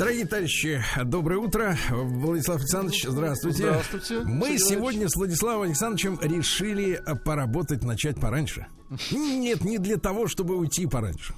Дорогие 0.00 0.24
товарищи, 0.24 0.82
доброе 1.04 1.36
утро. 1.40 1.76
Владислав 1.90 2.56
Александрович, 2.56 3.04
здравствуйте. 3.06 3.64
Здравствуйте. 3.64 4.20
Мы 4.24 4.56
сегодня 4.56 5.06
с 5.10 5.14
Владиславом 5.14 5.64
Александровичем 5.64 6.18
решили 6.22 6.98
поработать, 7.22 7.84
начать 7.84 8.18
пораньше. 8.18 8.66
Нет, 9.12 9.64
не 9.64 9.78
для 9.78 9.96
того, 9.96 10.26
чтобы 10.26 10.56
уйти 10.56 10.86
пораньше. 10.86 11.34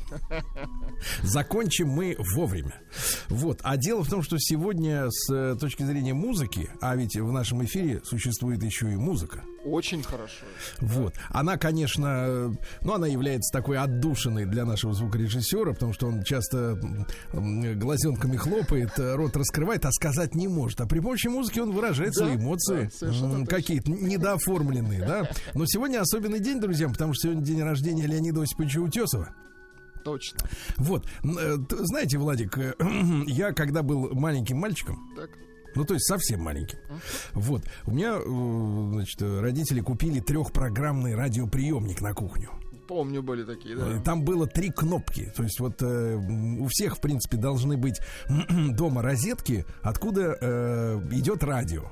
Закончим 1.22 1.88
мы 1.88 2.16
вовремя. 2.34 2.80
Вот. 3.28 3.60
А 3.62 3.76
дело 3.76 4.02
в 4.04 4.08
том, 4.08 4.22
что 4.22 4.36
сегодня 4.38 5.10
с 5.10 5.32
э, 5.32 5.56
точки 5.58 5.82
зрения 5.82 6.14
музыки, 6.14 6.70
а 6.80 6.96
ведь 6.96 7.16
в 7.16 7.30
нашем 7.30 7.64
эфире 7.64 8.00
существует 8.04 8.62
еще 8.62 8.90
и 8.92 8.96
музыка. 8.96 9.42
Очень 9.64 10.02
хорошо. 10.02 10.44
Вот. 10.80 11.14
Она, 11.28 11.56
конечно, 11.56 12.24
э, 12.26 12.50
ну, 12.80 12.94
она 12.94 13.06
является 13.06 13.52
такой 13.52 13.78
отдушиной 13.78 14.46
для 14.46 14.64
нашего 14.64 14.92
звукорежиссера, 14.92 15.72
потому 15.72 15.92
что 15.92 16.06
он 16.06 16.22
часто 16.24 16.78
глазенками 17.32 18.36
хлопает, 18.36 18.98
э, 18.98 19.14
рот 19.14 19.36
раскрывает, 19.36 19.84
а 19.84 19.92
сказать 19.92 20.34
не 20.34 20.48
может. 20.48 20.80
А 20.80 20.86
при 20.86 21.00
помощи 21.00 21.28
музыки 21.28 21.60
он 21.60 21.72
выражает 21.72 22.12
Да, 22.14 22.24
свои 22.24 22.36
эмоции, 22.36 22.90
да, 23.00 23.46
какие-то 23.46 23.90
недооформленные, 23.90 25.00
да. 25.00 25.30
Но 25.54 25.66
сегодня 25.66 26.00
особенный 26.00 26.40
день, 26.40 26.60
друзья, 26.60 26.88
потому 26.88 27.12
что 27.14 27.28
сегодня 27.28 27.41
день 27.42 27.62
рождения 27.62 28.06
Леонида 28.06 28.42
Осиповича 28.42 28.78
Утесова. 28.80 29.34
Точно. 30.04 30.38
Вот. 30.78 31.06
Э, 31.22 31.56
Знаете, 31.70 32.18
Владик, 32.18 32.58
э, 32.58 32.74
я 33.26 33.52
когда 33.52 33.82
был 33.82 34.10
маленьким 34.14 34.56
мальчиком, 34.58 34.98
Так. 35.16 35.30
ну, 35.76 35.84
то 35.84 35.94
есть 35.94 36.06
совсем 36.06 36.40
маленьким. 36.42 36.78
Вот. 37.34 37.62
У 37.86 37.92
меня, 37.92 38.16
э, 38.18 38.90
значит, 38.94 39.22
родители 39.22 39.80
купили 39.80 40.18
трехпрограммный 40.20 41.14
радиоприемник 41.14 42.00
на 42.00 42.14
кухню. 42.14 42.50
Помню, 42.88 43.22
были 43.22 43.44
такие, 43.44 43.76
да. 43.76 44.00
Там 44.00 44.24
было 44.24 44.46
три 44.48 44.70
кнопки. 44.70 45.32
То 45.36 45.44
есть 45.44 45.60
вот 45.60 45.80
э, 45.82 46.16
у 46.16 46.66
всех, 46.68 46.96
в 46.96 47.00
принципе, 47.00 47.36
должны 47.36 47.76
быть 47.76 48.00
дома 48.70 49.02
розетки, 49.02 49.64
откуда 49.82 50.36
э, 50.40 51.00
идет 51.12 51.44
радио. 51.44 51.84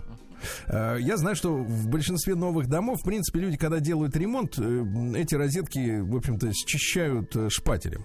Э, 0.69 0.97
Я 1.01 1.17
знаю, 1.17 1.37
что 1.37 1.55
в 1.57 1.89
большинстве 1.89 2.35
новых 2.35 2.69
домов, 2.69 3.01
в 3.01 3.05
принципе, 3.05 3.41
люди, 3.41 3.57
когда 3.57 3.81
делают 3.81 4.17
ремонт, 4.17 4.59
э, 4.59 4.85
эти 5.17 5.35
розетки, 5.35 6.01
в 6.01 6.17
общем-то, 6.17 6.53
счищают 6.53 7.35
э, 7.37 7.49
шпателем. 7.51 8.05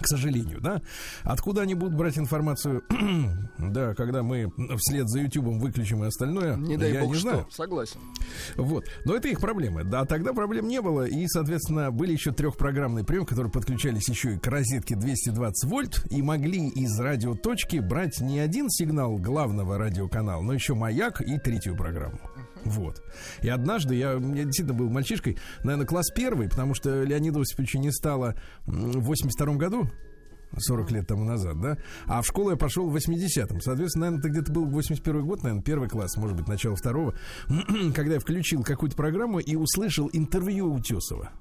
К 0.00 0.06
сожалению, 0.06 0.60
да. 0.60 0.82
Откуда 1.22 1.62
они 1.62 1.74
будут 1.74 1.94
брать 1.96 2.18
информацию? 2.18 2.82
да, 3.58 3.94
когда 3.94 4.22
мы 4.22 4.52
вслед 4.76 5.08
за 5.08 5.20
Ютубом 5.20 5.58
выключим 5.58 6.04
и 6.04 6.08
остальное, 6.08 6.56
Не 6.56 6.76
дай 6.76 6.92
я 6.92 7.00
бог 7.00 7.10
не 7.12 7.18
что. 7.18 7.30
знаю. 7.30 7.46
Согласен. 7.50 8.00
Вот. 8.56 8.84
Но 9.04 9.14
это 9.14 9.28
их 9.28 9.40
проблемы. 9.40 9.84
Да, 9.84 10.04
тогда 10.04 10.32
проблем 10.32 10.68
не 10.68 10.80
было. 10.80 11.04
И, 11.06 11.26
соответственно, 11.28 11.90
были 11.90 12.12
еще 12.12 12.32
трехпрограммные 12.32 13.04
приемы, 13.04 13.26
которые 13.26 13.50
подключались 13.52 14.08
еще 14.08 14.34
и 14.34 14.38
к 14.38 14.46
розетке 14.46 14.96
220 14.96 15.70
вольт 15.70 16.06
и 16.10 16.22
могли 16.22 16.68
из 16.68 16.98
радиоточки 16.98 17.78
брать 17.78 18.20
не 18.20 18.38
один 18.40 18.68
сигнал 18.70 19.16
главного 19.18 19.78
радиоканала, 19.78 20.42
но 20.42 20.52
еще 20.52 20.74
маяк 20.74 21.20
и 21.20 21.38
третью 21.38 21.76
программу. 21.76 22.18
Вот. 22.64 23.02
И 23.42 23.48
однажды 23.48 23.94
я, 23.94 24.12
я 24.12 24.44
действительно 24.44 24.74
был 24.74 24.90
мальчишкой, 24.90 25.38
наверное, 25.62 25.86
класс 25.86 26.10
первый, 26.14 26.48
потому 26.48 26.74
что 26.74 27.02
Леонида 27.02 27.40
Осиповича 27.40 27.78
не 27.78 27.92
стало 27.92 28.34
в 28.66 29.00
82 29.00 29.54
году. 29.56 29.90
40 30.56 30.90
лет 30.92 31.06
тому 31.06 31.24
назад, 31.24 31.60
да? 31.60 31.78
А 32.06 32.22
в 32.22 32.26
школу 32.26 32.50
я 32.50 32.56
пошел 32.56 32.88
в 32.88 32.96
80-м. 32.96 33.60
Соответственно, 33.60 34.06
наверное, 34.06 34.20
это 34.20 34.28
где-то 34.28 34.52
был 34.52 34.66
81 34.66 35.26
год, 35.26 35.42
наверное, 35.42 35.62
первый 35.62 35.88
класс, 35.88 36.16
может 36.16 36.36
быть, 36.36 36.46
начало 36.46 36.76
второго. 36.76 37.14
Когда 37.94 38.14
я 38.14 38.20
включил 38.20 38.62
какую-то 38.62 38.96
программу 38.96 39.40
и 39.40 39.56
услышал 39.56 40.08
интервью 40.12 40.72
Утесова. 40.72 41.32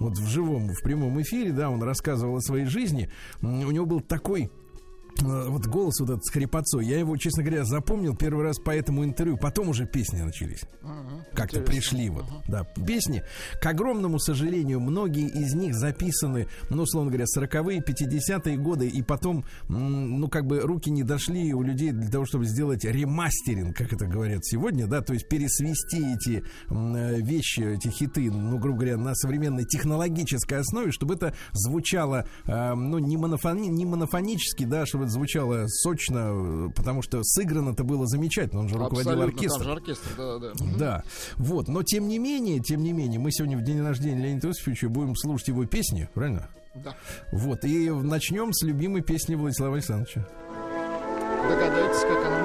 Вот 0.00 0.16
в 0.16 0.26
живом, 0.28 0.68
в 0.68 0.82
прямом 0.82 1.20
эфире, 1.22 1.52
да, 1.52 1.70
он 1.70 1.82
рассказывал 1.82 2.36
о 2.36 2.40
своей 2.40 2.66
жизни. 2.66 3.10
У 3.42 3.46
него 3.46 3.84
был 3.84 4.00
такой 4.00 4.50
вот 5.22 5.66
голос 5.66 6.00
вот 6.00 6.10
этот 6.10 6.24
с 6.24 6.30
хрипотцой. 6.30 6.86
Я 6.86 6.98
его, 6.98 7.16
честно 7.16 7.42
говоря, 7.42 7.64
запомнил 7.64 8.16
первый 8.16 8.44
раз 8.44 8.58
по 8.58 8.70
этому 8.70 9.04
интервью. 9.04 9.36
Потом 9.36 9.68
уже 9.68 9.86
песни 9.86 10.20
начались. 10.20 10.62
Как-то 11.32 11.60
Интересно. 11.60 11.64
пришли 11.64 12.10
вот, 12.10 12.24
да, 12.46 12.64
песни. 12.86 13.22
К 13.60 13.66
огромному 13.66 14.18
сожалению, 14.18 14.80
многие 14.80 15.28
из 15.28 15.54
них 15.54 15.74
записаны, 15.74 16.48
ну, 16.70 16.82
условно 16.82 17.10
говоря, 17.10 17.24
40-е, 17.24 17.80
50-е 17.80 18.56
годы, 18.56 18.88
и 18.88 19.02
потом, 19.02 19.44
ну, 19.68 20.28
как 20.28 20.46
бы 20.46 20.60
руки 20.60 20.90
не 20.90 21.02
дошли 21.02 21.52
у 21.52 21.62
людей 21.62 21.92
для 21.92 22.10
того, 22.10 22.24
чтобы 22.26 22.46
сделать 22.46 22.84
ремастеринг, 22.84 23.76
как 23.76 23.92
это 23.92 24.06
говорят 24.06 24.44
сегодня, 24.44 24.86
да, 24.86 25.00
то 25.00 25.12
есть 25.12 25.28
пересвести 25.28 26.14
эти 26.14 26.44
э, 26.68 27.20
вещи, 27.20 27.60
эти 27.60 27.88
хиты, 27.88 28.30
ну, 28.30 28.58
грубо 28.58 28.78
говоря, 28.78 28.96
на 28.96 29.14
современной 29.14 29.64
технологической 29.64 30.58
основе, 30.58 30.92
чтобы 30.92 31.14
это 31.14 31.34
звучало, 31.52 32.26
э, 32.46 32.74
ну, 32.74 32.98
не, 32.98 33.16
монофони- 33.16 33.68
не 33.68 33.84
монофонически, 33.84 34.64
да, 34.64 34.86
чтобы 34.86 35.07
звучало 35.08 35.66
сочно, 35.68 36.72
потому 36.74 37.02
что 37.02 37.22
сыграно 37.22 37.70
это 37.70 37.84
было 37.84 38.06
замечательно, 38.06 38.60
он 38.60 38.68
же 38.68 38.76
руководил 38.76 39.12
Абсолютно. 39.12 39.24
оркестром. 39.24 39.58
Там 39.58 39.66
же 39.66 39.72
оркестр, 39.72 40.08
да, 40.16 40.38
да. 40.38 40.52
да. 40.54 40.78
Да, 40.78 41.02
вот, 41.36 41.68
но 41.68 41.82
тем 41.82 42.08
не 42.08 42.18
менее, 42.18 42.60
тем 42.60 42.82
не 42.82 42.92
менее, 42.92 43.18
мы 43.18 43.30
сегодня 43.32 43.56
в 43.58 43.62
день 43.62 43.80
рождения 43.80 44.22
Леонида 44.22 44.48
Иосифовича 44.48 44.88
будем 44.88 45.16
слушать 45.16 45.48
его 45.48 45.64
песни, 45.66 46.08
правильно? 46.14 46.48
Да. 46.74 46.94
Вот, 47.32 47.64
и 47.64 47.90
начнем 47.90 48.52
с 48.52 48.62
любимой 48.62 49.02
песни 49.02 49.34
Владислава 49.34 49.74
Александровича. 49.74 50.26
Догадайтесь, 51.48 52.02
как 52.02 52.26
она 52.26 52.37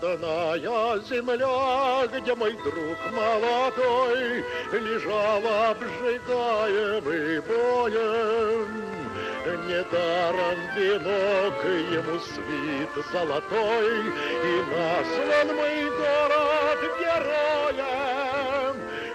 родная 0.00 0.98
земля, 1.00 2.06
где 2.06 2.34
мой 2.34 2.52
друг 2.52 2.98
молодой 3.12 4.44
лежал 4.72 5.42
обжигаемый 5.70 7.40
боем. 7.40 8.86
Недаром 9.66 10.58
венок 10.76 11.64
ему 11.64 12.18
свит 12.20 12.94
золотой, 13.12 13.96
И 14.44 14.62
назван 14.70 15.48
мой 15.56 15.78
город 15.90 16.80
героем, 17.00 18.74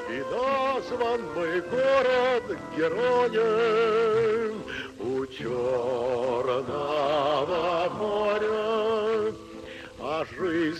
И 0.09 0.11
назван 0.31 1.21
мой 1.35 1.55
город 1.61 2.45
героем 2.75 4.53
у 4.99 5.25
Черного 5.27 6.81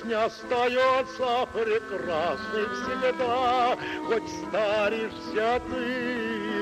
жизнь 0.02 0.14
остается 0.14 1.48
прекрасной 1.54 2.66
всегда, 2.74 3.78
Хоть 4.08 4.30
старишься 4.48 5.62
ты 5.70 5.84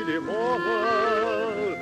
или 0.02 0.18
молод. 0.20 1.80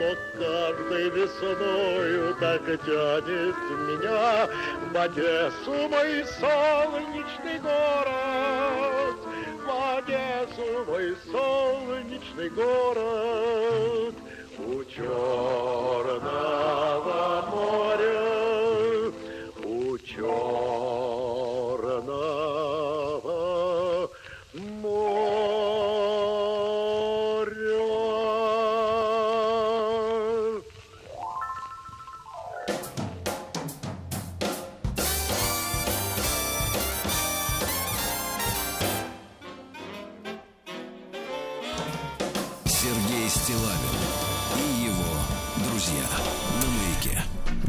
Но 0.00 0.08
каждой 0.38 1.10
весною 1.10 2.34
так 2.38 2.64
тянет 2.84 3.56
меня 3.88 4.48
В 4.92 4.96
Одессу 4.96 5.88
мой 5.88 6.24
солнечный 6.38 7.58
город, 7.58 9.18
В 9.64 9.68
Одессу 9.98 10.68
мой 10.86 11.16
солнечный 11.30 12.50
город, 12.50 14.14
У 14.58 14.84
Черного 14.84 16.22
моря, 17.50 18.37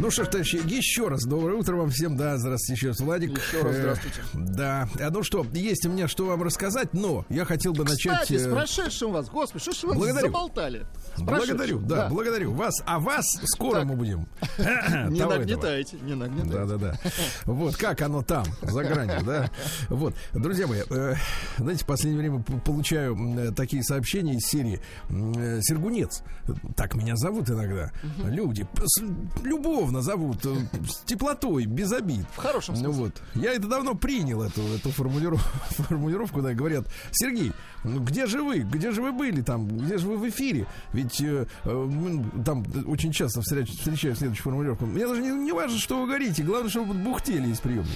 Ну 0.10 0.12
что 0.12 0.24
ж, 0.24 0.28
товарищи, 0.30 0.60
еще 0.66 1.08
раз 1.08 1.24
доброе 1.24 1.54
утро 1.54 1.76
вам 1.76 1.92
всем. 1.92 2.18
Да, 2.18 2.36
здравствуйте 2.40 2.74
еще 2.74 2.88
раз, 2.88 3.00
Владик. 3.00 3.30
Еще 3.38 3.62
раз 3.62 3.76
Э, 3.76 3.80
здравствуйте. 3.80 4.22
Да. 4.34 4.90
А 5.00 5.10
ну 5.12 5.22
что, 5.22 5.46
есть 5.54 5.86
у 5.86 5.92
меня 5.92 6.08
что 6.08 6.26
вам 6.26 6.42
рассказать, 6.42 6.96
но 6.96 7.28
я 7.30 7.46
хотел 7.46 7.74
бы 7.74 7.84
начать... 7.84 8.22
Кстати, 8.24 8.40
с 8.40 8.48
э, 8.48 8.52
прошедшим 8.52 9.12
вас. 9.12 9.30
Господи, 9.30 9.62
что 9.62 9.72
ж 9.72 9.84
вы 9.84 9.94
благодарю. 9.94 10.26
заболтали? 10.26 10.88
С 11.16 11.22
Благодарю, 11.22 11.58
прошедшим, 11.58 11.88
да, 11.88 12.08
благодарю 12.10 12.54
вас. 12.54 12.74
А 12.88 12.98
вас 13.00 13.24
скоро 13.44 13.82
Так. 13.82 13.86
мы 13.86 13.96
будем. 13.98 14.28
Не 14.58 15.20
Того 15.20 15.34
этого. 15.34 15.38
нагнетайте, 15.38 15.98
не 16.02 16.10
Да, 16.14 16.16
нагнетайте. 16.16 16.66
да, 16.66 16.78
да. 16.78 17.00
Вот 17.46 17.76
как 17.78 18.02
оно 18.02 18.24
там, 18.24 18.46
за 18.64 18.84
гранью, 18.84 19.24
да. 19.24 19.52
Вот, 19.90 20.16
друзья 20.34 20.66
мои, 20.66 20.82
э, 20.90 21.14
знаете, 21.60 21.84
в 21.84 21.88
последнее 21.88 22.20
время 22.20 22.44
получаю 22.66 23.16
э, 23.38 23.52
такие 23.52 23.84
сообщения 23.84 24.38
из 24.38 24.48
серии 24.48 24.82
э, 25.10 25.60
Сергунец. 25.62 26.24
Так 26.76 26.96
меня 26.96 27.16
зовут 27.16 27.52
иногда. 27.52 27.92
Люди 28.26 28.66
с- 28.84 29.04
любовно 29.44 29.99
зовут, 30.02 30.46
э, 30.46 30.56
с 30.88 30.98
теплотой, 31.06 31.66
без 31.66 31.92
обид. 31.92 32.26
В 32.34 32.38
хорошем 32.38 32.76
Ну 32.76 32.82
смысле. 32.94 33.04
вот, 33.04 33.22
я 33.36 33.54
это 33.54 33.68
давно 33.68 33.96
принял 33.96 34.42
эту, 34.44 34.62
эту 34.62 34.92
формулировку, 34.92 35.48
формулировку, 35.84 36.42
да, 36.42 36.54
говорят, 36.54 36.86
Сергей, 37.12 37.52
ну 37.84 38.00
где 38.02 38.26
же 38.26 38.42
вы, 38.44 38.60
где 38.60 38.92
же 38.92 39.02
вы 39.02 39.12
были 39.12 39.42
там, 39.42 39.68
где 39.68 39.98
же 39.98 40.08
вы 40.08 40.18
в 40.18 40.28
эфире? 40.30 40.66
Ведь 40.94 41.20
э, 41.22 41.48
э, 41.64 41.90
там 42.46 42.66
очень 42.88 43.12
часто 43.12 43.42
встречаю, 43.42 43.78
встречаю 43.78 44.16
следующую 44.16 44.44
формулировку. 44.44 44.86
Мне 44.86 45.08
даже 45.08 45.22
не, 45.22 45.30
не 45.32 45.52
важно, 45.52 45.78
что 45.78 46.00
вы 46.02 46.08
говорите, 46.08 46.44
главное, 46.44 46.70
чтобы 46.70 46.94
вы 46.94 47.00
бухтели 47.04 47.50
из 47.50 47.60
приемника. 47.60 47.90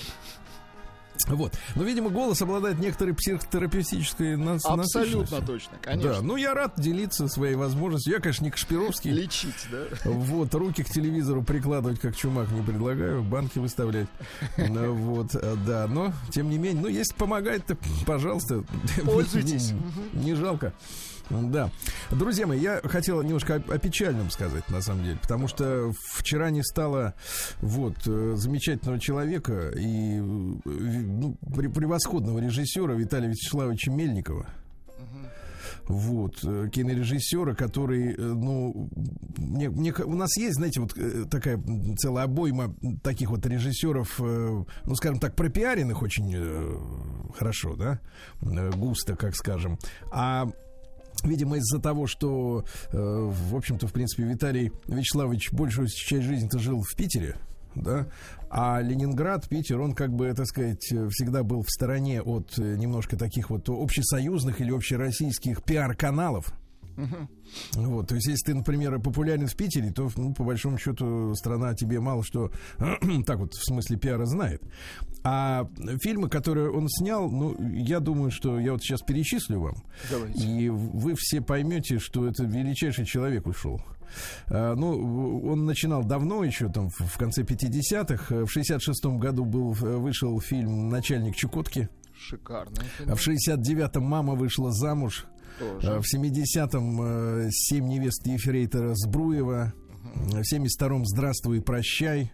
Вот. 1.27 1.53
Но, 1.75 1.83
видимо, 1.83 2.09
голос 2.09 2.41
обладает 2.41 2.79
некоторой 2.79 3.13
психотерапевтической 3.13 4.35
нас- 4.35 4.65
Абсолютно 4.65 5.41
точно, 5.41 5.71
Да, 5.83 5.91
конечно. 5.91 6.21
ну 6.21 6.35
я 6.35 6.53
рад 6.53 6.73
делиться 6.77 7.27
своей 7.27 7.55
возможностью. 7.55 8.13
Я, 8.13 8.19
конечно, 8.19 8.43
не 8.45 8.51
Кашпировский. 8.51 9.11
Лечить, 9.11 9.67
да? 9.71 9.85
Вот, 10.05 10.53
руки 10.55 10.83
к 10.83 10.89
телевизору 10.89 11.43
прикладывать, 11.43 11.99
как 11.99 12.15
чумак, 12.15 12.49
не 12.51 12.61
предлагаю, 12.61 13.23
банки 13.23 13.59
выставлять. 13.59 14.07
Ну, 14.57 14.93
Вот, 14.93 15.35
э, 15.35 15.55
да, 15.65 15.87
но, 15.87 16.13
тем 16.31 16.49
не 16.49 16.57
менее, 16.57 16.81
ну, 16.81 16.87
если 16.87 17.13
помогает, 17.15 17.65
то, 17.65 17.77
пожалуйста. 18.05 18.63
Пользуйтесь. 19.05 19.73
Не 20.13 20.33
жалко. 20.35 20.73
Да. 21.41 21.71
Друзья 22.11 22.47
мои, 22.47 22.59
я 22.59 22.79
хотел 22.83 23.21
немножко 23.23 23.55
о, 23.55 23.73
о 23.73 23.77
печальном 23.77 24.29
сказать, 24.29 24.69
на 24.69 24.81
самом 24.81 25.03
деле, 25.03 25.17
потому 25.21 25.47
что 25.47 25.91
вчера 26.15 26.49
не 26.49 26.63
стало 26.63 27.13
вот 27.61 27.95
э, 28.05 28.33
замечательного 28.35 28.99
человека 28.99 29.71
и 29.75 30.17
э, 30.17 30.21
ну, 30.21 31.37
пре- 31.41 31.73
превосходного 31.73 32.39
режиссера 32.39 32.93
Виталия 32.93 33.29
Вячеславовича 33.29 33.91
Мельникова. 33.91 34.47
Вот, 35.85 36.39
э, 36.43 36.69
кинорежиссера, 36.71 37.55
который, 37.55 38.15
ну, 38.15 38.89
мне, 39.37 39.69
мне 39.69 39.93
у 40.05 40.15
нас 40.15 40.37
есть, 40.37 40.55
знаете, 40.55 40.79
вот 40.79 40.95
такая 41.29 41.61
целая 41.97 42.25
обойма 42.25 42.73
таких 43.03 43.29
вот 43.29 43.45
режиссеров, 43.45 44.17
ну, 44.19 44.95
скажем 44.95 45.19
так, 45.19 45.35
пропиаренных 45.35 46.01
очень 46.01 47.33
хорошо, 47.37 47.75
да, 47.75 47.99
густо, 48.41 49.17
как 49.17 49.35
скажем. 49.35 49.77
А 50.11 50.47
Видимо, 51.23 51.57
из-за 51.57 51.79
того, 51.79 52.05
что, 52.07 52.65
э, 52.91 52.97
в 52.97 53.55
общем-то, 53.55 53.87
в 53.87 53.93
принципе, 53.93 54.23
Виталий 54.23 54.71
Вячеславович 54.87 55.51
большую 55.53 55.87
часть 55.87 56.23
жизни-то 56.23 56.59
жил 56.59 56.81
в 56.81 56.95
Питере, 56.95 57.37
да, 57.75 58.07
а 58.49 58.81
Ленинград, 58.81 59.47
Питер, 59.49 59.81
он 59.81 59.93
как 59.93 60.13
бы, 60.13 60.31
так 60.33 60.45
сказать, 60.45 60.83
всегда 60.83 61.43
был 61.43 61.63
в 61.63 61.69
стороне 61.69 62.21
от 62.21 62.57
э, 62.59 62.75
немножко 62.75 63.17
таких 63.17 63.49
вот 63.49 63.67
общесоюзных 63.69 64.61
или 64.61 64.71
общероссийских 64.71 65.63
пиар-каналов. 65.63 66.53
Вот, 67.73 68.07
то 68.07 68.15
есть, 68.15 68.27
если 68.27 68.51
ты, 68.51 68.55
например, 68.55 68.99
популярен 68.99 69.47
в 69.47 69.55
Питере, 69.55 69.91
то, 69.91 70.09
ну, 70.15 70.33
по 70.33 70.43
большому 70.43 70.77
счету, 70.77 71.33
страна 71.35 71.73
тебе 71.73 71.99
мало 71.99 72.23
что, 72.23 72.51
так 73.25 73.39
вот, 73.39 73.53
в 73.53 73.65
смысле 73.65 73.97
пиара 73.97 74.25
знает. 74.25 74.61
А 75.23 75.67
фильмы, 76.01 76.29
которые 76.29 76.71
он 76.71 76.87
снял, 76.89 77.29
ну, 77.29 77.55
я 77.73 77.99
думаю, 77.99 78.31
что 78.31 78.59
я 78.59 78.73
вот 78.73 78.81
сейчас 78.81 79.01
перечислю 79.01 79.59
вам, 79.59 79.75
Давайте. 80.09 80.47
и 80.47 80.69
вы 80.69 81.15
все 81.17 81.41
поймете, 81.41 81.99
что 81.99 82.27
это 82.27 82.43
величайший 82.43 83.05
человек 83.05 83.47
ушел. 83.47 83.81
А, 84.47 84.75
Ну, 84.75 85.41
он 85.45 85.65
начинал 85.65 86.03
давно, 86.03 86.43
еще 86.43 86.69
там 86.69 86.89
в 86.89 87.17
конце 87.17 87.43
50-х. 87.43 88.45
В 88.45 88.57
66-м 88.57 89.19
году 89.19 89.45
был, 89.45 89.71
вышел 89.71 90.39
фильм 90.41 90.89
«Начальник 90.89 91.35
Чукотки». 91.35 91.89
Шикарно. 92.15 92.83
А 93.07 93.15
в 93.15 93.27
69-м 93.27 94.03
«Мама 94.03 94.35
вышла 94.35 94.71
замуж». 94.71 95.25
Тоже. 95.59 95.87
А 95.87 96.01
В 96.01 96.03
70-м 96.03 97.01
э, 97.01 97.49
«Семь 97.51 97.87
невест 97.87 98.25
Ефрейтора 98.27 98.93
Збруева». 98.95 99.73
В 100.15 100.41
72-м 100.41 101.05
«Здравствуй, 101.05 101.61
прощай». 101.61 102.31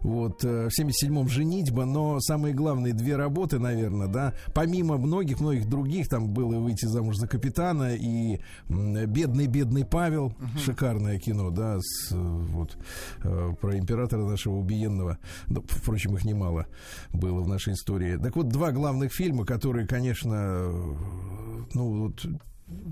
Вот, 0.00 0.44
э, 0.44 0.68
в 0.68 0.80
77-м 0.80 1.28
«Женитьба», 1.28 1.84
но 1.84 2.20
самые 2.20 2.54
главные 2.54 2.92
две 2.92 3.16
работы, 3.16 3.58
наверное, 3.58 4.08
да, 4.08 4.34
помимо 4.54 4.96
многих-многих 4.96 5.68
других, 5.68 6.08
там 6.08 6.28
было 6.28 6.58
«Выйти 6.58 6.86
замуж 6.86 7.16
за 7.16 7.28
капитана» 7.28 7.94
и 7.94 8.40
«Бедный-бедный 8.68 9.84
Павел», 9.84 10.34
шикарное 10.64 11.18
кино, 11.18 11.50
да, 11.50 11.78
с, 11.80 12.12
э, 12.12 12.16
вот, 12.16 12.76
э, 13.22 13.52
про 13.60 13.78
императора 13.78 14.24
нашего 14.24 14.56
убиенного, 14.56 15.18
Ну, 15.46 15.64
впрочем, 15.68 16.14
их 16.16 16.24
немало 16.24 16.66
было 17.12 17.40
в 17.40 17.48
нашей 17.48 17.74
истории. 17.74 18.16
Так 18.16 18.36
вот, 18.36 18.48
два 18.48 18.72
главных 18.72 19.12
фильма, 19.12 19.44
которые, 19.44 19.86
конечно, 19.86 20.70
ну, 21.74 22.04
вот, 22.04 22.26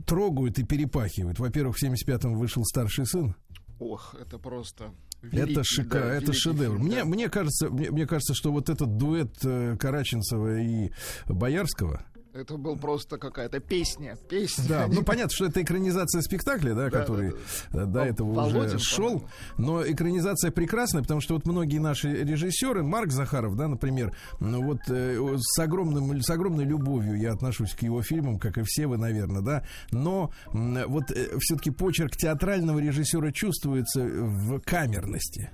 трогают 0.07 0.59
и 0.59 0.65
перепахивают. 0.65 1.39
Во-первых, 1.39 1.77
в 1.77 1.83
75-м 1.83 2.35
вышел 2.35 2.65
«Старший 2.65 3.07
сын», 3.07 3.35
Ох, 3.83 4.15
это 4.15 4.39
просто... 4.39 4.93
это 5.23 5.37
великий, 5.37 5.63
шика, 5.65 6.01
да, 6.01 6.15
это 6.15 6.33
шедевр. 6.33 6.77
фильм, 6.77 6.87
Мне, 6.87 6.97
да. 6.99 7.05
мне 7.05 7.29
кажется, 7.29 7.69
мне, 7.69 7.91
мне 7.91 8.07
кажется, 8.07 8.35
что 8.35 8.53
вот 8.53 8.69
этот 8.69 8.97
дуэт 8.97 9.33
э, 9.45 9.77
Караченцева 9.79 10.61
и 10.61 10.91
Боярского, 11.27 12.05
Это 12.35 12.57
был 12.57 12.77
просто 12.77 13.19
какая-то 13.19 13.61
песня. 13.61 14.17
Песня. 14.29 14.65
да, 14.67 14.87
ну 14.89 15.03
понятно, 15.03 15.31
что 15.35 15.47
это 15.47 15.61
экранизация 15.63 16.23
спектакля, 16.23 16.75
да, 16.75 16.89
Да, 16.89 16.91
который 16.91 17.35
э, 17.73 17.85
до 17.85 18.05
этого 18.05 18.33
Володин, 18.33 18.77
уже 18.77 18.79
шел, 18.79 19.21
по-моему. 19.21 19.29
но 19.59 19.87
экранизация 19.87 20.51
прекрасная, 20.51 21.03
потому 21.03 21.21
что 21.21 21.35
вот 21.35 21.47
многие 21.47 21.79
наши 21.79 22.09
режиссеры, 22.25 22.83
Марк 22.83 23.11
Захаров, 23.11 23.55
да, 23.57 23.69
например, 23.69 24.17
ну 24.41 24.63
вот 24.63 24.79
э, 24.89 25.37
с 25.39 25.59
огромным, 25.59 26.23
с 26.23 26.31
огромной 26.31 26.65
любовью 26.65 27.19
я 27.19 27.33
отношусь 27.33 27.75
к 27.75 27.83
его 27.83 28.01
фильмам, 28.03 28.39
как 28.39 28.57
и 28.57 28.63
все 28.65 28.87
вы, 28.87 28.97
наверное, 28.97 29.43
да, 29.43 29.65
но 29.91 30.33
м, 30.55 30.79
вот 30.89 31.05
все-таки 31.41 31.71
почерк 31.71 32.17
театрального 32.17 32.79
режиссера 32.79 33.31
чувствуется 33.31 34.01
в 34.03 34.59
камерности. 34.61 35.51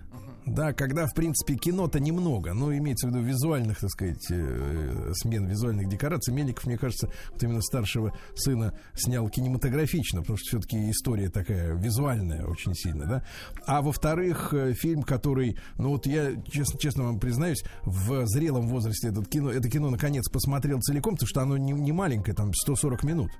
Да, 0.55 0.73
когда, 0.73 1.07
в 1.07 1.15
принципе, 1.15 1.57
кино-то 1.57 2.01
немного, 2.01 2.55
но 2.55 2.75
имеется 2.75 3.07
в 3.07 3.11
виду 3.11 3.23
визуальных, 3.23 3.81
так 3.81 3.91
сказать, 3.91 4.27
э, 4.31 5.13
смен 5.15 5.47
визуальных 5.47 5.89
декораций. 5.89 6.33
Мельников, 6.33 6.67
мне 6.67 6.79
кажется, 6.79 7.11
вот 7.31 7.43
именно 7.43 7.61
старшего 7.61 8.17
сына 8.35 8.73
снял 8.95 9.29
кинематографично, 9.29 10.21
потому 10.21 10.39
что 10.39 10.49
все-таки 10.49 10.91
история 10.91 11.29
такая 11.29 11.75
визуальная 11.75 12.45
очень 12.47 12.75
сильно, 12.75 13.07
да. 13.07 13.25
А 13.67 13.83
во-вторых, 13.83 14.53
э, 14.55 14.73
фильм, 14.75 15.03
который, 15.03 15.59
ну 15.77 15.91
вот 15.91 16.07
я, 16.07 16.33
честно, 16.51 16.79
честно 16.79 17.05
вам 17.05 17.21
признаюсь, 17.21 17.63
в 17.85 18.27
зрелом 18.27 18.69
возрасте 18.69 19.09
этот 19.09 19.29
кино, 19.29 19.51
это 19.51 19.69
кино 19.69 19.91
наконец 19.91 20.29
посмотрел 20.29 20.81
целиком, 20.81 21.15
потому 21.15 21.29
что 21.29 21.43
оно 21.43 21.57
не, 21.57 21.73
не 21.73 21.93
маленькое, 21.93 22.35
там 22.35 22.53
140 22.55 23.05
минут. 23.05 23.31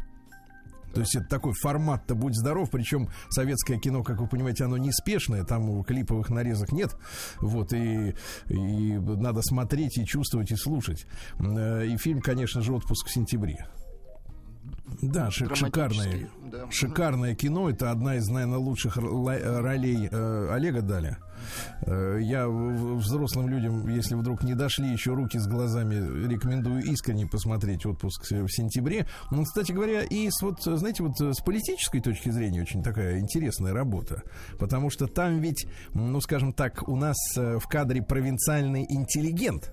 То 0.95 1.01
есть 1.01 1.17
это 1.17 1.27
такой 1.29 1.53
формат-то 1.55 2.15
будь 2.15 2.35
здоров, 2.35 2.71
причем 2.71 3.09
советское 3.31 3.79
кино, 3.79 4.03
как 4.03 4.21
вы 4.21 4.27
понимаете, 4.27 4.65
оно 4.65 4.77
неспешное, 4.77 5.45
там 5.45 5.83
клиповых 5.85 6.31
нарезок 6.31 6.73
нет, 6.73 6.97
вот, 7.41 7.73
и, 7.73 8.15
и 8.49 8.99
надо 8.99 9.43
смотреть 9.43 9.99
и 9.99 10.07
чувствовать 10.07 10.51
и 10.51 10.57
слушать. 10.57 11.07
Э, 11.39 11.87
И 11.87 11.97
фильм, 11.99 12.21
конечно 12.21 12.63
же, 12.63 12.73
«Отпуск 12.73 13.07
в 13.07 13.13
сентябре». 13.13 13.67
Да, 15.03 15.29
шик- 15.29 15.55
шикарное, 15.55 16.29
да. 16.51 16.71
шикарное 16.71 17.35
кино. 17.35 17.71
Это 17.71 17.91
одна 17.91 18.17
из, 18.17 18.29
наверное, 18.29 18.59
лучших 18.59 18.97
р- 18.97 19.63
ролей 19.63 20.09
э, 20.11 20.49
Олега 20.53 20.83
Даля. 20.83 21.19
Э, 21.87 22.19
Я 22.21 22.49
взрослым 22.49 23.49
людям, 23.49 23.87
если 23.89 24.17
вдруг 24.17 24.43
не 24.43 24.55
дошли 24.55 24.91
еще 24.91 25.15
руки 25.15 25.39
с 25.39 25.47
глазами, 25.47 25.95
рекомендую 26.29 26.83
искренне 26.83 27.27
посмотреть 27.27 27.87
отпуск 27.87 28.29
в 28.31 28.49
сентябре. 28.49 29.07
Ну, 29.31 29.45
кстати 29.45 29.71
говоря, 29.71 30.03
и 30.03 30.29
с 30.31 30.43
вот, 30.43 30.61
знаете, 30.63 31.05
вот 31.05 31.21
с 31.21 31.41
политической 31.43 32.01
точки 32.01 32.31
зрения 32.31 32.63
очень 32.63 32.83
такая 32.83 33.21
интересная 33.21 33.73
работа. 33.73 34.23
Потому 34.59 34.91
что 34.91 35.07
там 35.07 35.39
ведь, 35.41 35.67
ну, 35.95 36.21
скажем 36.21 36.53
так, 36.53 36.89
у 36.89 36.97
нас 36.97 37.17
э, 37.37 37.59
в 37.59 37.69
кадре 37.69 38.03
провинциальный 38.03 38.85
интеллигент 38.89 39.73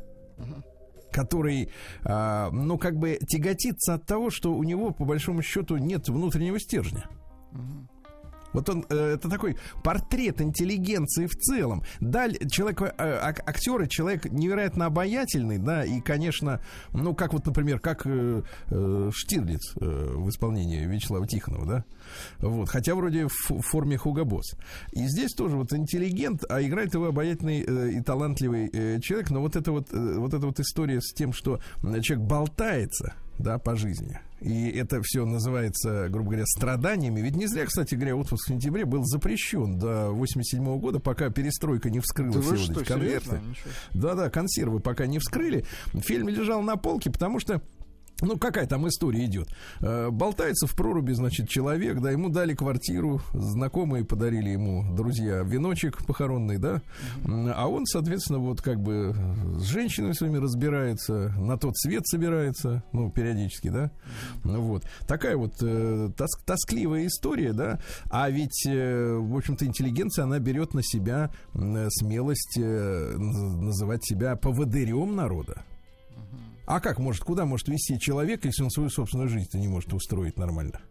который, 1.16 1.70
а, 2.04 2.52
ну, 2.52 2.78
как 2.78 2.98
бы 2.98 3.18
тяготится 3.26 3.94
от 3.94 4.06
того, 4.06 4.30
что 4.30 4.54
у 4.54 4.64
него, 4.64 4.92
по 4.92 5.06
большому 5.06 5.42
счету, 5.42 5.78
нет 5.78 6.10
внутреннего 6.10 6.60
стержня. 6.60 7.08
Вот 8.56 8.70
он, 8.70 8.86
э, 8.90 9.16
это 9.16 9.30
такой 9.30 9.58
портрет 9.84 10.42
интеллигенции 10.42 11.28
в 11.28 11.36
целом. 11.36 11.84
Даль, 12.00 12.38
человек, 12.50 12.82
э, 12.82 12.88
ак- 12.98 13.48
актер 13.48 13.82
и 13.82 13.90
человек 13.90 14.26
невероятно 14.32 14.86
обаятельный, 14.86 15.58
да, 15.58 15.84
и, 15.84 16.00
конечно, 16.00 16.62
ну, 16.94 17.14
как 17.14 17.34
вот, 17.34 17.46
например, 17.46 17.80
как 17.80 18.04
э, 18.06 18.42
Штирлиц 19.14 19.74
в 19.76 20.30
исполнении 20.30 20.86
Вячеслава 20.86 21.28
Тихонова, 21.28 21.66
да, 21.66 21.86
вот, 22.40 22.70
хотя 22.70 22.96
вроде 22.96 23.28
в, 23.28 23.62
форме 23.62 23.98
Хуга 23.98 24.24
Босс. 24.24 24.54
И 24.94 25.06
здесь 25.08 25.34
тоже 25.34 25.58
вот 25.58 25.74
интеллигент, 25.74 26.44
а 26.50 26.62
играет 26.62 26.94
его 26.94 27.08
обаятельный 27.08 27.98
и 27.98 28.02
талантливый 28.02 29.02
человек, 29.02 29.32
но 29.32 29.42
вот 29.42 29.56
эта 29.56 29.72
вот, 29.72 29.92
вот 29.92 30.34
эта 30.34 30.46
вот 30.46 30.60
история 30.60 31.02
с 31.02 31.14
тем, 31.14 31.34
что 31.34 31.60
человек 32.02 32.26
болтается, 32.26 33.14
да, 33.39 33.58
по 33.58 33.75
жизни. 33.75 34.20
И 34.42 34.70
это 34.70 35.01
все 35.01 35.25
называется, 35.25 36.08
грубо 36.10 36.32
говоря, 36.32 36.46
страданиями. 36.46 37.22
Ведь 37.22 37.36
не 37.36 37.48
зря, 37.48 37.65
кстати 37.65 37.96
говоря, 37.96 38.15
отпуск 38.15 38.46
в 38.46 38.50
сентябре 38.50 38.86
был 38.86 39.04
запрещен 39.04 39.77
до 39.80 40.12
87 40.12 40.80
года, 40.80 41.00
пока 41.00 41.30
перестройка 41.30 41.89
не 41.89 42.00
вскрыла 42.00 42.34
Да 42.34 42.42
все 42.42 42.58
что, 42.58 42.82
эти 42.82 42.88
конверты. 42.88 43.39
Да-да, 43.94 44.30
консервы 44.30 44.80
пока 44.80 45.08
не 45.08 45.20
вскрыли. 45.20 45.65
Фильм 45.94 46.27
лежал 46.30 46.62
на 46.62 46.75
полке, 46.75 47.10
потому 47.10 47.39
что 47.39 47.62
ну, 48.22 48.38
какая 48.38 48.66
там 48.66 48.88
история 48.88 49.26
идет? 49.26 49.48
Э, 49.82 50.10
болтается 50.10 50.68
в 50.68 50.76
проруби, 50.76 51.14
значит, 51.14 51.50
человек, 51.50 52.00
да, 52.00 52.12
ему 52.12 52.30
дали 52.30 52.54
квартиру, 52.54 53.22
знакомые 53.34 54.06
подарили 54.06 54.50
ему, 54.50 54.96
друзья, 54.96 55.42
веночек 55.44 56.06
похоронный, 56.06 56.58
да, 56.58 56.82
а 57.26 57.68
он, 57.68 57.86
соответственно, 57.86 58.40
вот 58.40 58.62
как 58.62 58.82
бы 58.82 59.16
с 59.58 59.64
женщинами 59.64 60.14
своими 60.14 60.38
разбирается, 60.38 61.34
на 61.38 61.58
тот 61.58 61.78
свет 61.78 62.08
собирается, 62.08 62.84
ну, 62.94 63.10
периодически, 63.12 63.70
да, 63.70 63.92
ну, 64.44 64.62
вот. 64.62 64.84
Такая 65.08 65.38
вот 65.38 65.54
э, 65.62 66.10
тос- 66.16 66.44
тоскливая 66.46 67.08
история, 67.08 67.54
да, 67.54 67.80
а 68.10 68.30
ведь, 68.30 68.66
э, 68.68 69.16
в 69.16 69.36
общем-то, 69.36 69.66
интеллигенция, 69.66 70.24
она 70.24 70.40
берет 70.40 70.74
на 70.74 70.84
себя 70.84 71.32
смелость 71.54 72.58
э, 72.58 73.14
наз- 73.16 73.62
называть 73.62 74.06
себя 74.06 74.36
поводырем 74.36 75.16
народа. 75.16 75.64
А 76.66 76.80
как 76.80 77.00
может, 77.00 77.24
куда 77.24 77.46
может 77.46 77.68
вести 77.68 78.00
человек, 78.00 78.46
если 78.46 78.64
он 78.64 78.70
свою 78.72 78.90
собственную 78.90 79.30
жизнь 79.30 79.50
не 79.54 79.68
может 79.68 79.94
устроить 79.94 80.38
нормально? 80.38 80.82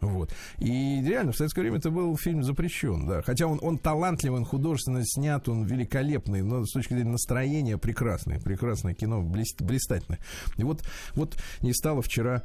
Вот. 0.00 0.32
И 0.58 1.02
реально, 1.04 1.32
в 1.32 1.36
советское 1.36 1.62
время 1.62 1.78
это 1.78 1.90
был 1.90 2.16
фильм 2.16 2.44
запрещен, 2.44 3.06
да. 3.06 3.22
Хотя 3.22 3.46
он, 3.46 3.58
он 3.62 3.78
талантливый, 3.78 4.38
он 4.38 4.44
художественно 4.44 5.00
снят, 5.04 5.48
он 5.48 5.64
великолепный, 5.64 6.42
но 6.42 6.64
с 6.64 6.72
точки 6.72 6.94
зрения 6.94 7.10
настроения 7.10 7.78
прекрасный, 7.78 8.40
прекрасное 8.40 8.94
кино, 8.94 9.22
блест- 9.22 9.60
блистательное. 9.62 10.20
И 10.56 10.62
вот, 10.62 10.84
вот 11.14 11.36
не 11.62 11.72
стало 11.72 12.02
вчера 12.02 12.42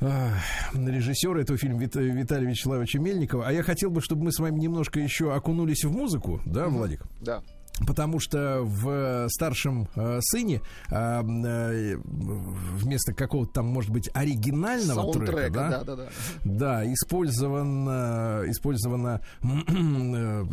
а, 0.00 0.32
режиссера 0.74 1.40
этого 1.40 1.56
фильма 1.56 1.80
Вит- 1.80 1.94
Виталия 1.94 2.48
Вячеславовича 2.48 2.98
Мельникова. 2.98 3.46
А 3.46 3.52
я 3.52 3.62
хотел 3.62 3.90
бы, 3.90 4.00
чтобы 4.00 4.24
мы 4.24 4.32
с 4.32 4.40
вами 4.40 4.58
немножко 4.58 4.98
еще 4.98 5.32
окунулись 5.32 5.84
в 5.84 5.92
музыку, 5.92 6.40
да, 6.44 6.68
Владик? 6.68 7.04
Да. 7.20 7.42
Потому 7.86 8.20
что 8.20 8.60
в 8.62 9.28
старшем 9.30 9.88
э, 9.96 10.18
сыне 10.22 10.60
э, 10.90 10.94
э, 10.94 11.96
вместо 12.04 13.12
какого-то 13.12 13.52
там, 13.52 13.66
может 13.66 13.90
быть, 13.90 14.08
оригинального 14.14 15.12
трека, 15.12 15.26
Саундтрека, 15.26 15.50
да, 15.50 15.70
да, 15.70 15.84
да, 15.84 15.96
да. 15.96 16.08
да, 16.44 16.92
использована, 16.92 18.42
использована 18.46 19.20
э, 19.42 20.44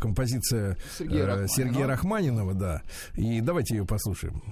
композиция 0.00 0.76
Сергея 0.98 1.22
э, 1.22 1.26
Рахманинова. 1.26 1.48
Сергея 1.48 1.86
Рахманинова, 1.86 2.54
да. 2.54 2.82
И 3.14 3.40
давайте 3.40 3.76
ее 3.76 3.86
послушаем. 3.86 4.42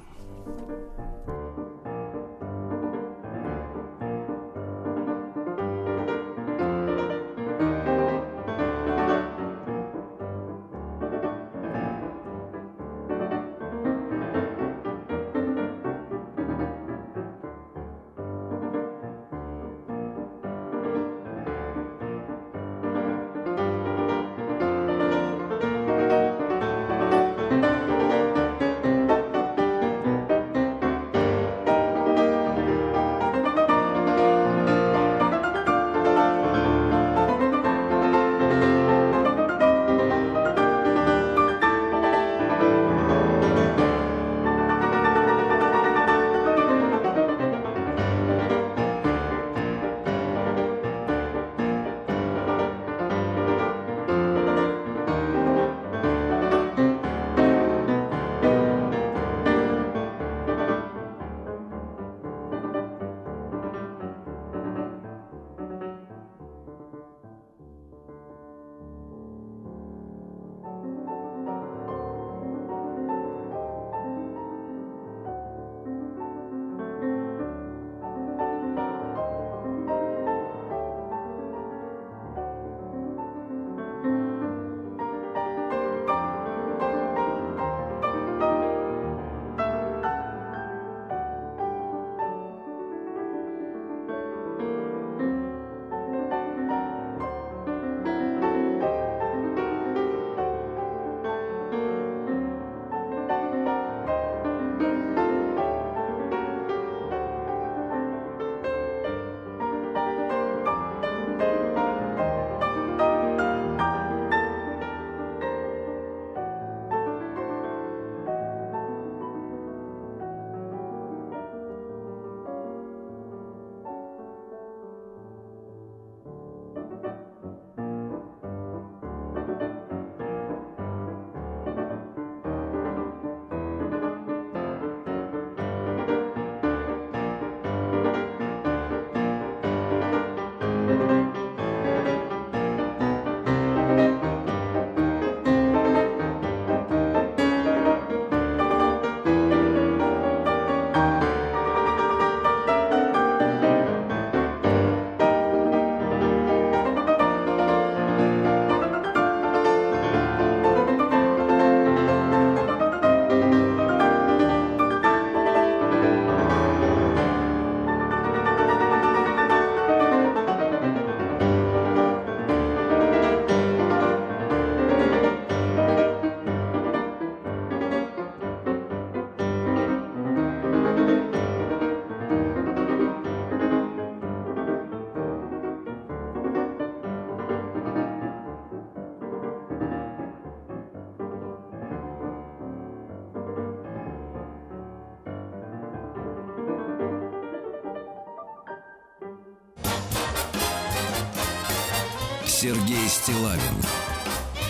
Сергей 202.61 203.07
Стилавин 203.09 203.61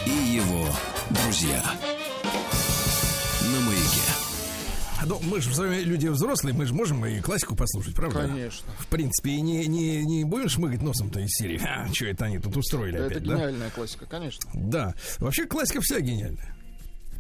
и 0.05 0.11
его 0.11 0.67
друзья. 1.09 1.63
На 3.43 3.61
маяке. 3.61 4.03
Ну, 5.07 5.19
мы 5.23 5.41
же 5.41 5.55
с 5.55 5.59
вами 5.59 5.77
люди 5.81 6.07
взрослые, 6.09 6.55
мы 6.55 6.67
же 6.67 6.75
можем 6.75 7.07
и 7.07 7.19
классику 7.23 7.57
послушать, 7.57 7.95
правда? 7.95 8.29
Конечно. 8.29 8.71
В 8.79 8.89
принципе, 8.89 9.31
и 9.31 9.41
не, 9.41 9.67
не, 9.69 10.05
не 10.05 10.25
будем 10.25 10.51
шмыгать 10.51 10.83
носом-то 10.83 11.21
из 11.21 11.31
серии. 11.31 11.59
А, 11.65 11.89
что 11.91 12.05
это 12.05 12.27
они 12.27 12.39
тут 12.39 12.59
устроили 12.59 12.99
Да, 12.99 13.07
опять, 13.07 13.17
это 13.17 13.27
да? 13.27 13.35
гениальная 13.37 13.71
классика, 13.71 14.05
конечно. 14.05 14.51
Да. 14.53 14.95
Вообще 15.19 15.47
классика 15.47 15.81
вся 15.81 15.99
гениальная. 16.01 16.55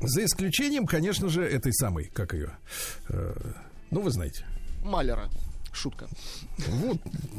За 0.03 0.23
исключением, 0.23 0.85
конечно 0.85 1.31
же, 1.31 1.45
этой 1.45 1.73
самой, 1.73 2.11
как 2.13 2.35
ее. 2.35 2.59
э, 3.09 3.35
ну, 3.91 4.03
вы 4.03 4.11
знаете. 4.11 4.45
Малера. 4.85 5.31
Шутка. 5.73 6.09
Вот, 6.59 6.99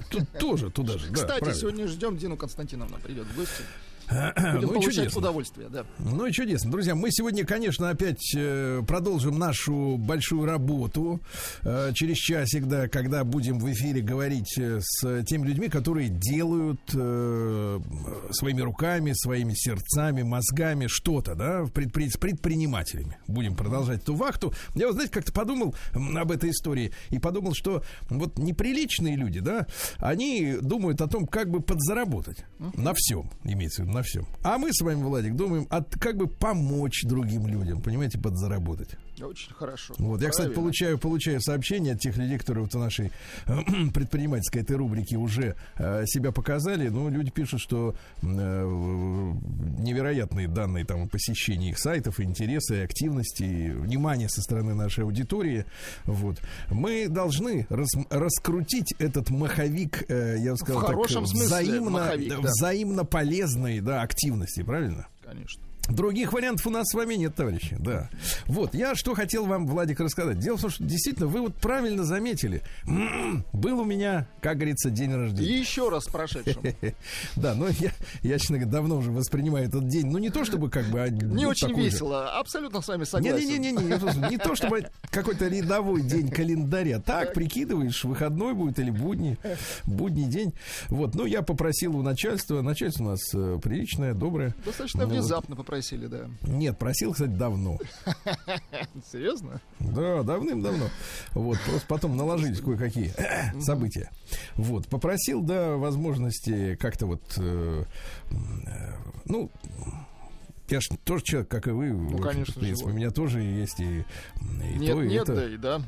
тут 0.10 0.32
тоже 0.40 0.70
туда 0.70 0.98
же. 0.98 1.08
да, 1.08 1.14
Кстати, 1.14 1.40
правильно. 1.40 1.60
сегодня 1.60 1.88
ждем 1.88 2.18
Дину 2.18 2.38
Константиновна 2.38 2.98
придет 3.00 3.26
в 3.28 3.36
гости. 3.36 3.64
Ну 4.10 4.54
Будем 4.54 4.70
и 4.70 4.74
получать 4.74 5.16
удовольствие, 5.16 5.70
да. 5.70 5.86
Ну 6.00 6.26
и 6.26 6.32
чудесно. 6.32 6.72
Друзья, 6.72 6.96
мы 6.96 7.12
сегодня, 7.12 7.46
конечно, 7.46 7.90
опять 7.90 8.34
э, 8.36 8.82
продолжим 8.88 9.38
нашу 9.38 9.98
большую 9.98 10.46
работу 10.46 11.20
э, 11.62 11.92
через 11.94 12.18
часик, 12.18 12.66
да, 12.66 12.88
когда 12.88 13.24
будем 13.24 13.60
в 13.60 13.72
эфире 13.72 14.02
говорить 14.02 14.58
э, 14.58 14.80
с 14.82 15.24
теми 15.26 15.48
людьми, 15.48 15.70
которые 15.70 16.10
делают 16.10 16.80
своими 16.90 18.62
руками, 18.62 19.14
своими 19.14 19.54
сердцами, 19.54 20.24
мозгами 20.24 20.88
что-то, 20.88 21.36
да, 21.36 21.62
предпри- 21.64 22.10
с 22.10 22.18
предпринимателями. 22.18 23.18
Будем 23.28 23.56
продолжать 23.56 24.02
эту 24.02 24.16
вахту. 24.16 24.54
Я, 24.76 24.88
вот, 24.88 24.94
знаете, 24.94 25.14
как-то 25.14 25.32
подумал 25.32 25.76
об 25.94 26.32
этой 26.32 26.50
истории 26.50 26.92
и 27.10 27.20
подумал, 27.20 27.54
что 27.54 27.84
вот 28.10 28.38
неприличные 28.38 29.16
люди, 29.16 29.40
да, 29.40 29.68
они 29.98 30.58
думают 30.62 31.02
о 31.02 31.08
том, 31.08 31.28
как 31.28 31.50
бы 31.50 31.60
подзаработать. 31.60 32.46
На 32.76 32.94
всем, 32.96 33.30
имеется 33.44 33.84
в 33.84 33.86
виду, 33.86 33.99
на 34.00 34.04
всем. 34.04 34.26
А 34.44 34.58
мы 34.58 34.72
с 34.72 34.82
вами, 34.82 35.04
Владик, 35.04 35.36
думаем, 35.36 35.68
от, 35.70 35.94
как 36.00 36.18
бы 36.18 36.28
помочь 36.28 37.04
другим 37.04 37.48
людям, 37.48 37.82
понимаете, 37.82 38.18
подзаработать. 38.18 38.90
Очень 39.26 39.54
хорошо. 39.54 39.94
Вот, 39.98 40.22
я, 40.22 40.30
кстати, 40.30 40.54
получаю, 40.54 40.98
получаю 40.98 41.42
сообщения 41.42 41.94
от 41.94 42.00
тех 42.00 42.18
людей, 42.18 42.38
которые 42.38 42.64
вот 42.64 42.74
в 42.74 42.80
нашей 42.80 43.12
предпринимательской 43.94 44.62
этой 44.62 44.76
рубрике 44.76 45.18
уже 45.18 45.56
э, 45.78 46.06
себя 46.06 46.32
показали. 46.32 46.90
Ну, 46.90 47.10
люди 47.10 47.32
пишут, 47.32 47.62
что 47.62 47.96
э, 48.22 48.26
невероятные 48.26 50.48
данные 50.48 50.86
там 50.86 51.04
о 51.04 51.08
посещении 51.08 51.72
их 51.72 51.80
сайтов, 51.80 52.20
интересы, 52.20 52.84
активности, 52.84 53.72
внимание 53.72 54.30
со 54.30 54.42
стороны 54.42 54.74
нашей 54.74 55.04
аудитории. 55.04 55.66
Вот. 56.06 56.38
Мы 56.70 57.08
должны 57.10 57.68
рас- 57.70 58.06
раскрутить 58.10 58.94
этот 59.00 59.30
маховик, 59.30 60.10
э, 60.10 60.38
я 60.40 60.52
бы 60.52 60.58
сказал, 60.58 60.82
так, 60.82 60.92
хорошем 60.92 61.26
смысле 61.26 61.46
взаимно, 61.46 61.90
маховик, 61.90 62.30
да. 62.30 62.40
взаимно 62.40 63.06
полезной 63.06 63.82
да, 63.82 64.02
активности, 64.02 64.64
правильно? 64.64 65.08
Конечно. 65.24 65.69
Других 65.90 66.34
вариантов 66.34 66.68
у 66.68 66.70
нас 66.70 66.88
с 66.90 66.94
вами 66.94 67.16
нет, 67.16 67.36
товарищи. 67.36 67.76
Да. 67.80 68.10
Вот, 68.46 68.74
я 68.74 68.96
что 68.96 69.14
хотел 69.16 69.46
вам, 69.46 69.68
Владик, 69.68 70.00
рассказать. 70.00 70.40
Дело 70.40 70.58
в 70.58 70.62
том, 70.62 70.70
что 70.70 70.84
действительно 70.84 71.28
вы 71.28 71.42
вот 71.42 71.56
правильно 71.56 72.04
заметили. 72.04 72.62
М-м, 72.88 73.46
Был 73.54 73.80
у 73.80 73.86
меня, 73.86 74.28
как 74.42 74.58
говорится, 74.58 74.90
день 74.90 75.12
И 75.12 75.16
рождения. 75.16 75.60
еще 75.60 75.90
раз 75.90 76.06
прошедшим. 76.06 76.62
Да, 77.36 77.56
но 77.56 77.68
я, 77.80 77.92
я, 78.22 78.38
честно 78.40 78.58
говоря, 78.58 78.72
давно 78.72 78.98
уже 78.98 79.12
воспринимаю 79.12 79.68
этот 79.68 79.88
день. 79.88 80.08
Ну, 80.08 80.18
не 80.18 80.30
то 80.30 80.44
чтобы 80.46 80.70
как 80.70 80.86
бы... 80.88 81.00
Не 81.10 81.44
ну, 81.44 81.50
очень 81.50 81.74
весело. 81.76 82.38
Абсолютно 82.38 82.82
с 82.82 82.88
вами 82.88 83.04
согласен. 83.04 83.38
Не-не-не, 83.38 83.72
не, 84.30 84.38
то 84.38 84.56
чтобы 84.56 84.88
какой-то 85.10 85.48
рядовой 85.48 86.02
день 86.02 86.30
календаря. 86.30 87.00
Так, 87.00 87.34
прикидываешь, 87.34 88.04
выходной 88.04 88.54
будет 88.54 88.80
или 88.80 88.90
будний, 88.92 89.38
будний 89.86 90.26
день. 90.26 90.54
Вот, 90.90 91.16
ну, 91.16 91.26
я 91.26 91.42
попросил 91.42 91.98
у 91.98 92.02
начальства. 92.02 92.62
Начальство 92.62 93.04
у 93.04 93.08
нас 93.08 93.20
э, 93.34 93.60
приличное, 93.62 94.14
доброе. 94.14 94.54
Достаточно 94.66 95.02
Ну, 95.02 95.08
вот. 95.08 95.16
Попросили, 95.80 96.08
да. 96.08 96.30
Нет, 96.44 96.78
просил, 96.78 97.14
кстати, 97.14 97.30
давно. 97.30 97.78
Серьезно? 99.12 99.62
Да, 99.80 100.24
давным-давно. 100.24 100.90
Вот, 101.32 101.58
просто 101.66 101.88
потом 101.88 102.18
наложились 102.18 102.60
кое-какие 102.60 103.14
события. 103.62 104.10
Вот, 104.56 104.88
попросил, 104.88 105.42
да, 105.42 105.78
возможности 105.78 106.76
как-то 106.76 107.06
вот, 107.06 107.22
э, 107.38 107.86
э, 108.30 108.94
ну, 109.24 109.50
я 110.72 110.82
ж 110.82 110.90
тоже 111.04 111.24
человек, 111.24 111.50
как 111.50 111.68
и 111.68 111.72
вы. 111.72 111.94
в 111.94 112.06
общем, 112.16 112.24
конечно, 112.24 112.54
В 112.54 112.60
принципе, 112.60 112.76
живой. 112.78 112.94
у 112.94 112.96
меня 112.96 113.10
тоже 113.12 113.42
есть 113.42 113.80
и, 113.80 113.84
и 113.84 114.80
Нет, 114.80 114.92
то, 114.96 115.02
и 115.04 115.08
нет, 115.10 115.24
это. 115.30 115.36
да, 115.36 115.46
и 115.50 115.58
да. 115.58 115.82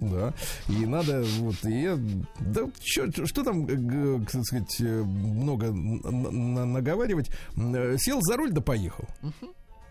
Ну, 0.00 0.10
Да. 0.10 0.34
И 0.68 0.86
надо, 0.86 1.24
вот, 1.38 1.56
и 1.64 1.82
я, 1.82 1.98
да, 2.40 2.62
чё- 2.80 3.10
чё- 3.10 3.26
что 3.26 3.42
там, 3.44 3.66
э, 3.66 4.20
так 4.30 4.44
сказать, 4.44 4.80
э, 4.80 5.02
много 5.02 5.72
наговаривать. 5.72 7.30
Э, 7.56 7.96
Сел 7.98 8.20
за 8.22 8.36
руль 8.36 8.52
да 8.52 8.60
поехал. 8.60 9.04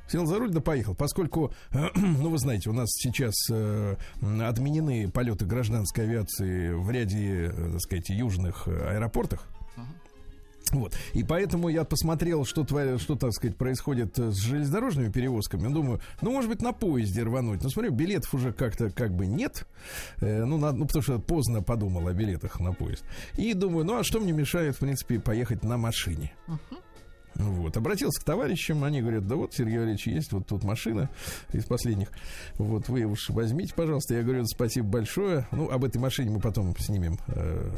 Сел 0.07 0.25
за 0.25 0.39
руль 0.39 0.51
да 0.51 0.60
поехал, 0.60 0.93
поскольку, 0.93 1.53
ну, 1.95 2.29
вы 2.29 2.38
знаете, 2.38 2.69
у 2.69 2.73
нас 2.73 2.89
сейчас 2.91 3.34
э, 3.49 3.95
отменены 4.21 5.10
полеты 5.10 5.45
гражданской 5.45 6.03
авиации 6.03 6.73
в 6.73 6.89
ряде, 6.91 7.49
так 7.55 7.79
сказать, 7.79 8.10
южных 8.10 8.67
аэропортах. 8.67 9.47
Вот. 10.71 10.95
И 11.13 11.24
поэтому 11.24 11.69
я 11.69 11.84
посмотрел, 11.84 12.45
что, 12.45 12.62
творя- 12.62 12.97
что, 12.97 13.15
так 13.15 13.34
сказать, 13.34 13.58
происходит 13.58 14.17
с 14.17 14.38
железнодорожными 14.38 15.12
перевозками. 15.12 15.67
Думаю, 15.74 16.00
ну, 16.21 16.32
может 16.32 16.50
быть, 16.50 16.62
на 16.62 16.71
поезде 16.71 17.24
рвануть. 17.24 17.62
Но 17.63 17.69
смотрю, 17.69 17.91
билетов 17.91 18.34
уже 18.34 18.54
как-то 18.54 18.89
как 18.89 19.13
бы 19.13 19.26
нет. 19.26 19.67
Э, 20.21 20.45
ну, 20.45 20.58
надо, 20.58 20.78
ну, 20.78 20.86
потому 20.86 21.04
что 21.04 21.19
поздно 21.19 21.62
подумал 21.62 22.08
о 22.08 22.13
билетах 22.13 22.60
на 22.60 22.74
поезд. 22.74 23.04
И 23.38 23.54
думаю, 23.54 23.86
ну, 23.86 23.97
а 23.97 24.04
что 24.04 24.19
мне 24.19 24.32
мешает, 24.32 24.76
в 24.76 24.80
принципе, 24.80 25.19
поехать 25.19 25.63
на 25.63 25.78
машине? 25.78 26.34
Вот. 27.36 27.76
Обратился 27.78 28.22
к 28.22 28.24
товарищам, 28.24 28.84
они 28.84 29.02
говорят, 29.02 29.28
да 29.28 29.36
вот, 29.36 29.54
Сергей 29.54 29.78
Валерьевич, 29.78 30.08
есть 30.08 30.32
вот 30.32 30.48
тут 30.48 30.63
машина 30.63 31.10
из 31.54 31.65
последних. 31.65 32.10
Вот 32.58 32.89
вы 32.89 33.04
уж 33.06 33.30
возьмите, 33.30 33.74
пожалуйста. 33.74 34.15
Я 34.15 34.24
говорю, 34.24 34.46
спасибо 34.46 34.88
большое. 34.88 35.48
Ну, 35.52 35.70
об 35.70 35.84
этой 35.84 35.98
машине 35.98 36.32
мы 36.32 36.39
потом 36.39 36.76
снимем 36.78 37.17
э, 37.28 37.70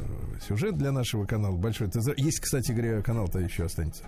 сюжет 0.48 0.78
для 0.78 0.92
нашего 0.92 1.26
канала. 1.26 1.56
Большой. 1.56 1.90
ТЗ. 1.90 2.10
Есть, 2.18 2.40
кстати 2.40 2.72
говоря, 2.72 3.02
канал-то 3.02 3.40
еще 3.40 3.66
останется. 3.66 4.04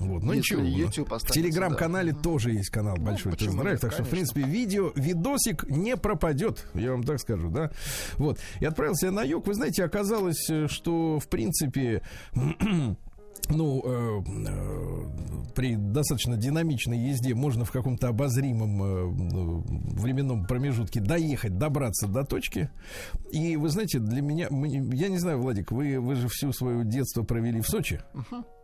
Вот, 0.00 0.22
ну 0.22 0.32
Если 0.32 0.56
ничего. 0.56 0.62
YouTube 0.62 1.12
в 1.12 1.26
телеграм-канале 1.30 2.12
да. 2.12 2.16
Ну, 2.16 2.22
тоже 2.22 2.52
есть 2.52 2.70
канал 2.70 2.96
Большой 2.96 3.32
почему 3.32 3.52
Тест-драйв. 3.52 3.74
нет, 3.74 3.80
Так 3.80 3.92
что, 3.92 4.04
в 4.04 4.08
принципе, 4.08 4.42
видео, 4.42 4.92
видосик 4.94 5.68
не 5.68 5.96
пропадет, 5.96 6.66
я 6.74 6.92
вам 6.92 7.02
так 7.02 7.20
скажу, 7.20 7.50
да. 7.50 7.70
Вот. 8.16 8.38
И 8.60 8.64
отправился 8.64 9.06
я 9.06 9.12
на 9.12 9.22
юг. 9.22 9.46
Вы 9.46 9.54
знаете, 9.54 9.84
оказалось, 9.84 10.48
э, 10.48 10.68
что, 10.68 11.18
в 11.18 11.28
принципе, 11.28 12.02
ну, 13.48 13.82
э, 13.84 14.22
э, 14.48 15.52
при 15.54 15.76
достаточно 15.76 16.36
динамичной 16.36 16.98
езде 16.98 17.34
можно 17.34 17.64
в 17.64 17.72
каком-то 17.72 18.08
обозримом 18.08 18.82
э, 18.82 19.10
ну, 19.32 19.64
временном 19.96 20.46
промежутке 20.46 21.00
доехать, 21.00 21.58
добраться 21.58 22.06
до 22.06 22.24
точки. 22.24 22.70
И 23.32 23.56
вы 23.56 23.68
знаете, 23.68 23.98
для 23.98 24.22
меня, 24.22 24.48
я 24.50 25.08
не 25.08 25.18
знаю, 25.18 25.40
Владик, 25.40 25.72
вы, 25.72 25.98
вы 26.00 26.14
же 26.14 26.28
всю 26.28 26.52
свое 26.52 26.84
детство 26.84 27.22
провели 27.22 27.60
в 27.60 27.68
Сочи. 27.68 28.00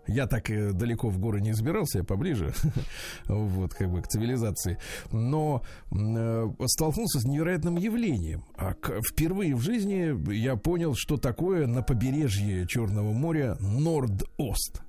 Я 0.08 0.26
так 0.26 0.50
э, 0.50 0.72
далеко 0.72 1.08
в 1.08 1.18
горы 1.18 1.40
не 1.40 1.50
избирался, 1.50 1.98
я 1.98 2.04
поближе, 2.04 2.52
вот, 3.26 3.74
как 3.74 3.90
бы 3.90 4.02
к 4.02 4.08
цивилизации. 4.08 4.78
Но 5.12 5.62
э, 5.92 6.48
столкнулся 6.66 7.20
с 7.20 7.24
невероятным 7.24 7.76
явлением. 7.76 8.44
А 8.56 8.74
к- 8.74 9.00
впервые 9.10 9.54
в 9.54 9.60
жизни 9.60 10.14
я 10.32 10.56
понял, 10.56 10.94
что 10.96 11.16
такое 11.16 11.66
на 11.66 11.82
побережье 11.82 12.66
Черного 12.66 13.12
моря 13.12 13.56
Норд-Ост. 13.60 14.82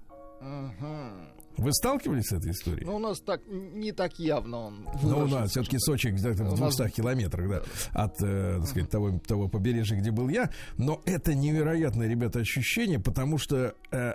Вы 1.57 1.73
сталкивались 1.73 2.25
с 2.27 2.33
этой 2.33 2.51
историей? 2.51 2.85
Ну, 2.85 2.97
у 2.97 2.99
нас 2.99 3.19
так 3.19 3.41
не 3.47 3.91
так 3.91 4.19
явно 4.19 4.57
он 4.67 4.87
Ну, 5.01 5.09
выражен, 5.15 5.31
да, 5.39 5.45
все-таки 5.47 5.79
Сочи 5.79 6.09
где-то 6.09 6.43
в 6.43 6.53
У 6.53 6.57
нас- 6.57 6.75
200 6.75 6.95
километрах, 6.95 7.49
да, 7.49 7.61
от, 8.03 8.21
э, 8.21 8.57
так 8.59 8.67
сказать, 8.67 8.91
того, 8.91 9.17
того 9.25 9.47
побережья, 9.47 9.97
где 9.97 10.11
был 10.11 10.29
я. 10.29 10.51
Но 10.77 11.01
это 11.05 11.33
невероятное, 11.33 12.07
ребята, 12.07 12.39
ощущение, 12.41 12.99
потому 12.99 13.39
что, 13.39 13.73
э, 13.91 14.13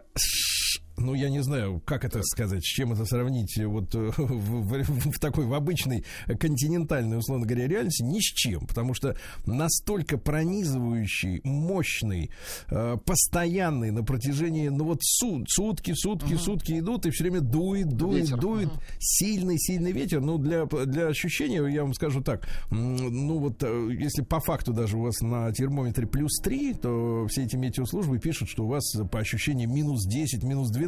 ну, 0.99 1.15
я 1.15 1.31
не 1.31 1.43
знаю, 1.43 1.81
как 1.85 2.05
это 2.05 2.23
сказать, 2.23 2.63
с 2.63 2.67
чем 2.67 2.93
это 2.93 3.05
сравнить 3.07 3.57
э, 3.59 3.67
вот 3.67 3.95
э, 3.95 4.11
в, 4.17 4.83
в- 4.83 5.11
в 5.13 5.19
такой, 5.19 5.47
в 5.47 5.55
обычной 5.55 6.05
континентальной, 6.39 7.19
условно 7.19 7.47
говоря, 7.47 7.67
реальности, 7.67 8.03
ни 8.03 8.19
с 8.21 8.25
чем, 8.35 8.67
потому 8.67 8.95
что 8.95 9.17
настолько 9.47 10.19
пронизывающий, 10.19 11.41
мощный, 11.45 12.31
э, 12.71 12.97
постоянный 13.05 13.91
на 13.91 14.03
протяжении, 14.05 14.69
ну, 14.69 14.85
вот 14.85 14.99
сут- 15.03 15.47
сутки, 15.49 15.93
сутки, 15.95 16.35
сутки 16.35 16.79
идут, 16.79 17.07
и 17.07 17.11
все 17.11 17.25
время 17.25 17.41
дует, 17.41 17.89
дует, 17.89 18.25
Ветер. 18.25 18.39
дует, 18.39 18.69
сильный, 19.01 19.59
сильный 19.59 19.93
ветер. 19.93 20.21
Ну, 20.21 20.39
для, 20.39 20.67
для 20.67 21.07
ощущения, 21.09 21.67
я 21.73 21.83
вам 21.83 21.95
скажу 21.95 22.21
так, 22.23 22.47
ну, 22.71 23.39
вот, 23.39 23.63
э, 23.63 23.89
если 23.99 24.23
по 24.23 24.41
факту 24.41 24.73
даже 24.73 24.97
у 24.99 25.03
вас 25.03 25.21
на 25.21 25.51
термометре 25.53 26.07
плюс 26.07 26.39
3, 26.43 26.75
то 26.75 27.27
все 27.29 27.45
эти 27.45 27.57
метеослужбы 27.57 28.19
пишут, 28.19 28.49
что 28.51 28.65
у 28.65 28.69
вас 28.69 28.85
по 29.11 29.19
ощущениям 29.21 29.75
минус 29.75 30.05
10, 30.07 30.43
минус 30.45 30.71
12. 30.71 30.82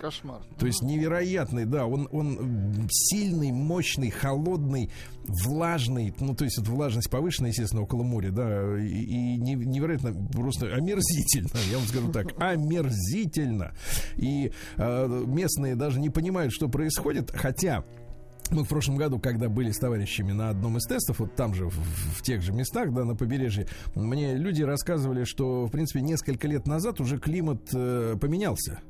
Кошмар. 0.00 0.40
То 0.58 0.66
есть 0.66 0.82
невероятный, 0.82 1.66
да, 1.66 1.84
он, 1.84 2.08
он 2.10 2.88
сильный, 2.90 3.52
мощный, 3.52 4.08
холодный, 4.08 4.90
влажный, 5.24 6.14
ну, 6.20 6.34
то 6.34 6.44
есть 6.44 6.56
вот 6.58 6.68
влажность 6.68 7.10
повышенная, 7.10 7.50
естественно, 7.50 7.82
около 7.82 8.02
моря, 8.02 8.30
да, 8.30 8.78
и, 8.80 8.88
и 8.88 9.36
не- 9.36 9.56
невероятно, 9.56 10.14
просто 10.32 10.74
омерзительно, 10.74 11.58
я 11.70 11.76
вам 11.76 11.86
скажу 11.86 12.10
так, 12.12 12.32
омерзительно. 12.40 13.74
И 14.16 14.52
э, 14.76 15.24
местные 15.26 15.76
даже 15.76 16.00
не 16.00 16.08
понимают, 16.08 16.54
что 16.54 16.68
происходит, 16.68 17.30
хотя 17.30 17.84
мы 18.50 18.64
в 18.64 18.68
прошлом 18.68 18.96
году, 18.96 19.18
когда 19.20 19.50
были 19.50 19.70
с 19.70 19.78
товарищами 19.78 20.32
на 20.32 20.48
одном 20.48 20.78
из 20.78 20.84
тестов, 20.84 21.20
вот 21.20 21.36
там 21.36 21.54
же, 21.54 21.66
в, 21.66 21.74
в 21.74 22.22
тех 22.22 22.40
же 22.40 22.52
местах, 22.52 22.92
да, 22.94 23.04
на 23.04 23.14
побережье, 23.14 23.66
мне 23.94 24.34
люди 24.34 24.62
рассказывали, 24.62 25.24
что, 25.24 25.66
в 25.66 25.70
принципе, 25.70 26.00
несколько 26.00 26.48
лет 26.48 26.66
назад 26.66 27.00
уже 27.00 27.18
климат 27.18 27.68
э, 27.74 28.16
поменялся 28.18 28.80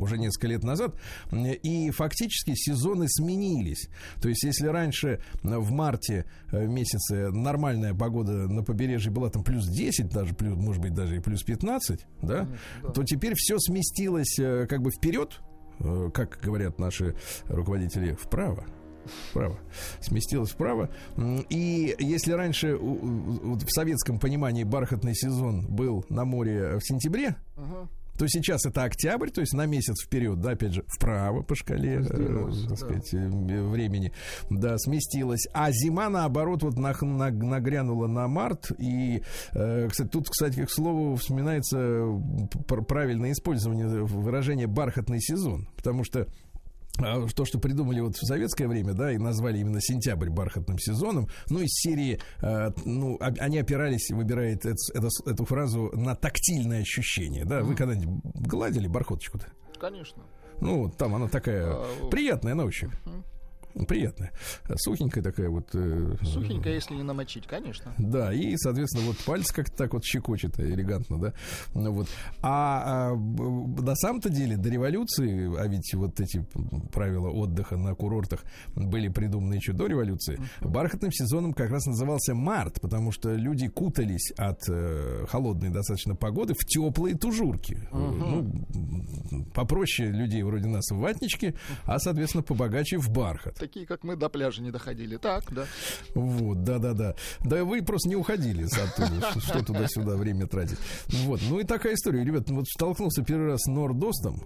уже 0.00 0.18
несколько 0.18 0.48
лет 0.48 0.64
назад, 0.64 0.94
и 1.32 1.90
фактически 1.90 2.54
сезоны 2.54 3.08
сменились. 3.08 3.88
То 4.20 4.28
есть, 4.28 4.42
если 4.44 4.66
раньше 4.66 5.20
в 5.42 5.70
марте 5.70 6.26
э, 6.52 6.66
месяце 6.66 7.30
нормальная 7.30 7.94
погода 7.94 8.48
на 8.48 8.62
побережье 8.62 9.10
была 9.10 9.30
там 9.30 9.44
плюс 9.44 9.66
10, 9.68 10.08
даже 10.08 10.34
плюс, 10.34 10.56
может 10.56 10.82
быть, 10.82 10.94
даже 10.94 11.16
и 11.16 11.20
плюс 11.20 11.42
15, 11.42 12.06
да, 12.22 12.48
то 12.94 13.02
теперь 13.04 13.34
все 13.36 13.58
сместилось 13.58 14.38
э, 14.38 14.66
как 14.68 14.82
бы 14.82 14.90
вперед, 14.90 15.40
э, 15.80 16.10
как 16.12 16.40
говорят 16.42 16.78
наши 16.78 17.14
руководители, 17.48 18.14
вправо 18.20 18.64
вправо. 19.30 19.58
Сместилась 20.00 20.50
вправо. 20.50 20.90
И 21.48 21.94
если 21.98 22.32
раньше 22.32 22.76
в 22.76 23.68
советском 23.68 24.18
понимании 24.18 24.64
бархатный 24.64 25.14
сезон 25.14 25.66
был 25.66 26.04
на 26.08 26.24
море 26.24 26.78
в 26.78 26.80
сентябре, 26.82 27.36
то 28.20 28.28
сейчас 28.28 28.66
это 28.66 28.82
октябрь, 28.84 29.30
то 29.30 29.40
есть 29.40 29.54
на 29.54 29.64
месяц 29.64 30.04
вперед, 30.04 30.38
да, 30.42 30.50
опять 30.50 30.74
же, 30.74 30.84
вправо 30.94 31.40
по 31.40 31.54
шкале, 31.54 32.00
э, 32.00 32.02
Сдвинулось, 32.02 32.60
так 32.60 32.68
да. 32.68 32.76
сказать, 32.76 33.14
э, 33.14 33.28
времени, 33.70 34.12
да, 34.50 34.76
сместилась. 34.76 35.46
А 35.54 35.72
зима, 35.72 36.10
наоборот, 36.10 36.62
вот 36.62 36.74
нах- 36.74 37.00
наг- 37.02 37.42
нагрянула 37.42 38.08
на 38.08 38.28
март. 38.28 38.72
И, 38.78 39.22
э, 39.52 39.88
кстати, 39.88 40.08
тут, 40.08 40.28
кстати, 40.28 40.66
к 40.66 40.70
слову, 40.70 41.16
вспоминается 41.16 42.04
пр- 42.68 42.84
правильное 42.84 43.32
использование 43.32 43.88
выражения 44.04 44.66
«бархатный 44.66 45.22
сезон», 45.22 45.70
потому 45.74 46.04
что 46.04 46.26
то, 47.34 47.44
что 47.44 47.58
придумали 47.58 48.00
вот 48.00 48.16
в 48.16 48.26
советское 48.26 48.66
время, 48.68 48.92
да, 48.94 49.12
и 49.12 49.18
назвали 49.18 49.58
именно 49.58 49.80
сентябрь 49.80 50.28
бархатным 50.30 50.78
сезоном, 50.78 51.28
ну, 51.48 51.60
из 51.60 51.70
серии, 51.70 52.20
э, 52.42 52.70
ну, 52.84 53.16
а- 53.20 53.32
они 53.38 53.58
опирались, 53.58 54.10
выбирает 54.10 54.64
эт- 54.66 54.76
это- 54.94 55.08
эту 55.26 55.44
фразу 55.44 55.90
на 55.94 56.14
тактильное 56.14 56.80
ощущение, 56.82 57.44
да, 57.44 57.62
вы 57.62 57.74
когда-нибудь 57.74 58.20
гладили 58.34 58.86
бархоточку-то? 58.88 59.46
Конечно. 59.80 60.22
Ну, 60.60 60.84
вот 60.84 60.96
там 60.98 61.14
она 61.14 61.26
такая 61.28 61.72
А, 61.72 62.08
приятная 62.10 62.54
на 62.54 62.64
ощупь. 62.64 62.92
Приятная. 63.86 64.32
Сухенькая 64.76 65.22
такая 65.22 65.48
вот. 65.48 65.68
э, 65.74 66.16
Сухенько, 66.22 66.68
если 66.68 66.94
не 66.94 67.02
намочить, 67.02 67.46
конечно. 67.46 67.92
да, 67.98 68.32
и, 68.32 68.56
соответственно, 68.56 69.06
вот 69.06 69.16
палец 69.24 69.50
как-то 69.52 69.76
так 69.76 69.92
вот 69.92 70.04
щекочет 70.04 70.58
э, 70.58 70.66
элегантно, 70.70 71.18
да. 71.20 71.32
Ну, 71.74 71.92
вот. 71.92 72.08
А, 72.42 73.12
а, 73.12 73.14
на 73.16 73.94
самом-то 73.96 74.28
деле 74.30 74.56
до 74.56 74.68
революции, 74.68 75.50
а 75.58 75.66
ведь 75.66 75.94
вот 75.94 76.20
эти 76.20 76.44
правила 76.92 77.28
отдыха 77.30 77.76
на 77.76 77.94
курортах 77.94 78.40
были 78.74 79.08
придуманы 79.08 79.54
еще 79.54 79.72
до 79.72 79.86
революции, 79.86 80.40
бархатным 80.60 81.12
сезоном 81.12 81.52
как 81.52 81.70
раз 81.70 81.86
назывался 81.86 82.34
март, 82.34 82.80
потому 82.80 83.12
что 83.12 83.32
люди 83.34 83.68
кутались 83.68 84.32
от 84.36 84.60
э, 84.68 85.26
холодной 85.28 85.70
достаточно 85.70 86.14
погоды 86.14 86.54
в 86.54 86.64
теплые 86.66 87.16
тужурки. 87.16 87.78
Э, 87.92 87.96
Ну, 87.96 89.44
попроще 89.54 90.10
людей 90.10 90.42
вроде 90.42 90.68
нас 90.68 90.90
в 90.90 90.96
ватничке, 90.96 91.54
а, 91.84 91.98
соответственно, 91.98 92.42
побогаче 92.42 92.98
в 92.98 93.10
бархат. 93.10 93.59
Такие, 93.60 93.86
как 93.86 94.02
мы, 94.04 94.16
до 94.16 94.28
пляжа 94.28 94.62
не 94.62 94.70
доходили. 94.70 95.16
Так, 95.16 95.44
да. 95.52 95.66
Вот, 96.14 96.64
да-да-да. 96.64 97.14
Да 97.40 97.64
вы 97.64 97.82
просто 97.82 98.08
не 98.08 98.16
уходили 98.16 98.64
оттуда, 98.64 99.40
что- 99.40 99.64
туда-сюда 99.64 100.16
время 100.16 100.46
тратить. 100.46 100.78
Вот, 101.08 101.40
ну 101.48 101.60
и 101.60 101.64
такая 101.64 101.94
история. 101.94 102.24
Ребят, 102.24 102.48
ну 102.48 102.56
вот 102.56 102.66
столкнулся 102.68 103.22
первый 103.22 103.48
раз 103.48 103.60
с 103.62 103.66
Нордостом. 103.70 104.42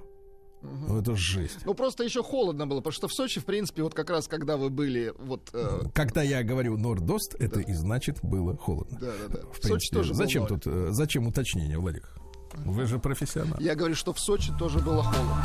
Ну, 0.62 0.98
это 0.98 1.14
жесть. 1.14 1.58
Ну, 1.66 1.74
просто 1.74 2.04
еще 2.04 2.22
холодно 2.22 2.66
было, 2.66 2.78
потому 2.78 2.92
что 2.92 3.06
в 3.06 3.12
Сочи, 3.12 3.38
в 3.38 3.44
принципе, 3.44 3.82
вот 3.82 3.92
как 3.92 4.08
раз, 4.08 4.26
когда 4.28 4.56
вы 4.56 4.70
были, 4.70 5.12
вот... 5.18 5.50
э, 5.52 5.80
Когда 5.92 6.22
я 6.22 6.42
говорю 6.42 6.78
Нордост, 6.78 7.34
это 7.38 7.60
и 7.60 7.74
значит 7.74 8.20
было 8.22 8.56
холодно. 8.56 8.98
Да-да-да. 8.98 9.40
В 9.42 9.58
В 9.58 9.60
принципе, 9.60 9.68
Сочи 9.68 9.90
тоже 9.92 10.14
зачем 10.14 10.46
тут, 10.46 10.62
э, 10.66 10.86
зачем 10.92 11.26
уточнение, 11.26 11.76
Владик? 11.78 12.08
Вы 12.54 12.86
же 12.86 12.98
профессионал. 12.98 13.58
Я 13.60 13.74
говорю, 13.74 13.94
что 13.94 14.14
в 14.14 14.18
Сочи 14.18 14.52
тоже 14.58 14.78
было 14.78 15.02
холодно. 15.02 15.44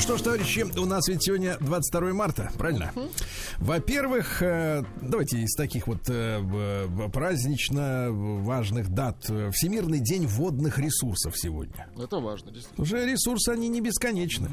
Что 0.00 0.16
ж, 0.18 0.22
товарищи, 0.22 0.64
у 0.78 0.84
нас 0.86 1.08
ведь 1.08 1.24
сегодня 1.24 1.56
22 1.60 2.12
марта, 2.12 2.50
правильно? 2.58 2.92
Во-первых, 3.58 4.40
э, 4.42 4.84
давайте 5.00 5.38
из 5.38 5.54
таких 5.54 5.86
вот 5.88 6.08
э, 6.08 6.38
в- 6.40 7.08
празднично 7.08 8.08
важных 8.10 8.90
дат. 8.90 9.24
Э, 9.28 9.50
Всемирный 9.52 9.98
день 9.98 10.26
водных 10.26 10.78
ресурсов 10.78 11.36
сегодня. 11.36 11.88
Это 11.98 12.18
важно, 12.18 12.52
действительно. 12.52 12.82
Уже 12.82 13.06
ресурсы, 13.10 13.48
они 13.50 13.68
не 13.68 13.80
бесконечны. 13.80 14.48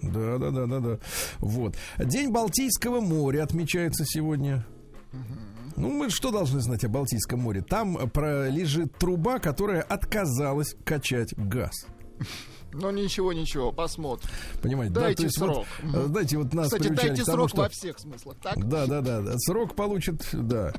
Да, 0.00 0.38
да, 0.38 0.50
да, 0.50 0.66
да, 0.66 0.80
да. 0.80 0.98
Вот. 1.38 1.76
День 1.98 2.30
Балтийского 2.30 3.00
моря 3.00 3.42
отмечается 3.42 4.04
сегодня. 4.06 4.64
Ну, 5.76 5.90
мы 5.90 6.08
что 6.08 6.30
должны 6.30 6.60
знать 6.60 6.84
о 6.84 6.88
Балтийском 6.88 7.40
море? 7.40 7.62
Там 7.62 7.98
э, 7.98 8.50
лежит 8.50 8.96
труба, 8.96 9.38
которая 9.40 9.82
отказалась 9.82 10.76
качать 10.84 11.34
газ. 11.36 11.72
Но 12.74 12.90
ничего, 12.90 13.32
ничего, 13.32 13.72
посмотрим. 13.72 14.28
Понимаете, 14.60 14.94
Дайте 14.94 15.10
да? 15.10 15.16
То 15.16 15.22
есть 15.24 15.38
вот, 15.38 15.54
срок. 15.54 15.66
э, 15.94 16.06
знаете, 16.06 16.38
вот 16.38 16.54
нас 16.54 16.66
Кстати, 16.66 16.88
дайте 16.88 17.24
тому, 17.24 17.36
срок 17.36 17.48
что... 17.50 17.58
во 17.62 17.68
всех 17.68 17.98
смыслах, 17.98 18.36
так? 18.42 18.68
Да, 18.68 18.86
да, 18.86 19.00
да, 19.00 19.20
да. 19.20 19.34
Срок 19.38 19.74
получит, 19.74 20.28
да, 20.32 20.72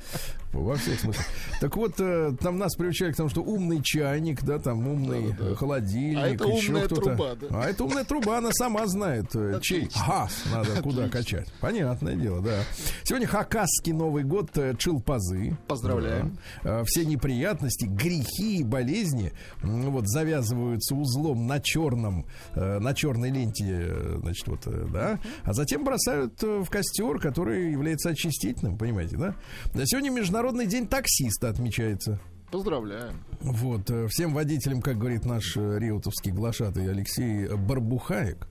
во 0.52 0.76
всех 0.76 1.00
смыслах. 1.00 1.26
Так 1.62 1.76
вот, 1.78 1.94
э, 2.00 2.36
там 2.40 2.58
нас 2.58 2.76
приучали 2.76 3.12
к 3.12 3.16
тому, 3.16 3.30
что 3.30 3.42
умный 3.42 3.82
чайник, 3.82 4.44
да, 4.44 4.60
там 4.60 4.88
умный 4.88 5.36
э, 5.38 5.56
холодильник, 5.56 6.18
А 6.24 6.28
это 6.28 6.48
еще 6.48 6.68
умная 6.74 6.88
труба, 6.88 7.36
да. 7.36 7.48
А 7.52 7.70
это 7.70 7.84
умная 7.84 8.04
труба, 8.04 8.38
она 8.38 8.52
сама 8.52 8.88
знает, 8.88 9.36
э, 9.36 9.60
чей 9.62 9.90
газ 10.08 10.44
надо 10.52 10.82
куда 10.82 11.08
качать. 11.08 11.52
Понятное 11.62 12.16
дело, 12.16 12.42
да. 12.42 12.64
Сегодня 13.04 13.28
Хакасский 13.28 13.94
Новый 13.94 14.24
год, 14.24 14.52
Чилпазы. 14.78 15.58
Поздравляем. 15.68 16.38
Да. 16.64 16.84
Все 16.86 17.06
неприятности, 17.06 17.86
грехи 17.86 18.58
и 18.60 18.64
болезни 18.64 19.32
вот 19.62 20.08
завязываются 20.08 20.96
узлом 20.96 21.48
на 21.48 21.60
черном, 21.86 22.26
э, 22.54 22.80
на 22.80 22.94
черной 22.94 23.30
ленте, 23.30 23.66
э, 23.68 24.18
значит, 24.22 24.48
вот, 24.48 24.68
э, 24.68 24.88
да, 24.92 25.20
а 25.44 25.54
затем 25.54 25.84
бросают 25.84 26.42
в 26.42 26.66
костер, 26.70 27.20
который 27.20 27.72
является 27.72 28.10
очистительным, 28.10 28.78
понимаете, 28.78 29.18
да? 29.18 29.36
Да, 29.74 29.86
Сегодня 29.86 30.10
Международный 30.10 30.66
день 30.66 30.88
таксиста 30.88 31.50
отмечается. 31.50 32.20
Поздравляем. 32.52 33.24
Вот, 33.42 33.92
всем 34.10 34.34
водителям, 34.34 34.82
как 34.82 34.98
говорит 34.98 35.26
наш 35.26 35.56
риутовский 35.56 36.32
глашатый 36.32 36.90
Алексей 36.90 37.48
Барбухаек, 37.48 38.48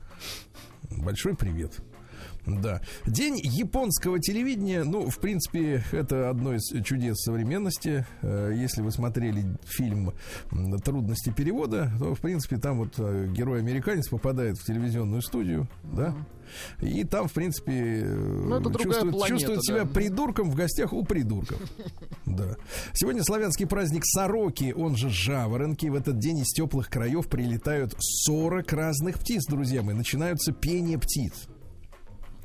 большой 0.91 1.35
привет. 1.35 1.81
Да. 2.47 2.81
День 3.07 3.41
японского 3.43 4.21
телевидения, 4.21 4.85
ну, 4.85 5.09
в 5.09 5.19
принципе, 5.19 5.83
это 5.93 6.29
одно 6.29 6.55
из 6.55 6.63
чудес 6.85 7.17
современности. 7.23 8.07
Э, 8.23 8.53
Если 8.55 8.83
вы 8.83 8.91
смотрели 8.91 9.45
фильм 9.65 10.13
«Трудности 10.85 11.31
перевода», 11.31 11.91
то, 11.99 12.15
в 12.15 12.21
принципе, 12.21 12.59
там 12.59 12.79
вот 12.79 12.95
э, 12.99 13.29
герой-американец 13.33 14.09
попадает 14.09 14.59
в 14.59 14.65
телевизионную 14.65 15.23
студию, 15.23 15.69
да, 15.85 16.15
и 16.81 17.05
там, 17.05 17.29
в 17.29 17.33
принципе, 17.33 17.73
э, 17.73 18.05
Ну, 18.05 18.63
чувствует, 18.73 19.13
планета, 19.13 19.29
чувствует 19.29 19.65
себя 19.65 19.85
да. 19.85 19.91
придурком 19.91 20.51
в 20.51 20.55
гостях 20.55 20.93
у 20.93 21.05
придурков. 21.05 21.61
Да. 22.27 22.57
Сегодня 22.95 23.23
славянский 23.23 23.67
праздник 23.67 24.03
Сороки, 24.05 24.75
он 24.77 24.97
же 24.97 25.09
Жаворонки. 25.09 25.87
В 25.87 25.95
этот 25.95 26.19
день 26.19 26.39
из 26.39 26.49
теплых 26.53 26.89
краев 26.89 27.29
прилетают 27.29 27.95
40 27.99 28.73
разных 28.73 29.21
птиц, 29.21 29.45
друзья 29.47 29.83
мои. 29.83 29.95
Начинаются 29.95 30.53
пение 30.53 30.99
птиц. 30.99 31.47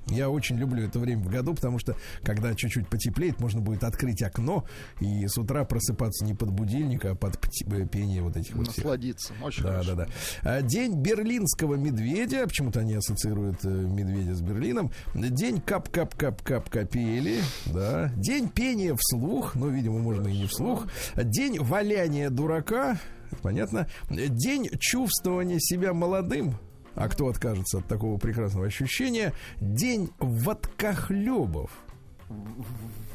Я 0.10 0.30
очень 0.30 0.58
люблю 0.58 0.84
это 0.84 1.00
время 1.00 1.24
в 1.24 1.28
году, 1.30 1.54
потому 1.54 1.80
что, 1.80 1.96
когда 2.24 2.54
чуть-чуть 2.56 2.88
потеплеет, 2.88 3.40
можно 3.40 3.62
будет 3.62 3.84
открыть 3.84 4.22
окно 4.24 4.66
и 5.00 5.28
с 5.28 5.38
утра 5.38 5.64
просыпаться 5.66 6.26
не 6.26 6.34
под 6.34 6.52
будильник, 6.52 7.06
а 7.06 7.16
под 7.16 7.38
э, 7.38 7.86
пение 7.88 8.22
вот 8.22 8.36
этих 8.38 8.56
вот. 8.56 8.68
Насладиться. 8.68 9.34
Очень 9.44 9.64
Да, 9.64 9.70
хорошо. 9.72 9.96
да, 9.96 10.06
да. 10.06 10.12
А, 10.44 10.62
День 10.62 11.02
берлинского 11.02 11.76
медведя. 11.76 12.46
Почему-то 12.48 12.80
они 12.82 12.96
ассоциируют 12.96 13.64
э, 13.64 13.70
медведя 13.70 14.36
с 14.36 14.42
Берлином. 14.42 14.92
День 15.14 15.62
кап-кап-кап-кап 15.62 16.70
капели. 16.70 17.40
Да. 17.68 18.12
День 18.16 18.50
пения 18.50 18.96
вслух. 18.98 19.56
Ну, 19.56 19.70
видимо, 19.70 20.00
можно 20.00 20.28
и 20.28 20.38
не 20.40 20.48
вслух. 20.48 20.88
День 21.16 21.60
валяния 21.60 22.30
дурака. 22.30 22.98
понятно. 23.42 23.88
День 24.10 24.70
чувствования 24.80 25.60
себя 25.60 25.94
молодым. 25.94 26.56
А 26.96 27.08
кто 27.08 27.28
откажется 27.28 27.80
от 27.80 27.88
такого 27.88 28.18
прекрасного 28.18 28.66
ощущения? 28.66 29.34
День 29.60 30.12
водкохлебов. 30.20 31.72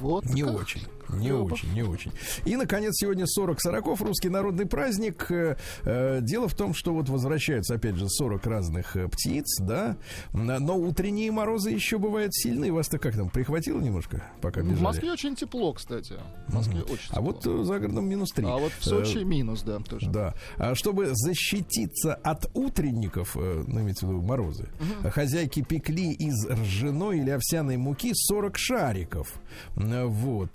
Вот 0.00 0.24
Не 0.26 0.42
очень. 0.42 0.82
Не 1.18 1.29
Хлебов. 1.31 1.53
очень, 1.53 1.72
не 1.72 1.83
очень. 1.83 2.12
И, 2.44 2.57
наконец, 2.57 2.94
сегодня 2.96 3.27
40 3.27 3.61
сороков, 3.61 4.00
русский 4.03 4.29
народный 4.29 4.66
праздник. 4.66 5.31
Э, 5.31 5.57
э, 5.85 6.20
Дело 6.22 6.48
в 6.48 6.55
том, 6.55 6.74
что 6.74 6.92
вот 6.94 7.09
возвращаются, 7.09 7.74
опять 7.74 7.96
же, 7.96 8.09
40 8.09 8.46
разных 8.46 8.96
э, 8.96 9.09
птиц, 9.09 9.59
да, 9.61 9.96
но 10.33 10.77
утренние 10.77 11.31
морозы 11.31 11.70
еще 11.70 11.98
бывают 11.98 12.35
сильные. 12.35 12.72
Вас-то 12.72 12.98
как 12.98 13.14
там, 13.14 13.29
прихватило 13.31 13.81
немножко, 13.81 14.22
пока 14.40 14.61
бежали? 14.61 14.77
В 14.77 14.83
Москве 14.83 15.12
очень 15.12 15.37
тепло, 15.37 15.72
кстати. 15.72 16.14
В 16.48 16.55
Москве 16.55 16.83
очень 16.83 17.09
А 17.11 17.16
тепло. 17.16 17.22
вот 17.22 17.46
э, 17.46 17.64
за 17.64 17.79
городом 17.79 18.09
минус 18.09 18.31
3. 18.33 18.46
А 18.46 18.57
вот 18.57 18.72
в 18.79 18.85
Сочи 18.85 19.18
минус, 19.24 19.62
да, 19.62 19.79
тоже. 19.81 20.11
Да. 20.11 20.35
А 20.57 20.74
чтобы 20.74 21.09
защититься 21.12 22.14
от 22.14 22.50
утренников, 22.55 23.35
ну, 23.37 23.81
имеется 23.81 24.07
в 24.07 24.11
виду 24.11 24.22
морозы, 24.22 24.68
хозяйки 25.11 25.62
пекли 25.62 26.12
из 26.12 26.46
ржаной 26.48 27.18
или 27.18 27.31
овсяной 27.31 27.77
муки 27.77 28.11
40 28.14 28.57
шариков. 28.57 29.35
Вот. 29.77 30.50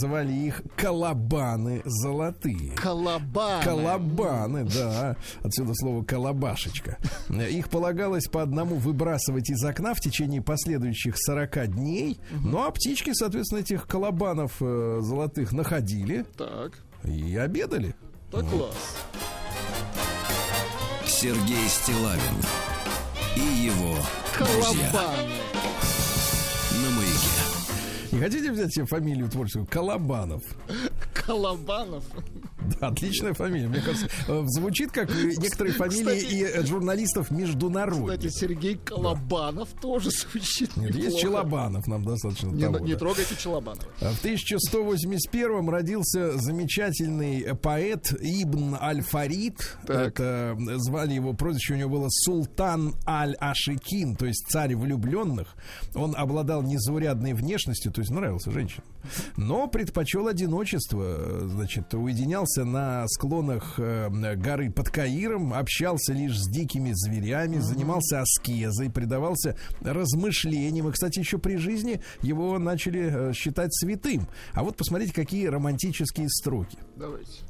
Называли 0.00 0.32
их 0.32 0.62
колобаны 0.76 1.82
золотые. 1.84 2.70
Колобаны. 2.76 3.64
Колобаны, 3.64 4.64
да. 4.64 5.16
Отсюда 5.42 5.72
слово 5.74 6.04
колобашечка. 6.04 6.98
Их 7.28 7.68
полагалось 7.68 8.26
по 8.28 8.42
одному 8.42 8.76
выбрасывать 8.76 9.50
из 9.50 9.64
окна 9.64 9.94
в 9.94 10.00
течение 10.00 10.40
последующих 10.40 11.16
40 11.18 11.74
дней. 11.74 12.20
Ну 12.44 12.62
а 12.64 12.70
птички, 12.70 13.12
соответственно, 13.12 13.58
этих 13.58 13.88
колобанов 13.88 14.52
э, 14.60 14.98
золотых 15.02 15.50
находили 15.50 16.24
Так, 16.36 16.78
и 17.02 17.36
обедали. 17.36 17.92
так 18.30 18.48
класс. 18.48 18.76
Сергей 21.06 21.66
Стилавин 21.68 22.20
и 23.34 23.40
его 23.64 23.96
друзья 24.38 24.90
Колобаны. 24.92 25.16
маяке. 25.18 25.47
Хотите 28.18 28.50
взять 28.50 28.74
себе 28.74 28.84
фамилию 28.84 29.28
творческую? 29.28 29.66
Колобанов. 29.66 30.42
Колобанов. 31.28 32.04
Да, 32.80 32.88
отличная 32.88 33.32
фамилия. 33.34 33.68
Мне 33.68 33.80
кажется, 33.80 34.08
э, 34.28 34.42
звучит 34.46 34.92
как 34.92 35.10
э, 35.10 35.32
некоторые 35.38 35.72
фамилии 35.74 36.18
Кстати- 36.18 36.34
и 36.34 36.42
э, 36.42 36.66
журналистов 36.66 37.24
Кстати, 37.28 37.40
международных. 37.40 38.30
Сергей 38.30 38.76
Колобанов 38.76 39.68
тоже 39.80 40.10
звучит 40.10 40.76
Нет, 40.76 40.94
есть 40.94 41.06
неплохо. 41.06 41.22
Челобанов, 41.22 41.86
нам 41.86 42.04
достаточно 42.04 42.48
Не, 42.48 42.64
того, 42.64 42.78
не 42.80 42.92
да. 42.92 42.98
трогайте 42.98 43.36
Челобанова. 43.38 43.86
В 44.00 44.18
1181 44.20 45.68
родился 45.68 46.36
замечательный 46.38 47.54
поэт 47.56 48.12
Ибн 48.20 48.76
Аль-Фарид. 48.80 49.76
Это 49.86 50.56
звали 50.76 51.14
его 51.14 51.32
прозвище, 51.32 51.74
у 51.74 51.76
него 51.76 51.90
было 51.90 52.08
Султан 52.10 52.94
Аль-Ашикин, 53.06 54.16
то 54.16 54.26
есть 54.26 54.46
царь 54.48 54.74
влюбленных. 54.76 55.56
Он 55.94 56.14
обладал 56.16 56.62
незаурядной 56.62 57.32
внешностью, 57.34 57.92
то 57.92 58.00
есть 58.00 58.10
нравился 58.10 58.50
женщинам. 58.50 58.84
Но 59.36 59.68
предпочел 59.68 60.26
одиночество, 60.26 61.17
значит, 61.42 61.92
уединялся 61.94 62.64
на 62.64 63.06
склонах 63.08 63.74
э, 63.78 64.08
горы 64.36 64.70
под 64.70 64.90
Каиром, 64.90 65.54
общался 65.54 66.12
лишь 66.12 66.38
с 66.38 66.50
дикими 66.50 66.92
зверями, 66.94 67.58
занимался 67.58 68.20
аскезой, 68.20 68.90
предавался 68.90 69.56
размышлениям. 69.80 70.88
И, 70.88 70.92
кстати, 70.92 71.18
еще 71.18 71.38
при 71.38 71.56
жизни 71.56 72.00
его 72.22 72.58
начали 72.58 73.30
э, 73.30 73.32
считать 73.32 73.74
святым. 73.74 74.28
А 74.52 74.62
вот 74.62 74.76
посмотрите, 74.76 75.12
какие 75.12 75.46
романтические 75.46 76.28
строки. 76.28 76.78
Давайте. 76.96 77.42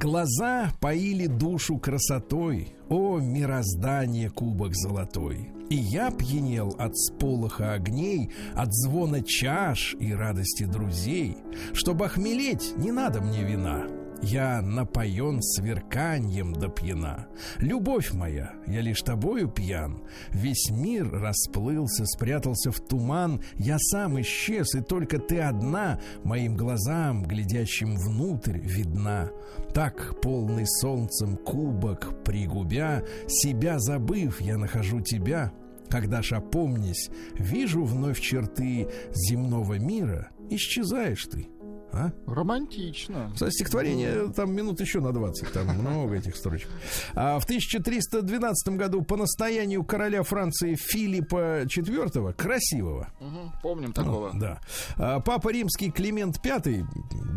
Глаза 0.00 0.72
поили 0.80 1.26
душу 1.26 1.78
красотой, 1.78 2.74
О, 2.88 3.18
мироздание 3.20 4.28
кубок 4.28 4.74
золотой. 4.74 5.52
И 5.70 5.76
я 5.76 6.10
пьянел 6.10 6.74
от 6.78 6.96
сполоха 6.96 7.74
огней, 7.74 8.32
От 8.56 8.74
звона 8.74 9.22
чаш 9.22 9.94
и 10.00 10.12
радости 10.12 10.64
друзей. 10.64 11.36
Чтобы 11.74 12.06
охмелеть, 12.06 12.76
не 12.76 12.90
надо 12.90 13.20
мне 13.20 13.44
вина. 13.44 13.86
Я 14.26 14.62
напоен 14.62 15.42
сверканьем 15.42 16.54
до 16.54 16.68
пьяна. 16.68 17.26
Любовь 17.58 18.14
моя, 18.14 18.52
я 18.66 18.80
лишь 18.80 19.02
тобою 19.02 19.48
пьян. 19.48 20.02
Весь 20.30 20.70
мир 20.70 21.10
расплылся, 21.10 22.06
спрятался 22.06 22.70
в 22.70 22.80
туман. 22.80 23.42
Я 23.56 23.76
сам 23.78 24.18
исчез, 24.22 24.74
и 24.74 24.80
только 24.80 25.18
ты 25.18 25.40
одна 25.40 26.00
Моим 26.22 26.56
глазам, 26.56 27.24
глядящим 27.24 27.96
внутрь, 27.96 28.58
видна. 28.60 29.30
Так, 29.74 30.18
полный 30.22 30.66
солнцем 30.66 31.36
кубок 31.36 32.24
пригубя, 32.24 33.04
Себя 33.28 33.78
забыв, 33.78 34.40
я 34.40 34.56
нахожу 34.56 35.02
тебя. 35.02 35.52
Когда 35.90 36.22
ж 36.22 36.32
опомнись, 36.32 37.10
вижу 37.38 37.84
вновь 37.84 38.20
черты 38.20 38.88
земного 39.12 39.78
мира, 39.78 40.30
исчезаешь 40.48 41.26
ты. 41.26 41.48
А? 41.94 42.12
Романтично. 42.26 43.32
Стихотворение 43.36 44.32
там 44.32 44.52
минут 44.52 44.80
еще 44.80 45.00
на 45.00 45.12
20, 45.12 45.52
там 45.52 45.68
много 45.78 46.16
этих 46.16 46.34
строчек. 46.36 46.68
А 47.14 47.38
в 47.38 47.44
1312 47.44 48.76
году 48.76 49.02
по 49.02 49.16
настоянию 49.16 49.84
короля 49.84 50.22
Франции 50.24 50.74
Филиппа 50.74 51.62
IV, 51.62 52.32
красивого, 52.34 53.08
Мгм, 53.20 53.52
Помним 53.62 53.92
такого. 53.92 54.30
ну, 54.32 54.40
да, 54.40 54.60
а, 54.96 55.20
папа 55.20 55.50
римский 55.50 55.90
Климент 55.90 56.38
V, 56.44 56.84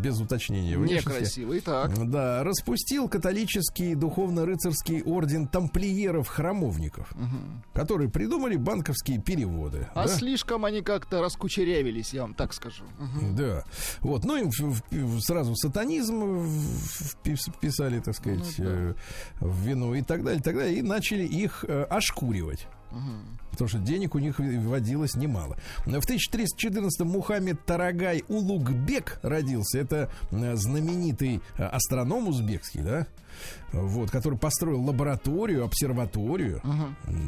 без 0.02 0.20
уточнения 0.20 0.76
внешности, 0.76 1.08
Некрасивый. 1.40 1.60
Так. 1.60 2.10
да, 2.10 2.42
распустил 2.42 3.08
католический 3.08 3.94
духовно-рыцарский 3.94 5.02
орден 5.02 5.46
тамплиеров-храмовников, 5.46 7.12
которые 7.72 8.10
придумали 8.10 8.56
банковские 8.56 9.20
переводы. 9.20 9.86
А 9.94 10.06
да? 10.06 10.08
слишком 10.14 10.64
они 10.64 10.82
как-то 10.82 11.20
раскучерявились, 11.20 12.12
я 12.12 12.22
вам 12.22 12.34
так 12.34 12.52
скажу. 12.52 12.84
Мгм. 12.98 13.36
Да. 13.36 13.64
Вот. 14.00 14.24
Ну, 14.24 14.47
в- 14.47 14.47
сразу 15.20 15.54
сатанизм 15.56 16.46
вписали, 16.46 18.00
так 18.00 18.14
сказать, 18.14 18.54
э, 18.58 18.94
в 19.40 19.60
вину 19.62 19.94
и 19.94 20.02
так 20.02 20.24
далее, 20.24 20.40
и 20.40 20.42
так 20.42 20.56
далее. 20.56 20.78
И 20.78 20.82
начали 20.82 21.24
их 21.24 21.64
э, 21.66 21.84
ошкуривать. 21.84 22.66
Потому 23.50 23.68
что 23.68 23.78
денег 23.80 24.14
у 24.14 24.18
них 24.18 24.38
водилось 24.38 25.14
немало. 25.14 25.58
В 25.84 25.88
1314 25.88 27.00
Мухаммед 27.00 27.64
Тарагай 27.66 28.24
Улугбек 28.28 29.18
родился. 29.22 29.78
Это 29.78 30.10
э, 30.30 30.56
знаменитый 30.56 31.40
астроном 31.56 32.28
узбекский, 32.28 32.82
да? 32.82 33.06
Вот, 33.72 34.10
который 34.10 34.38
построил 34.38 34.82
лабораторию, 34.82 35.64
обсерваторию. 35.64 36.62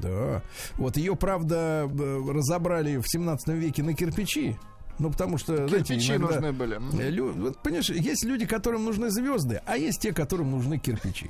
Да. 0.03 0.43
Вот 0.77 0.97
ее, 0.97 1.15
правда, 1.15 1.89
разобрали 1.89 2.97
в 2.97 3.05
17 3.07 3.49
веке 3.49 3.83
на 3.83 3.95
кирпичи. 3.95 4.57
Ну, 5.01 5.11
потому 5.11 5.37
что, 5.39 5.67
знаете, 5.67 5.95
Кирпичи 5.95 6.15
иногда- 6.15 6.35
нужны 6.37 6.53
были. 6.53 6.79
Э, 7.01 7.11
лю- 7.11 7.33
вот, 7.33 7.59
понимаешь, 7.63 7.91
есть 7.91 8.25
люди, 8.25 8.47
которым 8.47 8.85
нужны 8.85 9.11
звезды, 9.11 9.61
а 9.67 9.77
есть 9.77 10.01
те, 10.01 10.13
которым 10.13 10.53
нужны 10.53 10.79
кирпичи. 10.79 11.29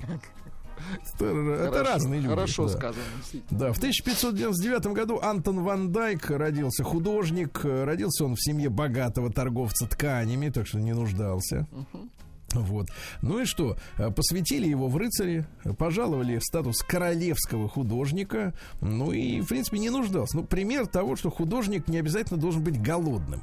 Это, 1.18 1.24
это 1.24 1.70
Хорошо, 1.72 1.92
разные 1.92 2.20
люди. 2.20 2.28
Хорошо 2.34 2.66
да. 2.66 2.72
сказано. 2.76 3.04
Да, 3.50 3.72
в 3.72 3.78
1599 3.78 4.86
году 4.92 5.20
Антон 5.22 5.62
Ван 5.62 5.92
Дайк 5.92 6.28
родился 6.30 6.82
художник. 6.82 7.60
Э, 7.64 7.84
Родился 7.84 8.24
он 8.24 8.34
в 8.34 8.42
семье 8.42 8.70
богатого 8.70 9.30
торговца 9.32 9.86
тканями, 9.86 10.48
так 10.48 10.66
что 10.66 10.80
не 10.80 10.92
нуждался. 10.92 11.66
Вот. 12.52 12.88
Ну 13.22 13.40
и 13.40 13.44
что? 13.44 13.76
Э, 13.98 14.10
Посвятили 14.10 14.66
его 14.68 14.88
в 14.88 14.96
рыцари, 14.96 15.46
пожаловали 15.78 16.38
в 16.38 16.42
статус 16.44 16.82
королевского 16.82 17.68
художника. 17.68 18.52
Ну 18.80 19.12
и, 19.12 19.40
в 19.42 19.46
принципе, 19.46 19.78
не 19.78 19.90
нуждался. 19.90 20.38
Ну, 20.38 20.42
пример 20.44 20.88
того, 20.88 21.14
что 21.14 21.30
художник 21.30 21.86
не 21.86 21.98
обязательно 21.98 22.40
должен 22.40 22.64
быть 22.64 22.82
голодным. 22.82 23.40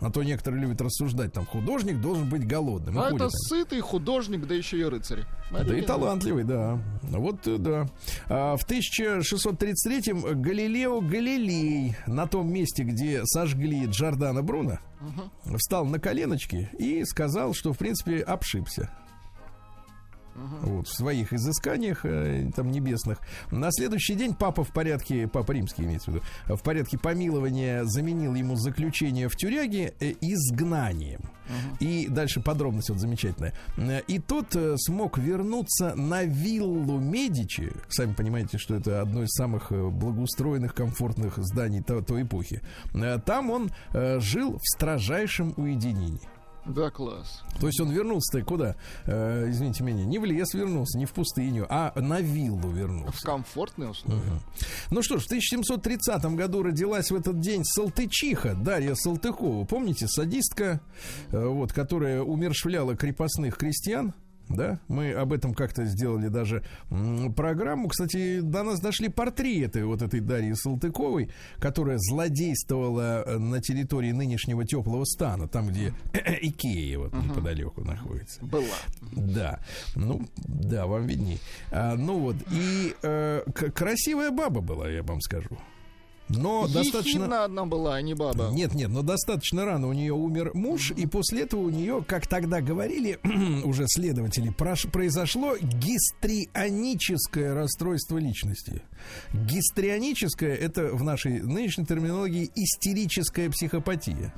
А 0.00 0.10
то 0.10 0.22
некоторые 0.22 0.60
любят 0.60 0.80
рассуждать, 0.82 1.32
там, 1.32 1.46
художник 1.46 2.00
должен 2.00 2.28
быть 2.28 2.46
голодным. 2.46 2.96
И 2.96 2.98
А 2.98 3.08
это 3.08 3.16
там. 3.18 3.30
сытый 3.30 3.80
художник, 3.80 4.46
да 4.46 4.54
еще 4.54 4.78
и 4.78 4.84
рыцарь. 4.84 5.24
Да 5.50 5.76
и 5.76 5.80
талантливый, 5.80 6.44
да. 6.44 6.78
Вот, 7.02 7.46
э, 7.46 7.56
да. 7.56 7.86
А, 8.28 8.56
в 8.56 8.66
1633-м 8.66 10.42
Галилео 10.42 11.00
Галилей 11.00 11.96
на 12.06 12.26
том 12.26 12.52
месте, 12.52 12.82
где 12.82 13.22
сожгли 13.24 13.86
Джордана 13.86 14.42
Бруно, 14.42 14.78
встал 15.56 15.86
на 15.86 15.98
коленочки 15.98 16.68
и 16.78 17.04
сказал, 17.04 17.54
что, 17.54 17.72
в 17.72 17.78
принципе, 17.78 18.20
обшибся. 18.20 18.90
Вот, 20.62 20.86
в 20.88 20.94
своих 20.96 21.32
изысканиях 21.32 22.04
э, 22.04 22.50
там 22.54 22.70
небесных. 22.70 23.18
На 23.50 23.70
следующий 23.72 24.14
день 24.14 24.34
папа 24.34 24.64
в 24.64 24.68
порядке, 24.72 25.26
папа 25.28 25.52
римский 25.52 25.84
имеется 25.84 26.10
в 26.10 26.14
виду, 26.14 26.24
в 26.46 26.62
порядке 26.62 26.98
помилования 26.98 27.84
заменил 27.84 28.34
ему 28.34 28.56
заключение 28.56 29.28
в 29.28 29.36
тюряге 29.36 29.94
э, 30.00 30.12
изгнанием. 30.20 31.20
И 31.78 32.08
дальше 32.10 32.40
подробность 32.40 32.90
вот 32.90 32.98
замечательная. 32.98 33.54
Э, 33.76 34.00
И 34.08 34.18
тот 34.18 34.54
э, 34.56 34.74
смог 34.78 35.16
вернуться 35.18 35.94
на 35.94 36.24
виллу 36.24 36.98
Медичи. 36.98 37.72
Сами 37.88 38.12
понимаете, 38.12 38.58
что 38.58 38.74
это 38.74 39.00
одно 39.00 39.22
из 39.22 39.30
самых 39.30 39.70
благоустроенных, 39.70 40.74
комфортных 40.74 41.38
зданий 41.38 41.82
то- 41.82 42.02
той 42.02 42.22
эпохи. 42.22 42.60
Там 43.24 43.50
он 43.50 43.70
жил 43.92 44.58
в 44.58 44.62
строжайшем 44.76 45.54
уединении. 45.56 46.20
Да, 46.68 46.90
класс. 46.90 47.42
То 47.60 47.66
есть 47.68 47.80
он 47.80 47.90
вернулся-то 47.90 48.44
куда? 48.44 48.74
Э, 49.04 49.46
извините 49.48 49.84
меня, 49.84 50.04
не 50.04 50.18
в 50.18 50.24
лес 50.24 50.52
вернулся, 50.54 50.98
не 50.98 51.06
в 51.06 51.12
пустыню, 51.12 51.66
а 51.68 51.92
на 52.00 52.20
виллу 52.20 52.68
В 52.68 52.76
вернулся. 52.76 53.24
комфортные 53.24 53.90
условия. 53.90 54.40
Ну 54.90 55.02
что 55.02 55.18
ж, 55.18 55.22
в 55.22 55.26
1730 55.26 56.24
году 56.36 56.62
родилась 56.62 57.10
в 57.10 57.14
этот 57.14 57.40
день 57.40 57.64
Салтычиха 57.64 58.54
Дарья 58.54 58.94
Салтыкова. 58.94 59.64
Помните, 59.64 60.08
садистка, 60.08 60.80
э, 61.30 61.46
вот, 61.46 61.72
которая 61.72 62.22
умершвляла 62.22 62.96
крепостных 62.96 63.56
крестьян? 63.56 64.12
Да, 64.48 64.78
мы 64.88 65.12
об 65.12 65.32
этом 65.32 65.54
как-то 65.54 65.84
сделали 65.86 66.28
даже 66.28 66.62
программу. 67.34 67.88
Кстати, 67.88 68.40
до 68.40 68.62
нас 68.62 68.80
дошли 68.80 69.08
портреты 69.08 69.84
вот 69.84 70.02
этой 70.02 70.20
Дарьи 70.20 70.54
Салтыковой, 70.54 71.30
которая 71.58 71.98
злодействовала 71.98 73.24
э, 73.26 73.38
на 73.38 73.60
территории 73.60 74.12
нынешнего 74.12 74.64
теплого 74.64 75.04
стана, 75.04 75.48
там, 75.48 75.68
где 75.68 75.92
Икея 76.42 76.98
вот 76.98 77.14
неподалеку 77.14 77.82
находится. 77.82 78.44
Была. 78.44 78.76
Да, 79.12 79.60
ну, 79.96 80.22
да, 80.36 80.86
вам 80.86 81.06
видней. 81.06 81.40
А, 81.72 81.96
ну 81.96 82.18
вот, 82.18 82.36
и 82.52 82.94
э, 83.02 83.42
красивая 83.74 84.30
баба 84.30 84.60
была, 84.60 84.88
я 84.88 85.02
вам 85.02 85.20
скажу. 85.20 85.58
Но 86.28 86.66
достаточно... 86.66 87.20
Ехидна 87.20 87.44
одна 87.44 87.66
была, 87.66 87.96
а 87.96 88.02
не 88.02 88.14
баба. 88.14 88.50
Нет, 88.52 88.74
нет, 88.74 88.88
но 88.88 89.02
достаточно 89.02 89.64
рано 89.64 89.88
у 89.88 89.92
нее 89.92 90.12
умер 90.12 90.50
муж, 90.54 90.90
и 90.90 91.06
после 91.06 91.42
этого 91.42 91.60
у 91.60 91.70
нее, 91.70 92.04
как 92.06 92.26
тогда 92.26 92.60
говорили 92.60 93.18
уже 93.64 93.84
следователи, 93.86 94.52
прош- 94.52 94.90
произошло 94.90 95.56
гистрионическое 95.60 97.54
расстройство 97.54 98.18
личности. 98.18 98.82
Гистрионическое 99.32 100.54
это 100.54 100.88
в 100.94 101.02
нашей 101.02 101.40
нынешней 101.40 101.86
терминологии 101.86 102.50
истерическая 102.54 103.48
психопатия. 103.50 104.32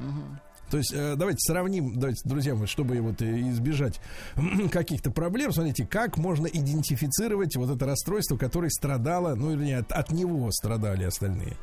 То 0.71 0.77
есть, 0.79 0.93
э, 0.93 1.15
давайте 1.17 1.39
сравним, 1.41 1.99
давайте, 1.99 2.21
друзья 2.29 2.55
мои, 2.55 2.67
чтобы 2.67 3.01
вот 3.01 3.23
э, 3.23 3.41
избежать 3.51 4.01
каких-то 4.73 5.11
проблем, 5.11 5.53
смотрите, 5.53 5.87
как 5.87 6.19
можно 6.19 6.47
идентифицировать 6.47 7.57
вот 7.57 7.71
это 7.71 7.87
расстройство, 7.87 8.37
которое 8.37 8.71
страдало, 8.71 9.35
ну 9.35 9.53
или 9.53 9.73
от, 9.73 9.91
от 9.93 10.11
него 10.11 10.51
страдали 10.53 11.05
остальные. 11.05 11.57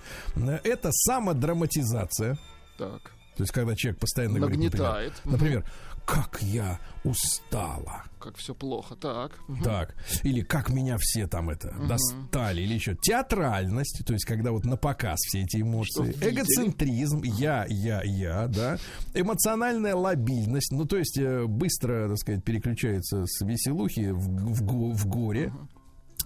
Это 0.63 0.91
самодраматизация. 0.91 2.37
Так. 2.77 3.11
То 3.37 3.43
есть, 3.43 3.51
когда 3.51 3.75
человек 3.75 3.99
постоянно 3.99 4.39
говорит, 4.39 4.57
Нагнетает. 4.57 5.13
например, 5.25 5.59
например, 5.59 5.65
как 6.05 6.41
я 6.41 6.79
устала. 7.03 8.03
Как 8.19 8.37
все 8.37 8.55
плохо. 8.55 8.95
Так. 8.95 9.39
Так. 9.63 9.95
Или 10.23 10.41
как 10.41 10.69
меня 10.69 10.97
все 10.99 11.27
там 11.27 11.49
это 11.49 11.73
достали. 11.87 12.61
Или 12.61 12.75
еще 12.75 12.95
театральность. 12.95 14.03
То 14.05 14.13
есть, 14.13 14.25
когда 14.25 14.51
вот 14.51 14.65
на 14.65 14.77
показ 14.77 15.19
все 15.27 15.41
эти 15.41 15.61
эмоции. 15.61 16.07
Видели. 16.07 16.29
Эгоцентризм. 16.31 17.21
Я, 17.23 17.65
я, 17.69 18.01
я, 18.03 18.47
да. 18.47 18.77
Эмоциональная 19.13 19.95
лобильность. 19.95 20.71
Ну, 20.71 20.85
то 20.85 20.97
есть, 20.97 21.17
э, 21.17 21.45
быстро, 21.45 22.09
так 22.09 22.17
сказать, 22.17 22.43
переключается 22.43 23.25
с 23.25 23.43
веселухи 23.45 24.11
в, 24.11 24.19
в 24.19 24.95
в 24.95 25.07
горе. 25.07 25.51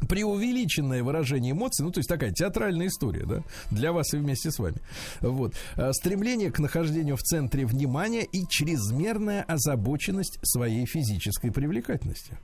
Преувеличенное 0.08 1.04
выражение 1.04 1.52
эмоций, 1.52 1.84
ну, 1.84 1.92
то 1.92 2.00
есть 2.00 2.10
такая 2.10 2.32
театральная 2.32 2.88
история, 2.88 3.26
да, 3.26 3.44
для 3.72 3.92
вас 3.92 4.14
и 4.14 4.18
вместе 4.18 4.52
с 4.52 4.60
вами. 4.60 4.78
Вот. 5.22 5.54
А, 5.76 5.94
Стремление 5.94 6.52
к 6.52 6.60
нахождению 6.60 7.18
в 7.18 7.22
центре 7.22 7.66
внимания 7.66 8.24
и 8.24 8.46
чрезмерная 8.48 9.44
озабоченность 9.44 10.40
своей 10.44 10.86
физической 10.86 11.52
привлекательности. 11.52 12.38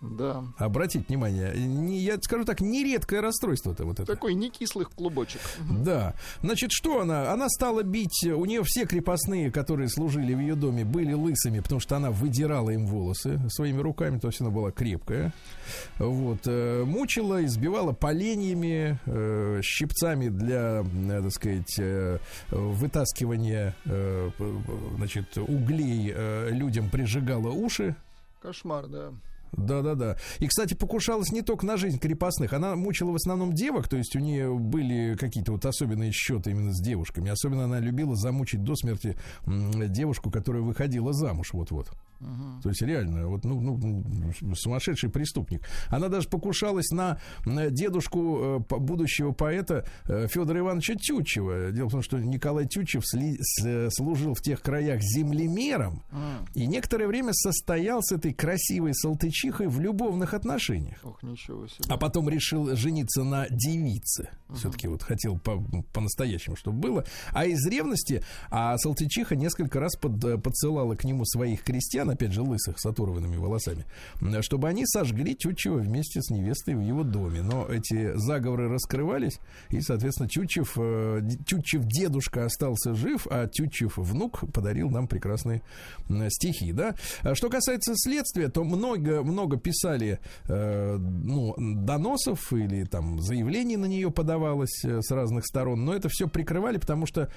Да. 0.00 0.44
Обратите 0.58 1.04
внимание, 1.08 1.52
не, 1.56 1.98
я 1.98 2.18
скажу 2.20 2.44
так, 2.44 2.60
нередкое 2.60 3.20
расстройство 3.20 3.72
это 3.72 3.84
вот 3.84 3.98
это. 3.98 4.06
Такой 4.12 4.34
не 4.34 4.50
кислый 4.50 4.86
клубочек. 4.86 5.40
Да. 5.88 6.14
Значит, 6.42 6.70
что 6.72 7.00
она? 7.00 7.32
Она 7.32 7.48
стала 7.48 7.82
бить. 7.82 8.24
У 8.24 8.44
нее 8.44 8.62
все 8.64 8.84
крепостные, 8.84 9.50
которые 9.50 9.88
служили 9.88 10.34
в 10.34 10.40
ее 10.40 10.54
доме, 10.54 10.84
были 10.84 11.12
лысыми, 11.14 11.60
потому 11.60 11.80
что 11.80 11.96
она 11.96 12.10
выдирала 12.10 12.70
им 12.70 12.86
волосы 12.86 13.40
своими 13.48 13.80
руками, 13.80 14.18
то 14.18 14.28
есть 14.28 14.40
она 14.40 14.50
была 14.50 14.70
крепкая. 14.70 15.32
Вот. 15.98 16.40
э, 16.46 16.84
Мучила, 16.84 17.44
избивала 17.44 17.92
поленьями, 17.92 18.98
э, 19.06 19.60
щипцами 19.62 20.28
для, 20.28 20.84
э, 20.84 21.22
так 21.22 21.32
сказать, 21.32 21.80
вытаскивания 22.50 23.74
значит, 24.96 25.36
углей 25.38 26.14
людям 26.50 26.90
прижигала 26.90 27.50
уши. 27.50 27.96
Кошмар, 28.40 28.86
да. 28.86 29.12
Да-да-да. 29.52 30.16
И, 30.38 30.46
кстати, 30.46 30.74
покушалась 30.74 31.32
не 31.32 31.42
только 31.42 31.66
на 31.66 31.76
жизнь 31.76 31.98
крепостных. 31.98 32.52
Она 32.52 32.76
мучила 32.76 33.12
в 33.12 33.16
основном 33.16 33.52
девок, 33.52 33.88
то 33.88 33.96
есть 33.96 34.14
у 34.16 34.18
нее 34.18 34.56
были 34.58 35.16
какие-то 35.16 35.52
вот 35.52 35.64
особенные 35.64 36.12
счеты 36.12 36.50
именно 36.50 36.72
с 36.72 36.80
девушками. 36.80 37.30
Особенно 37.30 37.64
она 37.64 37.80
любила 37.80 38.14
замучить 38.16 38.62
до 38.62 38.76
смерти 38.76 39.16
девушку, 39.46 40.30
которая 40.30 40.62
выходила 40.62 41.12
замуж 41.12 41.50
вот-вот. 41.52 41.90
То 42.62 42.68
есть 42.68 42.82
реально, 42.82 43.28
вот, 43.28 43.44
ну, 43.44 43.60
ну, 43.60 44.54
сумасшедший 44.54 45.08
преступник. 45.10 45.62
Она 45.88 46.08
даже 46.08 46.28
покушалась 46.28 46.90
на 46.90 47.18
дедушку 47.46 48.38
э, 48.70 48.76
будущего 48.78 49.32
поэта 49.32 49.84
э, 50.06 50.26
Федора 50.28 50.58
Ивановича 50.60 50.94
Тютчева. 50.96 51.70
Дело 51.70 51.88
в 51.88 51.92
том, 51.92 52.02
что 52.02 52.18
Николай 52.18 52.66
Тютчев 52.66 53.04
сли- 53.04 53.36
с- 53.40 53.64
э, 53.64 53.88
служил 53.90 54.34
в 54.34 54.40
тех 54.42 54.60
краях 54.62 55.00
землемером, 55.00 56.02
и 56.54 56.66
некоторое 56.66 57.06
время 57.06 57.32
состоял 57.32 58.02
с 58.02 58.12
этой 58.12 58.32
красивой 58.32 58.94
салтычихой 58.94 59.68
в 59.68 59.80
любовных 59.80 60.34
отношениях. 60.34 60.98
Ох, 61.04 61.22
ничего 61.22 61.66
себе. 61.66 61.84
А 61.88 61.96
потом 61.96 62.28
решил 62.28 62.74
жениться 62.76 63.22
на 63.24 63.46
девице. 63.50 64.30
Все-таки 64.54 64.88
вот 64.88 65.02
хотел 65.02 65.38
по- 65.38 65.62
по-настоящему, 65.92 66.56
чтобы 66.56 66.78
было. 66.78 67.04
А 67.32 67.44
из 67.44 67.64
ревности, 67.66 68.22
а 68.50 68.76
Салтычиха 68.78 69.36
несколько 69.36 69.78
раз 69.78 69.94
под- 69.96 70.42
подсылала 70.42 70.94
к 70.94 71.04
нему 71.04 71.24
своих 71.24 71.62
крестьян, 71.62 72.07
опять 72.10 72.32
же, 72.32 72.42
лысых, 72.42 72.78
с 72.78 72.86
оторванными 72.86 73.36
волосами, 73.36 73.84
чтобы 74.40 74.68
они 74.68 74.86
сожгли 74.86 75.34
Тютчева 75.34 75.78
вместе 75.78 76.22
с 76.22 76.30
невестой 76.30 76.74
в 76.74 76.80
его 76.80 77.02
доме. 77.02 77.42
Но 77.42 77.66
эти 77.66 78.16
заговоры 78.16 78.68
раскрывались, 78.68 79.40
и, 79.70 79.80
соответственно, 79.80 80.28
Тютчев, 80.28 80.76
э, 80.76 81.22
Тютчев 81.46 81.84
дедушка 81.84 82.44
остался 82.44 82.94
жив, 82.94 83.26
а 83.30 83.46
Тютчев 83.46 83.96
внук 83.96 84.44
подарил 84.52 84.90
нам 84.90 85.06
прекрасные 85.08 85.62
стихи, 86.30 86.72
да. 86.72 86.94
А 87.22 87.34
Что 87.34 87.48
касается 87.50 87.92
следствия, 87.96 88.48
то 88.48 88.64
много, 88.64 89.22
много 89.22 89.56
писали 89.56 90.20
э, 90.48 90.96
ну, 90.98 91.54
доносов 91.58 92.52
или 92.52 92.84
там 92.84 93.20
заявлений 93.20 93.76
на 93.76 93.86
нее 93.86 94.10
подавалось 94.10 94.84
э, 94.84 95.00
с 95.02 95.10
разных 95.10 95.46
сторон, 95.46 95.84
но 95.84 95.94
это 95.94 96.08
все 96.08 96.28
прикрывали, 96.28 96.78
потому 96.78 97.06
что 97.06 97.30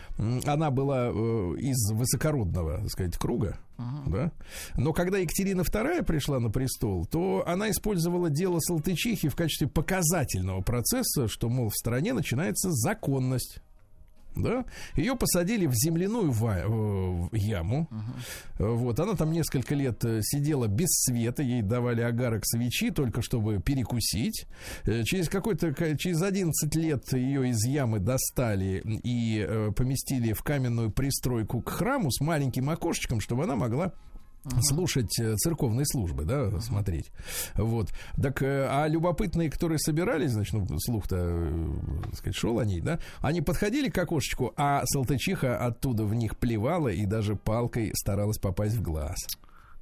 она 0.45 0.71
была 0.71 1.07
э, 1.07 1.11
из 1.59 1.91
высокородного, 1.91 2.79
так 2.79 2.89
сказать, 2.89 3.17
круга, 3.17 3.57
да. 4.05 4.31
Но 4.75 4.93
когда 4.93 5.17
Екатерина 5.17 5.61
II 5.61 6.03
пришла 6.03 6.39
на 6.39 6.49
престол, 6.49 7.05
то 7.05 7.43
она 7.47 7.69
использовала 7.71 8.29
дело 8.29 8.59
Салтычихи 8.59 9.29
в 9.29 9.35
качестве 9.35 9.67
показательного 9.67 10.61
процесса, 10.61 11.27
что, 11.27 11.49
мол, 11.49 11.69
в 11.69 11.75
стране 11.75 12.13
начинается 12.13 12.69
законность. 12.71 13.59
Да? 14.33 14.63
Ее 14.95 15.17
посадили 15.17 15.65
в 15.65 15.73
земляную 15.73 16.31
ва- 16.31 16.59
э, 16.59 16.65
в 16.65 17.29
яму. 17.33 17.89
Э, 18.59 18.65
Вот, 18.65 18.97
она 19.01 19.15
там 19.15 19.33
несколько 19.33 19.75
лет 19.75 20.05
э, 20.05 20.21
сидела 20.21 20.67
без 20.67 20.87
света, 21.03 21.43
ей 21.43 21.61
давали 21.61 21.99
агарок 21.99 22.43
свечи, 22.45 22.91
только 22.91 23.21
чтобы 23.21 23.59
перекусить. 23.59 24.45
Через 24.85 25.27
какой-то, 25.27 25.73
ка- 25.73 25.97
через 25.97 26.21
11 26.21 26.73
лет 26.75 27.11
ее 27.11 27.49
из 27.49 27.65
ямы 27.65 27.99
достали 27.99 28.81
и 29.03 29.45
поместили 29.75 30.31
в 30.31 30.41
каменную 30.43 30.91
пристройку 30.91 31.59
к 31.61 31.67
храму 31.69 32.09
с 32.09 32.21
маленьким 32.21 32.69
окошечком, 32.69 33.19
чтобы 33.19 33.43
она 33.43 33.57
могла 33.57 33.91
слушать 34.61 35.19
э, 35.19 35.35
церковные 35.35 35.85
службы, 35.85 36.25
да, 36.25 36.59
смотреть. 36.61 37.11
Вот. 37.55 37.89
Так, 38.21 38.41
э, 38.41 38.67
а 38.69 38.87
любопытные, 38.87 39.49
которые 39.49 39.79
собирались, 39.79 40.31
значит, 40.31 40.53
ну, 40.53 40.79
слух-то, 40.79 41.17
э, 41.19 41.73
так 42.05 42.15
сказать, 42.15 42.35
шел 42.35 42.59
о 42.59 42.65
ней, 42.65 42.81
да, 42.81 42.99
они 43.19 43.41
подходили 43.41 43.89
к 43.89 43.97
окошечку, 43.97 44.53
а 44.55 44.83
Салтычиха 44.85 45.57
оттуда 45.57 46.05
в 46.05 46.13
них 46.13 46.37
плевала 46.37 46.89
и 46.89 47.05
даже 47.05 47.35
палкой 47.35 47.91
старалась 47.95 48.37
попасть 48.37 48.75
в 48.75 48.81
глаз. 48.81 49.17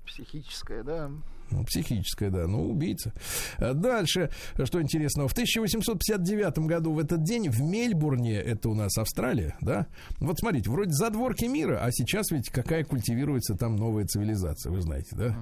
Психическое, 0.06 0.84
да. 0.84 1.12
Ну, 1.52 1.64
психическая, 1.64 2.30
да, 2.30 2.48
ну, 2.48 2.70
убийца. 2.70 3.14
А 3.58 3.74
Дальше, 3.74 4.30
что 4.64 4.82
интересного. 4.82 5.28
В 5.28 5.34
1859 5.34 6.60
году 6.60 6.94
в 6.94 7.00
этот 7.00 7.24
день 7.24 7.50
в 7.50 7.62
Мельбурне, 7.62 8.36
это 8.36 8.70
у 8.70 8.76
нас 8.76 8.98
Австралия, 8.98 9.58
да, 9.62 9.88
вот 10.20 10.40
смотрите, 10.40 10.70
вроде 10.70 10.92
задворки 10.92 11.46
мира, 11.46 11.80
а 11.82 11.92
сейчас 11.92 12.32
ведь 12.32 12.50
какая 12.50 12.84
культивируется 12.84 13.56
там 13.56 13.76
новая 13.76 14.06
цивилизация, 14.06 14.72
вы 14.72 14.82
знаете, 14.82 15.16
да? 15.16 15.36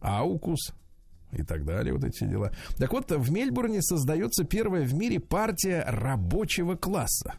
Аукус 0.00 0.72
и 1.32 1.42
так 1.42 1.64
далее, 1.64 1.92
вот 1.92 2.04
эти 2.04 2.24
дела. 2.24 2.52
Так 2.78 2.92
вот, 2.92 3.10
в 3.10 3.30
Мельбурне 3.30 3.82
создается 3.82 4.44
первая 4.44 4.84
в 4.84 4.94
мире 4.94 5.20
партия 5.20 5.84
рабочего 5.86 6.74
класса. 6.74 7.34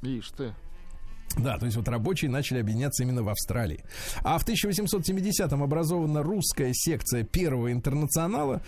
Видишь 0.00 0.30
ты. 0.30 0.54
Да, 1.36 1.58
то 1.58 1.64
есть 1.64 1.76
вот 1.76 1.86
рабочие 1.88 2.30
начали 2.30 2.58
объединяться 2.58 3.04
именно 3.04 3.22
в 3.22 3.28
Австралии. 3.28 3.84
А 4.22 4.38
в 4.38 4.46
1870-м 4.46 5.62
образована 5.62 6.22
русская 6.22 6.72
секция 6.74 7.22
Первого 7.22 7.72
интернационала. 7.72 8.62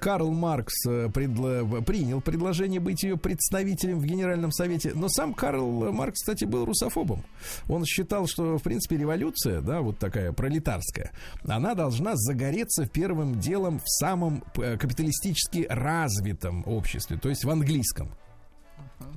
Карл 0.00 0.30
Маркс 0.30 0.86
э, 0.86 1.06
предло- 1.08 1.82
принял 1.82 2.20
предложение 2.20 2.78
быть 2.78 3.02
ее 3.02 3.16
представителем 3.16 3.98
в 3.98 4.06
Генеральном 4.06 4.52
Совете. 4.52 4.92
Но 4.94 5.08
сам 5.08 5.34
Карл 5.34 5.92
Маркс, 5.92 6.20
кстати, 6.20 6.44
был 6.44 6.64
русофобом. 6.64 7.24
Он 7.68 7.84
считал, 7.84 8.26
что, 8.28 8.58
в 8.58 8.62
принципе, 8.62 8.96
революция, 8.96 9.60
да, 9.60 9.80
вот 9.80 9.98
такая 9.98 10.32
пролетарская, 10.32 11.10
она 11.46 11.74
должна 11.74 12.12
загореться 12.14 12.86
первым 12.86 13.40
делом 13.40 13.80
в 13.80 13.88
самом 13.88 14.44
э, 14.56 14.76
капиталистически 14.76 15.66
развитом 15.68 16.62
обществе, 16.66 17.18
то 17.18 17.28
есть 17.28 17.44
в 17.44 17.50
английском. 17.50 18.10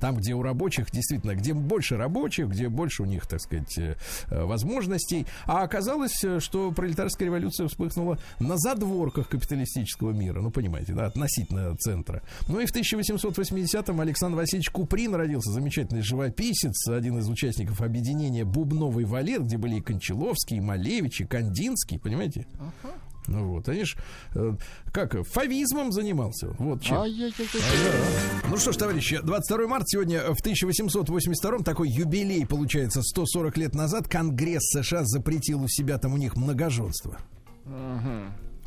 Там, 0.00 0.16
где 0.16 0.34
у 0.34 0.42
рабочих, 0.42 0.90
действительно, 0.90 1.34
где 1.34 1.54
больше 1.54 1.96
рабочих, 1.96 2.48
где 2.48 2.68
больше 2.68 3.02
у 3.02 3.06
них, 3.06 3.26
так 3.26 3.40
сказать, 3.40 3.78
э, 3.78 3.96
э, 4.30 4.44
возможностей. 4.44 5.26
А 5.46 5.62
оказалось, 5.62 6.22
э, 6.24 6.40
что 6.40 6.72
пролетарская 6.72 7.26
революция 7.26 7.68
вспыхнула 7.68 8.18
на 8.40 8.56
задворках 8.58 9.28
капиталистического 9.28 10.10
мира. 10.10 10.40
Ну, 10.40 10.50
понимаете, 10.50 10.92
да, 10.92 11.06
относительно 11.06 11.76
центра. 11.76 12.22
Ну 12.48 12.60
и 12.60 12.66
в 12.66 12.74
1880-м 12.74 14.00
Александр 14.00 14.38
Васильевич 14.38 14.70
Куприн 14.70 15.14
родился, 15.14 15.52
замечательный 15.52 16.02
живописец, 16.02 16.88
один 16.88 17.18
из 17.18 17.28
участников 17.28 17.80
объединения 17.80 18.44
«Бубновый 18.44 19.04
валет», 19.04 19.42
где 19.42 19.56
были 19.56 19.76
и 19.76 19.80
Кончаловский, 19.80 20.58
и 20.58 20.60
Малевич, 20.60 21.20
и 21.20 21.24
Кандинский, 21.24 21.98
понимаете? 21.98 22.46
Ну 22.58 22.90
вот, 23.26 23.68
они 23.68 23.84
ж, 23.84 23.96
э, 24.34 24.52
как, 24.92 25.26
фавизмом 25.26 25.92
занимался. 25.92 26.48
Вот 26.58 26.82
чем. 26.82 26.98
Ай-яй-яй-яй. 26.98 28.50
Ну 28.50 28.56
что 28.56 28.72
ж, 28.72 28.76
товарищи, 28.76 29.20
22 29.22 29.66
марта 29.66 29.86
сегодня 29.88 30.20
в 30.34 30.40
1882 30.40 31.58
такой 31.58 31.88
юбилей, 31.88 32.46
получается, 32.46 33.02
140 33.02 33.56
лет 33.56 33.74
назад 33.74 34.08
Конгресс 34.08 34.62
США 34.72 35.04
запретил 35.04 35.62
у 35.62 35.68
себя 35.68 35.98
там 35.98 36.14
у 36.14 36.16
них 36.16 36.36
многоженство. 36.36 37.18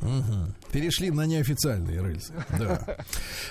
Мгм. 0.06 0.54
Перешли 0.72 1.12
на 1.12 1.26
неофициальные 1.26 2.02
рельсы. 2.06 2.34
Да. 2.60 2.98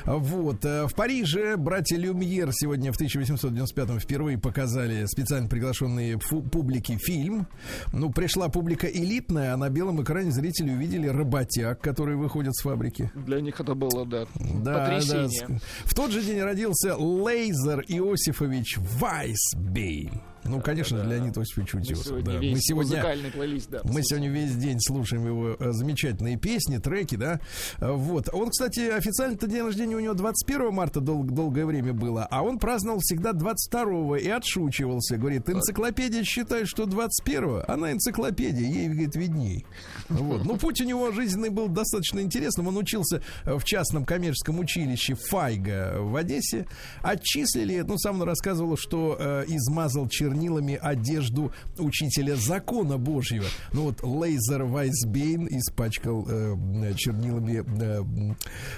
Вот. 0.04 0.64
э, 0.64 0.86
В 0.86 0.94
Париже 0.94 1.56
братья 1.56 1.96
Люмьер 1.96 2.50
сегодня 2.52 2.92
в 2.92 2.96
1895 2.96 4.00
впервые 4.00 4.38
показали 4.38 5.04
специально 5.06 5.48
приглашенные 5.48 6.18
публики 6.18 6.96
фильм. 7.00 7.46
Ну, 7.92 8.10
пришла 8.12 8.48
публика 8.48 8.86
элитная, 8.86 9.54
а 9.54 9.56
на 9.56 9.68
белом 9.70 10.02
экране 10.02 10.30
зрители 10.30 10.70
увидели 10.72 11.06
работяг, 11.08 11.80
которые 11.80 12.16
выходят 12.16 12.54
с 12.54 12.62
фабрики. 12.62 13.10
Для 13.14 13.40
них 13.40 13.60
это 13.60 13.74
было, 13.74 14.06
да, 14.06 14.26
Да, 14.62 14.84
потрясение. 14.86 15.46
да. 15.48 15.58
В 15.84 15.94
тот 15.94 16.10
же 16.10 16.22
день 16.22 16.40
родился 16.40 16.96
Лейзер 16.96 17.80
Иосифович 17.88 18.78
Вайсбейн. 18.98 20.20
Ну, 20.44 20.60
конечно, 20.60 21.02
Леонид 21.02 21.36
Осипович 21.36 21.74
Мы 21.74 21.80
Утесов. 21.80 22.06
сегодня 22.06 22.32
Да. 22.34 22.38
весь 22.38 22.52
Мы 22.54 22.60
сегодня 22.60 23.30
плейлист, 23.32 23.70
да. 23.70 23.80
мы 23.84 24.02
сегодня 24.02 24.30
весь 24.30 24.54
день 24.56 24.78
слушаем 24.80 25.26
его 25.26 25.56
э, 25.58 25.72
замечательные 25.72 26.36
песни, 26.36 26.78
треки, 26.78 27.16
да. 27.16 27.40
Вот. 27.80 28.28
Он, 28.32 28.50
кстати, 28.50 28.80
официально-то 28.90 29.46
день 29.46 29.62
рождения 29.62 29.96
у 29.96 30.00
него 30.00 30.14
21 30.14 30.72
марта 30.72 31.00
дол- 31.00 31.24
долгое 31.24 31.66
время 31.66 31.92
было, 31.92 32.26
а 32.30 32.42
он 32.42 32.58
праздновал 32.58 33.00
всегда 33.00 33.32
22 33.32 34.18
и 34.18 34.28
отшучивался. 34.28 35.16
Говорит, 35.16 35.48
энциклопедия 35.48 36.24
считает, 36.24 36.68
что 36.68 36.86
21 36.86 37.62
она 37.66 37.92
энциклопедия, 37.92 38.68
ей, 38.68 38.88
говорит, 38.88 39.16
видней. 39.16 39.64
Вот. 40.08 40.44
Ну, 40.44 40.56
путь 40.56 40.80
у 40.80 40.84
него 40.84 41.10
жизненный 41.12 41.50
был 41.50 41.68
достаточно 41.68 42.20
интересным. 42.20 42.68
Он 42.68 42.76
учился 42.76 43.22
в 43.44 43.62
частном 43.64 44.04
коммерческом 44.04 44.58
училище 44.58 45.14
Файга 45.14 45.94
в 45.98 46.14
Одессе. 46.16 46.66
Отчислили, 47.02 47.80
ну, 47.86 47.96
сам 47.98 48.20
он 48.20 48.28
рассказывал, 48.28 48.76
что 48.76 49.16
э, 49.18 49.44
измазал 49.48 50.08
чернилами 50.38 50.78
одежду 50.80 51.52
учителя 51.78 52.36
закона 52.36 52.98
Божьего. 52.98 53.46
Ну, 53.72 53.84
вот 53.84 54.02
Лейзер 54.02 54.64
Вайсбейн 54.64 55.46
испачкал 55.48 56.26
э, 56.28 56.94
чернилами 56.96 57.64
э, 57.64 58.34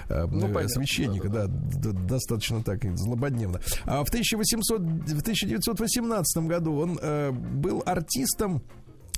э, 0.08 0.26
Ну, 0.26 0.40
понятно, 0.48 0.68
священника, 0.68 1.28
да, 1.28 1.46
д- 1.46 1.92
достаточно 1.92 2.62
так 2.62 2.84
и 2.84 2.94
злободневно. 2.96 3.60
А 3.84 4.04
в 4.04 4.08
1800, 4.08 4.80
в 4.80 5.20
1918 5.20 6.46
году 6.46 6.76
он 6.76 6.98
э, 7.00 7.30
был 7.32 7.82
артистом 7.86 8.62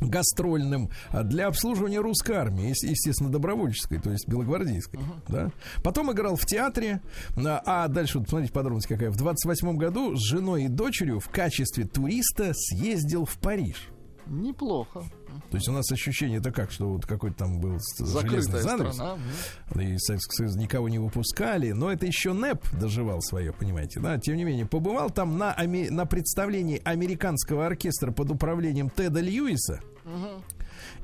гастрольным 0.00 0.90
а, 1.10 1.22
для 1.22 1.46
обслуживания 1.48 2.00
русской 2.00 2.32
армии, 2.36 2.68
ес- 2.68 2.82
естественно, 2.82 3.30
добровольческой, 3.30 3.98
то 3.98 4.10
есть 4.10 4.28
белогвардейской. 4.28 5.00
Да? 5.28 5.50
Потом 5.82 6.12
играл 6.12 6.36
в 6.36 6.44
театре, 6.46 7.00
а 7.36 7.62
а 7.66 7.88
дальше, 7.88 8.18
вот 8.18 8.28
смотрите, 8.28 8.52
подробность 8.52 8.86
какая. 8.88 9.10
В 9.10 9.16
28 9.16 9.76
году 9.76 10.16
с 10.16 10.20
женой 10.20 10.64
и 10.64 10.68
дочерью 10.68 11.20
в 11.20 11.28
качестве 11.28 11.84
туриста 11.84 12.52
съездил 12.54 13.24
в 13.24 13.36
Париж. 13.38 13.88
Неплохо. 14.28 15.04
То 15.50 15.56
есть 15.56 15.68
у 15.68 15.72
нас 15.72 15.90
ощущение 15.90 16.38
это 16.38 16.50
как, 16.52 16.70
что 16.70 16.88
вот 16.88 17.06
какой-то 17.06 17.36
там 17.36 17.60
был 17.60 17.78
железный 17.98 18.60
занавес, 18.60 18.94
страна. 18.94 19.18
И 19.74 19.98
Советский 19.98 20.36
Союз 20.36 20.56
никого 20.56 20.88
не 20.88 20.98
выпускали, 20.98 21.72
но 21.72 21.90
это 21.90 22.06
еще 22.06 22.32
НЭП 22.32 22.62
доживал 22.78 23.22
свое, 23.22 23.52
понимаете, 23.52 24.00
да, 24.00 24.18
тем 24.18 24.36
не 24.36 24.44
менее, 24.44 24.66
побывал 24.66 25.10
там 25.10 25.38
на, 25.38 25.56
на 25.56 26.06
представлении 26.06 26.80
американского 26.84 27.66
оркестра 27.66 28.12
под 28.12 28.30
управлением 28.30 28.90
Теда 28.90 29.20
Льюиса, 29.20 29.80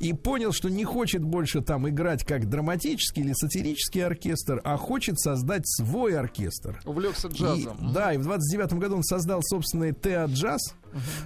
и 0.01 0.13
понял, 0.13 0.53
что 0.53 0.69
не 0.69 0.85
хочет 0.85 1.23
больше 1.23 1.61
там 1.61 1.89
играть 1.89 2.25
как 2.25 2.49
драматический 2.49 3.23
или 3.23 3.33
сатирический 3.35 4.05
оркестр, 4.05 4.61
а 4.65 4.77
хочет 4.77 5.19
создать 5.21 5.67
свой 5.67 6.17
оркестр. 6.19 6.81
Увлекся 6.85 7.29
И- 7.29 7.33
джазом. 7.33 7.93
да, 7.93 8.13
и 8.13 8.19
в 8.19 8.23
29 8.23 8.75
году 8.79 8.97
он 8.97 9.03
создал 9.05 9.41
собственный 9.43 9.93
Теа 9.93 10.27
Джаз. 10.27 10.75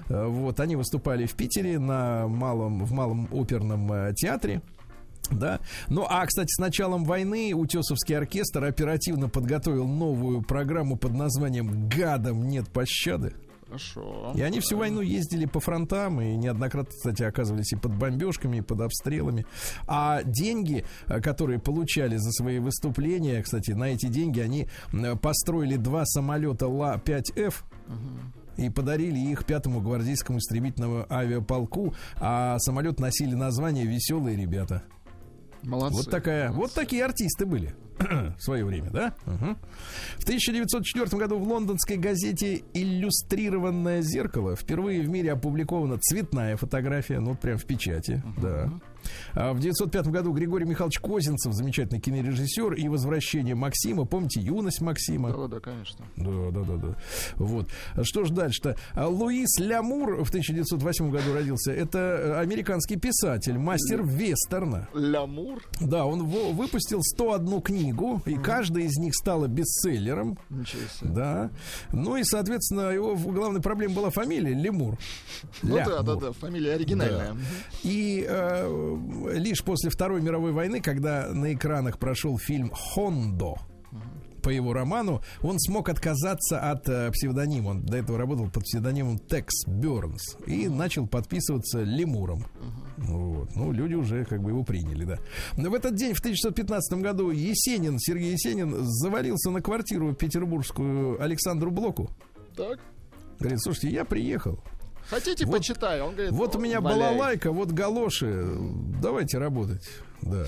Э, 0.08 0.26
Вот, 0.26 0.60
они 0.60 0.76
выступали 0.76 1.26
в 1.26 1.34
Питере 1.34 1.78
на 1.78 2.26
малом, 2.28 2.84
в 2.84 2.92
малом 2.92 3.28
оперном 3.32 3.92
э, 3.92 4.12
театре. 4.14 4.62
Да. 5.30 5.60
Ну, 5.88 6.06
а, 6.08 6.24
кстати, 6.24 6.48
с 6.50 6.58
началом 6.58 7.04
войны 7.04 7.52
Утесовский 7.54 8.16
оркестр 8.16 8.64
оперативно 8.64 9.28
подготовил 9.28 9.86
новую 9.86 10.40
программу 10.42 10.96
под 10.96 11.12
названием 11.12 11.88
«Гадам 11.90 12.48
нет 12.48 12.68
пощады». 12.70 13.34
Хорошо. 13.68 14.32
И 14.34 14.40
они 14.40 14.60
всю 14.60 14.78
войну 14.78 15.02
ездили 15.02 15.44
по 15.44 15.60
фронтам 15.60 16.20
и 16.20 16.36
неоднократно, 16.36 16.90
кстати, 16.90 17.22
оказывались 17.22 17.72
и 17.72 17.76
под 17.76 17.94
бомбежками, 17.94 18.58
и 18.58 18.60
под 18.62 18.80
обстрелами. 18.80 19.46
А 19.86 20.22
деньги, 20.22 20.84
э, 21.06 21.20
которые 21.20 21.58
получали 21.58 22.16
за 22.16 22.32
свои 22.32 22.58
выступления, 22.58 23.42
кстати, 23.42 23.72
на 23.72 23.84
эти 23.84 24.06
деньги 24.06 24.40
они 24.40 24.68
построили 25.20 25.76
два 25.76 26.06
самолета 26.06 26.66
Ла-5Ф 26.66 27.54
и 28.56 28.70
подарили 28.70 29.18
их 29.18 29.44
пятому 29.44 29.80
гвардейскому 29.80 30.38
истребительному 30.38 31.06
авиаполку, 31.10 31.94
а 32.16 32.58
самолет 32.58 32.98
носили 33.00 33.34
название 33.34 33.84
«Веселые 33.84 34.36
ребята». 34.36 34.82
Молодцы. 35.62 35.96
Вот 35.96 36.10
такая, 36.10 36.48
вот 36.48 36.56
молодцы. 36.56 36.74
такие 36.76 37.04
артисты 37.04 37.44
были 37.44 37.74
в 38.38 38.42
свое 38.42 38.64
время, 38.64 38.90
да? 38.90 39.14
Мгм. 39.26 39.56
В 40.18 40.22
1904 40.24 41.18
году 41.18 41.38
в 41.38 41.48
лондонской 41.48 41.96
газете 41.96 42.62
«Иллюстрированное 42.74 44.02
зеркало» 44.02 44.56
впервые 44.56 45.02
в 45.02 45.08
мире 45.08 45.32
опубликована 45.32 45.98
цветная 45.98 46.56
фотография, 46.56 47.20
ну, 47.20 47.34
прям 47.34 47.58
в 47.58 47.64
печати, 47.64 48.22
да. 48.40 48.70
А 49.34 49.52
в 49.52 49.58
1905 49.58 50.08
году 50.08 50.32
Григорий 50.32 50.64
Михайлович 50.64 50.98
Козинцев, 50.98 51.52
замечательный 51.52 52.00
кинорежиссер, 52.00 52.74
и 52.74 52.88
«Возвращение 52.88 53.54
Максима», 53.54 54.04
помните, 54.04 54.40
«Юность 54.40 54.80
Максима»? 54.80 55.32
Да, 55.32 55.46
да, 55.46 55.60
конечно. 55.60 56.04
Да, 56.16 56.50
да, 56.50 56.60
да, 56.62 56.76
да. 56.76 56.96
Вот. 57.36 57.68
А 57.94 58.04
Что 58.04 58.24
ж 58.24 58.30
дальше-то? 58.30 58.76
А 58.94 59.08
Луис 59.08 59.58
Лямур 59.58 60.24
в 60.24 60.28
1908 60.28 61.10
году 61.10 61.34
родился. 61.34 61.72
Это 61.72 61.98
э, 61.98 62.40
американский 62.40 62.96
писатель, 62.96 63.58
мастер 63.58 64.02
вестерна. 64.04 64.88
Лямур. 64.94 65.62
Да, 65.80 66.04
он 66.04 66.24
выпустил 66.26 67.02
101 67.02 67.60
книгу, 67.62 68.22
и 68.26 68.36
каждая 68.36 68.84
из 68.84 68.96
них 68.96 69.14
стала 69.14 69.46
бестселлером. 69.46 70.38
Ничего 70.50 70.82
себе. 70.98 71.10
Да. 71.10 71.50
Ну 71.92 72.16
и, 72.16 72.24
соответственно, 72.24 72.90
его 72.90 73.16
главной 73.16 73.60
проблемой 73.60 73.94
была 73.96 74.10
фамилия 74.10 74.54
Лемур. 74.54 74.98
Ну 75.62 75.76
да, 75.76 75.84
да, 75.84 76.12
Лямур. 76.12 76.20
да, 76.22 76.32
фамилия 76.32 76.74
оригинальная. 76.74 77.32
Да. 77.32 77.38
И 77.82 78.24
э, 78.28 78.97
лишь 79.32 79.62
после 79.62 79.90
Второй 79.90 80.20
мировой 80.20 80.52
войны, 80.52 80.80
когда 80.80 81.28
на 81.32 81.52
экранах 81.52 81.98
прошел 81.98 82.38
фильм 82.38 82.70
«Хондо», 82.70 83.56
по 84.42 84.50
его 84.50 84.72
роману, 84.72 85.20
он 85.42 85.58
смог 85.58 85.88
отказаться 85.88 86.60
от 86.60 86.88
э, 86.88 87.10
псевдонима. 87.10 87.70
Он 87.70 87.82
до 87.82 87.98
этого 87.98 88.18
работал 88.18 88.48
под 88.48 88.62
псевдонимом 88.64 89.18
Текс 89.18 89.66
Бернс 89.66 90.36
и 90.46 90.68
начал 90.68 91.06
подписываться 91.06 91.82
Лемуром. 91.82 92.44
Вот. 92.96 93.54
Ну, 93.54 93.72
люди 93.72 93.94
уже 93.94 94.24
как 94.24 94.42
бы 94.42 94.50
его 94.50 94.64
приняли, 94.64 95.04
да. 95.04 95.18
Но 95.56 95.70
в 95.70 95.74
этот 95.74 95.96
день, 95.96 96.14
в 96.14 96.20
1915 96.20 96.98
году, 97.00 97.30
Есенин, 97.30 97.98
Сергей 97.98 98.32
Есенин, 98.32 98.74
завалился 98.84 99.50
на 99.50 99.60
квартиру 99.60 100.14
петербургскую 100.14 101.22
Александру 101.22 101.70
Блоку. 101.70 102.10
Так. 102.56 102.78
Говорит, 103.38 103.60
слушайте, 103.60 103.90
я 103.90 104.04
приехал. 104.04 104.60
Хотите, 105.10 105.46
Вот- 105.46 105.56
почитаю? 105.56 106.04
Он 106.06 106.12
говорит, 106.14 106.32
Вот 106.32 106.54
у 106.56 106.58
меня 106.58 106.80
«Валяй». 106.80 106.98
балалайка, 106.98 107.52
вот 107.52 107.72
галоши. 107.72 108.46
Давайте 109.00 109.38
работать. 109.38 109.88
Да. 110.22 110.44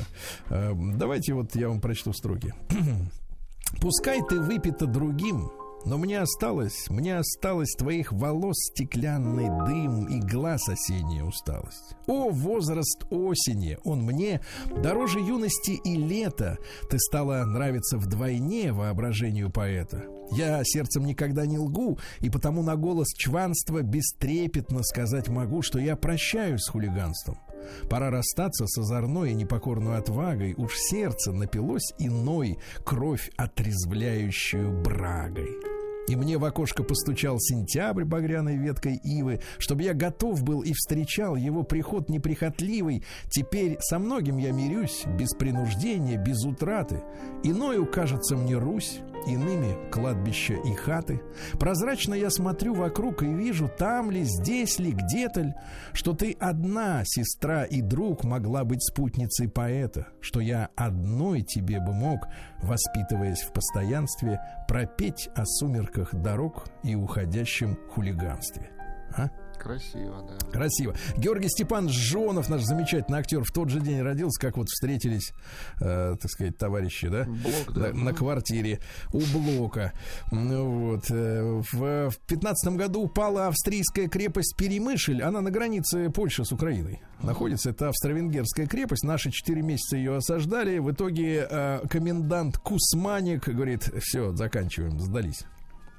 Э, 0.50 0.72
Давайте 0.74 1.32
вот 1.34 1.54
я 1.56 1.68
вам 1.68 1.80
прочту 1.80 2.12
строки. 2.12 2.52
Пускай 3.80 4.20
ты 4.28 4.40
выпита 4.40 4.86
другим, 4.86 5.50
Но 5.86 5.96
мне 5.96 6.20
осталось, 6.20 6.90
мне 6.90 7.16
осталось 7.16 7.74
твоих 7.78 8.12
волос 8.12 8.56
стеклянный 8.72 9.48
дым 9.66 10.06
и 10.06 10.20
глаз 10.20 10.68
осенняя 10.68 11.24
усталость. 11.24 11.96
О, 12.06 12.28
возраст 12.28 13.06
осени, 13.10 13.78
он 13.84 14.02
мне 14.02 14.40
дороже 14.82 15.20
юности 15.20 15.80
и 15.82 15.96
лета. 15.96 16.58
Ты 16.90 16.98
стала 16.98 17.44
нравиться 17.44 17.96
вдвойне 17.96 18.72
воображению 18.72 19.50
поэта. 19.50 20.04
Я 20.32 20.60
сердцем 20.64 21.06
никогда 21.06 21.46
не 21.46 21.58
лгу, 21.58 21.98
и 22.20 22.30
потому 22.30 22.62
на 22.62 22.76
голос 22.76 23.08
чванства 23.16 23.82
бестрепетно 23.82 24.82
сказать 24.82 25.28
могу, 25.28 25.62
что 25.62 25.78
я 25.78 25.96
прощаюсь 25.96 26.60
с 26.60 26.68
хулиганством. 26.70 27.38
Пора 27.88 28.10
расстаться 28.10 28.66
с 28.66 28.78
озорной 28.78 29.32
и 29.32 29.34
непокорной 29.34 29.98
отвагой. 29.98 30.54
Уж 30.56 30.76
сердце 30.76 31.32
напилось 31.32 31.92
иной, 31.98 32.58
кровь 32.84 33.30
отрезвляющую 33.36 34.82
брагой. 34.82 35.79
И 36.08 36.16
мне 36.16 36.38
в 36.38 36.44
окошко 36.44 36.82
постучал 36.82 37.38
сентябрь 37.38 38.04
багряной 38.04 38.56
веткой 38.56 38.96
ивы, 38.96 39.40
чтобы 39.58 39.82
я 39.82 39.94
готов 39.94 40.42
был 40.42 40.62
и 40.62 40.72
встречал 40.72 41.36
его 41.36 41.62
приход 41.62 42.08
неприхотливый. 42.08 43.04
Теперь 43.28 43.78
со 43.80 43.98
многим 43.98 44.38
я 44.38 44.52
мирюсь, 44.52 45.04
без 45.18 45.34
принуждения, 45.34 46.16
без 46.16 46.44
утраты. 46.44 47.02
Иною 47.44 47.86
кажется 47.86 48.36
мне 48.36 48.56
Русь, 48.56 49.00
иными 49.26 49.76
кладбища 49.90 50.54
и 50.54 50.74
хаты. 50.74 51.20
Прозрачно 51.58 52.14
я 52.14 52.30
смотрю 52.30 52.74
вокруг 52.74 53.22
и 53.22 53.26
вижу, 53.26 53.68
там 53.68 54.10
ли, 54.10 54.24
здесь 54.24 54.78
ли, 54.78 54.92
где-то 54.92 55.42
ли, 55.42 55.54
что 55.92 56.14
ты 56.14 56.36
одна, 56.38 57.02
сестра 57.04 57.64
и 57.64 57.80
друг, 57.82 58.24
могла 58.24 58.64
быть 58.64 58.82
спутницей 58.82 59.48
поэта, 59.48 60.08
что 60.20 60.40
я 60.40 60.70
одной 60.76 61.42
тебе 61.42 61.80
бы 61.80 61.92
мог, 61.92 62.26
воспитываясь 62.62 63.42
в 63.42 63.52
постоянстве, 63.52 64.40
пропеть 64.68 65.28
о 65.34 65.44
сумерках 65.44 66.14
дорог 66.14 66.66
и 66.82 66.94
уходящем 66.94 67.78
хулиганстве. 67.90 68.70
А? 69.16 69.28
Красиво, 69.60 70.26
да. 70.26 70.46
Красиво. 70.50 70.94
Георгий 71.16 71.48
Степан 71.48 71.88
Жонов, 71.88 72.48
наш 72.48 72.62
замечательный 72.62 73.18
актер, 73.18 73.42
в 73.44 73.50
тот 73.52 73.68
же 73.68 73.80
день 73.80 74.00
родился, 74.00 74.40
как 74.40 74.56
вот 74.56 74.68
встретились, 74.68 75.32
э, 75.80 76.16
так 76.20 76.30
сказать, 76.30 76.56
товарищи, 76.56 77.08
да? 77.08 77.24
Блок, 77.24 77.72
да. 77.74 77.88
На, 77.88 78.04
на 78.04 78.12
квартире 78.14 78.80
у 79.12 79.20
Блока. 79.20 79.92
Ну 80.32 80.86
Вот. 80.90 81.10
э, 81.10 81.60
В, 81.72 82.10
в 82.10 82.18
15 82.26 82.72
году 82.74 83.02
упала 83.02 83.48
австрийская 83.48 84.08
крепость 84.08 84.56
Перемышль. 84.56 85.22
Она 85.22 85.40
на 85.40 85.50
границе 85.50 86.10
Польши 86.10 86.44
с 86.44 86.52
Украиной 86.52 87.02
находится. 87.22 87.70
Это 87.70 87.88
австро-венгерская 87.88 88.66
крепость. 88.66 89.04
Наши 89.04 89.30
4 89.30 89.60
месяца 89.62 89.96
ее 89.96 90.16
осаждали. 90.16 90.78
В 90.78 90.90
итоге 90.90 91.46
э, 91.50 91.80
комендант 91.88 92.56
Кусманик 92.58 93.48
говорит, 93.48 93.90
все, 94.00 94.32
заканчиваем, 94.34 94.98
сдались. 94.98 95.44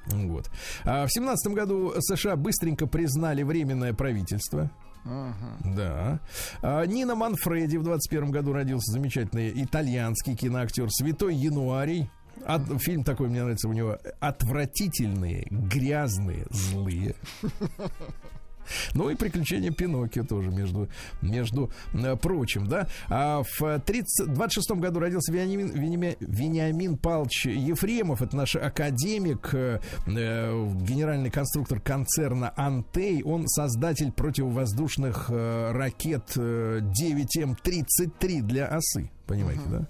Вот. 0.07 0.49
А 0.83 1.05
в 1.05 1.11
семнадцатом 1.11 1.53
году 1.53 1.93
США 1.99 2.35
быстренько 2.35 2.87
признали 2.87 3.43
временное 3.43 3.93
правительство. 3.93 4.71
Ага. 5.03 5.57
Да. 5.65 6.19
А 6.61 6.85
Нина 6.85 7.15
Манфреди 7.15 7.77
в 7.77 7.83
21 7.83 8.31
году 8.31 8.53
родился 8.53 8.91
замечательный 8.91 9.51
итальянский 9.63 10.35
киноактер 10.35 10.87
Святой 10.91 11.35
Януарий. 11.35 12.09
От- 12.45 12.81
фильм 12.81 13.03
такой 13.03 13.27
мне 13.29 13.41
нравится 13.41 13.67
у 13.67 13.73
него 13.73 13.97
отвратительные, 14.19 15.47
грязные, 15.49 16.45
злые. 16.49 17.15
Ну 18.93 19.09
и 19.09 19.15
приключения 19.15 19.71
Пиноккио 19.71 20.23
тоже, 20.23 20.49
между, 20.49 20.89
между 21.21 21.71
э, 21.93 22.15
прочим, 22.15 22.67
да. 22.67 22.87
А 23.09 23.43
в 23.43 23.79
30, 23.79 24.33
26 24.33 24.71
году 24.71 24.99
родился 24.99 25.31
Вениамин, 25.31 25.69
Вениамин, 25.71 26.15
Вениамин 26.19 26.97
Павлович 26.97 27.45
Ефремов. 27.47 28.21
Это 28.21 28.35
наш 28.35 28.55
академик, 28.55 29.49
э, 29.53 29.79
э, 30.07 30.67
генеральный 30.81 31.29
конструктор 31.29 31.79
концерна 31.79 32.53
«Антей». 32.55 33.23
Он 33.23 33.47
создатель 33.47 34.11
противовоздушных 34.11 35.27
э, 35.29 35.71
ракет 35.71 36.33
э, 36.35 36.79
9М-33 36.81 38.41
для 38.41 38.67
осы. 38.67 39.09
Понимаете, 39.27 39.61
да? 39.69 39.87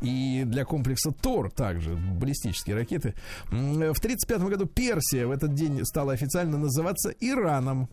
И 0.00 0.42
для 0.44 0.64
комплекса 0.64 1.12
ТОР 1.12 1.50
также 1.50 1.94
баллистические 1.94 2.76
ракеты. 2.76 3.14
М, 3.50 3.74
В 3.74 3.98
1935 3.98 4.40
году 4.42 4.66
Персия 4.66 5.26
в 5.26 5.30
этот 5.30 5.54
день 5.54 5.84
стала 5.84 6.12
официально 6.12 6.58
называться 6.58 7.10
Ираном. 7.20 7.88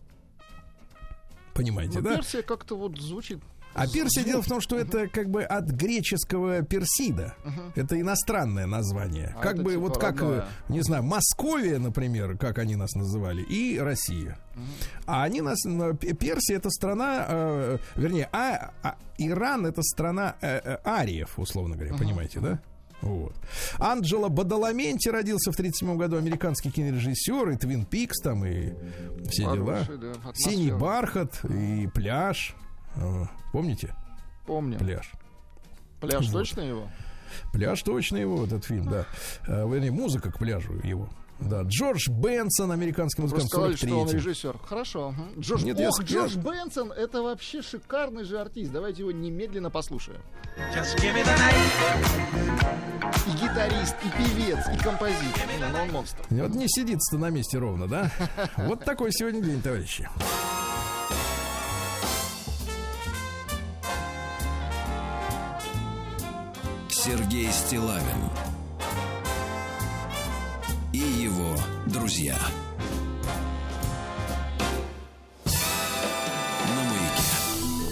Понимаете, 1.60 2.00
Ну, 2.00 2.10
да? 2.10 2.16
Персия 2.16 2.42
как-то 2.42 2.76
вот 2.78 2.98
звучит. 3.00 3.40
А 3.76 3.88
Персия, 3.88 4.24
дело 4.24 4.42
в 4.42 4.48
том, 4.48 4.62
что 4.62 4.78
это 4.78 5.08
как 5.08 5.30
бы 5.30 5.44
от 5.44 5.66
греческого 5.70 6.64
персида. 6.64 7.36
Это 7.76 8.00
иностранное 8.02 8.66
название. 8.66 9.36
А 9.38 9.42
как 9.42 9.62
бы 9.62 9.72
типа 9.72 9.82
вот 9.82 9.98
как, 10.00 10.16
э, 10.16 10.20
родное. 10.26 10.46
не 10.70 10.82
знаю, 10.82 11.04
Московия, 11.04 11.78
например, 11.78 12.36
как 12.38 12.58
они 12.58 12.76
нас 12.76 12.94
называли, 12.96 13.44
и 13.44 13.78
Россия. 13.78 14.40
А 15.06 15.24
они 15.24 15.42
нас... 15.42 15.60
П- 15.64 16.14
Персия 16.14 16.58
это 16.58 16.70
страна, 16.72 17.26
э, 17.30 17.78
вернее, 17.96 18.28
а, 18.32 18.72
а 18.82 18.96
Иран 19.20 19.66
это 19.68 19.84
страна 19.84 20.36
э, 20.42 20.60
э, 20.64 20.78
ариев, 20.84 21.38
условно 21.38 21.76
говоря, 21.76 21.96
понимаете, 21.96 22.40
да? 22.40 22.60
Вот. 23.02 23.34
Анджело 23.78 24.30
Бадаламенти 24.30 25.08
родился 25.10 25.52
в 25.52 25.56
1937 25.56 25.98
году, 25.98 26.18
американский 26.18 26.70
кинорежиссер, 26.70 27.50
и 27.50 27.56
Твин 27.56 27.86
Пикс 27.86 28.20
там, 28.22 28.46
и 28.46 28.74
все 29.30 29.44
дела. 29.44 29.84
Хороший, 29.84 29.98
да, 29.98 30.12
атмосфера. 30.12 30.34
Синий 30.52 30.72
бархат 30.72 31.46
и 31.46 31.88
пляж. 31.94 32.56
Э, 32.96 33.26
Помните? 33.54 33.96
Помню. 34.46 34.78
Пляж. 34.80 35.12
Пляж 36.02 36.26
Вот. 36.26 36.34
точно 36.34 36.62
его? 36.62 36.90
Пляж 37.54 37.82
точно 37.84 38.18
его, 38.18 38.44
этот 38.46 38.66
фильм, 38.66 38.90
да. 38.90 39.06
Э, 39.48 39.66
Вернее, 39.70 39.92
музыка 39.92 40.32
к 40.32 40.38
пляжу 40.40 40.74
его. 40.84 41.08
Да, 41.42 41.62
Джордж 41.64 42.10
Бенсон, 42.10 42.72
американский 42.72 43.22
музыкант, 43.22 43.48
сказали, 43.50 43.76
что 43.76 43.86
он 43.88 44.08
43 44.08 44.18
режиссер. 44.20 44.58
Хорошо. 44.66 45.16
Джордж, 45.40 45.64
Нет, 45.64 45.80
я 45.80 45.90
Ох, 45.90 45.96
сказал- 45.96 46.28
Джордж 46.28 46.36
Бенсон, 46.38 46.92
это 46.92 47.22
вообще 47.22 47.62
шикарный 47.62 48.24
же 48.24 48.40
артист. 48.40 48.72
Давайте 48.72 49.02
его 49.04 49.12
немедленно 49.12 49.70
послушаем. 49.70 50.22
И 53.28 53.32
гитарист, 53.32 53.96
и 54.04 54.10
певец, 54.18 54.60
и 54.74 54.78
композитор. 54.84 55.44
Не, 55.60 55.66
ну 55.72 55.82
он 55.84 55.92
монстр. 55.92 56.24
Вот 56.30 56.52
не 56.56 56.68
сидится 56.68 57.18
на 57.18 57.30
месте 57.30 57.58
ровно, 57.58 57.88
да? 57.88 58.12
Вот 58.58 58.84
такой 58.84 59.12
сегодня 59.12 59.42
день, 59.42 59.62
товарищи. 59.62 60.08
Сергей 66.90 67.50
Стилавин 67.52 68.04
и 70.94 70.98
его 70.98 71.56
друзья. 71.88 72.38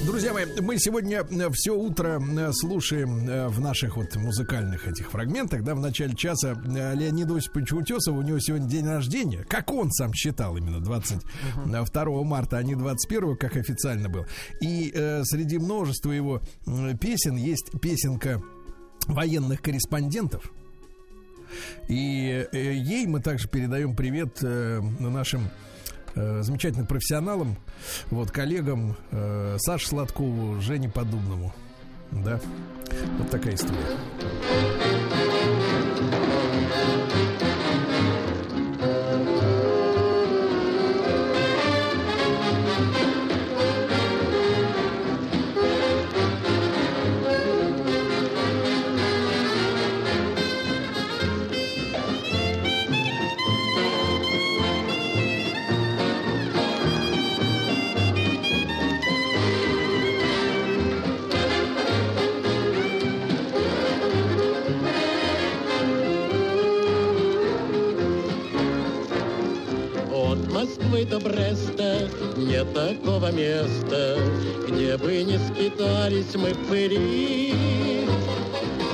Друзья 0.06 0.34
мои, 0.34 0.46
мы 0.62 0.80
сегодня 0.80 1.24
все 1.52 1.78
утро 1.78 2.20
э, 2.20 2.52
слушаем 2.54 3.30
э, 3.30 3.50
в 3.50 3.60
наших 3.60 3.98
вот 3.98 4.16
музыкальных 4.16 4.88
этих 4.88 5.12
фрагментах, 5.12 5.64
да, 5.64 5.76
в 5.76 5.80
начале 5.80 6.16
часа 6.16 6.54
э, 6.54 6.96
Леонида 6.96 7.36
Осиповича 7.36 7.76
Утесова, 7.76 8.18
у 8.18 8.22
него 8.24 8.40
сегодня 8.40 8.68
день 8.68 8.88
рождения, 8.88 9.46
как 9.48 9.72
он 9.72 9.92
сам 9.92 10.14
считал 10.14 10.58
именно 10.58 10.80
22 10.80 12.24
марта, 12.24 12.58
а 12.58 12.64
не 12.64 12.74
21, 12.74 13.36
как 13.36 13.58
официально 13.58 14.10
был. 14.10 14.26
И 14.60 14.92
э, 14.96 15.24
среди 15.24 15.60
множества 15.60 16.12
его 16.12 16.42
песен 17.00 17.36
есть 17.36 17.80
песенка 17.80 18.42
военных 19.08 19.62
корреспондентов. 19.62 20.52
И 21.88 22.48
э, 22.52 22.74
ей 22.74 23.06
мы 23.08 23.22
также 23.22 23.48
передаем 23.48 23.96
привет 23.96 24.40
э, 24.42 24.82
нашим 25.00 25.50
э, 26.16 26.42
замечательным 26.42 26.88
профессионалам, 26.88 27.58
вот 28.10 28.32
коллегам 28.32 28.96
Саше 29.58 29.88
Сладкову, 29.88 30.62
Жене 30.62 30.90
Подубному. 30.90 31.54
Да, 32.12 32.40
вот 33.18 33.30
такая 33.30 33.56
история. 33.56 35.37
Москвы 70.98 71.06
до 71.06 71.20
Бреста 71.20 72.10
нет 72.38 72.74
такого 72.74 73.32
места, 73.32 74.18
где 74.68 74.98
бы 74.98 75.22
не 75.24 75.38
скитались 75.38 76.34
мы 76.36 76.54
в 76.54 76.68
пыли. 76.68 77.54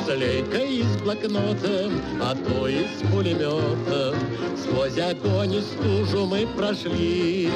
шлейка 0.06 0.58
из 0.58 0.98
блокнота, 0.98 1.90
а 2.22 2.36
то 2.36 2.68
из 2.68 3.10
пулемета. 3.10 4.16
Сквозь 4.58 4.98
огонь 4.98 5.56
и 5.56 5.62
стужу 5.62 6.26
мы 6.26 6.46
прошли. 6.58 7.50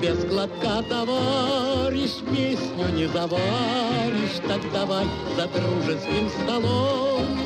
Без 0.00 0.24
глотка, 0.24 0.82
товарищ, 0.88 2.12
песню 2.32 2.88
не 2.94 3.06
заваришь, 3.08 4.40
так 4.48 4.60
давай 4.72 5.04
за 5.36 5.46
дружеским 5.48 6.30
столом. 6.30 7.45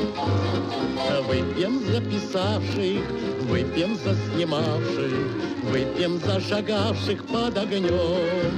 Выпьем 1.26 1.80
за 1.86 2.00
писавших, 2.00 3.02
выпьем 3.48 3.96
за 3.96 4.14
снимавших, 4.14 5.12
выпьем 5.70 6.18
за 6.18 6.40
шагавших 6.40 7.24
под 7.26 7.56
огнем. 7.56 8.52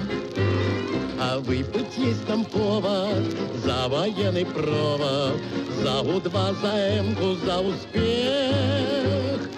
А 1.21 1.39
выпить 1.39 1.97
есть 1.99 2.27
там 2.27 2.45
повод 2.45 3.25
за 3.65 3.89
военный 3.89 4.45
провод, 4.45 5.41
за 5.83 6.01
У-2, 6.01 6.61
за 6.61 6.73
М-ку, 6.99 7.37
за 7.45 7.61
успех. 7.61 9.49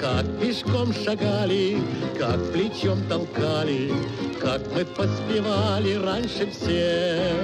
Как 0.00 0.24
пешком 0.40 0.92
шагали, 0.92 1.78
как 2.18 2.52
плечом 2.52 2.98
толкали, 3.08 3.92
как 4.40 4.62
мы 4.74 4.84
поспевали 4.84 5.94
раньше 5.94 6.50
всех. 6.50 7.36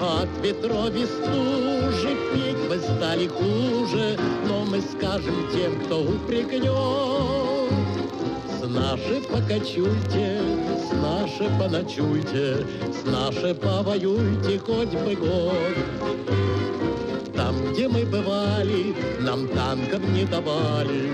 От 0.00 0.28
ветров 0.42 0.94
и 0.94 1.04
стужи 1.04 2.16
петь 2.32 2.55
мы 2.76 2.82
стали 2.82 3.26
хуже, 3.26 4.18
но 4.46 4.64
мы 4.64 4.80
скажем 4.80 5.34
тем, 5.52 5.80
кто 5.80 6.02
упрекнет. 6.02 6.64
С 8.60 8.68
наши 8.68 9.22
покачуйте, 9.30 10.40
с 10.88 10.92
наши 10.92 11.50
поночуйте, 11.58 12.66
с 12.92 13.04
наши 13.06 13.54
повоюйте 13.54 14.58
хоть 14.58 14.94
бы 14.94 15.14
год. 15.14 15.76
Там, 17.34 17.54
где 17.72 17.88
мы 17.88 18.04
бывали, 18.04 18.94
нам 19.20 19.48
танков 19.48 20.02
не 20.10 20.24
давали, 20.24 21.10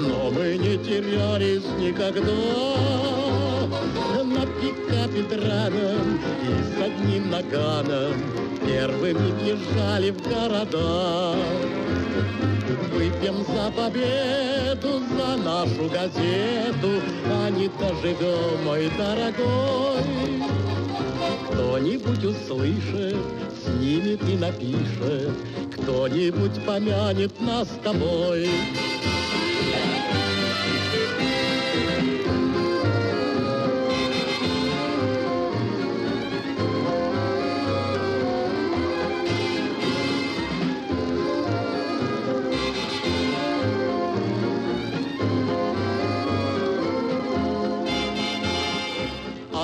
но 0.00 0.30
мы 0.30 0.56
не 0.58 0.76
терялись 0.78 1.64
никогда. 1.78 3.25
Драном 5.22 6.20
и 6.42 6.62
с 6.62 6.82
одним 6.82 7.30
наганом 7.30 8.14
первыми 8.66 9.32
въезжали 9.32 10.10
в 10.10 10.22
города. 10.22 11.36
Выпьем 12.92 13.44
за 13.46 13.70
победу, 13.72 15.00
за 15.16 15.36
нашу 15.42 15.88
газету, 15.88 17.00
а 17.30 17.50
не 17.50 17.68
доживем, 17.68 18.64
мой 18.64 18.90
дорогой. 18.98 20.02
Кто-нибудь 21.50 22.24
услышит, 22.24 23.16
снимет 23.64 24.22
и 24.28 24.36
напишет, 24.36 25.32
кто-нибудь 25.74 26.64
помянет 26.64 27.38
нас 27.40 27.68
с 27.68 27.84
тобой. 27.84 28.48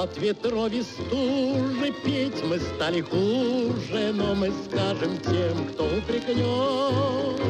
От 0.02 0.18
ветров 0.18 0.72
стужи 0.82 1.92
петь 2.04 2.42
мы 2.42 2.58
стали 2.58 3.00
хуже, 3.02 4.12
но 4.12 4.34
мы 4.34 4.52
скажем 4.66 5.16
тем, 5.18 5.68
кто 5.68 5.84
упрекнет. 5.84 7.40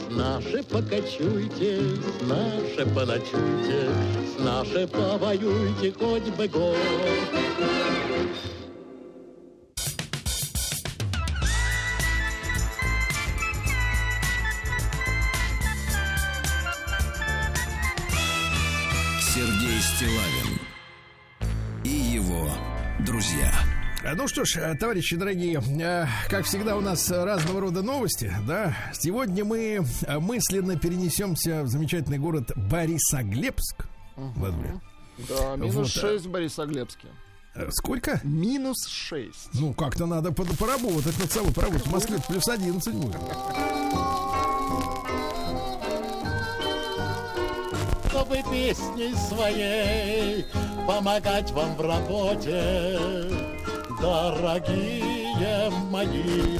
С 0.00 0.10
наши 0.10 0.62
покачуйте, 0.62 1.82
с 1.82 2.22
наши 2.22 2.86
поночуйте, 2.94 3.90
с 4.34 4.40
наши 4.42 4.86
повоюйте 4.86 5.92
хоть 5.92 6.34
бы 6.38 6.48
год. 6.48 6.74
Сергей 19.20 19.80
Стилавин 19.82 20.37
его 22.28 22.48
друзья. 23.00 23.50
А, 24.04 24.14
Ну 24.14 24.28
что 24.28 24.44
ж, 24.44 24.56
э, 24.56 24.74
товарищи 24.76 25.16
дорогие, 25.16 25.60
э, 25.80 26.06
как 26.28 26.44
всегда 26.44 26.76
у 26.76 26.80
нас 26.80 27.10
разного 27.10 27.60
рода 27.60 27.82
новости, 27.82 28.32
да. 28.46 28.76
Сегодня 28.92 29.44
мы 29.44 29.84
э, 30.06 30.18
мысленно 30.18 30.76
перенесемся 30.78 31.62
в 31.62 31.68
замечательный 31.68 32.18
город 32.18 32.52
Борисоглебск. 32.54 33.86
Владимир. 34.16 34.80
Да, 35.28 35.56
минус 35.56 35.74
Вот, 35.74 35.88
6 35.88 36.26
в 36.26 36.30
Борисоглебске. 36.30 37.08
Сколько? 37.70 38.20
Минус 38.22 38.86
6. 38.86 39.54
Ну, 39.54 39.72
как-то 39.74 40.06
надо 40.06 40.30
поработать 40.30 41.18
над 41.18 41.32
собой, 41.32 41.52
поработать. 41.52 41.86
В 41.86 41.90
Москве 41.90 42.18
плюс 42.28 42.48
11 42.48 42.94
будет. 42.94 43.16
Чтобы 48.18 48.42
песней 48.50 49.14
своей 49.14 50.44
помогать 50.86 51.52
вам 51.52 51.76
в 51.76 51.80
работе, 51.80 52.98
дорогие 54.00 55.70
мои. 55.90 56.58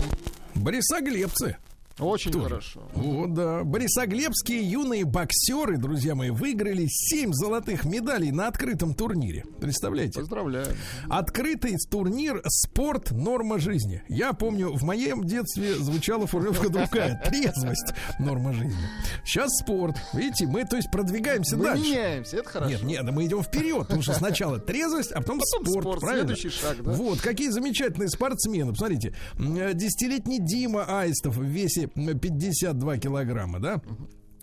Борисоглебцы. 0.54 1.56
Очень 1.98 2.32
Тоже. 2.32 2.44
хорошо. 2.44 2.82
О, 2.94 3.26
да. 3.26 3.64
Борисоглебские 3.64 4.62
юные 4.62 5.04
боксеры, 5.04 5.78
друзья 5.78 6.14
мои, 6.14 6.30
выиграли 6.30 6.86
7 6.86 7.32
золотых 7.32 7.84
медалей 7.84 8.30
на 8.30 8.46
открытом 8.48 8.94
турнире. 8.94 9.44
Представляете? 9.60 10.20
Поздравляю. 10.20 10.68
Открытый 11.08 11.74
турнир 11.90 12.40
«Спорт. 12.46 13.10
Норма 13.10 13.58
жизни». 13.58 14.02
Я 14.08 14.32
помню, 14.32 14.72
в 14.74 14.84
моем 14.84 15.24
детстве 15.24 15.74
звучала 15.74 16.26
формулировка 16.26 16.68
другая. 16.70 17.20
Трезвость. 17.24 17.92
Норма 18.18 18.52
жизни. 18.52 18.76
Сейчас 19.24 19.50
спорт. 19.62 19.96
Видите, 20.14 20.46
мы, 20.46 20.64
то 20.64 20.76
есть, 20.76 20.90
продвигаемся 20.90 21.56
Мы 21.56 21.64
дальше. 21.64 21.84
меняемся, 21.84 22.36
это 22.38 22.48
хорошо. 22.48 22.70
Нет, 22.70 22.82
нет, 22.84 23.04
мы 23.10 23.26
идем 23.26 23.42
вперед, 23.42 23.80
потому 23.82 24.02
что 24.02 24.14
сначала 24.14 24.58
трезвость, 24.58 25.12
а 25.12 25.20
потом, 25.20 25.38
Потом 25.38 25.66
спорт, 25.66 25.82
спорт, 25.84 26.00
правильно? 26.00 26.34
следующий 26.34 26.56
шаг, 26.58 26.76
да. 26.82 26.92
Вот, 26.92 27.20
какие 27.20 27.48
замечательные 27.50 28.08
спортсмены. 28.08 28.70
Посмотрите, 28.72 29.14
десятилетний 29.38 30.38
Дима 30.40 30.84
Аистов 31.00 31.36
в 31.36 31.42
весе 31.42 31.87
52 31.94 32.98
килограмма, 32.98 33.60
да? 33.60 33.80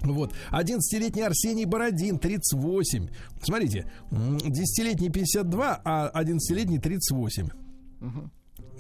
Вот. 0.02 0.34
11-летний 0.52 1.24
Арсений 1.24 1.66
Бородин, 1.66 2.20
38. 2.20 3.10
Смотрите, 3.42 3.86
м, 4.12 4.38
10-летний 4.38 5.10
52, 5.10 5.82
а 5.84 6.12
11-летний 6.22 6.80
38. 6.80 7.50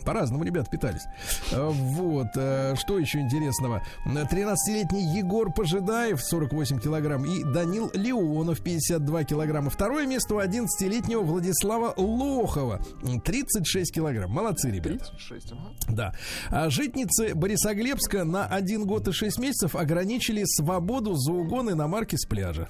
По-разному 0.05 0.43
ребят 0.43 0.69
питались. 0.69 1.03
Э, 1.51 1.69
Вот. 1.69 2.27
э, 2.35 2.75
Что 2.77 2.99
еще 2.99 3.19
интересного? 3.19 3.81
13-летний 4.05 5.17
Егор 5.17 5.51
Пожидаев, 5.51 6.21
48 6.23 6.79
килограмм, 6.79 7.25
и 7.25 7.43
Данил 7.43 7.89
Леонов, 7.93 8.61
52 8.61 9.23
килограмма. 9.23 9.69
Второе 9.69 10.05
место 10.05 10.35
у 10.35 10.39
11-летнего 10.39 11.21
Владислава 11.21 11.93
Лохова, 11.97 12.79
м, 13.03 13.19
36 13.21 13.93
килограмм. 13.93 14.31
Молодцы, 14.31 14.69
ребята. 14.71 15.05
36, 15.05 15.51
ага. 15.51 15.71
Да. 15.89 16.13
А 16.49 16.69
житницы 16.69 17.33
Борисоглебска 17.35 18.23
на 18.23 18.45
1 18.45 18.85
год 18.85 19.07
и 19.07 19.11
6 19.11 19.39
месяцев 19.39 19.75
ограничили 19.75 20.43
свободу 20.45 21.15
за 21.15 21.31
угоны 21.31 21.75
на 21.75 21.87
марке 21.87 22.17
с 22.17 22.25
пляжа. 22.25 22.67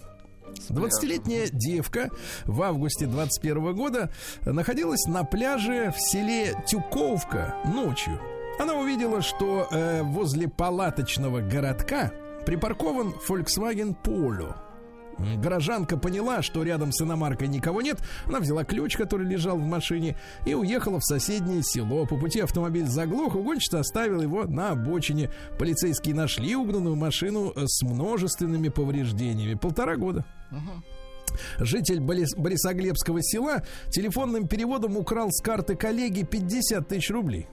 20-летняя 0.70 1.48
девка 1.52 2.10
в 2.46 2.62
августе 2.62 3.06
21 3.06 3.76
года 3.76 4.10
находилась 4.46 5.06
на 5.08 5.24
пляже 5.24 5.92
в 5.96 6.00
селе 6.00 6.56
Тюковка 6.68 7.56
ночью. 7.66 8.20
Она 8.60 8.76
увидела, 8.76 9.22
что 9.22 9.68
э, 9.70 10.02
возле 10.04 10.48
палаточного 10.48 11.42
городка 11.42 12.12
припаркован 12.46 13.14
Volkswagen 13.28 13.96
Polo. 14.04 14.56
Горожанка 15.38 15.98
поняла, 15.98 16.42
что 16.42 16.64
рядом 16.64 16.92
с 16.92 17.02
иномаркой 17.02 17.48
никого 17.48 17.82
нет. 17.82 18.00
Она 18.26 18.40
взяла 18.40 18.64
ключ, 18.64 18.98
который 18.98 19.28
лежал 19.28 19.58
в 19.58 19.64
машине, 19.66 20.16
и 20.46 20.54
уехала 20.54 21.00
в 21.00 21.04
соседнее 21.06 21.62
село. 21.64 22.06
По 22.06 22.18
пути 22.18 22.40
автомобиль 22.42 22.86
заглох, 22.88 23.36
угонщица 23.36 23.80
оставил 23.80 24.22
его 24.22 24.46
на 24.46 24.72
обочине. 24.72 25.30
Полицейские 25.58 26.16
нашли 26.16 26.56
угнанную 26.56 26.96
машину 26.96 27.52
э, 27.56 27.64
с 27.66 27.82
множественными 27.84 28.70
повреждениями. 28.70 29.56
Полтора 29.56 29.96
года. 29.96 30.26
Житель 31.60 32.00
Борис- 32.00 32.36
Борисоглебского 32.38 33.22
села 33.22 33.64
телефонным 33.90 34.48
переводом 34.48 34.96
украл 34.98 35.30
с 35.32 35.42
карты 35.42 35.76
коллеги 35.76 36.24
50 36.24 36.88
тысяч 36.88 37.10
рублей. 37.10 37.48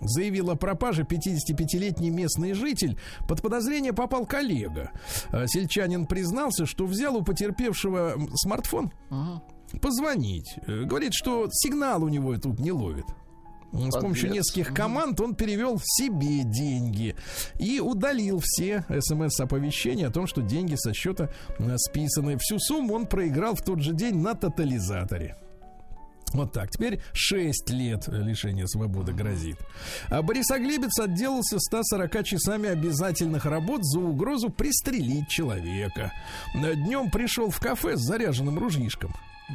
Заявил 0.00 0.50
о 0.50 0.56
пропаже 0.56 1.02
55-летний 1.02 2.10
местный 2.10 2.52
житель. 2.52 2.98
Под 3.28 3.42
подозрение 3.42 3.92
попал 3.92 4.26
коллега. 4.26 4.92
Э, 5.32 5.46
Сельчанин 5.46 6.06
признался, 6.06 6.66
что 6.66 6.86
взял 6.86 7.16
у 7.16 7.22
потерпевшего 7.22 8.14
смартфон. 8.36 8.92
Позвонить. 9.80 10.56
Э, 10.66 10.84
Говорит, 10.84 11.12
что 11.14 11.48
сигнал 11.50 12.04
у 12.04 12.08
него 12.08 12.36
тут 12.36 12.58
не 12.58 12.72
ловит. 12.72 13.06
С 13.72 14.00
помощью 14.00 14.30
нескольких 14.30 14.72
команд 14.72 15.20
он 15.20 15.34
перевел 15.34 15.78
себе 15.82 16.42
деньги 16.42 17.14
и 17.58 17.80
удалил 17.80 18.40
все 18.42 18.84
смс-оповещения 18.88 20.06
о 20.08 20.10
том, 20.10 20.26
что 20.26 20.40
деньги 20.40 20.74
со 20.76 20.94
счета 20.94 21.28
э, 21.58 21.76
списаны. 21.76 22.38
Всю 22.38 22.58
сумму 22.58 22.94
он 22.94 23.06
проиграл 23.06 23.54
в 23.54 23.62
тот 23.62 23.80
же 23.80 23.92
день 23.92 24.16
на 24.16 24.34
тотализаторе. 24.34 25.36
Вот 26.34 26.52
так. 26.52 26.70
Теперь 26.70 27.00
6 27.12 27.70
лет 27.70 28.06
лишения 28.08 28.66
свободы 28.66 29.12
грозит. 29.12 29.56
А 30.08 30.22
Борисоглебец 30.22 30.98
отделался 31.00 31.58
140 31.58 32.24
часами 32.24 32.68
обязательных 32.68 33.44
работ 33.46 33.80
за 33.84 34.00
угрозу 34.00 34.50
пристрелить 34.50 35.28
человека. 35.28 36.12
Днем 36.54 37.10
пришел 37.10 37.50
в 37.50 37.58
кафе 37.60 37.96
с 37.96 38.00
заряженным 38.00 38.58
ружьишком 38.58 39.12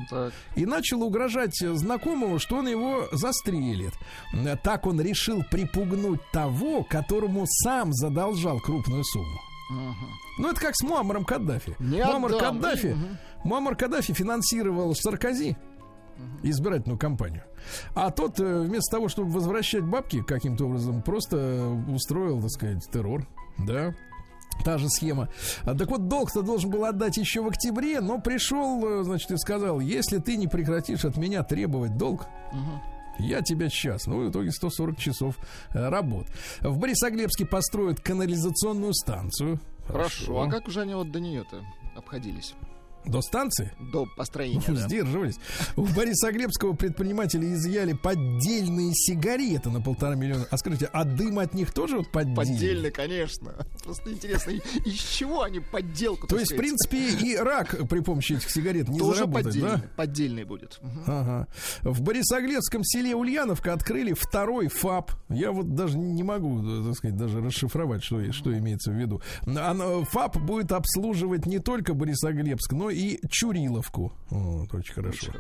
Так. 0.10 0.34
и 0.56 0.66
начал 0.66 1.04
угрожать 1.04 1.56
знакомому, 1.56 2.40
что 2.40 2.58
он 2.58 2.68
его 2.68 3.08
застрелит. 3.12 3.94
Так 4.64 4.86
он 4.88 5.00
решил 5.00 5.44
припугнуть 5.52 6.22
того, 6.32 6.84
которому 6.84 7.46
сам 7.48 7.94
задолжал 7.94 8.60
крупную 8.60 9.04
сумму. 9.04 9.40
Ага. 9.72 9.96
Ну, 10.40 10.50
это 10.50 10.60
как 10.60 10.76
с 10.76 10.84
Муаммаром 10.84 11.24
Каддафи. 11.26 11.76
Не 11.80 12.04
Муаммар 12.04 12.34
отдам. 12.36 12.60
Каддафи, 12.62 12.88
Мгм. 12.88 13.18
Муаммар 13.44 13.76
Каддафи 13.76 14.14
финансировал 14.14 14.94
Саркози 14.96 15.56
избирательную 16.44 17.00
кампанию. 17.00 17.44
А 17.96 18.12
тот 18.12 18.40
э, 18.40 18.62
вместо 18.62 18.98
того, 18.98 19.08
чтобы 19.08 19.32
возвращать 19.32 19.84
бабки 19.84 20.22
каким-то 20.22 20.66
образом, 20.66 21.02
просто 21.02 21.70
устроил, 21.88 22.42
так 22.42 22.50
сказать, 22.52 22.90
террор. 22.92 23.28
Да. 23.58 23.94
Та 24.64 24.78
же 24.78 24.88
схема. 24.90 25.30
А, 25.64 25.74
так 25.76 25.90
вот, 25.90 26.08
долг-то 26.08 26.42
должен 26.42 26.70
был 26.70 26.86
отдать 26.86 27.18
еще 27.18 27.42
в 27.42 27.48
октябре, 27.48 28.02
но 28.02 28.20
пришел, 28.20 28.86
э, 28.86 29.04
значит, 29.04 29.32
и 29.32 29.38
сказал, 29.38 29.80
если 29.80 30.20
ты 30.20 30.38
не 30.38 30.48
прекратишь 30.48 31.06
от 31.06 31.18
меня 31.18 31.44
требовать 31.44 31.98
долг, 31.98 32.28
я 33.20 33.42
тебя 33.42 33.70
сейчас. 33.70 34.08
Ну, 34.08 34.26
в 34.26 34.30
итоге 34.30 34.52
140 34.52 34.98
часов 34.98 35.38
э, 35.74 35.90
работ. 35.90 36.28
В 36.62 36.78
Борисоглебске 36.78 37.46
построят 37.46 38.00
канализационную 38.00 38.94
станцию. 38.94 39.60
Хорошо. 39.88 40.42
А 40.42 40.50
как 40.50 40.70
же 40.70 40.82
они 40.82 40.96
вот 40.96 41.12
до 41.12 41.20
нее-то 41.20 41.64
обходились? 41.96 42.56
До 43.06 43.22
станции? 43.22 43.72
До 43.92 44.06
построения, 44.18 44.64
Ну, 44.68 44.76
да. 44.76 44.82
Сдерживались. 44.88 45.36
У 45.76 45.86
Борисоглебского 45.86 46.74
предприниматели 46.74 47.54
изъяли 47.54 47.94
поддельные 47.94 48.92
сигареты 48.94 49.70
на 49.70 49.82
полтора 49.82 50.16
миллиона. 50.16 50.48
А 50.50 50.58
скажите, 50.58 50.90
а 50.92 51.04
дым 51.04 51.40
от 51.40 51.54
них 51.54 51.74
тоже 51.74 51.98
вот 51.98 52.12
поддельный? 52.12 52.36
Поддельный, 52.36 52.92
конечно. 52.92 53.54
Просто 53.84 54.12
интересно, 54.12 54.52
из 54.52 54.96
чего 54.96 55.44
они 55.44 55.60
подделку 55.60 56.28
То 56.28 56.38
есть, 56.38 56.54
в 56.54 56.58
принципе, 56.58 57.10
и 57.10 57.36
рак 57.36 57.88
при 57.90 58.00
помощи 58.00 58.34
этих 58.34 58.50
сигарет 58.50 58.88
не 58.88 59.00
тоже 59.00 59.20
заработает, 59.20 59.46
поддельный, 59.46 59.70
да? 59.78 59.84
поддельный 59.96 60.44
будет. 60.44 60.80
Ага. 61.06 61.48
В 61.82 62.02
Борисоглебском 62.02 62.84
селе 62.84 63.16
Ульяновка 63.16 63.74
открыли 63.74 64.14
второй 64.14 64.68
ФАП. 64.68 65.12
Я 65.30 65.52
вот 65.52 65.76
даже 65.76 65.98
не 65.98 66.24
могу, 66.24 66.62
э, 66.62 66.88
так 66.88 66.96
сказать, 66.96 67.18
даже 67.18 67.42
расшифровать, 67.42 68.04
что, 68.04 68.32
что 68.32 68.58
имеется 68.58 68.92
в 68.92 68.96
виду. 68.96 69.22
ФАП 69.46 70.38
будет 70.38 70.72
обслуживать 70.72 71.46
не 71.46 71.60
только 71.60 71.94
Борисоглебск, 71.94 72.72
но 72.74 72.90
и 72.94 73.20
Чуриловку. 73.30 74.14
Вот, 74.30 74.74
очень 74.74 74.94
хорошо. 74.94 75.32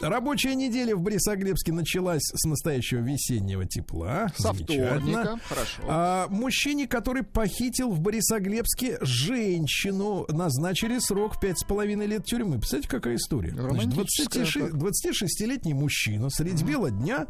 Рабочая 0.00 0.54
неделя 0.54 0.96
в 0.96 1.00
Борисоглебске 1.02 1.72
началась 1.72 2.22
с 2.22 2.44
настоящего 2.46 3.00
весеннего 3.00 3.66
тепла. 3.66 4.32
Со 4.36 4.52
вторника, 4.52 5.38
хорошо. 5.48 5.82
А, 5.86 6.26
мужчине, 6.28 6.86
который 6.86 7.22
похитил 7.22 7.90
в 7.90 8.00
Борисоглебске 8.00 8.98
женщину, 9.02 10.26
назначили 10.28 10.98
срок 10.98 11.40
пять 11.40 11.58
с 11.58 11.64
половиной 11.64 12.06
лет 12.06 12.24
тюрьмы. 12.24 12.58
Представляете, 12.58 12.88
какая 12.88 13.16
история? 13.16 13.50
Значит, 13.50 13.94
Романтическая, 13.94 14.70
26 14.70 14.70
так. 14.70 14.74
26-летний 14.74 15.74
мужчина 15.74 16.30
средь 16.30 16.62
бела 16.62 16.90
дня 16.90 17.26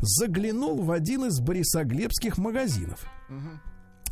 заглянул 0.00 0.82
в 0.82 0.90
один 0.90 1.24
из 1.26 1.40
борисоглебских 1.40 2.38
магазинов. 2.38 3.04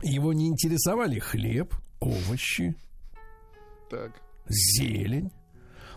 Его 0.03 0.33
не 0.33 0.49
интересовали 0.49 1.18
хлеб, 1.18 1.75
овощи, 2.01 2.75
Так. 3.91 4.22
Зелень. 4.49 5.30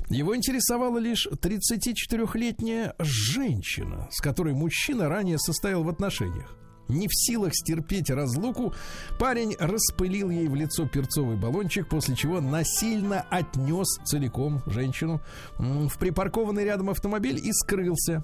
Его 0.09 0.35
интересовала 0.35 0.99
лишь 0.99 1.27
34-летняя 1.27 2.93
женщина, 2.99 4.07
с 4.11 4.21
которой 4.21 4.53
мужчина 4.53 5.09
ранее 5.09 5.39
состоял 5.39 5.83
в 5.83 5.89
отношениях. 5.89 6.55
Не 6.87 7.07
в 7.07 7.11
силах 7.15 7.55
стерпеть 7.55 8.11
разлуку, 8.11 8.73
парень 9.17 9.55
распылил 9.59 10.29
ей 10.29 10.47
в 10.47 10.53
лицо 10.53 10.87
перцовый 10.87 11.35
баллончик, 11.35 11.87
после 11.87 12.15
чего 12.15 12.41
насильно 12.41 13.21
отнес 13.31 13.87
целиком 14.05 14.61
женщину 14.67 15.21
в 15.57 15.97
припаркованный 15.97 16.63
рядом 16.63 16.91
автомобиль 16.91 17.39
и 17.43 17.51
скрылся. 17.51 18.23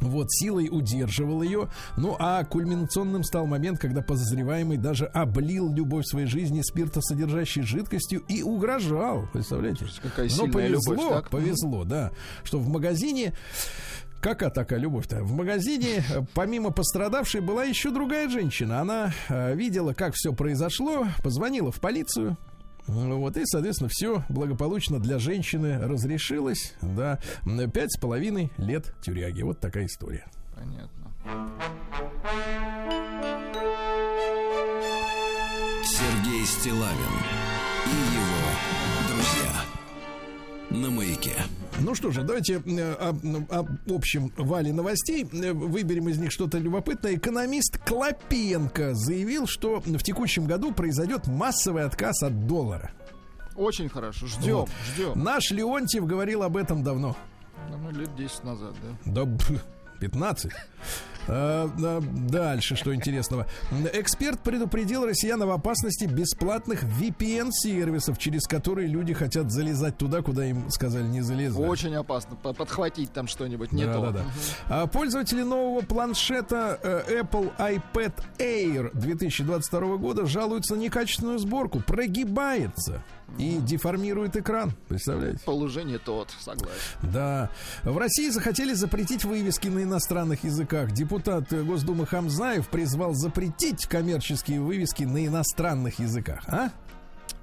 Вот, 0.00 0.30
силой 0.30 0.68
удерживал 0.70 1.42
ее. 1.42 1.68
Ну, 1.96 2.16
а 2.18 2.44
кульминационным 2.44 3.22
стал 3.22 3.46
момент, 3.46 3.78
когда 3.78 4.02
подозреваемый 4.02 4.76
даже 4.76 5.06
облил 5.06 5.72
любовь 5.72 6.04
своей 6.06 6.26
жизни 6.26 6.62
спиртосодержащей 6.62 7.62
жидкостью 7.62 8.22
и 8.28 8.42
угрожал. 8.42 9.28
Представляете? 9.32 9.86
Какая 10.02 10.28
Но 10.36 10.48
повезло, 10.48 10.94
любовь, 10.94 11.08
так? 11.10 11.30
повезло, 11.30 11.84
да, 11.84 12.10
что 12.42 12.58
в 12.58 12.68
магазине 12.68 13.34
Какая 14.24 14.48
такая 14.48 14.78
любовь-то? 14.78 15.22
В 15.22 15.32
магазине, 15.32 16.02
э, 16.08 16.22
помимо 16.32 16.70
пострадавшей, 16.70 17.42
была 17.42 17.64
еще 17.64 17.90
другая 17.90 18.26
женщина. 18.30 18.80
Она 18.80 19.12
э, 19.28 19.54
видела, 19.54 19.92
как 19.92 20.14
все 20.14 20.32
произошло, 20.32 21.06
позвонила 21.22 21.70
в 21.70 21.78
полицию. 21.78 22.38
Ну 22.86 23.18
Вот, 23.18 23.36
и, 23.36 23.42
соответственно, 23.46 23.88
все 23.92 24.24
благополучно 24.28 24.98
для 24.98 25.18
женщины 25.18 25.78
разрешилось. 25.78 26.74
Да, 26.82 27.18
пять 27.72 27.92
с 27.92 27.98
половиной 27.98 28.50
лет 28.58 28.94
тюряги. 29.02 29.42
Вот 29.42 29.60
такая 29.60 29.86
история. 29.86 30.26
Понятно. 30.54 31.04
Сергей 35.84 36.44
Стилавин 36.44 37.43
На 40.74 40.90
маяке. 40.90 41.36
Ну 41.80 41.94
что 41.94 42.10
же, 42.10 42.22
давайте 42.22 42.54
э, 42.64 42.92
об, 42.94 43.18
об 43.50 43.68
общем 43.92 44.32
вале 44.36 44.72
новостей. 44.72 45.24
Э, 45.32 45.52
Выберем 45.52 46.08
из 46.08 46.18
них 46.18 46.32
что-то 46.32 46.58
любопытное. 46.58 47.14
Экономист 47.14 47.78
Клопенко 47.84 48.94
заявил, 48.94 49.46
что 49.46 49.80
в 49.80 50.02
текущем 50.02 50.46
году 50.46 50.72
произойдет 50.72 51.26
массовый 51.26 51.84
отказ 51.84 52.22
от 52.22 52.46
доллара. 52.46 52.90
Очень 53.56 53.88
хорошо. 53.88 54.26
Ждем, 54.26 54.56
Вот. 54.56 54.70
ждем. 54.94 55.22
Наш 55.22 55.50
Леонтьев 55.52 56.06
говорил 56.06 56.42
об 56.42 56.56
этом 56.56 56.82
давно. 56.82 57.16
Ну, 57.70 57.90
лет 57.92 58.14
10 58.16 58.42
назад, 58.44 58.74
да. 59.04 59.12
Да, 59.12 59.24
б- 59.24 59.38
15. 60.00 60.50
А, 61.28 61.70
да, 61.78 62.00
дальше, 62.00 62.76
что 62.76 62.94
интересного. 62.94 63.46
Эксперт 63.92 64.40
предупредил 64.40 65.06
россиян 65.06 65.42
об 65.42 65.50
опасности 65.50 66.04
бесплатных 66.04 66.84
VPN-сервисов, 66.84 68.18
через 68.18 68.46
которые 68.46 68.88
люди 68.88 69.14
хотят 69.14 69.50
залезать 69.50 69.96
туда, 69.96 70.22
куда 70.22 70.46
им 70.46 70.70
сказали 70.70 71.04
не 71.04 71.20
залезать. 71.20 71.60
Очень 71.60 71.94
опасно 71.96 72.36
по- 72.36 72.52
подхватить 72.52 73.12
там 73.12 73.26
что-нибудь 73.26 73.72
не 73.72 73.84
да, 73.84 73.94
то. 73.94 74.00
да, 74.00 74.10
да. 74.10 74.24
А 74.68 74.86
пользователи 74.86 75.42
нового 75.42 75.80
планшета 75.84 76.78
э, 76.82 77.20
Apple 77.22 77.52
iPad 77.58 78.12
Air 78.38 78.90
2022 78.94 79.96
года 79.96 80.26
жалуются 80.26 80.74
на 80.74 80.80
некачественную 80.80 81.38
сборку. 81.38 81.80
Прогибается 81.80 83.02
и 83.38 83.58
деформирует 83.58 84.36
экран. 84.36 84.72
Представляете? 84.88 85.40
Положение 85.44 85.98
тот, 85.98 86.30
согласен. 86.40 86.72
Да. 87.02 87.50
В 87.82 87.96
России 87.98 88.28
захотели 88.30 88.74
запретить 88.74 89.24
вывески 89.24 89.68
на 89.68 89.82
иностранных 89.82 90.44
языках. 90.44 90.92
Депутат 90.92 91.52
Госдумы 91.52 92.06
Хамзаев 92.06 92.68
призвал 92.68 93.14
запретить 93.14 93.86
коммерческие 93.86 94.60
вывески 94.60 95.04
на 95.04 95.26
иностранных 95.26 95.98
языках. 95.98 96.44
А? 96.48 96.70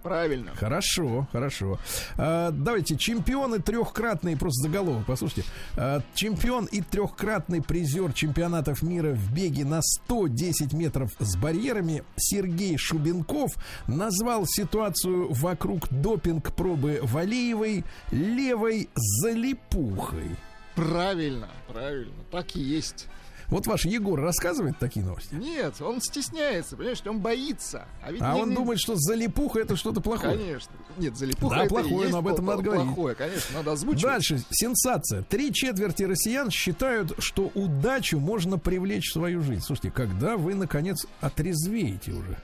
Правильно. 0.04 0.52
Хорошо, 0.56 1.28
хорошо. 1.32 1.80
А, 2.18 2.52
давайте, 2.52 2.98
чемпионы 2.98 3.60
трехкратные, 3.60 4.36
просто 4.36 4.68
заголовок, 4.68 5.06
послушайте. 5.06 5.44
А, 5.78 6.02
чемпион 6.16 6.66
и 6.66 6.82
трехкратный 6.82 7.62
призер 7.62 8.14
чемпионатов 8.14 8.82
мира 8.82 9.12
в 9.12 9.34
беге 9.34 9.66
на 9.66 9.82
110 9.82 10.74
метров 10.74 11.12
с 11.20 11.36
барьерами 11.36 12.04
Сергей 12.16 12.78
Шубенков 12.78 13.52
назвал 13.88 14.46
ситуацию 14.48 15.32
вокруг 15.34 15.88
допинг-пробы 15.92 17.00
Валеевой 17.04 17.84
левой 18.12 18.90
залипухой. 18.96 20.36
Правильно, 20.76 21.50
правильно. 21.68 22.24
Так 22.32 22.56
и 22.56 22.60
есть. 22.60 23.08
Вот 23.52 23.68
ваш 23.68 23.86
Егор 23.86 24.20
рассказывает 24.20 24.80
такие 24.80 25.06
новости. 25.06 25.36
Нет, 25.36 25.80
он 25.82 26.02
стесняется, 26.02 26.76
понимаешь, 26.78 27.02
он 27.06 27.20
боится. 27.20 27.86
А, 28.04 28.12
ведь 28.12 28.22
А 28.22 28.34
не- 28.34 28.42
он 28.42 28.50
не- 28.50 28.56
думает, 28.56 28.80
что 28.80 28.96
залипуха 28.96 29.60
это 29.60 29.76
что-то 29.76 30.02
плохое. 30.02 30.38
Конечно. 30.38 30.72
Нет, 30.98 31.18
залипуха 31.18 31.56
Да, 31.56 31.66
это 31.66 31.70
плохое, 31.76 32.10
но 32.10 32.18
об 32.20 32.28
этом 32.28 32.46
надо 32.46 32.64
говорить. 32.64 32.86
Плохое, 32.86 33.14
конечно, 33.14 33.58
надо 33.58 33.74
озвучивать. 33.74 34.04
Дальше, 34.04 34.42
сенсация. 34.50 35.24
Три 35.24 35.54
четверти 35.54 36.04
россиян 36.04 36.50
считают, 36.50 37.14
что 37.20 37.52
удачу 37.54 38.20
можно 38.20 38.58
привлечь 38.58 39.10
в 39.10 39.14
свою 39.14 39.42
жизнь. 39.42 39.62
Слушайте, 39.62 39.92
когда 39.92 40.38
вы, 40.38 40.56
наконец, 40.56 41.06
отрезвеете 41.20 42.14
уже? 42.14 42.38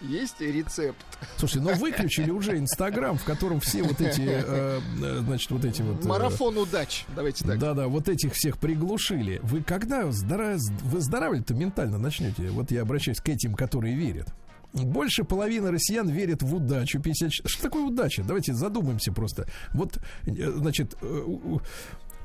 Есть 0.00 0.40
рецепт. 0.40 1.04
Слушай, 1.36 1.60
ну 1.60 1.74
выключили 1.74 2.30
уже 2.30 2.56
Инстаграм, 2.58 3.18
в 3.18 3.24
котором 3.24 3.58
все 3.60 3.82
вот 3.82 4.00
эти, 4.00 4.20
э, 4.22 4.80
э, 5.02 5.18
значит, 5.20 5.50
вот 5.50 5.64
эти 5.64 5.82
вот... 5.82 6.04
э, 6.04 6.08
Марафон 6.08 6.56
удач. 6.56 7.04
Давайте 7.16 7.44
так. 7.44 7.58
Да-да, 7.58 7.88
вот 7.88 8.08
этих 8.08 8.34
всех 8.34 8.58
приглушили. 8.58 9.40
Вы 9.42 9.62
когда 9.62 10.02
здора- 10.10 10.58
выздоравливать-то 10.82 11.54
ментально 11.54 11.98
начнете? 11.98 12.48
Вот 12.50 12.70
я 12.70 12.82
обращаюсь 12.82 13.18
к 13.18 13.28
этим, 13.28 13.54
которые 13.54 13.96
верят. 13.96 14.28
Больше 14.72 15.24
половины 15.24 15.70
россиян 15.70 16.08
верят 16.08 16.42
в 16.42 16.54
удачу. 16.54 17.00
50... 17.00 17.32
Что 17.32 17.62
такое 17.62 17.84
удача? 17.84 18.22
Давайте 18.22 18.54
задумаемся 18.54 19.12
просто. 19.12 19.48
Вот, 19.72 19.98
э, 20.26 20.50
значит, 20.56 20.94
э, 21.00 21.24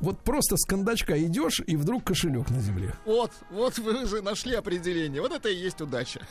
вот 0.01 0.19
просто 0.19 0.57
с 0.57 0.65
кондачка 0.65 1.17
идешь, 1.23 1.61
и 1.65 1.75
вдруг 1.75 2.03
кошелек 2.03 2.49
на 2.49 2.59
земле. 2.61 2.93
Вот, 3.05 3.31
вот 3.49 3.77
вы 3.79 4.03
уже 4.03 4.21
нашли 4.21 4.55
определение. 4.55 5.21
Вот 5.21 5.31
это 5.31 5.49
и 5.49 5.55
есть 5.55 5.79
удача. 5.81 6.21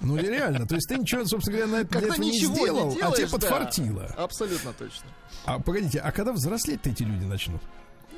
Ну, 0.00 0.16
реально. 0.16 0.66
То 0.66 0.76
есть 0.76 0.88
ты 0.88 0.96
ничего, 0.96 1.26
собственно 1.26 1.58
говоря, 1.58 1.72
на 1.72 1.80
это- 1.82 1.92
Когда 1.92 2.06
этого 2.14 2.22
не 2.22 2.30
ничего 2.30 2.54
сделал, 2.54 2.86
не 2.88 2.92
а 2.94 2.96
делаешь, 2.96 3.16
тебе 3.18 3.26
да. 3.26 3.32
подфартило. 3.32 4.04
Абсолютно 4.16 4.72
точно. 4.72 5.08
А 5.44 5.58
погодите, 5.58 5.98
а 5.98 6.10
когда 6.12 6.32
взрослеть-то 6.32 6.88
эти 6.88 7.02
люди 7.02 7.24
начнут? 7.24 7.60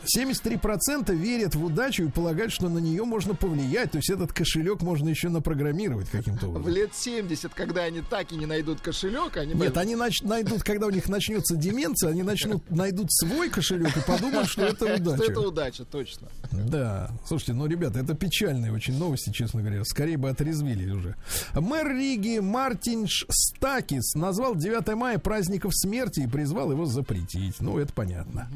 73% 0.04 1.14
верят 1.14 1.54
в 1.54 1.64
удачу 1.64 2.04
и 2.04 2.08
полагают, 2.10 2.52
что 2.52 2.68
на 2.68 2.78
нее 2.78 3.04
можно 3.04 3.34
повлиять. 3.34 3.90
То 3.92 3.98
есть 3.98 4.10
этот 4.10 4.32
кошелек 4.32 4.82
можно 4.82 5.08
еще 5.08 5.28
напрограммировать 5.28 6.08
каким-то 6.10 6.46
В 6.46 6.50
образом. 6.50 6.72
лет 6.74 6.90
70, 6.94 7.52
когда 7.54 7.82
они 7.82 8.00
так 8.02 8.32
и 8.32 8.36
не 8.36 8.46
найдут 8.46 8.80
кошелек, 8.80 9.36
они 9.36 9.54
Нет, 9.54 9.76
они 9.76 9.94
нач- 9.94 10.26
найдут, 10.26 10.62
когда 10.62 10.86
у 10.86 10.90
них 10.90 11.08
начнется 11.08 11.56
деменция, 11.56 12.10
они 12.10 12.22
начнут 12.22 12.68
найдут 12.70 13.12
свой 13.12 13.50
кошелек 13.50 13.96
и 13.96 14.00
подумают, 14.00 14.48
что 14.48 14.62
это 14.62 14.86
что 14.96 15.12
удача. 15.12 15.30
это 15.32 15.40
удача, 15.40 15.84
точно. 15.84 16.28
Да, 16.52 17.10
слушайте, 17.26 17.52
ну, 17.54 17.66
ребята, 17.66 17.98
это 18.00 18.14
печальные 18.14 18.72
очень 18.72 18.98
новости, 18.98 19.30
честно 19.30 19.60
говоря. 19.62 19.84
Скорее 19.84 20.16
бы 20.16 20.28
отрезвили 20.30 20.90
уже. 20.90 21.16
Мэр 21.54 21.88
Риги 21.88 22.38
Мартин 22.38 23.06
Стакис 23.08 24.14
назвал 24.14 24.54
9 24.56 24.94
мая 24.94 25.18
праздником 25.18 25.70
смерти 25.72 26.20
и 26.20 26.26
призвал 26.26 26.70
его 26.72 26.86
запретить. 26.86 27.60
Ну, 27.60 27.78
это 27.78 27.92
понятно. 27.92 28.48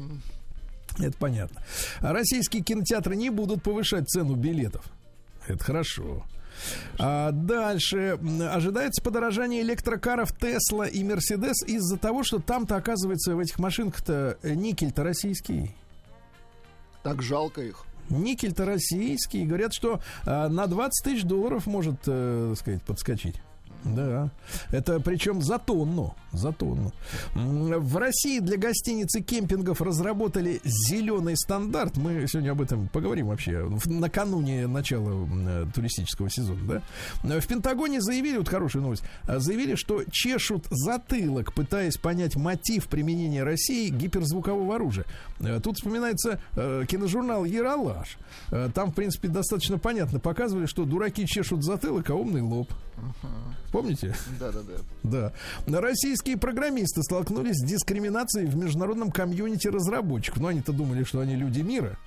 Это 0.99 1.17
понятно. 1.17 1.61
А 1.99 2.13
российские 2.13 2.63
кинотеатры 2.63 3.15
не 3.15 3.29
будут 3.29 3.63
повышать 3.63 4.07
цену 4.09 4.35
билетов. 4.35 4.85
Это 5.47 5.63
хорошо. 5.63 6.25
А 6.97 7.31
дальше 7.31 8.19
ожидается 8.51 9.01
подорожание 9.03 9.61
электрокаров 9.61 10.35
Тесла 10.35 10.87
и 10.87 11.03
Мерседес 11.03 11.63
из-за 11.63 11.97
того, 11.97 12.23
что 12.23 12.39
там-то, 12.39 12.75
оказывается, 12.75 13.35
в 13.35 13.39
этих 13.39 13.59
машинках-то 13.59 14.37
э, 14.41 14.53
никель-то 14.55 15.03
российский. 15.03 15.75
Так 17.03 17.21
жалко 17.21 17.61
их. 17.61 17.85
Никель-то 18.09 18.65
российский. 18.65 19.45
Говорят, 19.45 19.73
что 19.73 20.01
а, 20.25 20.49
на 20.49 20.67
20 20.67 21.03
тысяч 21.03 21.23
долларов 21.23 21.67
может, 21.67 21.95
э, 22.07 22.47
так 22.49 22.59
сказать, 22.59 22.83
подскочить. 22.83 23.35
Да. 23.83 24.29
Это 24.71 24.99
причем 24.99 25.41
за 25.41 25.59
тонну. 25.59 26.15
За 26.33 26.51
тонну. 26.51 26.91
В 27.33 27.97
России 27.97 28.39
для 28.39 28.57
гостиниц 28.57 29.15
и 29.15 29.21
кемпингов 29.21 29.81
разработали 29.81 30.59
зеленый 30.63 31.37
стандарт. 31.37 31.97
Мы 31.97 32.27
сегодня 32.27 32.51
об 32.51 32.61
этом 32.61 32.87
поговорим 32.89 33.27
вообще 33.27 33.69
накануне 33.85 34.67
начала 34.67 35.27
э, 35.31 35.65
туристического 35.73 36.29
сезона. 36.29 36.81
Да? 37.23 37.39
В 37.39 37.47
Пентагоне 37.47 38.01
заявили, 38.01 38.37
вот 38.37 38.49
хорошая 38.49 38.81
новость, 38.83 39.03
а, 39.25 39.39
заявили, 39.39 39.75
что 39.75 40.03
чешут 40.11 40.65
затылок, 40.69 41.53
пытаясь 41.53 41.97
понять 41.97 42.35
мотив 42.35 42.87
применения 42.87 43.43
России 43.43 43.89
гиперзвукового 43.89 44.75
оружия. 44.75 45.05
Э, 45.39 45.59
Тут 45.63 45.77
вспоминается 45.77 46.39
э, 46.55 46.85
киножурнал 46.87 47.45
«Яралаш». 47.45 48.17
Э, 48.51 48.69
Там, 48.73 48.91
в 48.91 48.95
принципе, 48.95 49.27
достаточно 49.27 49.77
понятно 49.77 50.19
показывали, 50.19 50.65
что 50.65 50.85
дураки 50.85 51.25
чешут 51.25 51.63
затылок, 51.63 52.09
а 52.09 52.15
умный 52.15 52.41
лоб. 52.41 52.71
Помните? 53.71 54.15
Да-да-да. 54.39 55.33
Да. 55.67 55.81
Российские 55.81 56.37
программисты 56.37 57.03
столкнулись 57.03 57.57
с 57.57 57.65
дискриминацией 57.65 58.47
в 58.47 58.55
международном 58.55 59.11
комьюнити 59.11 59.67
разработчиков. 59.67 60.41
Но 60.41 60.47
они-то 60.47 60.71
думали, 60.71 61.03
что 61.03 61.19
они 61.19 61.35
люди 61.35 61.61
мира. 61.61 61.97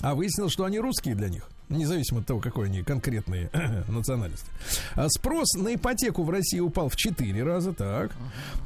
А 0.00 0.14
выяснилось, 0.14 0.52
что 0.52 0.64
они 0.64 0.78
русские 0.78 1.14
для 1.14 1.28
них. 1.28 1.48
Независимо 1.68 2.20
от 2.20 2.26
того, 2.26 2.40
какой 2.40 2.66
они 2.66 2.82
конкретные 2.82 3.50
национальности. 3.88 4.46
А 4.94 5.08
спрос 5.08 5.54
на 5.54 5.74
ипотеку 5.74 6.22
в 6.24 6.30
России 6.30 6.60
упал 6.60 6.88
в 6.88 6.96
4 6.96 7.42
раза, 7.42 7.72
так. 7.72 8.12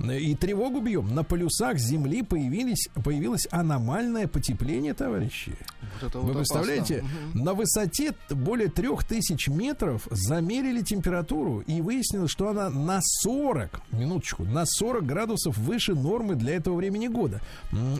И 0.08 0.34
тревогу 0.34 0.80
бьем. 0.80 1.14
На 1.14 1.24
полюсах 1.24 1.78
Земли 1.78 2.22
появились, 2.22 2.88
появилось 3.04 3.46
аномальное 3.50 4.26
потепление, 4.28 4.94
товарищи. 4.94 5.56
Вот 6.00 6.08
это 6.08 6.18
Вы 6.20 6.26
вот 6.32 6.36
представляете, 6.38 6.98
опасно. 6.98 7.42
на 7.44 7.54
высоте 7.54 8.14
более 8.30 8.68
трех 8.68 9.04
тысяч 9.04 9.48
метров 9.48 10.06
замерили 10.10 10.82
температуру 10.82 11.60
и 11.60 11.80
выяснилось, 11.80 12.30
что 12.30 12.48
она 12.48 12.70
на 12.70 13.00
40, 13.02 13.80
минуточку, 13.92 14.44
на 14.44 14.64
40 14.64 15.04
градусов 15.04 15.58
выше 15.58 15.94
нормы 15.94 16.34
для 16.36 16.54
этого 16.56 16.76
времени 16.76 17.08
года. 17.08 17.40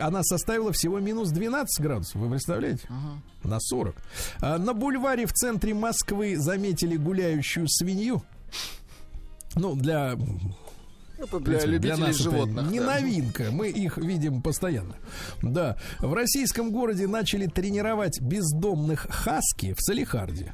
Она 0.01 0.23
составила 0.23 0.73
всего 0.73 1.01
минус 1.01 1.31
12 1.31 1.83
градусов, 1.85 2.15
вы 2.17 2.31
представляете? 2.31 2.87
На 3.45 3.59
40. 3.59 3.97
А 4.41 4.59
на 4.59 4.73
бульваре 4.93 5.27
в 5.27 5.33
центре 5.33 5.75
Москвы 5.75 6.37
заметили 6.37 6.97
гуляющую 6.97 7.67
свинью. 7.69 8.23
Ну, 9.55 9.75
для 9.75 10.17
Это 11.19 11.39
в 11.39 11.41
для 11.43 11.59
принципе, 11.59 11.71
любителей 11.73 12.01
нас 12.01 12.15
это 12.15 12.23
животных. 12.23 12.71
не 12.71 12.79
да. 12.79 12.95
новинка. 12.95 13.45
Мы 13.51 13.69
их 13.69 13.97
видим 13.97 14.43
постоянно. 14.43 14.97
Да. 15.43 15.77
В 16.01 16.13
российском 16.13 16.71
городе 16.71 17.07
начали 17.07 17.47
тренировать 17.47 18.21
бездомных 18.21 19.07
хаски 19.11 19.75
в 19.75 19.81
Салихарде. 19.81 20.53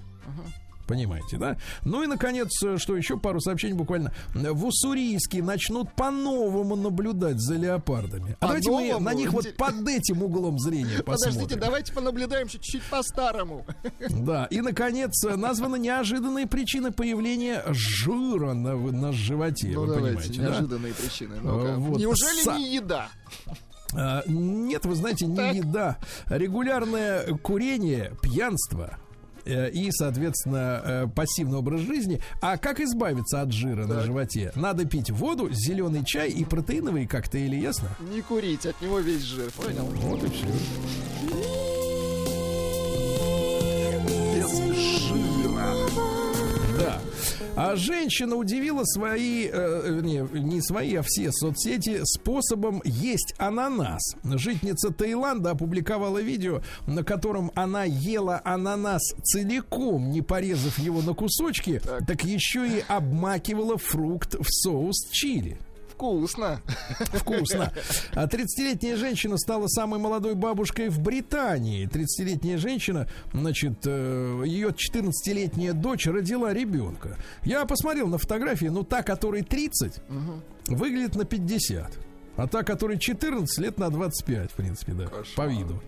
Понимаете, 0.89 1.37
да? 1.37 1.59
Ну 1.85 2.03
и, 2.03 2.07
наконец, 2.07 2.49
э, 2.65 2.79
что 2.79 2.97
еще? 2.97 3.19
Пару 3.19 3.41
сообщений 3.41 3.75
буквально. 3.75 4.11
В 4.35 4.65
Уссурийске 4.65 5.43
начнут 5.43 5.93
по-новому 5.95 6.77
наблюдать 6.77 7.39
за 7.39 7.57
леопардами. 7.57 8.37
А 8.41 8.47
давайте 8.47 8.71
мы 8.71 8.99
на 8.99 9.13
них 9.13 9.35
вот 9.35 9.55
под 9.57 9.87
этим 9.87 10.23
углом 10.23 10.59
зрения 10.59 11.03
посмотрим. 11.05 11.35
Подождите, 11.35 11.61
давайте 11.61 11.93
понаблюдаем 11.93 12.49
чуть-чуть 12.49 12.83
по-старому. 12.85 13.67
Да, 14.09 14.47
и, 14.47 14.61
наконец, 14.63 15.25
э, 15.25 15.37
названы 15.37 15.79
неожиданные 15.79 16.47
причины 16.47 16.91
появления 16.91 17.63
жира 17.69 18.55
на, 18.55 18.75
на 18.75 19.13
животе. 19.13 19.69
Ну 19.75 19.83
вы 19.83 19.95
давайте, 19.95 20.17
понимаете, 20.17 20.41
да? 20.41 20.49
неожиданные 20.49 20.95
причины. 20.95 21.37
Ну-ка. 21.43 21.75
Вот. 21.77 21.99
Неужели 21.99 22.47
Са- 22.47 22.57
не 22.57 22.75
еда? 22.75 23.09
А, 23.95 24.23
Нет, 24.27 24.87
вы 24.87 24.95
знаете, 24.95 25.27
не 25.27 25.37
Так. 25.37 25.55
еда. 25.55 25.99
Регулярное 26.27 27.27
курение, 27.43 28.13
пьянство 28.23 28.99
и, 29.73 29.91
соответственно, 29.91 30.83
э, 30.85 31.07
пассивный 31.15 31.59
образ 31.59 31.81
жизни. 31.81 32.21
А 32.41 32.57
как 32.57 32.81
избавиться 32.81 33.41
от 33.41 33.53
жира 33.53 33.87
на 33.87 33.97
Так. 33.97 34.05
животе? 34.07 34.53
Надо 34.55 34.85
пить 34.85 35.11
воду, 35.11 35.49
зеленый 35.51 36.05
чай 36.05 36.31
и 36.31 36.45
протеиновые 36.45 37.07
коктейли, 37.09 37.57
ясно? 37.57 37.89
Не 38.13 38.21
курить, 38.23 38.67
от 38.67 38.81
него 38.81 38.99
весь 39.01 39.23
жир. 39.23 39.51
Понял? 39.53 39.85
Вот 40.03 40.23
и 40.25 40.29
все. 40.29 40.47
Без 44.35 44.51
жира. 45.09 45.75
Да. 46.79 47.01
А 47.61 47.75
женщина 47.75 48.37
удивила 48.37 48.85
свои, 48.85 49.49
э, 49.53 49.91
вернее, 49.91 50.29
не 50.33 50.63
свои, 50.63 50.95
а 50.95 51.03
все 51.05 51.33
соцсети 51.33 52.03
способом 52.05 52.81
есть 52.85 53.35
ананас. 53.37 54.15
Житница 54.23 54.93
Таиланда 54.93 55.51
опубликовала 55.51 56.19
видео, 56.19 56.63
на 56.87 57.03
котором 57.03 57.51
она 57.57 57.83
ела 57.83 58.41
ананас 58.45 59.03
целиком, 59.25 60.13
не 60.13 60.23
порезав 60.23 60.79
его 60.79 61.03
на 61.03 61.15
кусочки, 61.15 61.83
так, 62.07 62.23
еще 62.23 62.65
и 62.65 62.85
обмакивала 62.87 63.77
фрукт 63.77 64.37
в 64.37 64.47
соус 64.49 65.09
чили. 65.11 65.59
Вкусно. 65.99 66.61
Вкусно. 67.13 67.73
А 68.15 68.27
30-летняя 68.27 68.95
женщина 68.95 69.37
стала 69.37 69.67
самой 69.67 69.99
молодой 69.99 70.37
бабушкой 70.37 70.91
в 70.91 71.01
Британии. 71.01 71.89
30-летняя 71.89 72.57
женщина, 72.57 73.09
значит, 73.33 73.81
э, 73.85 74.43
ее 74.47 74.69
14-летняя 74.69 75.73
дочь 75.73 76.07
родила 76.07 76.53
ребенка. 76.53 77.17
Я 77.43 77.65
посмотрел 77.65 78.07
на 78.07 78.19
фотографии, 78.19 78.67
ну, 78.67 78.85
та, 78.85 79.03
которой 79.03 79.43
30, 79.43 80.01
выглядит 80.69 81.17
на 81.17 81.25
50. 81.25 82.08
А 82.39 82.47
та, 82.47 82.63
которой 82.63 82.99
14, 83.01 83.59
лет 83.59 83.79
на 83.79 83.91
25, 83.91 84.53
в 84.53 84.55
принципе, 84.55 84.93
да, 84.93 85.07
по 85.35 85.47
виду. 85.47 85.83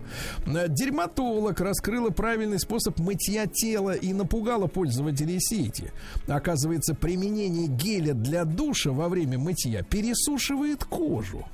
Э, 0.45 0.67
Дерматолог 0.67 1.61
раскрыла 1.61 2.09
правильный 2.09 2.59
способ 2.59 2.99
мытья 2.99 3.47
тела 3.47 3.91
и 3.91 4.11
напугала 4.11 4.67
пользователей 4.67 5.39
сети. 5.39 5.91
Оказывается, 6.27 6.93
применение 6.93 7.67
геля 7.67 8.13
для 8.13 8.43
душа 8.43 8.91
во 8.91 9.07
время 9.07 9.39
мытья 9.39 9.81
пересушивает 9.81 10.83
кожу. 10.83 11.45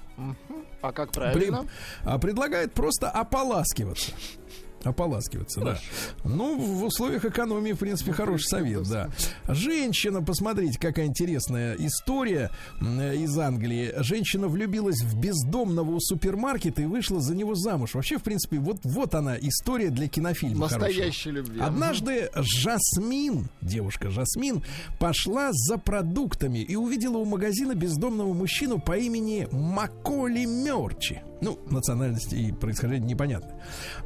А 0.82 0.92
как 0.92 1.12
При- 1.12 1.20
правильно? 1.20 1.66
а 2.04 2.18
предлагает 2.18 2.74
просто 2.74 3.08
ополаскиваться. 3.12 4.14
Ополаскиваться, 4.84 5.62
да. 5.62 5.80
Ну, 6.24 6.58
в 6.58 6.84
условиях 6.86 7.26
экономии, 7.26 7.74
в 7.74 7.80
принципе, 7.80 8.12
хороший 8.14 8.48
совет, 8.48 8.88
да. 8.90 9.10
Женщина, 9.48 10.22
посмотрите, 10.22 10.80
какая 10.80 11.06
интересная 11.06 11.76
история 11.76 12.52
м, 12.80 13.02
из 13.02 13.38
Англии. 13.38 13.94
Женщина 13.98 14.48
влюбилась 14.48 15.02
в 15.02 15.20
бездомного 15.20 15.92
у 15.92 16.00
супермаркета 16.00 16.82
и 16.82 16.86
вышла 16.86 17.20
за 17.20 17.36
него 17.36 17.56
замуж. 17.56 17.96
Вообще, 17.96 18.18
в 18.18 18.24
принципе, 18.24 18.60
вот, 18.60 18.80
вот 18.84 19.16
она 19.16 19.38
история 19.38 19.90
для 19.90 20.08
кинофильма. 20.08 20.68
Настоящей 20.70 21.32
любви. 21.32 21.60
Однажды 21.60 22.30
Жасмин, 22.36 23.50
девушка 23.62 24.10
Жасмин, 24.10 24.64
пошла 25.00 25.50
за 25.52 25.78
продуктами 25.78 26.60
и 26.60 26.76
увидела 26.76 27.18
у 27.18 27.26
магазина 27.26 27.76
бездомного 27.76 28.34
мужчину 28.34 28.80
по 28.80 28.98
имени 28.98 29.48
Маколи 29.52 30.46
Мерчи. 30.46 31.22
Ну, 31.42 31.60
национальность 31.70 32.34
и 32.34 32.52
происхождение 32.52 33.10
непонятно. 33.10 33.60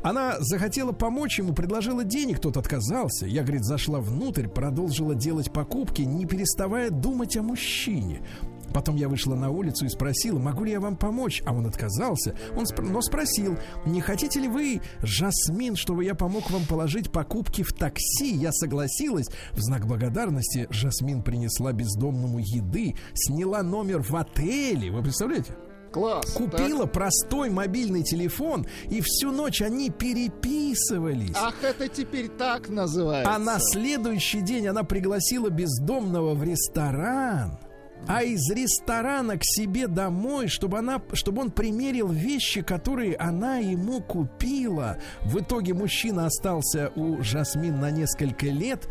Она 0.03 0.35
захотела 0.39 0.91
помочь 0.91 1.39
ему, 1.39 1.53
предложила 1.53 2.03
денег, 2.03 2.39
тот 2.39 2.57
отказался. 2.57 3.25
Я, 3.25 3.43
говорит, 3.43 3.63
зашла 3.63 3.99
внутрь, 3.99 4.47
продолжила 4.47 5.15
делать 5.15 5.51
покупки, 5.51 6.01
не 6.01 6.25
переставая 6.25 6.89
думать 6.89 7.37
о 7.37 7.43
мужчине. 7.43 8.21
Потом 8.73 8.95
я 8.95 9.09
вышла 9.09 9.35
на 9.35 9.49
улицу 9.49 9.85
и 9.85 9.89
спросила, 9.89 10.39
могу 10.39 10.63
ли 10.63 10.71
я 10.71 10.79
вам 10.79 10.95
помочь, 10.95 11.43
а 11.45 11.53
он 11.53 11.65
отказался. 11.65 12.35
Он 12.55 12.63
спр- 12.63 12.89
но 12.89 13.01
спросил, 13.01 13.57
не 13.85 14.01
хотите 14.01 14.39
ли 14.39 14.47
вы, 14.47 14.81
Жасмин, 15.01 15.75
чтобы 15.75 16.05
я 16.05 16.15
помог 16.15 16.49
вам 16.51 16.65
положить 16.65 17.11
покупки 17.11 17.63
в 17.63 17.73
такси? 17.73 18.33
Я 18.33 18.51
согласилась. 18.51 19.27
В 19.51 19.59
знак 19.59 19.87
благодарности 19.87 20.67
Жасмин 20.69 21.21
принесла 21.21 21.73
бездомному 21.73 22.39
еды, 22.39 22.95
сняла 23.13 23.61
номер 23.61 24.01
в 24.01 24.15
отеле. 24.15 24.91
Вы 24.91 25.01
представляете? 25.01 25.53
Класс. 25.91 26.31
Купила 26.33 26.85
простой 26.85 27.49
мобильный 27.49 28.03
телефон, 28.03 28.65
и 28.89 29.01
всю 29.01 29.31
ночь 29.31 29.61
они 29.61 29.89
переписывались. 29.89 31.33
Так. 31.33 31.43
Ах, 31.43 31.63
это 31.63 31.87
теперь 31.87 32.29
так 32.29 32.69
называется. 32.69 33.33
А 33.33 33.37
на 33.37 33.57
следующий 33.59 34.41
день 34.41 34.67
она 34.67 34.83
пригласила 34.83 35.49
бездомного 35.49 36.33
в 36.33 36.43
ресторан. 36.43 37.59
А 38.07 38.23
из 38.23 38.49
ресторана 38.49 39.37
к 39.37 39.43
себе 39.43 39.87
домой, 39.87 40.47
чтобы, 40.47 40.79
она, 40.79 41.01
чтобы 41.13 41.41
он 41.41 41.51
примерил 41.51 42.07
вещи, 42.07 42.61
которые 42.61 43.15
она 43.15 43.57
ему 43.57 44.01
купила. 44.01 44.97
В 45.21 45.39
итоге 45.39 45.73
мужчина 45.73 46.25
остался 46.25 46.91
у 46.95 47.21
Жасмин 47.21 47.79
на 47.79 47.91
несколько 47.91 48.47
лет. 48.47 48.87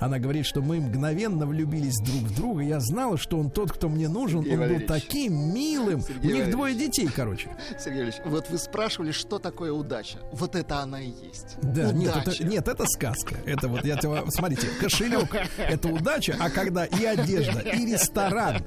Она 0.00 0.18
говорит, 0.18 0.44
что 0.44 0.60
мы 0.60 0.80
мгновенно 0.80 1.46
влюбились 1.46 1.96
друг 2.00 2.22
в 2.22 2.34
друга. 2.36 2.62
Я 2.62 2.80
знала, 2.80 3.16
что 3.16 3.38
он 3.38 3.50
тот, 3.50 3.72
кто 3.72 3.88
мне 3.88 4.08
нужен. 4.08 4.40
Сергей 4.40 4.52
он 4.54 4.58
был 4.58 4.66
Валерьевич. 4.66 4.88
таким 4.88 5.54
милым. 5.54 6.00
Сергей 6.02 6.18
У 6.18 6.22
них 6.22 6.30
Валерьевич. 6.32 6.52
двое 6.54 6.74
детей, 6.74 7.08
короче. 7.14 7.50
Сергей 7.78 8.02
Ильич, 8.02 8.14
вот 8.24 8.50
вы 8.50 8.58
спрашивали, 8.58 9.12
что 9.12 9.38
такое 9.38 9.72
удача. 9.72 10.18
Вот 10.32 10.56
это 10.56 10.80
она 10.80 11.00
и 11.00 11.10
есть. 11.10 11.56
Да, 11.62 11.92
нет 11.92 12.10
удача. 12.16 12.30
это, 12.42 12.44
нет, 12.44 12.68
это 12.68 12.84
сказка. 12.86 13.36
Это 13.46 13.68
вот 13.68 13.84
я 13.84 13.96
тебе, 13.96 14.22
смотрите, 14.30 14.66
кошелек 14.80 15.28
это 15.58 15.88
удача, 15.88 16.36
а 16.40 16.50
когда 16.50 16.84
и 16.84 17.04
одежда, 17.04 17.60
и 17.60 17.86
ресторан, 17.86 18.62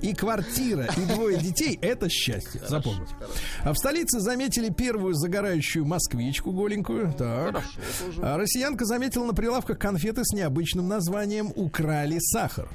и 0.00 0.12
квартира, 0.14 0.88
и 0.96 1.00
двое 1.14 1.38
детей, 1.38 1.78
это 1.80 2.08
счастье. 2.08 2.60
Запомните. 2.68 3.14
А 3.62 3.72
в 3.72 3.78
столице 3.78 4.20
заметили 4.20 4.70
первую 4.70 5.14
загорающую 5.14 5.84
москвичку 5.86 6.50
голенькую. 6.50 7.14
Так. 7.16 7.62
А 8.20 8.36
россиянка 8.36 8.84
заметила 8.84 9.26
на 9.26 9.32
прилавках 9.32 9.78
конфеты 9.78 10.24
с 10.24 10.32
необычным 10.34 10.71
названием 10.80 11.52
«Украли 11.54 12.18
сахар». 12.20 12.68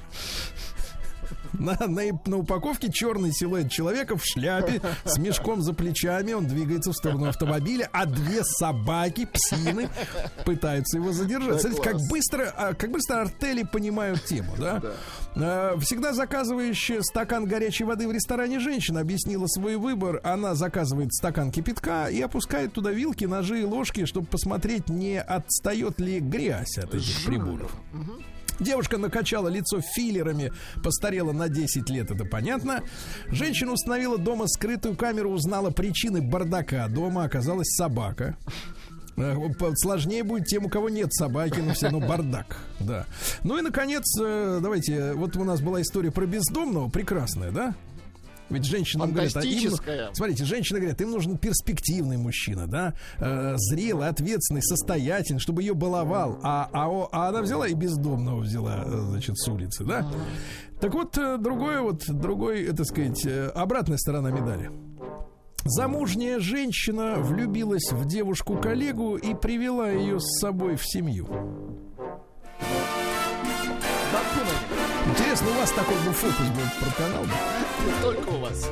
На, 1.54 1.78
на, 1.88 2.02
на 2.26 2.38
упаковке 2.38 2.92
черный 2.92 3.32
силуэт 3.32 3.72
человека 3.72 4.18
в 4.18 4.24
шляпе 4.24 4.82
с 5.06 5.18
мешком 5.18 5.62
за 5.62 5.74
плечами. 5.74 6.34
Он 6.34 6.46
двигается 6.46 6.92
в 6.92 6.96
сторону 6.96 7.28
автомобиля, 7.28 7.90
а 7.92 8.06
две 8.06 8.44
собаки, 8.44 9.26
псины, 9.26 9.90
пытаются 10.46 10.98
его 10.98 11.12
задержать. 11.12 11.62
Смотрите, 11.62 11.84
как 11.84 11.98
быстро, 12.10 12.54
а, 12.56 12.74
как 12.74 12.92
быстро 12.92 13.22
артели 13.22 13.64
понимают 13.64 14.24
тему, 14.26 14.54
да? 14.58 14.82
А, 15.36 15.78
Всегда 15.80 16.14
заказывающая 16.14 17.02
стакан 17.02 17.46
горячей 17.46 17.84
воды 17.84 18.08
в 18.08 18.12
ресторане 18.12 18.60
женщина 18.60 19.02
объяснила 19.02 19.48
свой 19.48 19.78
выбор. 19.78 20.22
Она 20.24 20.56
заказывает 20.56 21.14
стакан 21.14 21.52
кипятка 21.52 22.08
и 22.08 22.22
опускает 22.22 22.74
туда 22.74 22.92
вилки, 22.92 23.26
ножи 23.26 23.62
и 23.62 23.66
ложки, 23.66 24.06
чтобы 24.06 24.28
посмотреть, 24.28 24.90
не 24.90 25.20
отстает 25.20 26.00
ли 26.00 26.20
грязь 26.20 26.78
от 26.78 26.94
этих 26.94 27.26
приборов. 27.26 27.72
Девушка 28.60 28.98
накачала 28.98 29.48
лицо 29.48 29.82
филлерами, 29.82 30.52
постарела 30.84 31.32
на 31.32 31.50
10 31.50 31.90
лет, 31.90 32.12
это 32.12 32.26
понятно. 32.26 32.84
Женщина 33.28 33.74
установила 33.74 34.18
дома 34.18 34.48
скрытую 34.48 34.96
камеру, 34.96 35.32
узнала 35.32 35.70
причины 35.70 36.22
бардака 36.22 36.88
дома, 36.88 37.24
оказалась 37.24 37.70
собака. 37.76 38.38
Э, 39.18 39.36
Сложнее 39.76 40.24
будет 40.24 40.46
тем, 40.46 40.66
у 40.66 40.70
кого 40.70 40.90
нет 40.90 41.14
собаки, 41.14 41.60
но 41.60 41.74
все 41.74 41.90
равно 41.90 42.08
бардак. 42.08 42.58
Да. 42.80 43.06
Ну 43.44 43.58
и, 43.58 43.62
наконец, 43.62 44.04
э, 44.22 44.60
давайте, 44.62 45.14
вот 45.14 45.36
у 45.36 45.44
нас 45.44 45.60
была 45.62 45.82
история 45.82 46.12
про 46.12 46.26
бездомного, 46.26 46.90
прекрасная, 46.90 47.52
да? 47.52 47.76
Ведь 48.50 48.66
женщинам 48.66 49.12
говорят, 49.12 49.36
а 49.36 49.42
им 49.42 49.74
смотрите, 50.14 50.46
женщины 50.46 50.80
говорят, 50.80 51.02
им 51.02 51.12
нужен 51.12 51.38
перспективный 51.38 52.18
мужчина, 52.18 52.68
да, 52.68 52.94
э, 53.20 53.54
зрелый, 53.58 54.08
ответственный, 54.08 54.62
состоятельный, 54.62 55.40
чтобы 55.40 55.64
ее 55.64 55.74
баловал. 55.74 56.40
А, 56.44 56.70
а, 56.72 57.08
а 57.12 57.30
она 57.30 57.42
взяла 57.42 57.68
и 57.68 57.74
бездомного 57.74 58.40
взяла, 58.40 58.84
э, 58.86 59.02
значит, 59.10 59.38
с 59.38 59.48
улицы, 59.48 59.84
да. 59.84 60.08
Так 60.80 60.94
вот, 60.94 61.18
э, 61.18 61.38
другое 61.38 61.82
вот, 61.82 62.04
другой, 62.08 62.64
э, 62.64 62.74
так 62.74 62.86
сказать, 62.86 63.26
э, 63.26 63.48
обратная 63.56 63.98
сторона 63.98 64.32
медали. 64.32 64.72
Замужняя 65.66 66.40
женщина 66.40 67.16
влюбилась 67.18 67.92
в 67.92 68.06
девушку-коллегу 68.06 69.18
и 69.18 69.34
привела 69.34 69.90
ее 69.90 70.20
с 70.20 70.40
собой 70.40 70.76
в 70.78 70.86
семью. 70.86 71.28
У 75.50 75.60
вас 75.60 75.72
такой 75.72 75.96
бы 76.06 76.12
фокус 76.14 76.48
был 76.48 76.64
про 76.82 77.04
канал? 77.04 77.26
только 78.02 78.30
у 78.30 78.40
вас. 78.40 78.70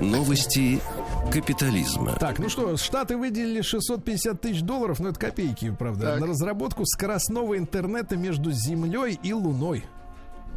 Новости 0.00 0.80
капитализма. 1.32 2.14
Так, 2.18 2.38
ну 2.38 2.48
что, 2.48 2.76
Штаты 2.76 3.16
выделили 3.16 3.62
650 3.62 4.40
тысяч 4.40 4.62
долларов, 4.62 5.00
но 5.00 5.10
это 5.10 5.18
копейки, 5.20 5.70
правда, 5.78 6.12
Так. 6.12 6.20
на 6.20 6.26
разработку 6.26 6.84
скоростного 6.84 7.56
интернета 7.56 8.16
между 8.16 8.50
Землей 8.50 9.18
и 9.22 9.32
Луной. 9.32 9.84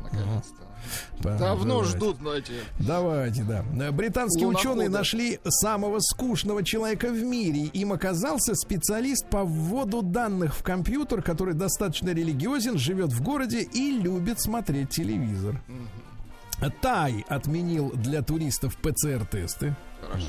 Наконец-то. 0.03 0.63
Давно 1.21 1.79
Давайте. 1.79 1.97
ждут, 1.97 2.17
эти... 2.35 2.53
Давайте, 2.79 3.43
да. 3.43 3.91
Британские 3.91 4.47
Луноходы. 4.47 4.69
ученые 4.69 4.89
нашли 4.89 5.39
самого 5.47 5.99
скучного 5.99 6.63
человека 6.63 7.07
в 7.09 7.23
мире. 7.23 7.65
Им 7.65 7.93
оказался 7.93 8.55
специалист 8.55 9.27
по 9.29 9.43
вводу 9.43 10.01
данных 10.01 10.55
в 10.55 10.63
компьютер, 10.63 11.21
который 11.21 11.53
достаточно 11.53 12.09
религиозен, 12.09 12.77
живет 12.77 13.11
в 13.11 13.21
городе 13.23 13.61
и 13.61 13.91
любит 13.91 14.39
смотреть 14.41 14.89
телевизор. 14.89 15.61
Тай 16.81 17.25
отменил 17.27 17.91
для 17.91 18.21
туристов 18.21 18.77
ПЦР-тесты. 18.77 19.75
Хорошо. 20.01 20.27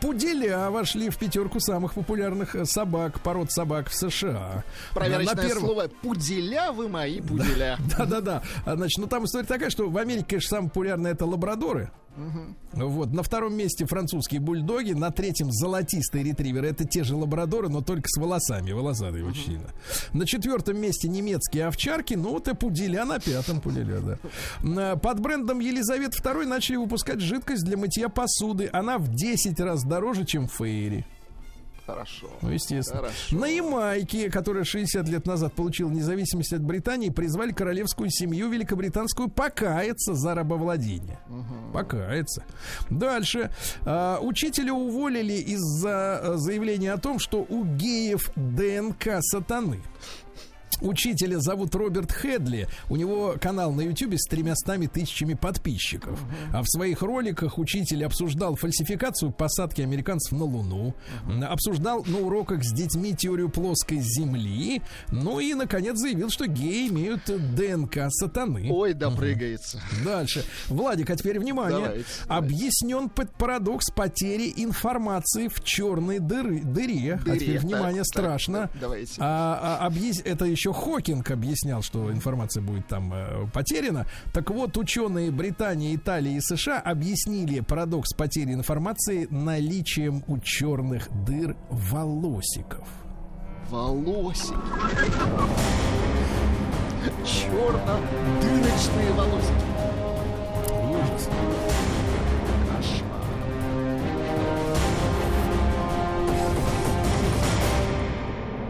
Пуделя 0.00 0.70
вошли 0.70 1.10
в 1.10 1.16
пятерку 1.18 1.60
самых 1.60 1.94
популярных 1.94 2.54
э, 2.54 2.64
собак, 2.64 3.20
пород 3.20 3.52
собак 3.52 3.88
в 3.88 3.94
США. 3.94 4.64
Проверочное 4.92 5.34
На 5.34 5.42
первом- 5.42 5.64
слово. 5.64 5.88
Пуделя 6.02 6.72
вы 6.72 6.88
мои, 6.88 7.20
пуделя. 7.20 7.78
Да-да-да. 7.98 8.42
А, 8.64 8.76
Значит, 8.76 8.98
ну 8.98 9.06
там 9.06 9.24
история 9.24 9.46
такая, 9.46 9.70
что 9.70 9.88
в 9.88 9.96
Америке, 9.98 10.26
конечно, 10.30 10.48
самое 10.50 10.68
популярное 10.70 11.12
это 11.12 11.26
лабрадоры. 11.26 11.90
Вот. 12.74 13.12
На 13.12 13.24
втором 13.24 13.54
месте 13.56 13.86
французские 13.86 14.40
бульдоги, 14.40 14.92
на 14.92 15.10
третьем 15.10 15.50
золотистые 15.50 16.22
ретриверы. 16.22 16.68
Это 16.68 16.84
те 16.84 17.02
же 17.02 17.16
лабрадоры, 17.16 17.68
но 17.68 17.80
только 17.80 18.04
с 18.06 18.16
волосами. 18.20 18.70
Волосатые 18.70 19.24
очень 19.24 19.44
сильно. 19.44 19.66
На 20.12 20.24
четвертом 20.24 20.78
месте 20.78 21.08
немецкие 21.08 21.66
овчарки. 21.66 22.14
Ну, 22.14 22.30
вот 22.30 22.46
и 22.46 22.54
пуделя 22.54 23.04
на 23.04 23.18
пятом 23.18 23.60
пуделя, 23.60 23.98
да. 24.62 24.94
Под 24.96 25.18
брендом 25.18 25.58
Елизавет 25.58 26.14
II 26.14 26.46
начали 26.46 26.76
выпускать 26.76 27.20
жидкость 27.20 27.64
для 27.64 27.76
мытья 27.76 28.08
посуды. 28.08 28.70
Она 28.72 28.98
в 28.98 29.08
10 29.12 29.43
раз 29.60 29.84
дороже, 29.84 30.24
чем 30.24 30.48
Фейри. 30.48 31.04
Хорошо. 31.86 32.30
Ну, 32.40 32.50
естественно. 32.50 33.02
Хорошо. 33.02 33.36
На 33.36 33.46
Ямайке, 33.46 34.30
которая 34.30 34.64
60 34.64 35.06
лет 35.08 35.26
назад 35.26 35.52
получила 35.52 35.90
независимость 35.90 36.54
от 36.54 36.62
Британии, 36.62 37.10
призвали 37.10 37.52
королевскую 37.52 38.10
семью 38.10 38.48
великобританскую 38.48 39.28
покаяться 39.28 40.14
за 40.14 40.34
рабовладение. 40.34 41.18
Покаяться. 41.72 42.44
Дальше. 42.88 43.50
А, 43.82 44.18
учителя 44.20 44.72
уволили 44.72 45.34
из-за 45.34 46.18
а, 46.18 46.32
заявления 46.36 46.92
о 46.92 46.98
том, 46.98 47.18
что 47.18 47.44
у 47.46 47.64
геев 47.64 48.30
ДНК 48.34 49.18
сатаны. 49.20 49.82
Учителя 50.80 51.38
зовут 51.40 51.74
Роберт 51.74 52.12
Хедли. 52.12 52.68
У 52.88 52.96
него 52.96 53.34
канал 53.40 53.72
на 53.72 53.80
YouTube 53.82 54.14
с 54.16 54.26
тремястами 54.28 54.86
тысячами 54.86 55.34
подписчиков. 55.34 56.18
А 56.52 56.62
в 56.62 56.66
своих 56.68 57.02
роликах 57.02 57.58
учитель 57.58 58.04
обсуждал 58.04 58.56
фальсификацию 58.56 59.32
посадки 59.32 59.80
американцев 59.82 60.32
на 60.32 60.44
Луну. 60.44 60.94
Обсуждал 61.48 62.04
на 62.06 62.18
уроках 62.18 62.62
с 62.64 62.72
детьми 62.72 63.14
теорию 63.14 63.48
плоской 63.48 63.98
Земли. 64.00 64.82
Ну 65.10 65.40
и, 65.40 65.54
наконец, 65.54 65.98
заявил, 65.98 66.30
что 66.30 66.46
геи 66.46 66.88
имеют 66.88 67.22
ДНК 67.26 68.06
сатаны. 68.10 68.68
Ой, 68.70 68.92
да 68.94 69.10
прыгается. 69.10 69.80
Дальше. 70.04 70.44
Владик, 70.68 71.10
а 71.10 71.16
теперь 71.16 71.38
внимание. 71.38 71.80
Давайте, 71.80 72.04
Объяснен 72.28 73.08
под 73.08 73.30
парадокс 73.32 73.90
потери 73.90 74.52
информации 74.56 75.48
в 75.48 75.62
черной 75.64 76.18
дыры, 76.18 76.60
дыре. 76.60 77.14
А 77.20 77.24
Дыре, 77.24 77.38
теперь 77.40 77.54
так, 77.56 77.64
внимание, 77.64 78.02
так, 78.02 78.06
страшно. 78.06 78.68
так, 78.68 78.80
давайте. 78.80 79.14
А, 79.18 79.78
а, 79.80 79.86
объяс- 79.86 80.22
Это 80.24 80.44
еще 80.44 80.63
Хокинг 80.72 81.30
объяснял, 81.30 81.82
что 81.82 82.10
информация 82.10 82.62
будет 82.62 82.86
там 82.88 83.12
э, 83.12 83.46
потеряна. 83.52 84.06
Так 84.32 84.50
вот, 84.50 84.76
ученые 84.76 85.30
Британии, 85.30 85.94
Италии 85.94 86.36
и 86.36 86.40
США 86.40 86.80
объяснили 86.80 87.60
парадокс 87.60 88.14
потери 88.14 88.52
информации 88.52 89.26
наличием 89.30 90.24
у 90.26 90.38
черных 90.38 91.08
дыр 91.24 91.56
волосиков. 91.70 92.88
Волосики. 93.70 94.54
Черно-дырочные 97.24 99.12
волосики. 99.12 99.64
Ужас. 100.90 101.28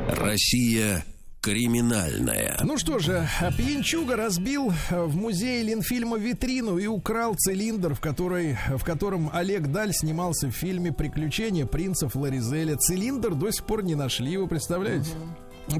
Россия 0.08 1.04
криминальная. 1.44 2.56
Ну 2.62 2.78
что 2.78 2.98
же, 2.98 3.28
пьянчуга 3.58 4.16
разбил 4.16 4.72
э, 4.88 5.02
в 5.02 5.14
музее 5.14 5.62
Ленфильма 5.62 6.16
витрину 6.16 6.78
и 6.78 6.86
украл 6.86 7.34
цилиндр, 7.34 7.94
в, 7.94 8.00
которой, 8.00 8.56
в 8.74 8.82
котором 8.82 9.28
Олег 9.30 9.66
Даль 9.66 9.92
снимался 9.92 10.46
в 10.48 10.52
фильме 10.52 10.90
«Приключения 10.90 11.66
принца 11.66 12.08
Флоризеля». 12.08 12.76
Цилиндр 12.76 13.34
до 13.34 13.50
сих 13.50 13.66
пор 13.66 13.84
не 13.84 13.94
нашли, 13.94 14.38
вы 14.38 14.46
представляете? 14.46 15.10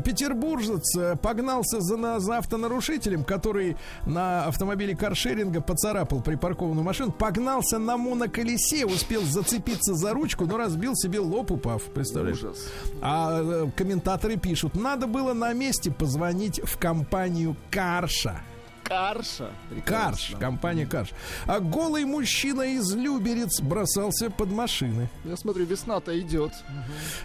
Петербуржец 0.04 0.96
э, 0.96 1.16
погнался 1.16 1.80
за, 1.80 1.96
на- 1.96 2.20
за 2.20 2.38
автонарушителем, 2.38 3.24
который 3.24 3.76
на 4.06 4.46
автомобиле 4.46 4.96
каршеринга 4.96 5.60
поцарапал 5.60 6.20
припаркованную 6.22 6.84
машину, 6.84 7.12
погнался 7.12 7.78
на 7.78 7.96
моноколесе, 7.96 8.86
успел 8.86 9.22
зацепиться 9.22 9.94
за 9.94 10.12
ручку, 10.14 10.46
но 10.46 10.56
разбил 10.56 10.94
себе 10.94 11.18
лоб, 11.20 11.50
упав. 11.50 11.82
Представляете? 11.84 12.46
Ужас. 12.46 12.66
А 13.02 13.40
э, 13.42 13.70
комментаторы 13.76 14.36
пишут, 14.36 14.74
надо 14.74 15.06
было 15.06 15.32
на 15.32 15.52
месте 15.52 15.90
позвонить 15.90 16.60
в 16.64 16.78
компанию 16.78 17.56
Карша. 17.70 18.40
Карша. 18.84 19.50
Карш, 19.84 20.28
Прекрасно. 20.28 20.38
компания 20.38 20.86
Карш. 20.86 21.10
А 21.46 21.58
голый 21.60 22.04
мужчина 22.04 22.62
из 22.62 22.94
Люберец 22.94 23.60
бросался 23.60 24.30
под 24.30 24.50
машины. 24.50 25.08
Я 25.24 25.36
смотрю, 25.36 25.64
весна-то 25.64 26.18
идет. 26.20 26.52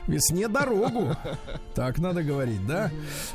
Весне 0.07 0.47
дорогу. 0.47 1.16
Так 1.76 1.97
надо 1.99 2.24
говорить, 2.24 2.66
да? 2.68 2.91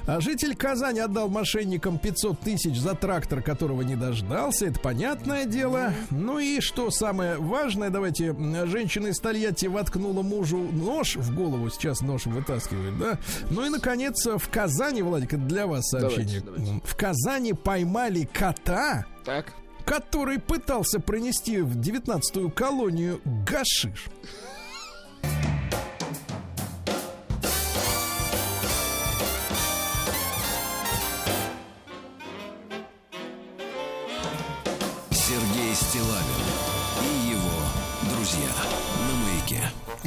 А 0.07 0.21
житель 0.21 0.55
Казани 0.55 1.01
отдал 1.01 1.31
мошенникам 1.31 1.99
500 1.99 2.41
тысяч 2.41 2.79
за 2.79 2.95
трактор, 2.95 3.41
которого 3.41 3.81
не 3.81 3.97
дождался. 3.97 4.67
Это 4.67 4.79
понятное 4.81 5.47
дело. 5.47 5.95
Ну 6.11 6.39
и 6.39 6.61
что 6.61 6.91
самое 6.91 7.39
важное, 7.39 7.89
давайте, 7.89 8.35
женщина 8.67 9.07
из 9.07 9.19
Тольятти 9.19 9.65
воткнула 9.67 10.21
мужу 10.21 10.59
нож 10.59 11.17
в 11.17 11.35
голову. 11.35 11.71
Сейчас 11.71 12.03
нож 12.03 12.27
вытаскивает, 12.27 12.99
да? 12.99 13.19
Ну 13.49 13.65
и, 13.65 13.71
наконец, 13.71 14.27
в 14.27 14.49
Казани, 14.51 15.01
Владик, 15.01 15.33
это 15.33 15.43
для 15.43 15.67
вас 15.67 15.89
сообщение. 15.89 16.41
Давайте, 16.41 16.63
давайте. 16.67 16.87
В 16.87 16.97
Казани 16.97 17.53
поймали 17.55 18.14
кота, 18.23 19.05
Так. 19.25 19.53
который 19.85 20.39
пытался 20.39 21.01
пронести 21.01 21.61
в 21.61 21.77
19-ю 21.79 22.51
колонию 22.51 23.21
гашиш. 23.25 24.07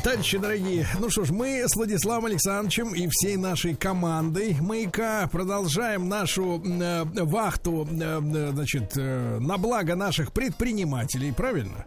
Товарищи 0.03 0.37
дорогие, 0.37 0.87
ну 0.99 1.09
что 1.09 1.25
ж, 1.25 1.31
мы 1.31 1.63
с 1.67 1.75
Владиславом 1.75 2.25
Александровичем 2.27 2.93
и 2.93 3.07
всей 3.09 3.35
нашей 3.35 3.75
командой 3.75 4.55
«Маяка» 4.61 5.27
продолжаем 5.31 6.07
нашу 6.07 6.61
э, 6.63 7.03
вахту, 7.23 7.87
э, 7.89 8.51
значит, 8.53 8.93
э, 8.95 9.39
на 9.39 9.57
благо 9.57 9.95
наших 9.95 10.31
предпринимателей, 10.33 11.31
правильно? 11.31 11.83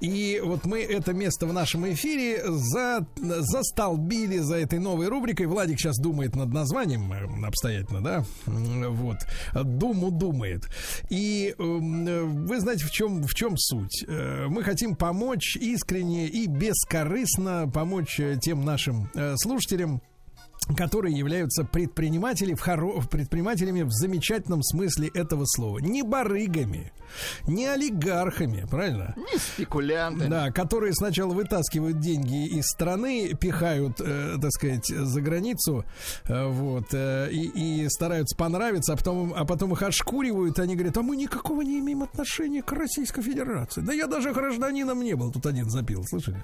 И 0.00 0.40
вот 0.42 0.64
мы 0.64 0.80
это 0.80 1.12
место 1.12 1.46
в 1.46 1.52
нашем 1.52 1.90
эфире 1.92 2.42
за, 2.46 3.06
застолбили 3.16 4.38
за 4.38 4.56
этой 4.56 4.78
новой 4.78 5.08
рубрикой. 5.08 5.46
Владик 5.46 5.78
сейчас 5.78 5.98
думает 5.98 6.34
над 6.34 6.52
названием 6.52 7.12
э, 7.12 7.46
обстоятельно, 7.46 8.00
да? 8.00 8.24
Вот. 8.46 9.18
Думу 9.54 10.10
думает. 10.10 10.68
И 11.10 11.54
эм, 11.58 12.08
э, 12.08 12.22
вы 12.22 12.60
знаете, 12.60 12.86
в 12.86 12.90
чем, 12.90 13.22
в 13.22 13.34
чем 13.34 13.56
суть? 13.58 14.04
Э, 14.08 14.46
Мы 14.48 14.62
хотим 14.64 14.96
помочь 14.96 15.56
искренне 15.56 16.26
и 16.28 16.46
бескорыстно 17.00 17.70
помочь 17.72 18.20
э, 18.20 18.36
тем 18.40 18.64
нашим 18.64 19.10
э, 19.14 19.34
слушателям, 19.36 20.02
которые 20.74 21.16
являются 21.16 21.64
предприниматели 21.64 22.54
в 22.54 22.60
хоро... 22.60 23.00
предпринимателями 23.02 23.82
в 23.82 23.90
замечательном 23.90 24.62
смысле 24.62 25.10
этого 25.14 25.44
слова. 25.46 25.78
Не 25.78 26.02
барыгами, 26.02 26.92
не 27.46 27.66
олигархами, 27.66 28.66
правильно? 28.70 29.14
Не 29.16 29.38
спекулянты. 29.38 30.28
Да, 30.28 30.50
которые 30.50 30.92
сначала 30.94 31.32
вытаскивают 31.32 32.00
деньги 32.00 32.46
из 32.46 32.66
страны, 32.66 33.34
пихают, 33.34 34.00
э, 34.00 34.36
так 34.40 34.50
сказать, 34.52 34.86
за 34.86 35.20
границу, 35.20 35.84
э, 36.24 36.46
вот, 36.46 36.92
э, 36.92 37.30
и, 37.30 37.82
и 37.84 37.88
стараются 37.88 38.36
понравиться, 38.36 38.92
а 38.92 38.96
потом, 38.96 39.34
а 39.36 39.44
потом 39.44 39.72
их 39.72 39.82
ошкуривают, 39.82 40.58
и 40.58 40.62
они 40.62 40.74
говорят, 40.74 40.96
а 40.96 41.02
мы 41.02 41.16
никакого 41.16 41.62
не 41.62 41.78
имеем 41.78 42.02
отношения 42.02 42.62
к 42.62 42.72
Российской 42.72 43.22
Федерации. 43.22 43.80
Да 43.80 43.92
я 43.92 44.06
даже 44.06 44.32
гражданином 44.32 45.00
не 45.02 45.14
был, 45.14 45.32
тут 45.32 45.46
один 45.46 45.68
запил, 45.70 46.04
слышали? 46.04 46.42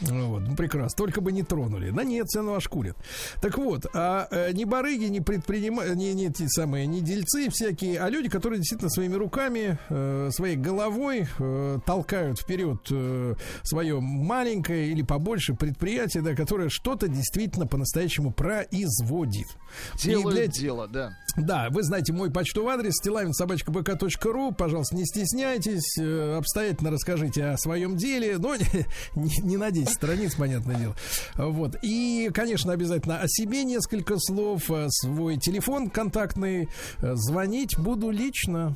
Ну 0.00 0.28
Вот, 0.28 0.42
ну, 0.42 0.56
прекрасно, 0.56 0.96
только 0.96 1.20
бы 1.20 1.32
не 1.32 1.42
тронули. 1.42 1.90
Да 1.90 2.04
нет, 2.04 2.26
все 2.28 2.38
равно 2.38 2.54
ошкурят. 2.54 2.96
Так 3.42 3.58
вот, 3.58 3.86
а 3.92 4.28
э, 4.30 4.52
не 4.52 4.64
барыги, 4.64 5.06
не 5.06 5.20
предприниматели, 5.20 5.96
не, 5.96 6.14
не 6.14 6.32
те 6.32 6.46
самые, 6.48 6.86
не 6.86 7.00
дельцы 7.00 7.50
всякие, 7.50 7.98
а 7.98 8.08
люди, 8.08 8.28
которые 8.28 8.60
действительно 8.60 8.88
своими 8.88 9.16
руками, 9.16 9.78
э, 9.88 10.30
своей 10.30 10.54
головой 10.54 11.26
э, 11.40 11.78
толкают 11.84 12.38
вперед 12.38 12.86
э, 12.92 13.34
свое 13.64 13.98
маленькое 14.00 14.92
или 14.92 15.02
побольше 15.02 15.54
предприятие, 15.54 16.22
да, 16.22 16.36
которое 16.36 16.68
что-то 16.68 17.08
действительно 17.08 17.66
по-настоящему 17.66 18.30
производит. 18.30 19.48
Делают 20.00 20.36
для- 20.36 20.46
дело, 20.46 20.86
да. 20.86 21.10
да, 21.36 21.66
вы 21.70 21.82
знаете 21.82 22.12
мой 22.12 22.30
почтовый 22.30 22.74
адрес 22.74 22.94
стилавинсобачка.бк.ру. 22.94 24.52
Пожалуйста, 24.52 24.94
не 24.94 25.04
стесняйтесь, 25.04 25.98
э, 25.98 26.36
обстоятельно 26.36 26.92
расскажите 26.92 27.46
о 27.46 27.56
своем 27.56 27.96
деле. 27.96 28.38
Но 28.38 28.54
не, 29.16 29.40
не 29.42 29.56
на 29.56 29.72
10 29.72 29.88
страниц, 29.88 30.36
понятное 30.36 30.76
дело. 30.76 30.94
Вот. 31.34 31.76
И, 31.82 32.30
конечно, 32.32 32.72
обязательно 32.72 33.18
о 33.18 33.31
себе 33.32 33.64
несколько 33.64 34.18
слов, 34.18 34.70
э, 34.70 34.86
свой 34.90 35.36
телефон 35.38 35.90
контактный. 35.90 36.68
Э, 37.00 37.14
Звонить 37.14 37.78
буду 37.78 38.10
лично. 38.10 38.74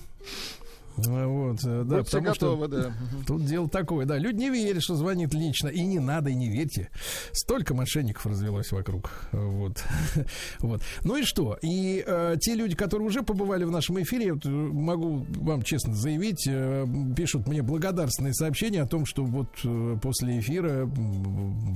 Э, 0.99 1.27
Вот, 1.27 1.65
э, 1.65 1.85
да, 1.85 1.99
Будьте 1.99 2.05
потому 2.05 2.35
что 2.35 2.57
готовы, 2.57 2.69
да. 2.69 2.93
Тут 3.27 3.45
дело 3.45 3.69
такое, 3.69 4.07
да. 4.07 4.19
Люди 4.19 4.37
не 4.37 4.51
верят, 4.51 4.83
что 4.83 4.95
звонит 4.95 5.35
лично. 5.35 5.69
И 5.69 5.81
не 5.83 5.99
надо, 5.99 6.31
и 6.31 6.35
не 6.35 6.49
верьте. 6.49 6.89
Столько 7.33 7.75
мошенников 7.75 8.27
развелось 8.27 8.73
вокруг. 8.73 9.11
Вот. 9.33 9.85
вот. 10.61 10.83
Ну 11.05 11.17
и 11.17 11.23
что? 11.23 11.59
И 11.63 12.03
э, 12.07 12.37
те 12.41 12.55
люди, 12.55 12.75
которые 12.75 13.09
уже 13.09 13.23
побывали 13.23 13.65
в 13.65 13.71
нашем 13.71 14.01
эфире, 14.03 14.33
вот, 14.35 14.47
э, 14.47 14.49
могу 14.49 15.27
вам 15.29 15.63
честно 15.63 15.95
заявить, 15.95 16.47
э, 16.49 16.87
пишут 17.17 17.47
мне 17.47 17.63
благодарственные 17.63 18.35
сообщения 18.35 18.83
о 18.83 18.87
том, 18.87 19.07
что 19.07 19.25
вот 19.25 19.49
э, 19.65 19.99
после 20.03 20.39
эфира 20.39 20.89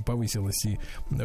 повысилась 0.06 0.64
и 0.64 0.78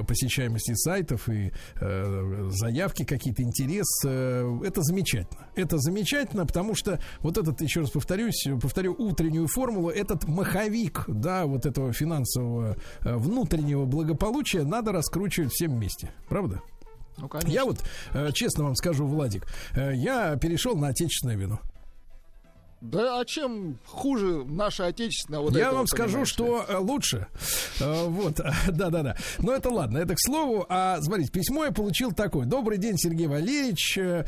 посещаемость 0.08 0.70
и 0.70 0.76
сайтов, 0.76 1.30
и 1.30 1.52
э, 1.80 2.50
заявки 2.52 3.04
какие-то, 3.04 3.44
интерес. 3.44 3.88
Э, 4.06 4.60
это 4.64 4.82
замечательно. 4.82 5.48
Это 5.56 5.78
замечательно, 5.78 6.46
потому 6.46 6.76
что 6.76 7.00
вот 7.22 7.38
этот, 7.38 7.62
еще 7.62 7.85
раз 7.86 7.92
повторюсь, 7.92 8.48
повторю 8.62 8.96
утреннюю 8.98 9.48
формулу, 9.48 9.90
этот 9.90 10.28
маховик, 10.28 11.06
да, 11.08 11.46
вот 11.46 11.66
этого 11.66 11.94
финансового 11.94 12.76
э, 13.02 13.16
внутреннего 13.16 13.86
благополучия 13.86 14.64
надо 14.64 14.92
раскручивать 14.92 15.52
всем 15.52 15.76
вместе. 15.76 16.12
Правда? 16.28 16.62
Ну, 17.18 17.30
конечно. 17.30 17.52
Я 17.52 17.66
вот, 17.66 17.78
э, 18.14 18.32
честно 18.34 18.66
вам 18.66 18.76
скажу, 18.76 19.06
Владик, 19.06 19.48
э, 19.76 19.94
я 19.96 20.36
перешел 20.36 20.76
на 20.76 20.90
отечественное 20.90 21.36
вино. 21.36 21.60
Да, 22.82 23.20
а 23.20 23.26
чем 23.26 23.78
хуже 23.86 24.44
наша 24.46 24.88
отечественная 24.88 25.40
вот 25.40 25.56
Я 25.56 25.72
вам 25.72 25.80
вот, 25.82 25.90
скажу, 25.90 26.08
понимаете? 26.26 26.32
что 26.32 26.66
э, 26.68 26.78
лучше. 26.78 27.28
Э, 27.80 28.06
Вот, 28.08 28.36
да-да-да. 28.68 29.16
Но 29.40 29.54
это 29.54 29.70
ладно, 29.70 29.98
это 29.98 30.14
к 30.14 30.20
слову. 30.20 30.66
А 30.70 31.02
смотрите, 31.02 31.32
письмо 31.32 31.66
я 31.66 31.72
получил 31.72 32.12
такое. 32.12 32.46
Добрый 32.46 32.78
день, 32.78 32.98
Сергей 32.98 33.28
Валерьевич. 33.28 33.98
Э, 33.98 34.26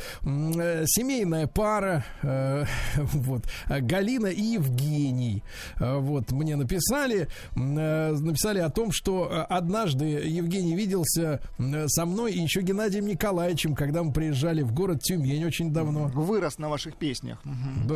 Семейная 0.86 1.48
пара. 1.48 2.06
Вот. 3.14 3.44
Галина 3.68 4.28
и 4.28 4.42
Евгений. 4.42 5.44
Вот, 5.80 6.32
мне 6.32 6.56
написали. 6.56 7.28
Написали 7.56 8.60
о 8.60 8.70
том, 8.70 8.92
что 8.92 9.46
однажды 9.50 10.06
Евгений 10.06 10.76
виделся 10.76 11.42
со 11.88 12.06
мной 12.06 12.34
и 12.34 12.42
еще 12.42 12.62
Геннадием 12.62 13.06
Николаевичем, 13.08 13.76
когда 13.76 14.04
мы 14.04 14.14
приезжали 14.14 14.62
в 14.62 14.74
город 14.74 15.02
Тюмень 15.02 15.46
очень 15.46 15.72
давно. 15.72 16.08
Вырос 16.08 16.58
на 16.58 16.70
ваших 16.70 16.96
песнях. 16.96 17.40
Мгм. 17.44 17.88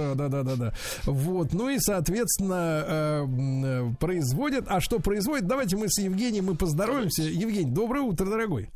Да, 0.44 0.52
да, 0.52 0.56
да, 0.56 0.56
да, 0.56 0.66
да. 0.66 1.12
Вот. 1.12 1.54
Ну 1.54 1.70
и, 1.70 1.80
соответственно, 1.80 2.84
э, 2.88 3.26
э, 3.66 3.94
производят. 4.00 4.66
А 4.68 4.80
что 4.82 5.00
производит? 5.00 5.48
Давайте 5.48 5.78
мы 5.78 5.90
с 5.90 6.00
Евгением 6.00 6.46
мы 6.46 6.56
поздороваемся. 6.56 7.24
Евгений, 7.24 7.72
доброе 7.72 8.02
утро, 8.02 8.26
дорогой. 8.26 8.70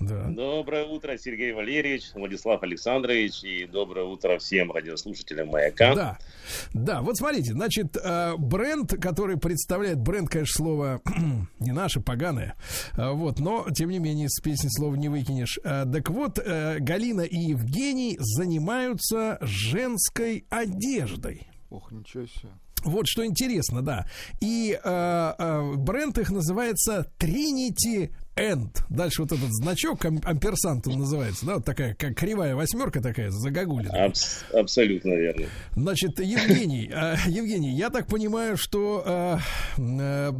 Да. 0.00 0.24
Доброе 0.28 0.86
утро, 0.86 1.18
Сергей 1.18 1.52
Валерьевич, 1.52 2.04
Владислав 2.14 2.62
Александрович, 2.62 3.44
и 3.44 3.66
доброе 3.66 4.06
утро 4.06 4.38
всем 4.38 4.72
радиослушателям 4.72 5.48
«Маяка». 5.48 5.94
Да, 5.94 6.18
да, 6.72 7.02
вот 7.02 7.18
смотрите, 7.18 7.52
значит, 7.52 7.98
э, 8.02 8.34
бренд, 8.38 8.94
который 8.98 9.36
представляет, 9.38 9.98
бренд, 9.98 10.30
конечно, 10.30 10.54
слово 10.56 11.00
не 11.60 11.72
наше, 11.72 12.00
поганое, 12.00 12.54
э, 12.96 13.10
вот, 13.10 13.40
но, 13.40 13.66
тем 13.74 13.90
не 13.90 13.98
менее, 13.98 14.30
с 14.30 14.40
песни 14.40 14.68
слова 14.70 14.94
не 14.94 15.10
выкинешь. 15.10 15.58
Э, 15.64 15.84
Так 15.84 16.08
вот, 16.08 16.38
Галина 16.38 17.22
и 17.22 17.36
Евгений 17.36 18.16
занимаются 18.18 19.36
женской 19.42 20.46
одеждой. 20.48 21.46
Ох, 21.68 21.92
ничего 21.92 22.24
себе. 22.26 22.48
Вот 22.84 23.06
что 23.06 23.24
интересно, 23.26 23.82
да. 23.82 24.06
И 24.40 24.78
э, 24.82 25.32
э, 25.38 25.74
бренд 25.76 26.18
их 26.18 26.30
называется 26.30 27.10
Trinity 27.18 28.10
End. 28.36 28.70
Дальше 28.88 29.22
вот 29.22 29.32
этот 29.32 29.52
значок, 29.52 30.04
ам- 30.04 30.20
амперсант 30.24 30.86
он 30.86 30.98
называется, 31.00 31.44
да, 31.46 31.54
вот 31.56 31.64
такая, 31.64 31.94
как 31.94 32.14
кривая 32.16 32.54
восьмерка 32.54 33.00
такая, 33.02 33.30
загогулина. 33.30 34.04
Абс- 34.06 34.44
абсолютно 34.54 35.14
верно. 35.14 35.46
Значит, 35.76 36.18
Евгений, 36.20 36.90
э, 36.92 37.16
Евгений, 37.26 37.74
я 37.76 37.90
так 37.90 38.06
понимаю, 38.06 38.56
что 38.56 39.02
э, 39.04 39.38
э, 39.78 40.32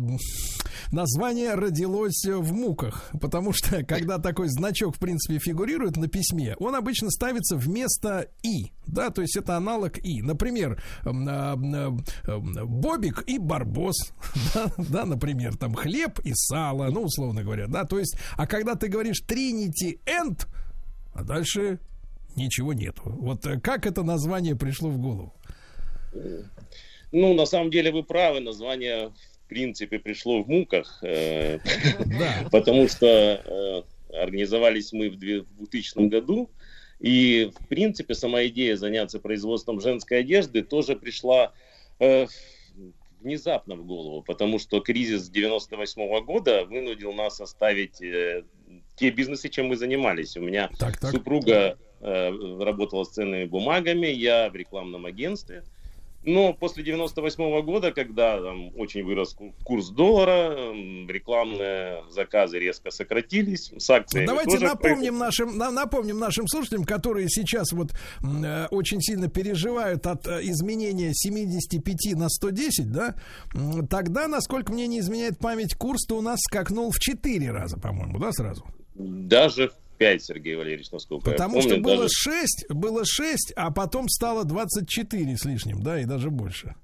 название 0.92 1.54
родилось 1.54 2.24
в 2.26 2.52
муках, 2.52 3.10
потому 3.20 3.52
что 3.52 3.84
когда 3.88 4.18
такой 4.18 4.48
значок, 4.48 4.96
в 4.96 4.98
принципе, 4.98 5.38
фигурирует 5.38 5.96
на 5.96 6.08
письме, 6.08 6.54
он 6.58 6.74
обычно 6.76 7.10
ставится 7.10 7.56
вместо 7.56 8.28
«и», 8.42 8.72
да, 8.86 9.10
то 9.10 9.20
есть 9.22 9.36
это 9.36 9.56
аналог 9.56 9.98
«и». 9.98 10.22
Например, 10.22 10.82
Бобик 12.64 13.24
и 13.26 13.38
Барбос, 13.38 13.96
да, 14.54 14.72
да, 14.78 15.04
например, 15.04 15.56
там 15.56 15.74
хлеб 15.74 16.18
и 16.24 16.32
сало, 16.34 16.88
ну, 16.90 17.02
условно 17.02 17.42
говоря, 17.42 17.66
да, 17.66 17.79
то 17.84 17.98
есть, 17.98 18.16
а 18.36 18.46
когда 18.46 18.74
ты 18.74 18.88
говоришь 18.88 19.22
Trinity 19.26 19.98
and, 20.06 20.46
а 21.14 21.24
дальше 21.24 21.78
ничего 22.36 22.72
нету. 22.72 23.02
Вот 23.04 23.44
э, 23.46 23.60
как 23.60 23.86
это 23.86 24.02
название 24.02 24.56
пришло 24.56 24.88
в 24.90 24.98
голову? 24.98 25.34
Ну, 27.12 27.34
на 27.34 27.46
самом 27.46 27.70
деле 27.70 27.90
вы 27.92 28.02
правы, 28.04 28.40
название 28.40 29.08
в 29.08 29.48
принципе 29.48 29.98
пришло 29.98 30.42
в 30.42 30.48
муках, 30.48 30.98
э, 31.02 31.58
Да. 32.18 32.48
потому 32.52 32.88
что 32.88 33.06
э, 33.06 33.82
организовались 34.16 34.92
мы 34.92 35.10
в 35.10 35.16
две- 35.18 35.42
в 35.42 35.56
2000 35.58 36.08
году, 36.08 36.50
и 37.00 37.50
в 37.58 37.66
принципе 37.66 38.14
сама 38.14 38.44
идея 38.46 38.76
заняться 38.76 39.18
производством 39.18 39.80
женской 39.80 40.20
одежды 40.20 40.62
тоже 40.62 40.96
пришла 40.96 41.52
внезапно 43.20 43.76
в 43.76 43.84
голову, 43.84 44.22
потому 44.22 44.58
что 44.58 44.80
кризис 44.80 45.28
98 45.28 46.24
года 46.24 46.64
вынудил 46.64 47.12
нас 47.12 47.40
оставить 47.40 48.00
э, 48.02 48.44
те 48.96 49.10
бизнесы, 49.10 49.48
чем 49.48 49.66
мы 49.66 49.76
занимались. 49.76 50.36
У 50.36 50.40
меня 50.40 50.70
Так, 50.78 50.98
так. 50.98 51.10
Супруга 51.10 51.78
э, 52.00 52.58
работала 52.60 53.04
с 53.04 53.10
ценными 53.10 53.44
бумагами, 53.44 54.06
я 54.06 54.50
в 54.50 54.56
рекламном 54.56 55.06
агентстве. 55.06 55.64
Но 56.22 56.52
после 56.52 56.84
98 56.84 57.62
года, 57.62 57.92
когда 57.92 58.40
там, 58.42 58.70
очень 58.78 59.02
вырос 59.04 59.32
ку- 59.32 59.54
курс 59.64 59.88
доллара, 59.88 60.54
м, 60.70 61.08
рекламные 61.08 62.02
заказы 62.10 62.58
резко 62.58 62.90
сократились, 62.90 63.72
с 63.78 63.88
акциями 63.88 64.26
Давайте 64.26 64.50
тоже 64.52 64.66
напомним 64.66 65.16
нашим, 65.18 65.56
на- 65.56 65.70
напомним 65.70 66.18
нашим 66.18 66.46
слушателям, 66.46 66.84
которые 66.84 67.28
сейчас 67.30 67.72
вот 67.72 67.92
э, 68.22 68.66
очень 68.70 69.00
сильно 69.00 69.28
переживают 69.28 70.06
от 70.06 70.26
э, 70.26 70.40
изменения 70.42 71.12
75 71.14 72.14
на 72.16 72.28
110, 72.28 72.92
да, 72.92 73.14
тогда, 73.88 74.28
насколько 74.28 74.72
мне 74.72 74.86
не 74.86 74.98
изменяет 75.00 75.38
память, 75.38 75.74
курс-то 75.74 76.18
у 76.18 76.20
нас 76.20 76.38
скакнул 76.40 76.90
в 76.90 76.98
4 76.98 77.50
раза, 77.50 77.78
по-моему, 77.78 78.18
да, 78.18 78.30
сразу? 78.32 78.64
Даже 78.94 79.68
в 79.68 79.89
5, 80.00 80.22
Сергей 80.24 80.56
Валерьевич, 80.56 80.90
насколько 80.90 81.30
Потому 81.30 81.56
я 81.56 81.62
помню. 81.62 81.74
что 81.74 81.82
было 81.82 81.96
даже- 82.04 82.08
6, 82.14 82.66
было 82.70 83.04
6, 83.04 83.52
а 83.54 83.70
потом 83.70 84.08
стало 84.08 84.44
24 84.44 85.36
с 85.36 85.44
лишним, 85.44 85.82
да, 85.82 86.00
и 86.00 86.06
даже 86.06 86.30
больше. 86.30 86.74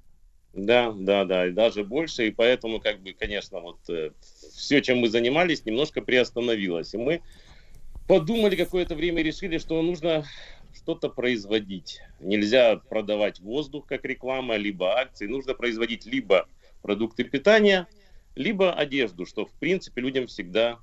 Да, 0.53 0.93
да, 0.93 1.25
да, 1.25 1.47
и 1.47 1.51
даже 1.51 1.83
больше, 1.83 2.29
и 2.29 2.31
поэтому, 2.31 2.79
как 2.79 3.01
бы, 3.01 3.15
конечно, 3.15 3.61
вот 3.61 3.79
все, 4.55 4.83
чем 4.83 4.99
мы 4.99 5.09
занимались, 5.09 5.65
немножко 5.65 6.03
приостановилось. 6.03 6.93
И 6.93 6.99
мы 6.99 7.23
подумали 8.07 8.55
какое-то 8.55 8.95
время 8.95 9.23
решили, 9.23 9.57
что 9.57 9.81
нужно 9.81 10.27
что-то 10.75 11.09
производить. 11.09 12.01
Нельзя 12.21 12.77
продавать 12.77 13.41
воздух 13.41 13.87
как 13.87 14.05
реклама, 14.05 14.57
либо 14.57 14.99
акции. 15.01 15.27
Нужно 15.27 15.55
производить 15.55 16.05
либо 16.05 16.47
продукты 16.83 17.25
питания, 17.25 17.87
либо 18.35 18.75
одежду, 18.75 19.25
что, 19.25 19.47
в 19.47 19.53
принципе, 19.53 20.03
людям 20.03 20.27
всегда 20.27 20.79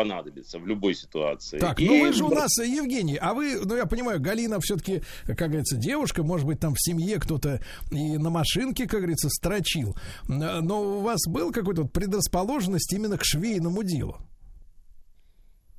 понадобится 0.00 0.58
в 0.58 0.66
любой 0.66 0.94
ситуации. 0.94 1.58
Так, 1.58 1.78
И 1.78 1.86
ну 1.86 2.00
вы 2.00 2.12
же 2.14 2.24
у 2.24 2.30
нас, 2.30 2.56
Евгений, 2.56 3.18
а 3.20 3.34
вы, 3.34 3.60
ну 3.62 3.76
я 3.76 3.84
понимаю, 3.84 4.18
Галина 4.18 4.58
все-таки, 4.60 5.02
как 5.26 5.48
говорится, 5.48 5.76
девушка, 5.76 6.22
может 6.22 6.46
быть, 6.46 6.58
там 6.58 6.74
в 6.74 6.80
семье 6.80 7.20
кто-то 7.20 7.60
и 7.90 8.16
на 8.16 8.30
машинке, 8.30 8.86
как 8.86 9.00
говорится, 9.00 9.28
строчил. 9.28 9.94
Но 10.26 10.82
у 10.82 11.00
вас 11.00 11.20
был 11.26 11.52
какой-то 11.52 11.84
предрасположенность 11.84 12.90
именно 12.94 13.18
к 13.18 13.24
швейному 13.24 13.82
делу? 13.82 14.16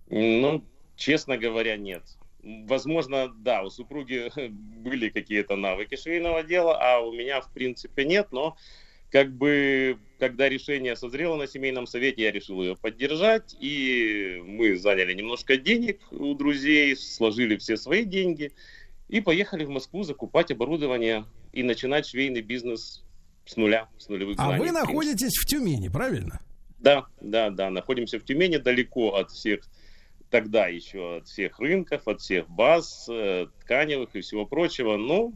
Ну, 0.09 0.63
честно 0.95 1.37
говоря, 1.37 1.77
нет. 1.77 2.03
Возможно, 2.43 3.27
да, 3.35 3.63
у 3.63 3.71
супруги 3.71 4.31
были 4.49 5.09
какие-то 5.09 5.55
навыки 5.55 5.95
швейного 5.95 6.43
дела, 6.43 6.77
а 6.79 6.99
у 6.99 7.11
меня, 7.11 7.41
в 7.41 7.51
принципе, 7.51 8.05
нет, 8.05 8.27
но 8.31 8.55
как 9.11 9.31
бы, 9.33 9.97
когда 10.19 10.47
решение 10.47 10.95
созрело 10.95 11.35
на 11.35 11.45
семейном 11.45 11.85
совете, 11.85 12.23
я 12.23 12.31
решил 12.31 12.61
ее 12.61 12.77
поддержать, 12.77 13.55
и 13.59 14.41
мы 14.45 14.77
заняли 14.77 15.13
немножко 15.13 15.57
денег 15.57 15.99
у 16.11 16.33
друзей, 16.33 16.95
сложили 16.95 17.57
все 17.57 17.75
свои 17.75 18.05
деньги 18.05 18.53
и 19.09 19.19
поехали 19.19 19.65
в 19.65 19.69
Москву 19.69 20.03
закупать 20.03 20.51
оборудование 20.51 21.25
и 21.51 21.61
начинать 21.61 22.07
швейный 22.07 22.41
бизнес 22.41 23.03
с 23.45 23.57
нуля, 23.57 23.89
с 23.97 24.07
нулевых 24.07 24.37
А 24.39 24.45
знаний, 24.45 24.59
вы 24.59 24.65
в 24.67 24.71
принципе. 24.71 24.87
находитесь 24.93 25.37
в 25.37 25.45
Тюмени, 25.45 25.89
правильно? 25.89 26.39
Да, 26.79 27.05
да, 27.19 27.49
да, 27.49 27.69
находимся 27.69 28.17
в 28.17 28.23
Тюмени, 28.23 28.57
далеко 28.57 29.15
от 29.15 29.31
всех, 29.31 29.67
тогда 30.29 30.67
еще 30.67 31.17
от 31.17 31.27
всех 31.27 31.59
рынков, 31.59 32.07
от 32.07 32.21
всех 32.21 32.49
баз, 32.49 33.07
э, 33.09 33.47
тканевых 33.59 34.15
и 34.15 34.21
всего 34.21 34.45
прочего, 34.45 34.95
но 34.95 35.33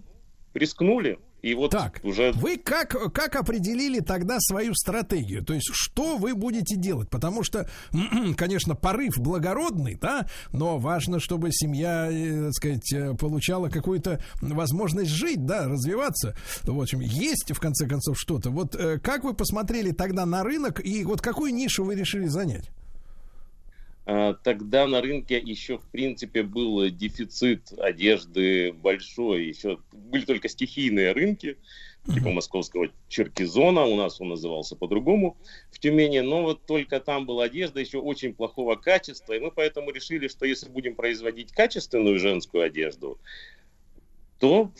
рискнули. 0.54 1.20
И 1.46 1.54
вот 1.54 1.70
Так, 1.70 2.00
уже 2.02 2.32
вы 2.32 2.58
как, 2.58 3.14
как 3.14 3.36
определили 3.36 4.00
тогда 4.00 4.40
свою 4.40 4.74
стратегию? 4.74 5.46
То 5.46 5.54
есть, 5.54 5.70
что 5.74 6.18
вы 6.18 6.34
будете 6.34 6.76
делать? 6.76 7.08
Потому 7.12 7.44
что, 7.44 7.70
конечно, 8.36 8.74
порыв 8.74 9.20
благородный, 9.20 9.94
да, 9.94 10.26
но 10.52 10.80
важно, 10.80 11.20
чтобы 11.20 11.50
семья, 11.52 12.10
э, 12.12 12.46
так 12.46 12.54
сказать, 12.54 12.94
э, 12.94 13.14
получала 13.14 13.70
какую-то 13.70 14.24
возможность 14.42 15.12
жить, 15.12 15.46
да, 15.46 15.68
развиваться. 15.68 16.36
В 16.64 16.82
общем, 16.82 17.02
есть, 17.02 17.52
в 17.52 17.60
конце 17.60 17.88
концов, 17.88 18.20
что-то. 18.20 18.50
Вот 18.50 18.74
э, 18.74 18.98
как 18.98 19.24
вы 19.24 19.36
посмотрели 19.36 19.92
тогда 19.92 20.26
на 20.26 20.42
рынок 20.42 20.84
и 20.84 21.04
вот 21.04 21.22
какую 21.22 21.54
нишу 21.54 21.84
вы 21.84 21.94
решили 21.94 22.26
занять? 22.26 22.72
Э, 24.06 24.36
тогда 24.44 24.88
на 24.88 25.02
рынке 25.02 25.38
еще, 25.38 25.78
в 25.78 25.88
принципе, 25.90 26.44
был 26.44 26.90
дефицит 26.90 27.74
одежды 27.78 28.74
большой. 28.74 29.46
Еще 29.46 29.80
были 29.92 30.26
только 30.26 30.50
стихийные 30.50 31.12
рынки, 31.12 31.58
типа 32.14 32.30
московского 32.30 32.90
Черкизона, 33.08 33.84
у 33.86 33.96
нас 33.96 34.22
он 34.22 34.30
назывался 34.30 34.76
по-другому 34.76 35.38
в 35.72 35.80
Тюмени, 35.80 36.20
но 36.20 36.44
вот 36.44 36.66
только 36.66 37.00
там 37.00 37.26
была 37.26 37.46
одежда 37.46 37.80
еще 37.80 37.98
очень 37.98 38.34
плохого 38.34 38.76
качества, 38.76 39.34
и 39.34 39.40
мы 39.40 39.52
поэтому 39.52 39.92
решили, 39.92 40.28
что 40.28 40.46
если 40.46 40.70
будем 40.70 40.96
производить 40.96 41.52
качественную 41.52 42.20
женскую 42.20 42.64
одежду, 42.64 43.20
то 44.40 44.72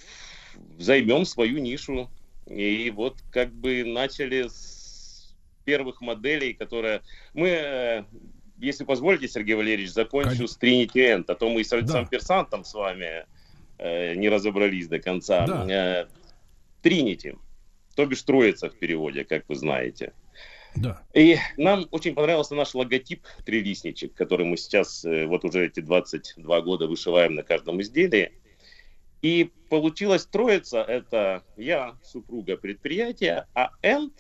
займем 0.78 1.26
свою 1.26 1.58
нишу. 1.60 2.10
И 2.48 2.92
вот 2.92 3.18
как 3.32 3.52
бы 3.54 3.84
начали 3.84 4.48
с 4.48 5.36
первых 5.64 6.02
моделей, 6.02 6.54
которые 6.54 7.02
мы, 7.34 7.48
э, 7.48 8.04
если 8.58 8.84
позволите, 8.84 9.28
Сергей 9.28 9.56
Валерьевич, 9.56 9.92
закончу 9.92 10.30
Конечно. 10.30 10.48
с 10.48 10.58
Trinity 10.58 10.96
End, 10.96 11.26
а 11.28 11.36
то 11.36 11.50
мы 11.50 11.62
и 11.62 11.64
с 11.64 11.70
Да. 11.70 11.78
Александром 11.78 12.08
Персантом 12.08 12.64
с 12.64 12.74
вами 12.74 13.26
э, 13.78 14.16
не 14.16 14.30
разобрались 14.30 14.88
до 14.88 15.00
конца. 15.00 15.46
Да. 15.46 15.66
Э, 15.70 16.08
Тринити, 16.82 17.36
то 17.96 18.06
бишь 18.06 18.22
Троица 18.22 18.70
в 18.70 18.78
переводе, 18.78 19.26
как 19.26 19.50
вы 19.50 19.56
знаете. 19.56 20.14
Да. 20.76 21.02
И 21.14 21.38
нам 21.58 21.88
очень 21.92 22.14
понравился 22.14 22.54
наш 22.54 22.76
логотип 22.76 23.26
трилистничек, 23.46 24.14
который 24.14 24.46
мы 24.46 24.58
сейчас 24.58 25.06
э, 25.06 25.26
вот 25.26 25.46
уже 25.46 25.66
эти 25.66 25.80
22 25.80 26.62
года 26.62 26.88
вышиваем 26.88 27.36
на 27.36 27.44
каждом 27.44 27.82
изделии. 27.82 28.34
И 29.22 29.52
получилась 29.70 30.26
троица, 30.26 30.82
это 30.82 31.44
я, 31.58 31.96
супруга 32.04 32.58
предприятия, 32.58 33.48
а 33.56 33.72
Энд 33.82 34.14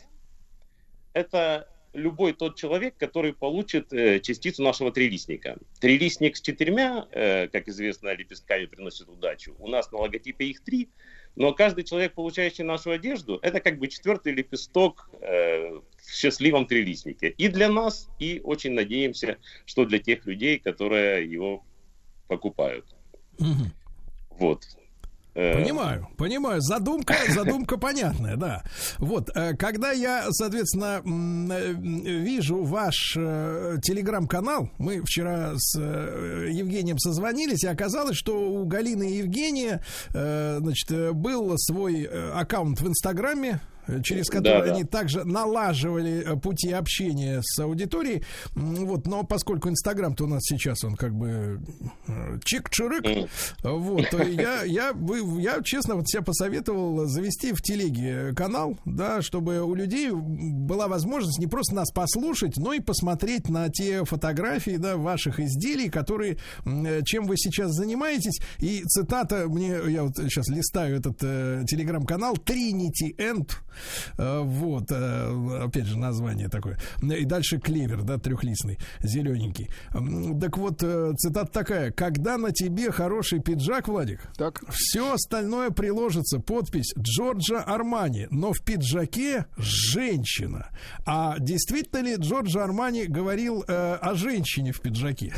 это 1.14 1.68
любой 1.96 2.34
тот 2.34 2.56
человек, 2.56 2.96
который 2.98 3.34
получит 3.34 3.92
э, 3.94 4.20
частицу 4.20 4.64
нашего 4.64 4.92
трилистника. 4.92 5.58
Трилистник 5.80 6.38
с 6.38 6.42
четырьмя, 6.42 7.08
э, 7.12 7.48
как 7.48 7.68
известно, 7.68 8.14
лепестками 8.14 8.66
приносит 8.66 9.10
удачу. 9.10 9.56
У 9.60 9.68
нас 9.68 9.92
на 9.92 10.00
логотипе 10.00 10.46
их 10.46 10.64
три, 10.64 10.90
но 11.36 11.54
каждый 11.54 11.84
человек, 11.84 12.14
получающий 12.14 12.64
нашу 12.64 12.92
одежду, 12.92 13.40
это 13.42 13.60
как 13.60 13.80
бы 13.80 13.88
четвертый 13.88 14.34
лепесток 14.34 15.10
э, 15.22 15.80
в 15.98 16.14
счастливом 16.14 16.66
трилистнике. 16.66 17.30
И 17.30 17.48
для 17.48 17.70
нас, 17.70 18.10
и 18.20 18.42
очень 18.44 18.74
надеемся, 18.74 19.38
что 19.66 19.86
для 19.86 20.00
тех 20.00 20.26
людей, 20.26 20.60
которые 20.60 21.30
его 21.30 21.66
покупают. 22.28 22.86
Мгм. 23.40 23.72
Вот. 24.32 24.66
Э, 25.36 25.62
Понимаю, 25.62 26.08
понимаю. 26.18 26.62
Задумка, 26.62 27.16
задумка 27.30 27.78
понятная, 27.78 28.38
да. 28.38 28.64
Вот, 29.00 29.30
э, 29.36 29.54
когда 29.58 29.92
я, 29.92 30.28
соответственно, 30.32 31.02
э, 31.04 31.74
вижу 31.74 32.64
ваш 32.64 33.14
телеграм-канал, 33.16 34.70
мы 34.78 35.02
вчера 35.02 35.54
с 35.58 35.78
Евгением 35.78 36.98
созвонились, 37.00 37.66
и 37.66 37.68
оказалось, 37.68 38.16
что 38.16 38.50
у 38.50 38.66
Галины 38.66 39.12
и 39.12 39.18
Евгения, 39.18 39.84
значит, 40.10 41.14
был 41.16 41.54
свой 41.58 42.04
аккаунт 42.06 42.80
в 42.80 42.88
Инстаграме, 42.88 43.60
через 44.04 44.28
который 44.30 44.60
Да, 44.62 44.66
да. 44.66 44.74
они 44.74 44.84
также 44.84 45.24
налаживали 45.24 46.24
э, 46.26 46.36
пути 46.38 46.72
общения 46.72 47.42
с 47.44 47.60
аудиторией. 47.60 48.24
Вот, 48.56 49.08
но 49.08 49.24
поскольку 49.24 49.70
Инстаграм-то 49.70 50.26
у 50.26 50.28
нас 50.28 50.42
сейчас 50.44 50.84
он 50.84 50.96
как 50.96 51.14
бы 51.14 51.60
э, 52.08 52.38
чик-чирык, 52.46 53.06
Мгм. 53.64 53.80
вот, 53.80 54.10
то 54.10 54.22
я, 54.24 54.64
я, 54.66 54.94
вы, 54.94 55.42
я, 55.42 55.62
честно, 55.64 55.96
вот 55.96 56.08
себя 56.08 56.22
посоветовал 56.22 57.06
завести 57.06 57.54
в 57.54 57.62
телеге 57.62 58.34
канал, 58.36 58.78
да, 58.86 59.22
чтобы 59.22 59.62
у 59.62 59.74
людей 59.76 60.10
была 60.12 60.88
возможность 60.88 61.40
не 61.40 61.48
просто 61.48 61.76
нас 61.76 61.92
послушать, 61.92 62.58
но 62.58 62.74
и 62.74 62.80
посмотреть 62.80 63.50
на 63.50 63.70
те 63.70 64.04
фотографии, 64.06 64.78
да, 64.78 64.98
ваших 64.98 65.40
изделий, 65.40 65.90
которые, 65.90 66.38
э, 66.66 67.02
чем 67.04 67.26
вы 67.26 67.38
сейчас 67.38 67.72
занимаетесь. 67.72 68.40
И 68.60 68.84
цитата, 68.86 69.48
мне, 69.48 69.78
я 69.88 70.04
вот 70.04 70.16
сейчас 70.18 70.48
листаю 70.48 70.98
этот 70.98 71.18
э, 71.22 71.64
телеграм-канал, 71.68 72.36
Trinity 72.36 73.16
End, 73.18 73.50
вот, 74.18 74.92
э, 74.92 75.60
опять 75.64 75.86
же, 75.86 75.98
название 75.98 76.50
такое. 76.50 76.78
И 77.02 77.26
дальше 77.26 77.60
клевер, 77.60 78.04
да, 78.04 78.18
трехлистный, 78.18 78.78
зелененький. 79.02 79.70
Так 80.40 80.58
вот, 80.58 80.82
э, 80.84 81.14
цитата 81.18 81.52
такая. 81.52 81.92
Когда 81.92 82.38
на 82.38 82.52
тебе 82.52 82.92
хороший 82.92 83.40
пиджак, 83.40 83.88
Владик, 83.88 84.22
Так. 84.38 84.64
все 84.70 85.14
остальное 85.14 85.70
приложится. 85.72 86.40
Подпись 86.40 86.94
Джорджа 86.98 87.62
Армани. 87.62 88.28
Но 88.32 88.54
в 88.54 88.62
пиджаке 88.64 89.46
женщина. 89.58 90.70
А 91.06 91.38
действительно 91.40 92.02
ли 92.02 92.16
Джорджа 92.16 92.64
Армани 92.64 93.06
говорил 93.06 93.64
э, 93.68 93.96
о 93.96 94.16
женщине 94.16 94.72
в 94.72 94.82
пиджаке? 94.82 95.34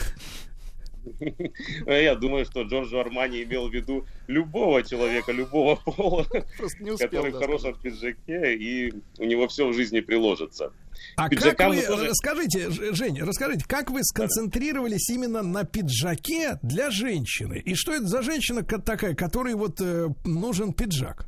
Я 1.85 2.15
думаю, 2.15 2.45
что 2.45 2.63
Джорджо 2.63 3.01
Армани 3.01 3.43
имел 3.43 3.69
в 3.69 3.73
виду 3.73 4.05
любого 4.27 4.83
человека, 4.83 5.31
любого 5.31 5.75
пола, 5.75 6.25
успел. 6.59 6.97
который 6.97 7.31
в 7.31 7.33
да, 7.35 7.39
хорошем 7.39 7.75
пиджаке, 7.81 8.55
и 8.55 8.93
у 9.19 9.23
него 9.25 9.47
все 9.47 9.67
в 9.67 9.73
жизни 9.73 9.99
приложится. 9.99 10.71
А 11.15 11.29
Пиджакам 11.29 11.73
как 11.73 11.81
вы, 11.81 11.87
тоже- 11.87 12.07
расскажите, 12.09 12.69
Ж- 12.71 12.93
Жень, 12.95 13.21
расскажите, 13.21 13.65
как 13.67 13.91
вы 13.91 14.03
сконцентрировались 14.03 15.09
именно 15.09 15.43
на 15.43 15.63
пиджаке 15.63 16.57
для 16.63 16.89
женщины? 16.89 17.61
И 17.65 17.75
что 17.75 17.93
это 17.93 18.05
за 18.07 18.21
женщина 18.23 18.63
ка- 18.63 18.79
такая, 18.81 19.13
которой 19.13 19.53
вот 19.53 19.79
э, 19.79 20.07
нужен 20.25 20.73
пиджак? 20.73 21.27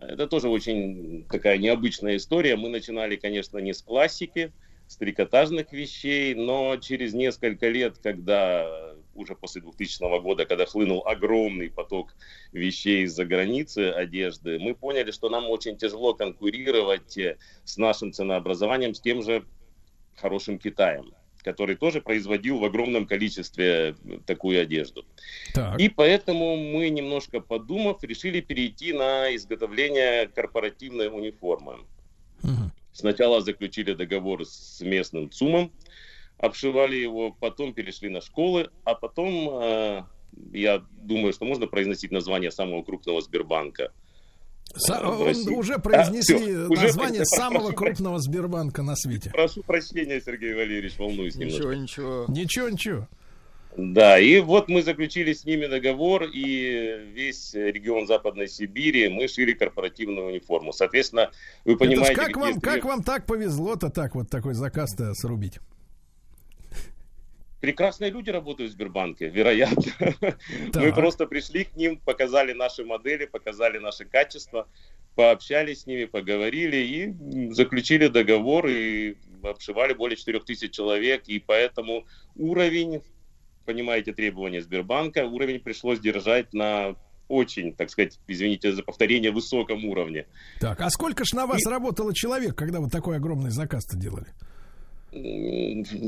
Это 0.00 0.26
тоже 0.26 0.48
очень 0.48 1.24
такая 1.30 1.58
необычная 1.58 2.16
история. 2.16 2.56
Мы 2.56 2.68
начинали, 2.68 3.16
конечно, 3.16 3.58
не 3.58 3.72
с 3.72 3.82
классики, 3.82 4.52
с 4.92 4.96
трикотажных 4.96 5.72
вещей, 5.72 6.34
но 6.34 6.76
через 6.76 7.14
несколько 7.14 7.68
лет, 7.68 7.96
когда 8.02 8.94
уже 9.14 9.34
после 9.34 9.62
2000 9.62 10.20
года, 10.20 10.44
когда 10.44 10.66
хлынул 10.66 11.06
огромный 11.06 11.70
поток 11.70 12.14
вещей 12.52 13.04
из-за 13.04 13.24
границы 13.24 13.90
одежды, 13.90 14.58
мы 14.58 14.74
поняли, 14.74 15.10
что 15.10 15.30
нам 15.30 15.48
очень 15.48 15.78
тяжело 15.78 16.14
конкурировать 16.14 17.16
э, 17.16 17.38
с 17.64 17.78
нашим 17.78 18.12
ценообразованием 18.12 18.94
с 18.94 19.00
тем 19.00 19.22
же 19.22 19.44
хорошим 20.16 20.58
Китаем, 20.58 21.14
который 21.42 21.76
тоже 21.76 22.02
производил 22.02 22.58
в 22.58 22.64
огромном 22.64 23.06
количестве 23.06 23.94
э, 24.04 24.18
такую 24.26 24.60
одежду. 24.60 25.06
Так. 25.54 25.80
И 25.80 25.88
поэтому 25.88 26.56
мы, 26.56 26.90
немножко 26.90 27.40
подумав, 27.40 28.04
решили 28.04 28.42
перейти 28.42 28.92
на 28.92 29.34
изготовление 29.34 30.28
корпоративной 30.28 31.08
униформы. 31.08 31.78
Мгм. 32.42 32.72
Сначала 32.92 33.40
заключили 33.40 33.94
договор 33.94 34.44
с 34.44 34.80
местным 34.80 35.30
ЦУМом, 35.30 35.72
обшивали 36.38 36.96
его, 36.96 37.30
потом 37.32 37.72
перешли 37.72 38.08
на 38.10 38.20
школы, 38.20 38.68
а 38.84 38.94
потом, 38.94 39.48
э, 39.62 40.02
я 40.52 40.82
думаю, 41.02 41.32
что 41.32 41.44
можно 41.44 41.66
произносить 41.66 42.10
название 42.10 42.50
самого 42.50 42.82
крупного 42.82 43.20
Сбербанка. 43.22 43.92
Са- 44.74 45.04
уже 45.54 45.74
А, 45.74 45.78
произнесли 45.78 46.36
всё, 46.36 46.68
уже 46.70 46.82
название 46.86 47.18
прошу 47.20 47.36
самого 47.36 47.58
прощения. 47.68 47.76
крупного 47.76 48.18
Сбербанка 48.20 48.82
на 48.82 48.96
свете. 48.96 49.30
Прошу 49.30 49.62
прощения, 49.62 50.20
Сергей 50.20 50.54
Валерьевич, 50.54 50.98
волнуюсь 50.98 51.34
немножко. 51.34 51.60
Ничего, 51.68 51.74
ничего. 51.74 52.24
Ничего, 52.28 52.68
ничего. 52.70 53.08
Да, 53.76 54.18
и 54.18 54.38
вот 54.40 54.68
мы 54.68 54.82
заключили 54.82 55.32
с 55.32 55.44
ними 55.46 55.66
договор, 55.66 56.24
и 56.24 57.10
весь 57.14 57.54
регион 57.54 58.06
Западной 58.06 58.46
Сибири 58.46 59.08
мы 59.08 59.28
шили 59.28 59.52
корпоративную 59.52 60.26
униформу. 60.26 60.72
Соответственно, 60.72 61.30
вы 61.64 61.76
понимаете... 61.78 62.14
как, 62.14 62.36
вам, 62.36 62.54
как 62.54 62.62
приехал- 62.62 62.88
вам 62.90 63.02
так 63.02 63.24
повезло-то 63.24 63.88
так 63.88 64.14
вот 64.14 64.28
такой 64.28 64.52
заказ-то 64.54 65.14
срубить? 65.14 65.58
Прекрасные 67.62 68.10
люди 68.10 68.28
работают 68.28 68.70
в 68.70 68.74
Сбербанке, 68.74 69.28
вероятно. 69.28 69.82
Мы 70.20 70.70
Так. 70.72 70.94
просто 70.96 71.26
пришли 71.26 71.64
к 71.64 71.76
ним, 71.76 71.96
показали 71.96 72.52
наши 72.52 72.84
модели, 72.84 73.24
показали 73.24 73.78
наши 73.78 74.04
качества, 74.04 74.66
пообщались 75.14 75.82
с 75.82 75.86
ними, 75.86 76.06
поговорили 76.06 76.76
и 76.76 77.52
заключили 77.52 78.08
договор 78.08 78.66
и 78.66 79.14
обшивали 79.44 79.94
более 79.94 80.16
4000 80.16 80.68
человек. 80.70 81.22
И 81.28 81.38
поэтому 81.38 82.04
уровень, 82.34 83.00
понимаете, 83.64 84.12
требования 84.12 84.62
Сбербанка, 84.62 85.26
уровень 85.26 85.60
пришлось 85.60 86.00
держать 86.00 86.52
на 86.52 86.94
очень, 87.28 87.74
так 87.74 87.88
сказать, 87.90 88.18
извините 88.28 88.72
за 88.72 88.82
повторение, 88.82 89.30
высоком 89.30 89.84
уровне. 89.86 90.26
Так, 90.60 90.80
а 90.80 90.90
сколько 90.90 91.24
ж 91.24 91.32
на 91.32 91.46
вас 91.46 91.64
работало 91.66 92.14
человек, 92.14 92.54
когда 92.54 92.80
вы 92.80 92.90
такой 92.90 93.16
огромный 93.16 93.50
заказ-то 93.50 93.96
делали? 93.96 94.26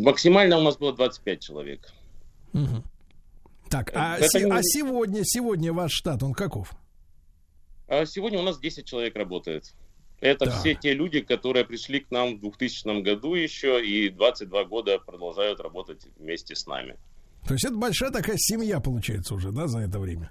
Максимально 0.02 0.58
у 0.58 0.62
нас 0.62 0.76
было 0.76 0.92
25 0.94 1.40
человек. 1.40 1.92
Мгм. 2.52 2.84
Так, 3.70 3.90
а, 3.94 4.16
Это 4.18 4.28
се- 4.28 4.44
не- 4.44 4.50
а 4.52 4.60
сегодня, 4.62 5.20
сегодня 5.24 5.72
ваш 5.72 5.92
штат, 5.92 6.22
он 6.22 6.32
каков? 6.32 6.72
А 7.88 8.06
сегодня 8.06 8.38
у 8.38 8.42
нас 8.42 8.58
10 8.58 8.86
человек 8.86 9.16
работает. 9.16 9.74
Это 10.20 10.46
Так. 10.46 10.54
все 10.60 10.74
те 10.74 10.94
люди, 10.94 11.20
которые 11.20 11.64
пришли 11.64 12.00
к 12.00 12.10
нам 12.10 12.36
в 12.36 12.40
2000 12.40 13.02
году 13.02 13.34
еще 13.34 13.84
и 13.84 14.08
22 14.08 14.64
года 14.64 14.98
продолжают 14.98 15.60
работать 15.60 16.06
вместе 16.18 16.54
с 16.54 16.66
нами. 16.66 16.96
То 17.46 17.54
есть 17.54 17.64
это 17.64 17.74
большая 17.74 18.10
такая 18.10 18.36
семья 18.38 18.80
получается 18.80 19.34
уже, 19.34 19.52
да, 19.52 19.66
за 19.66 19.80
это 19.80 19.98
время? 19.98 20.30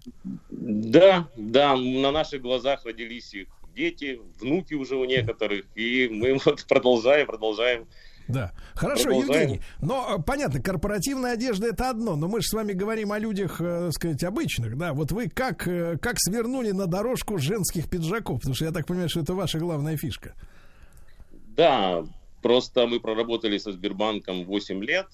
Да, 0.50 1.28
да, 1.36 1.76
на 1.76 2.12
наших 2.12 2.42
глазах 2.42 2.86
родились 2.86 3.34
их 3.34 3.48
дети, 3.76 4.20
внуки 4.40 4.74
уже 4.74 4.96
у 4.96 5.06
некоторых, 5.06 5.66
и 5.76 6.08
мы 6.12 6.40
вот 6.46 6.66
продолжаем, 6.68 7.28
продолжаем. 7.28 7.88
Да. 8.28 8.54
Хорошо, 8.74 9.06
Продолжаем. 9.06 9.42
Евгений. 9.42 9.62
Но 9.82 10.16
э, 10.18 10.22
понятно, 10.22 10.62
корпоративная 10.62 11.34
одежда 11.34 11.68
это 11.68 11.90
одно, 11.90 12.16
но 12.16 12.28
мы 12.28 12.42
же 12.42 12.48
с 12.48 12.54
вами 12.54 12.72
говорим 12.72 13.12
о 13.12 13.20
людях, 13.20 13.60
э, 13.60 13.86
так 13.86 13.94
сказать, 13.94 14.24
обычных, 14.24 14.78
да. 14.78 14.94
Вот 14.94 15.12
вы 15.12 15.28
как, 15.28 15.68
э, 15.68 15.98
как 15.98 16.16
свернули 16.18 16.72
на 16.72 16.88
дорожку 16.88 17.38
женских 17.38 17.90
пиджаков? 17.90 18.40
Потому 18.40 18.56
что 18.56 18.66
я 18.66 18.72
так 18.72 18.88
понимаю, 18.88 19.10
что 19.10 19.20
это 19.20 19.34
ваша 19.34 19.60
главная 19.60 19.98
фишка. 19.98 20.36
Да, 21.56 22.06
просто 22.42 22.88
мы 22.88 23.02
проработали 23.02 23.58
со 23.58 23.74
Сбербанком 23.74 24.46
8 24.46 24.84
лет, 24.84 25.08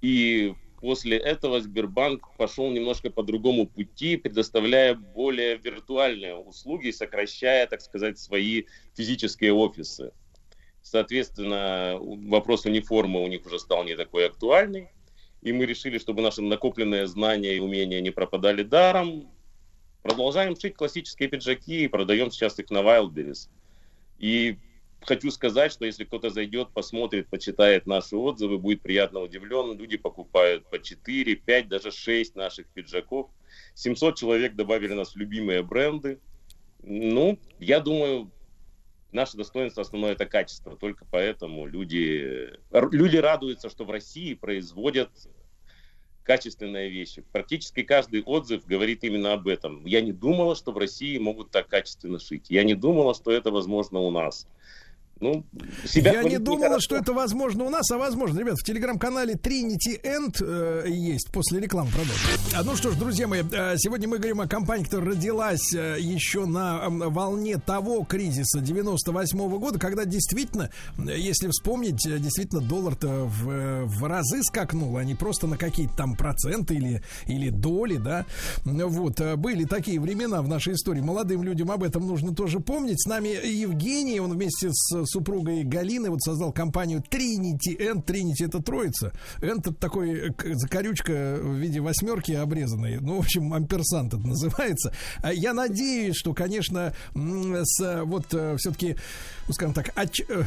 и 0.00 0.54
после 0.80 1.16
этого 1.16 1.60
Сбербанк 1.60 2.36
пошел 2.36 2.70
немножко 2.70 3.10
по 3.10 3.22
другому 3.22 3.66
пути, 3.66 4.16
предоставляя 4.16 4.94
более 4.94 5.56
виртуальные 5.56 6.36
услуги, 6.36 6.90
сокращая, 6.90 7.66
так 7.66 7.80
сказать, 7.80 8.18
свои 8.18 8.64
физические 8.96 9.52
офисы. 9.52 10.12
Соответственно, 10.82 11.98
вопрос 12.00 12.64
униформы 12.64 13.22
у 13.22 13.26
них 13.26 13.44
уже 13.46 13.58
стал 13.58 13.84
не 13.84 13.96
такой 13.96 14.26
актуальный. 14.26 14.88
И 15.42 15.52
мы 15.52 15.66
решили, 15.66 15.98
чтобы 15.98 16.22
наши 16.22 16.42
накопленные 16.42 17.06
знания 17.06 17.56
и 17.56 17.60
умения 17.60 18.00
не 18.00 18.10
пропадали 18.10 18.62
даром, 18.62 19.30
Продолжаем 20.02 20.58
шить 20.58 20.76
классические 20.76 21.28
пиджаки 21.28 21.84
и 21.84 21.88
продаем 21.88 22.30
сейчас 22.30 22.58
их 22.58 22.70
на 22.70 22.78
Wildberries. 22.78 23.48
И 24.18 24.56
хочу 25.02 25.30
сказать, 25.30 25.72
что 25.72 25.84
если 25.84 26.04
кто-то 26.04 26.30
зайдет, 26.30 26.70
посмотрит, 26.70 27.28
почитает 27.28 27.86
наши 27.86 28.16
отзывы, 28.16 28.58
будет 28.58 28.82
приятно 28.82 29.20
удивлен. 29.20 29.76
Люди 29.78 29.96
покупают 29.96 30.68
по 30.68 30.78
4, 30.78 31.36
5, 31.36 31.68
даже 31.68 31.90
6 31.90 32.36
наших 32.36 32.66
пиджаков. 32.68 33.30
700 33.74 34.16
человек 34.16 34.54
добавили 34.54 34.94
нас 34.94 35.14
в 35.14 35.16
любимые 35.16 35.62
бренды. 35.62 36.20
Ну, 36.82 37.38
я 37.58 37.80
думаю, 37.80 38.30
наше 39.12 39.36
достоинство 39.36 39.82
основное 39.82 40.12
это 40.12 40.26
качество. 40.26 40.76
Только 40.76 41.04
поэтому 41.10 41.66
люди, 41.66 42.50
люди 42.70 43.16
радуются, 43.16 43.70
что 43.70 43.84
в 43.84 43.90
России 43.90 44.34
производят 44.34 45.10
качественные 46.22 46.90
вещи. 46.90 47.24
Практически 47.32 47.82
каждый 47.82 48.22
отзыв 48.22 48.64
говорит 48.66 49.02
именно 49.04 49.32
об 49.32 49.48
этом. 49.48 49.84
Я 49.84 50.00
не 50.00 50.12
думала, 50.12 50.54
что 50.54 50.72
в 50.72 50.78
России 50.78 51.18
могут 51.18 51.50
так 51.50 51.68
качественно 51.68 52.18
шить. 52.18 52.46
Я 52.50 52.62
не 52.62 52.74
думала, 52.74 53.14
что 53.14 53.32
это 53.32 53.50
возможно 53.50 53.98
у 54.00 54.10
нас. 54.10 54.46
Ну, 55.20 55.44
себя 55.86 56.12
Я 56.12 56.22
не 56.22 56.38
думала, 56.38 56.80
что 56.80 56.96
это 56.96 57.12
возможно 57.12 57.64
у 57.64 57.70
нас, 57.70 57.90
а 57.90 57.98
возможно. 57.98 58.38
Ребят, 58.38 58.58
в 58.58 58.64
телеграм-канале 58.64 59.34
Trinity 59.34 60.00
End 60.02 60.42
э, 60.42 60.88
есть. 60.88 61.30
После 61.30 61.60
рекламы 61.60 61.90
продолжим. 61.90 62.16
А, 62.56 62.62
ну 62.64 62.74
что 62.74 62.90
ж, 62.90 62.96
друзья 62.96 63.28
мои, 63.28 63.42
э, 63.42 63.76
сегодня 63.76 64.08
мы 64.08 64.16
говорим 64.16 64.40
о 64.40 64.48
компании, 64.48 64.84
которая 64.84 65.10
родилась 65.10 65.74
э, 65.74 65.98
еще 66.00 66.46
на 66.46 66.80
э, 66.84 66.88
волне 66.88 67.58
того 67.58 68.02
кризиса 68.04 68.60
98 68.60 69.38
-го 69.38 69.58
года, 69.58 69.78
когда 69.78 70.06
действительно, 70.06 70.70
если 70.96 71.48
вспомнить, 71.48 72.06
э, 72.06 72.18
действительно 72.18 72.62
доллар-то 72.62 73.26
в, 73.26 73.50
э, 73.50 73.84
в 73.84 74.04
разы 74.06 74.42
скакнул, 74.42 74.96
а 74.96 75.04
не 75.04 75.14
просто 75.14 75.46
на 75.46 75.58
какие-то 75.58 75.96
там 75.96 76.16
проценты 76.16 76.76
или, 76.76 77.02
или 77.26 77.50
доли, 77.50 77.98
да. 77.98 78.24
Вот, 78.64 79.20
были 79.36 79.64
такие 79.64 80.00
времена 80.00 80.40
в 80.40 80.48
нашей 80.48 80.74
истории. 80.74 81.00
Молодым 81.00 81.42
людям 81.42 81.70
об 81.70 81.82
этом 81.82 82.06
нужно 82.06 82.34
тоже 82.34 82.60
помнить. 82.60 83.02
С 83.02 83.06
нами 83.06 83.28
Евгений, 83.46 84.18
он 84.18 84.32
вместе 84.32 84.70
с 84.72 85.09
супругой 85.10 85.64
Галины 85.64 86.10
вот 86.10 86.22
создал 86.22 86.52
компанию 86.52 87.02
Trinity 87.08 87.76
N. 87.78 87.98
Trinity 87.98 88.46
это 88.46 88.62
троица. 88.62 89.12
N 89.40 89.58
это 89.58 89.72
такой 89.74 90.28
э, 90.28 90.54
закорючка 90.54 91.38
в 91.40 91.54
виде 91.54 91.80
восьмерки 91.80 92.32
обрезанной. 92.32 92.98
Ну, 93.00 93.16
в 93.16 93.20
общем, 93.20 93.52
амперсант 93.52 94.14
это 94.14 94.26
называется. 94.26 94.92
А 95.22 95.32
я 95.32 95.52
надеюсь, 95.52 96.16
что, 96.16 96.32
конечно, 96.34 96.94
с 97.14 98.02
вот 98.04 98.32
э, 98.32 98.56
все-таки, 98.58 98.96
ну, 99.48 99.54
скажем 99.54 99.74
так, 99.74 99.92
оч, 99.96 100.20
э, 100.28 100.44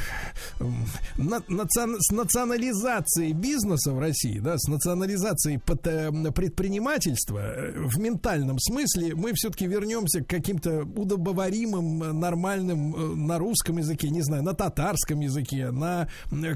национ, 1.17 1.97
с 1.99 2.11
национализацией 2.11 3.33
бизнеса 3.33 3.91
в 3.91 3.99
России, 3.99 4.39
да, 4.39 4.57
с 4.57 4.67
национализацией 4.67 5.59
предпринимательства 5.59 7.43
в 7.75 7.99
ментальном 7.99 8.59
смысле 8.59 9.15
мы 9.15 9.33
все-таки 9.33 9.67
вернемся 9.67 10.23
к 10.23 10.27
каким-то 10.27 10.83
удобоваримым, 10.95 12.19
нормальным 12.19 13.25
на 13.27 13.37
русском 13.37 13.77
языке, 13.77 14.09
не 14.09 14.21
знаю, 14.21 14.43
на 14.43 14.52
татарском 14.53 15.19
языке, 15.19 15.71
на 15.71 16.07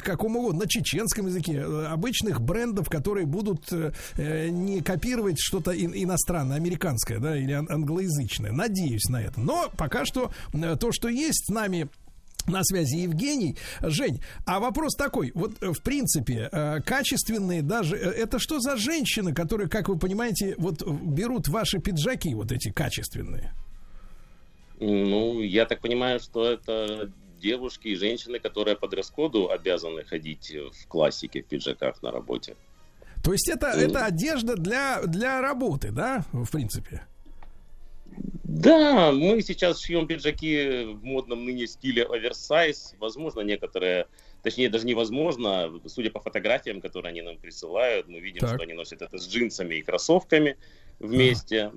каком 0.04 0.36
угодно, 0.36 0.62
на 0.62 0.68
чеченском 0.68 1.28
языке, 1.28 1.54
э, 1.54 1.86
обычных 1.88 2.42
брендов, 2.42 2.90
которые 2.90 3.26
будут 3.26 3.72
э, 3.72 4.50
не 4.50 4.82
копировать 4.82 5.40
что-то 5.40 5.72
иностранное, 5.72 6.58
американское, 6.58 7.20
да, 7.20 7.38
или 7.38 7.52
англоязычное. 7.52 8.52
Надеюсь 8.52 9.06
на 9.10 9.22
это. 9.22 9.40
Но 9.40 9.70
пока 9.78 10.06
что 10.06 10.32
э, 10.54 10.76
то, 10.80 10.92
что 10.92 11.10
есть 11.10 11.48
с 11.48 11.50
нами 11.50 11.90
на 12.48 12.64
связи 12.64 13.00
Евгений. 13.00 13.58
Жень, 13.82 14.22
а 14.46 14.62
вопрос 14.62 14.96
такой, 14.96 15.34
вот 15.36 15.60
в 15.60 15.82
принципе, 15.82 16.50
качественные 16.86 17.62
даже, 17.62 17.98
это 17.98 18.40
что 18.40 18.62
за 18.62 18.78
женщины, 18.78 19.34
которые, 19.34 19.68
как 19.68 19.90
вы 19.90 20.00
понимаете, 20.00 20.56
вот 20.58 20.82
берут 20.88 21.50
ваши 21.50 21.80
пиджаки, 21.80 22.34
вот 22.34 22.54
эти 22.54 22.72
качественные? 22.72 23.52
Ну, 24.80 25.42
я 25.42 25.66
так 25.66 25.82
понимаю, 25.82 26.20
что 26.20 26.46
это 26.46 27.12
девушки 27.40 27.90
и 27.90 27.96
женщины, 27.96 28.40
которые 28.40 28.76
по 28.76 28.88
дресс-коду 28.88 29.50
обязаны 29.50 30.04
ходить 30.04 30.52
в 30.52 30.88
классике, 30.88 31.42
в 31.42 31.46
пиджаках 31.46 32.02
на 32.02 32.12
работе. 32.12 32.56
То 33.24 33.34
есть 33.34 33.50
это, 33.50 33.68
mm. 33.68 33.90
это 33.90 34.06
одежда 34.06 34.56
для, 34.56 35.02
для 35.04 35.42
работы, 35.42 35.92
да, 35.92 36.26
в 36.32 36.50
принципе? 36.52 37.06
Да, 38.44 39.12
мы 39.12 39.42
сейчас 39.42 39.82
шьем 39.82 40.08
пиджаки 40.08 40.86
в 40.94 41.04
модном 41.04 41.46
ныне 41.46 41.68
стиле 41.68 42.04
оверсайз. 42.04 42.96
Возможно, 43.00 43.42
некоторые, 43.42 44.08
точнее, 44.42 44.70
даже 44.70 44.86
невозможно, 44.86 45.72
судя 45.86 46.10
по 46.10 46.20
фотографиям, 46.20 46.82
которые 46.82 47.12
они 47.12 47.22
нам 47.22 47.38
присылают, 47.38 48.08
мы 48.08 48.20
видим, 48.20 48.40
так. 48.40 48.56
что 48.56 48.64
они 48.64 48.74
носят 48.74 49.02
это 49.02 49.18
с 49.18 49.28
джинсами 49.28 49.76
и 49.76 49.82
кроссовками 49.82 50.58
вместе. 51.00 51.66
А. 51.66 51.74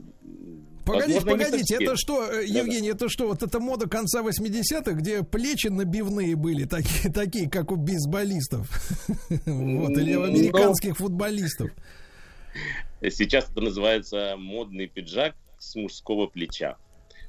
Погодите, 0.93 1.21
Возможно, 1.21 1.45
погодите, 1.45 1.75
это 1.81 1.97
что, 1.97 2.31
э, 2.31 2.47
Евгений, 2.47 2.91
да, 2.91 2.97
это 2.97 3.09
что, 3.09 3.29
вот 3.29 3.43
эта 3.43 3.61
мода 3.61 3.89
конца 3.89 4.23
80-х, 4.23 4.93
где 4.93 5.23
плечи 5.23 5.69
набивные 5.69 6.37
были, 6.37 6.65
такие, 6.65 7.13
такие 7.15 7.49
как 7.49 7.71
у 7.71 7.77
бейсболистов, 7.77 8.69
вот, 9.47 9.91
или 9.91 10.15
у 10.17 10.25
американских 10.25 10.97
футболистов? 10.97 11.71
Сейчас 13.11 13.49
это 13.51 13.61
называется 13.61 14.35
модный 14.37 14.87
пиджак 14.87 15.35
с 15.59 15.75
мужского 15.77 16.27
плеча. 16.27 16.77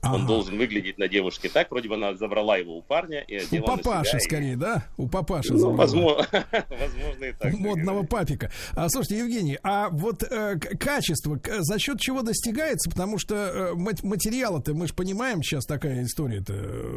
Ага. 0.02 0.16
Он 0.16 0.26
должен 0.26 0.58
выглядеть 0.58 0.98
на 0.98 1.08
девушке 1.08 1.50
так, 1.50 1.70
вроде 1.72 1.90
бы 1.90 1.96
она 1.96 2.16
забрала 2.16 2.58
его 2.58 2.78
у 2.78 2.82
парня 2.82 3.22
и 3.22 3.36
одела 3.36 3.64
У 3.64 3.68
папаши 3.68 4.20
скорее, 4.20 4.54
и... 4.54 4.56
да? 4.56 4.86
У 4.98 5.08
папаши 5.08 5.54
ну, 5.54 5.76
возможно, 5.76 6.26
возможно 6.70 7.26
и 7.26 7.34
так. 7.34 7.54
Модного 7.54 8.04
папика. 8.04 8.52
А, 8.74 8.90
слушайте, 8.90 9.20
Евгений, 9.20 9.58
а 9.64 9.90
вот 9.90 10.24
э, 10.24 10.58
качество 10.58 11.40
за 11.60 11.80
счет 11.80 12.00
чего 12.00 12.22
достигается? 12.22 12.90
Потому 12.90 13.20
что 13.20 13.36
э, 13.36 13.74
материалы-то, 13.76 14.74
мы 14.74 14.88
же 14.88 14.94
понимаем, 14.94 15.44
сейчас 15.44 15.66
такая 15.66 16.04
история-то, 16.04 16.54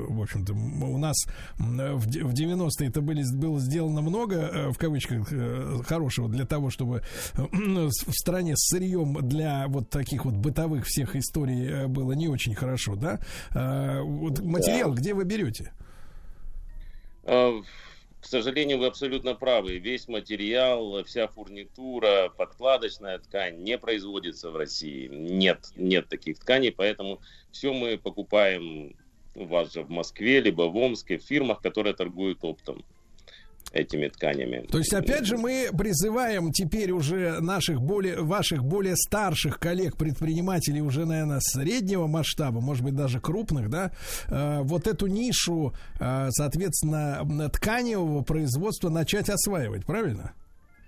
в 0.09 0.23
общем-то, 0.23 0.53
у 0.53 0.99
нас 0.99 1.17
в, 1.59 2.07
в 2.07 2.33
90-е 2.33 2.89
это 2.89 3.01
были, 3.01 3.23
было 3.35 3.61
сделано 3.61 4.03
много, 4.03 4.37
э, 4.37 4.71
в 4.71 4.79
кавычках, 4.79 5.29
э, 5.31 5.81
хорошего 5.87 6.29
для 6.29 6.45
того, 6.47 6.71
чтобы 6.71 7.03
э, 7.35 7.43
в 7.53 8.13
стране 8.13 8.57
с 8.57 8.69
сырьем 8.69 9.27
для 9.27 9.67
вот 9.69 9.91
таких 9.91 10.25
вот 10.25 10.35
бытовых 10.35 10.87
всех 10.87 11.17
историй 11.17 11.87
было 11.87 12.13
не 12.13 12.29
очень 12.29 12.55
хорошо 12.55 12.94
да? 12.97 13.21
А, 13.55 14.03
вот 14.03 14.41
материал 14.41 14.93
да. 14.93 15.01
где 15.01 15.15
вы 15.15 15.25
берете? 15.25 15.73
А, 17.25 17.61
к 18.21 18.27
сожалению, 18.27 18.79
вы 18.79 18.87
абсолютно 18.87 19.35
правы. 19.35 19.79
Весь 19.79 20.09
материал, 20.09 21.05
вся 21.05 21.29
фурнитура, 21.29 22.33
подкладочная 22.37 23.19
ткань 23.19 23.63
не 23.63 23.77
производится 23.77 24.51
в 24.51 24.57
России. 24.57 25.09
Нет, 25.09 25.73
нет 25.77 26.09
таких 26.09 26.39
тканей, 26.39 26.73
поэтому 26.73 27.21
все 27.53 27.73
мы 27.73 27.99
покупаем 27.99 28.97
у 29.35 29.45
вас 29.45 29.73
же 29.73 29.83
в 29.83 29.91
Москве, 29.91 30.41
либо 30.41 30.63
в 30.63 30.77
Омске, 30.77 31.19
в 31.19 31.23
фирмах, 31.23 31.61
которые 31.61 31.95
торгуют 31.95 32.39
оптом 32.43 32.85
этими 33.75 34.09
тканями. 34.09 34.67
То 34.71 34.79
есть, 34.79 34.95
опять 34.95 35.27
же, 35.27 35.37
мы 35.37 35.69
призываем 35.77 36.53
теперь 36.53 36.93
уже 36.93 37.41
наших 37.41 37.83
более, 37.83 38.23
ваших 38.23 38.65
более 38.65 38.95
старших 38.97 39.59
коллег-предпринимателей, 39.59 40.81
уже, 40.81 41.05
наверное, 41.05 41.41
среднего 41.41 42.07
масштаба, 42.07 42.61
может 42.61 42.85
быть, 42.85 42.95
даже 42.95 43.21
крупных, 43.21 43.69
да, 43.69 43.91
э, 44.29 44.61
вот 44.63 44.87
эту 44.87 45.09
нишу, 45.09 45.75
э, 45.99 46.29
соответственно, 46.31 47.51
тканевого 47.53 48.23
производства 48.23 48.89
начать 48.89 49.29
осваивать, 49.29 49.85
правильно? 49.85 50.33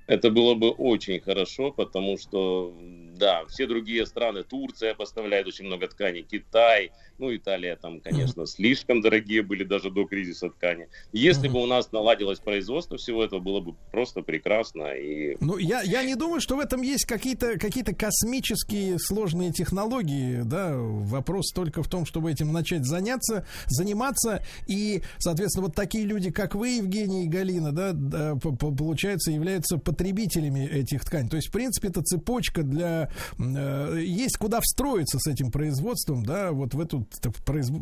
Это 0.06 0.30
было 0.30 0.54
бы 0.54 0.70
очень 0.70 1.20
хорошо, 1.20 1.72
потому 1.72 2.16
что, 2.16 2.72
да, 3.16 3.44
все 3.48 3.66
другие 3.66 4.06
страны, 4.06 4.44
Турция 4.44 4.94
поставляет 4.94 5.48
очень 5.48 5.64
много 5.64 5.88
тканей, 5.88 6.22
Китай, 6.22 6.92
ну, 7.18 7.34
Италия 7.34 7.76
там, 7.76 8.00
конечно, 8.00 8.42
mm-hmm. 8.42 8.46
слишком 8.46 9.00
дорогие 9.00 9.42
были 9.42 9.64
даже 9.64 9.90
до 9.90 10.04
кризиса 10.04 10.50
ткани. 10.50 10.88
Если 11.12 11.48
mm-hmm. 11.48 11.52
бы 11.52 11.62
у 11.62 11.66
нас 11.66 11.92
наладилось 11.92 12.38
производство 12.38 12.96
всего 12.96 13.24
этого, 13.24 13.40
было 13.40 13.60
бы 13.60 13.74
просто 13.90 14.22
прекрасно. 14.22 14.92
И... 14.92 15.36
Ну, 15.40 15.58
я, 15.58 15.82
я 15.82 16.02
не 16.04 16.14
думаю, 16.14 16.40
что 16.40 16.56
в 16.56 16.60
этом 16.60 16.82
есть 16.82 17.04
какие-то 17.04 17.58
какие 17.58 17.84
космические 17.84 18.98
сложные 18.98 19.52
технологии, 19.52 20.42
да, 20.44 20.74
вопрос 20.76 21.52
только 21.52 21.82
в 21.82 21.88
том, 21.88 22.06
чтобы 22.06 22.30
этим 22.30 22.52
начать 22.52 22.84
заняться, 22.84 23.46
заниматься, 23.66 24.42
и, 24.66 25.02
соответственно, 25.18 25.66
вот 25.66 25.74
такие 25.74 26.04
люди, 26.04 26.30
как 26.30 26.54
вы, 26.54 26.70
Евгений 26.70 27.24
и 27.24 27.28
Галина, 27.28 27.72
да, 27.72 27.92
да 27.92 28.34
получается, 28.36 29.30
являются 29.30 29.78
потребителями 29.78 30.66
этих 30.66 31.04
тканей. 31.04 31.28
То 31.28 31.36
есть, 31.36 31.48
в 31.48 31.52
принципе, 31.52 31.88
это 31.88 32.02
цепочка 32.02 32.62
для... 32.62 33.10
Э, 33.38 33.98
есть 34.00 34.36
куда 34.36 34.60
встроиться 34.60 35.18
с 35.18 35.26
этим 35.26 35.50
производством, 35.50 36.24
да, 36.24 36.52
вот 36.52 36.74
в 36.74 36.80
эту 36.80 37.05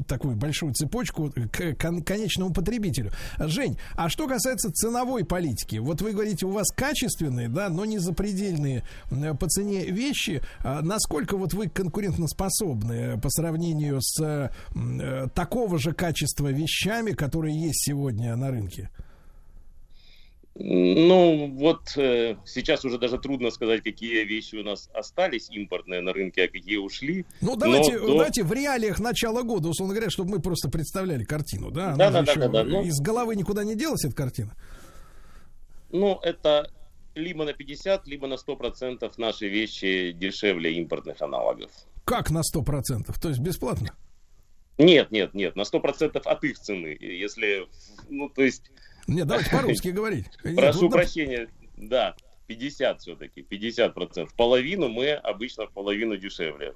такую 0.07 0.37
большую 0.37 0.73
цепочку 0.75 1.33
к 1.53 1.75
конечному 1.75 2.53
потребителю. 2.53 3.13
Жень, 3.39 3.79
а 3.95 4.09
что 4.09 4.27
касается 4.27 4.73
ценовой 4.73 5.25
политики, 5.25 5.77
вот 5.77 6.03
вы 6.03 6.13
говорите, 6.13 6.47
у 6.47 6.51
вас 6.51 6.69
качественные, 6.75 7.49
да, 7.49 7.69
но 7.69 7.85
не 7.85 7.99
запредельные 7.99 8.85
по 9.09 9.49
цене 9.49 9.85
вещи. 9.87 10.43
А 10.61 10.83
насколько 10.83 11.37
вот 11.37 11.55
вы 11.55 11.69
конкурентоспособны 11.69 13.21
по 13.21 13.31
сравнению 13.31 14.01
с 14.01 14.21
э, 14.75 15.29
такого 15.35 15.79
же 15.79 15.93
качества 15.93 16.49
вещами, 16.49 17.13
которые 17.13 17.59
есть 17.61 17.85
сегодня 17.85 18.37
на 18.37 18.51
рынке? 18.51 18.91
Ну, 20.57 21.49
вот 21.57 21.97
э, 21.97 22.37
сейчас 22.45 22.85
уже 22.85 22.99
даже 22.99 23.19
трудно 23.19 23.51
сказать, 23.51 23.83
какие 23.83 24.23
вещи 24.23 24.55
у 24.55 24.63
нас 24.63 24.89
остались 24.95 25.51
импортные 25.51 26.01
на 26.01 26.13
рынке, 26.13 26.45
а 26.45 26.49
какие 26.49 26.77
ушли. 26.77 27.27
Ну, 27.41 27.57
давайте, 27.57 27.99
до... 27.99 28.07
давайте 28.07 28.45
в 28.45 28.53
реалиях 28.53 29.01
начала 29.01 29.43
года, 29.43 29.69
условно 29.69 29.95
говоря, 29.95 30.11
чтобы 30.11 30.31
мы 30.31 30.41
просто 30.41 30.71
представляли 30.71 31.25
картину, 31.25 31.73
да? 31.73 31.97
Да, 31.97 32.11
да, 32.11 32.23
да, 32.23 32.35
да, 32.37 32.49
да. 32.49 32.65
Ну, 32.65 32.85
из 32.85 33.01
головы 33.01 33.35
никуда 33.35 33.65
не 33.65 33.75
делась 33.75 34.05
эта 34.05 34.15
картина? 34.15 34.55
Ну, 35.91 36.21
это 36.23 36.71
либо 37.17 37.45
на 37.45 37.53
50, 37.53 38.07
либо 38.07 38.29
на 38.29 38.35
100% 38.35 39.13
наши 39.17 39.49
вещи 39.49 40.13
дешевле 40.13 40.75
импортных 40.75 41.21
аналогов. 41.21 41.71
Как 42.05 42.31
на 42.31 42.43
100%? 42.43 43.13
То 43.21 43.29
есть 43.29 43.41
бесплатно? 43.41 43.89
Нет, 44.79 45.11
нет, 45.11 45.35
нет, 45.35 45.57
на 45.57 45.63
100% 45.63 46.21
от 46.25 46.45
их 46.45 46.59
цены. 46.59 46.97
Если, 47.01 47.69
ну, 48.09 48.29
то 48.29 48.43
есть 48.43 48.71
нет, 49.07 49.27
давайте 49.27 49.51
по-русски 49.51 49.89
говорить. 49.89 50.27
Прошу 50.57 50.89
прощения, 50.89 51.49
да, 51.77 52.15
50 52.47 53.01
все-таки, 53.01 53.43
50 53.43 53.95
процентов. 53.95 54.35
Половину 54.37 54.89
мы 54.89 55.13
обычно 55.13 55.67
в 55.67 55.73
половину 55.73 56.17
дешевле. 56.17 56.73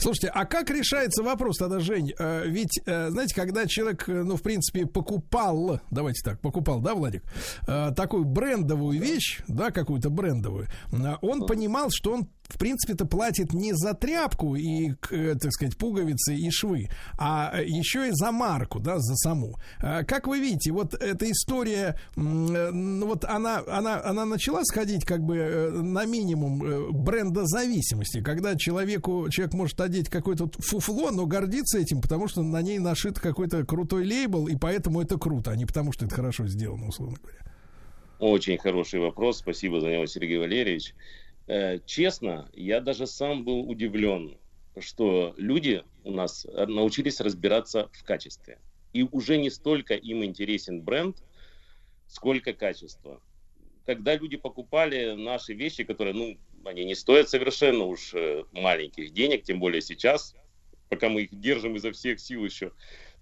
Слушайте, 0.00 0.28
а 0.28 0.46
как 0.46 0.70
решается 0.70 1.22
вопрос 1.22 1.58
тогда, 1.58 1.78
Жень? 1.78 2.14
Э, 2.18 2.44
ведь, 2.46 2.80
э, 2.86 3.10
знаете, 3.10 3.34
когда 3.34 3.66
человек, 3.66 4.08
э, 4.08 4.22
ну, 4.22 4.36
в 4.36 4.42
принципе, 4.42 4.86
покупал, 4.86 5.80
давайте 5.90 6.22
так, 6.24 6.40
покупал, 6.40 6.80
да, 6.80 6.94
Владик, 6.94 7.22
такую 7.66 8.24
брендовую 8.24 8.98
вещь, 8.98 9.40
да, 9.46 9.70
какую-то 9.70 10.08
брендовую, 10.08 10.68
он 11.20 11.46
понимал, 11.46 11.88
что 11.90 12.12
он 12.12 12.28
в 12.52 12.58
принципе-то 12.58 13.06
платит 13.06 13.52
не 13.52 13.72
за 13.74 13.94
тряпку 13.94 14.56
и, 14.56 14.92
э, 15.10 15.34
так 15.40 15.52
сказать, 15.52 15.76
пуговицы 15.76 16.34
и 16.34 16.50
швы, 16.50 16.88
а 17.18 17.60
еще 17.62 18.08
и 18.08 18.10
за 18.12 18.32
марку, 18.32 18.80
да, 18.80 18.98
за 18.98 19.14
саму. 19.16 19.56
А 19.78 20.04
как 20.04 20.26
вы 20.26 20.40
видите, 20.40 20.72
вот 20.72 20.94
эта 20.94 21.30
история, 21.30 21.98
вот 22.16 23.24
она, 23.24 23.62
она, 23.66 24.02
она 24.02 24.24
начала 24.24 24.64
сходить 24.64 25.04
как 25.04 25.22
бы 25.22 25.36
э, 25.36 25.70
на 25.70 26.04
минимум 26.04 26.64
э, 26.64 26.90
бренда 26.90 27.46
зависимости, 27.46 28.22
когда 28.22 28.56
человеку, 28.56 29.28
человек 29.30 29.54
может 29.54 29.80
одеть 29.80 30.08
какое-то 30.08 30.50
фуфло, 30.58 31.10
но 31.10 31.26
гордиться 31.26 31.78
этим, 31.78 32.00
потому 32.00 32.28
что 32.28 32.42
на 32.42 32.60
ней 32.62 32.78
нашит 32.78 33.18
какой-то 33.18 33.64
крутой 33.64 34.04
лейбл, 34.06 34.48
и 34.48 34.56
поэтому 34.56 35.00
это 35.00 35.18
круто, 35.18 35.50
а 35.50 35.56
не 35.56 35.66
потому 35.66 35.92
что 35.92 36.06
это 36.06 36.14
хорошо 36.14 36.46
сделано, 36.46 36.88
условно 36.88 37.16
говоря. 37.22 37.40
Очень 38.20 38.58
хороший 38.58 39.00
вопрос, 39.00 39.38
спасибо 39.38 39.80
за 39.80 39.88
него, 39.88 40.04
Сергей 40.06 40.38
Валерьевич. 40.38 40.94
Э, 41.50 41.80
честно, 41.84 42.48
я 42.52 42.80
даже 42.80 43.08
сам 43.08 43.44
был 43.44 43.68
удивлен, 43.68 44.38
что 44.78 45.34
люди 45.36 45.82
у 46.04 46.12
нас 46.12 46.46
научились 46.54 47.20
разбираться 47.20 47.90
в 47.92 48.04
качестве. 48.04 48.60
И 48.92 49.02
уже 49.02 49.36
не 49.36 49.50
столько 49.50 49.94
им 49.94 50.24
интересен 50.24 50.80
бренд, 50.80 51.16
сколько 52.06 52.52
качество. 52.52 53.20
Когда 53.84 54.14
люди 54.14 54.36
покупали 54.36 55.16
наши 55.16 55.52
вещи, 55.52 55.82
которые, 55.82 56.14
ну, 56.14 56.38
они 56.64 56.84
не 56.84 56.94
стоят 56.94 57.28
совершенно 57.28 57.82
уж 57.86 58.14
э, 58.14 58.44
маленьких 58.52 59.12
денег, 59.12 59.42
тем 59.42 59.58
более 59.58 59.82
сейчас, 59.82 60.36
пока 60.88 61.08
мы 61.08 61.22
их 61.22 61.40
держим 61.40 61.74
изо 61.74 61.90
всех 61.90 62.20
сил 62.20 62.44
еще, 62.44 62.70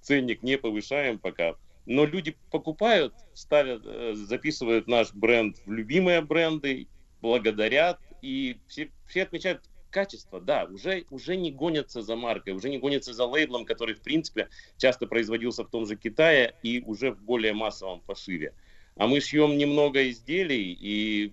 ценник 0.03 0.43
не 0.43 0.59
повышаем 0.59 1.19
пока. 1.19 1.55
Но 1.87 2.05
люди 2.05 2.37
покупают, 2.51 3.15
ставят, 3.33 3.87
э, 3.87 4.13
записывают 4.15 4.87
наш 4.87 5.15
бренд 5.15 5.57
в 5.65 5.73
любимые 5.73 6.21
бренды, 6.21 6.89
благодарят, 7.23 7.99
и 8.23 8.59
все, 8.67 8.91
все 9.07 9.23
отмечают 9.23 9.63
качество, 9.91 10.41
да, 10.41 10.65
уже, 10.65 11.05
уже 11.11 11.37
не 11.37 11.51
гонятся 11.51 12.03
за 12.03 12.17
маркой, 12.17 12.53
уже 12.53 12.69
не 12.69 12.79
гонятся 12.79 13.13
за 13.13 13.25
лейблом, 13.25 13.65
который, 13.65 13.95
в 13.95 14.03
принципе, 14.03 14.49
часто 14.77 15.07
производился 15.07 15.65
в 15.65 15.71
том 15.71 15.87
же 15.87 15.97
Китае 15.97 16.55
и 16.63 16.83
уже 16.83 17.13
в 17.13 17.23
более 17.23 17.53
массовом 17.53 18.01
пошиве. 18.01 18.55
А 18.97 19.07
мы 19.07 19.21
шьем 19.21 19.57
немного 19.57 20.11
изделий 20.11 20.77
и 20.79 21.33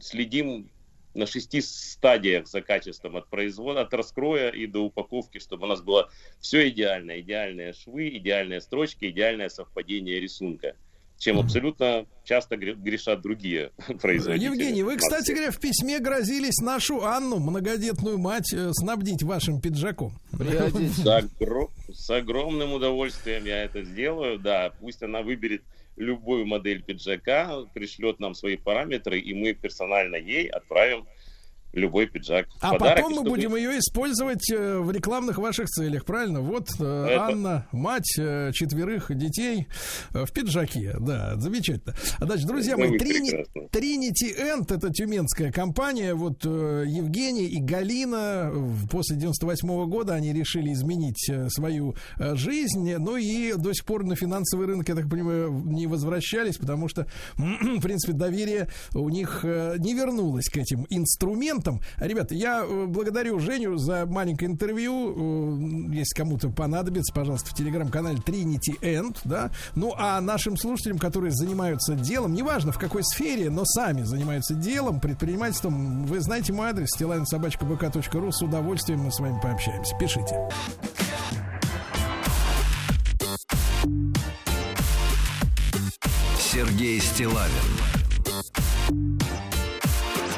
следим 0.00 0.70
на 1.14 1.26
шести 1.26 1.60
стадиях 1.60 2.48
за 2.48 2.60
качеством 2.60 3.16
от 3.16 3.28
производа, 3.28 3.82
от 3.82 3.94
раскроя 3.94 4.50
и 4.50 4.66
до 4.66 4.80
упаковки, 4.80 5.38
чтобы 5.38 5.64
у 5.64 5.68
нас 5.68 5.80
было 5.80 6.10
все 6.40 6.68
идеально, 6.68 7.20
идеальные 7.20 7.72
швы, 7.72 8.08
идеальные 8.08 8.60
строчки, 8.60 9.06
идеальное 9.06 9.48
совпадение 9.48 10.20
рисунка 10.20 10.76
чем 11.18 11.38
абсолютно 11.38 12.06
часто 12.24 12.56
грешат 12.56 13.22
другие 13.22 13.70
производители. 14.00 14.46
Евгений, 14.46 14.82
вы, 14.82 14.96
кстати 14.96 15.30
говоря, 15.32 15.50
в 15.50 15.58
письме 15.58 15.98
грозились 16.00 16.58
нашу 16.58 17.04
Анну, 17.04 17.38
многодетную 17.38 18.18
мать, 18.18 18.52
э, 18.52 18.70
снабдить 18.72 19.22
вашим 19.22 19.60
пиджаком. 19.60 20.12
С, 20.32 21.06
огр... 21.06 21.70
с 21.92 22.10
огромным 22.10 22.72
удовольствием 22.72 23.44
я 23.44 23.64
это 23.64 23.82
сделаю, 23.84 24.38
да, 24.38 24.72
пусть 24.80 25.02
она 25.02 25.22
выберет 25.22 25.62
любую 25.96 26.46
модель 26.46 26.82
пиджака, 26.82 27.64
пришлет 27.72 28.18
нам 28.20 28.34
свои 28.34 28.56
параметры, 28.56 29.18
и 29.18 29.32
мы 29.34 29.52
персонально 29.52 30.16
ей 30.16 30.48
отправим 30.48 31.06
любой 31.76 32.06
пиджак. 32.06 32.46
А 32.60 32.72
подарок, 32.72 32.96
потом 32.96 33.10
мы 33.10 33.16
чтобы... 33.16 33.30
будем 33.30 33.56
ее 33.56 33.78
использовать 33.78 34.50
э, 34.50 34.78
в 34.78 34.90
рекламных 34.90 35.38
ваших 35.38 35.68
целях, 35.68 36.04
правильно? 36.04 36.40
Вот 36.40 36.68
э, 36.80 37.06
Это... 37.10 37.24
Анна, 37.24 37.66
мать 37.72 38.14
э, 38.18 38.52
четверых 38.52 39.14
детей 39.16 39.66
в 40.10 40.30
пиджаке. 40.32 40.96
Да, 40.98 41.36
замечательно. 41.36 41.94
Значит, 42.20 42.46
друзья 42.46 42.76
мои, 42.76 42.96
Трини... 42.98 43.44
Trinity 43.72 44.38
End 44.38 44.74
это 44.74 44.90
тюменская 44.90 45.52
компания. 45.52 46.14
Вот 46.14 46.44
Евгений 46.44 47.46
и 47.46 47.60
Галина 47.60 48.52
после 48.90 49.16
98 49.16 49.68
-го 49.68 49.86
года 49.86 50.14
они 50.14 50.32
решили 50.32 50.72
изменить 50.72 51.30
свою 51.48 51.94
жизнь. 52.18 52.96
Ну 52.96 53.16
и 53.16 53.54
до 53.54 53.72
сих 53.72 53.84
пор 53.84 54.04
на 54.04 54.16
финансовый 54.16 54.66
рынок, 54.66 54.88
я 54.88 54.94
так 54.94 55.08
понимаю, 55.08 55.50
не 55.64 55.86
возвращались, 55.86 56.56
потому 56.56 56.88
что, 56.88 57.06
в 57.36 57.80
принципе, 57.80 58.12
доверие 58.12 58.68
у 58.94 59.08
них 59.08 59.40
не 59.44 59.94
вернулось 59.94 60.48
к 60.48 60.56
этим 60.56 60.86
инструментам 60.90 61.63
моментом. 61.64 61.80
Ребята, 61.98 62.34
я 62.34 62.64
э, 62.64 62.86
благодарю 62.86 63.38
Женю 63.38 63.76
за 63.76 64.06
маленькое 64.06 64.50
интервью. 64.50 65.88
Э, 65.90 65.94
если 65.94 66.14
кому-то 66.14 66.50
понадобится, 66.50 67.12
пожалуйста, 67.14 67.50
в 67.50 67.54
телеграм-канале 67.54 68.18
Trinity 68.18 68.80
End, 68.80 69.18
да. 69.24 69.50
Ну, 69.74 69.94
а 69.96 70.20
нашим 70.20 70.56
слушателям, 70.56 70.98
которые 70.98 71.32
занимаются 71.32 71.94
делом, 71.94 72.34
неважно 72.34 72.72
в 72.72 72.78
какой 72.78 73.02
сфере, 73.04 73.50
но 73.50 73.64
сами 73.64 74.02
занимаются 74.02 74.54
делом, 74.54 75.00
предпринимательством, 75.00 76.06
вы 76.06 76.20
знаете 76.20 76.52
мой 76.52 76.68
адрес, 76.68 76.88
стилавинсобачка.бк.ру. 76.94 78.32
С 78.32 78.42
удовольствием 78.42 79.00
мы 79.00 79.12
с 79.12 79.20
вами 79.20 79.38
пообщаемся. 79.42 79.96
Пишите. 79.98 80.36
Сергей 86.38 87.00
Стилавин 87.00 87.50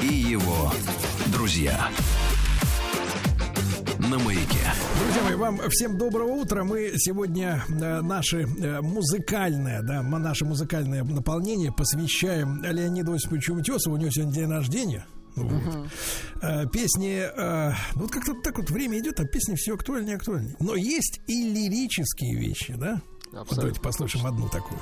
и 0.02 0.14
его 0.14 0.72
друзья 1.46 1.90
на 4.00 4.18
маяке. 4.18 4.58
Друзья 5.00 5.22
мои, 5.22 5.34
вам 5.36 5.60
всем 5.70 5.96
доброго 5.96 6.32
утра. 6.32 6.64
Мы 6.64 6.94
сегодня 6.96 7.62
э, 7.68 8.00
наше 8.00 8.38
э, 8.38 8.80
музыкальное, 8.80 9.80
да, 9.82 10.02
наше 10.02 10.44
музыкальное 10.44 11.04
наполнение 11.04 11.70
посвящаем 11.70 12.64
Леониду 12.64 13.12
Осиповичу 13.12 13.54
Утесову. 13.54 13.94
У 13.94 13.98
него 13.98 14.10
сегодня 14.10 14.34
день 14.34 14.50
рождения. 14.50 15.06
Вот. 15.36 15.52
Uh-huh. 15.52 16.68
Песни, 16.70 17.20
э, 17.20 17.74
ну, 17.94 18.00
вот 18.00 18.10
как-то 18.10 18.34
так 18.42 18.58
вот 18.58 18.68
время 18.68 18.98
идет, 18.98 19.20
а 19.20 19.24
песни 19.24 19.54
все 19.54 19.74
актуальнее 19.74 20.14
и 20.14 20.16
актуальнее. 20.16 20.56
Но 20.58 20.74
есть 20.74 21.20
и 21.28 21.48
лирические 21.48 22.34
вещи, 22.34 22.74
да? 22.76 23.00
Абсолютно. 23.26 23.46
Вот 23.50 23.56
давайте 23.56 23.80
послушаем 23.80 24.26
одну 24.26 24.48
такую. 24.48 24.80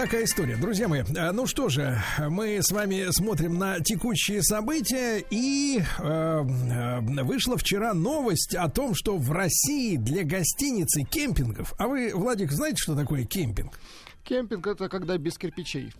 Такая 0.00 0.24
история. 0.24 0.56
Друзья 0.56 0.88
мои, 0.88 1.02
э, 1.02 1.30
ну 1.32 1.46
что 1.46 1.68
же, 1.68 2.02
мы 2.18 2.60
с 2.62 2.72
вами 2.72 3.08
смотрим 3.10 3.58
на 3.58 3.80
текущие 3.80 4.42
события, 4.42 5.22
и 5.28 5.78
э, 5.78 6.02
э, 6.02 7.00
вышла 7.22 7.58
вчера 7.58 7.92
новость 7.92 8.54
о 8.54 8.70
том, 8.70 8.94
что 8.94 9.18
в 9.18 9.30
России 9.30 9.96
для 9.96 10.24
гостиниц 10.24 10.96
и 10.96 11.04
кемпингов, 11.04 11.74
а 11.76 11.86
вы, 11.86 12.12
Владик, 12.14 12.50
знаете, 12.50 12.78
что 12.78 12.96
такое 12.96 13.24
кемпинг? 13.24 13.78
Кемпинг 14.24 14.66
это 14.68 14.88
когда 14.88 15.18
без 15.18 15.36
кирпичей. 15.36 15.92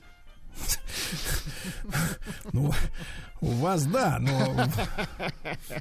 Ну, 2.52 2.72
у 3.40 3.46
вас 3.46 3.84
да, 3.86 4.18
но 4.20 4.66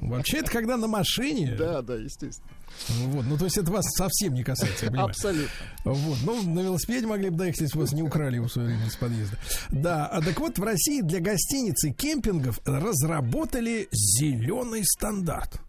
вообще 0.00 0.38
это 0.38 0.50
когда 0.50 0.76
на 0.76 0.86
машине. 0.86 1.54
Да, 1.58 1.82
да, 1.82 1.94
естественно. 1.94 2.48
Вот, 2.88 3.26
ну 3.26 3.36
то 3.36 3.44
есть 3.44 3.58
это 3.58 3.70
вас 3.70 3.84
совсем 3.96 4.34
не 4.34 4.42
касается, 4.42 4.86
я 4.86 4.90
понимаю. 4.90 5.10
Абсолютно. 5.10 5.50
Вот, 5.84 6.18
ну 6.24 6.42
на 6.42 6.60
велосипеде 6.60 7.06
могли 7.06 7.30
бы 7.30 7.36
доехать, 7.36 7.62
если 7.62 7.78
вас 7.78 7.92
не 7.92 8.02
украли 8.02 8.38
в 8.38 8.48
свое 8.48 8.68
время 8.68 8.86
из 8.86 8.96
подъезда. 8.96 9.36
Да, 9.70 10.06
а 10.06 10.22
так 10.22 10.38
вот 10.40 10.58
в 10.58 10.62
России 10.62 11.02
для 11.02 11.20
гостиниц 11.20 11.84
и 11.84 11.92
кемпингов 11.92 12.60
разработали 12.64 13.88
зеленый 13.92 14.82
стандарт. 14.84 15.60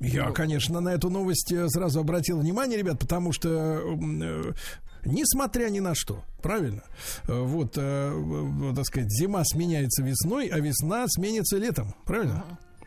Я, 0.00 0.32
конечно, 0.32 0.80
на 0.80 0.90
эту 0.90 1.08
новость 1.08 1.52
э, 1.52 1.68
сразу 1.68 2.00
обратил 2.00 2.40
внимание, 2.40 2.76
ребят, 2.76 2.98
потому 2.98 3.32
что, 3.32 3.48
э, 3.48 4.52
несмотря 5.04 5.68
ни 5.68 5.80
на 5.80 5.94
что, 5.94 6.22
правильно, 6.42 6.82
э, 7.28 7.38
вот, 7.38 7.74
э, 7.76 8.72
так 8.74 8.84
сказать, 8.86 9.10
зима 9.10 9.42
сменяется 9.44 10.02
весной, 10.02 10.48
а 10.48 10.58
весна 10.60 11.06
сменится 11.08 11.56
летом, 11.56 11.94
правильно? 12.04 12.44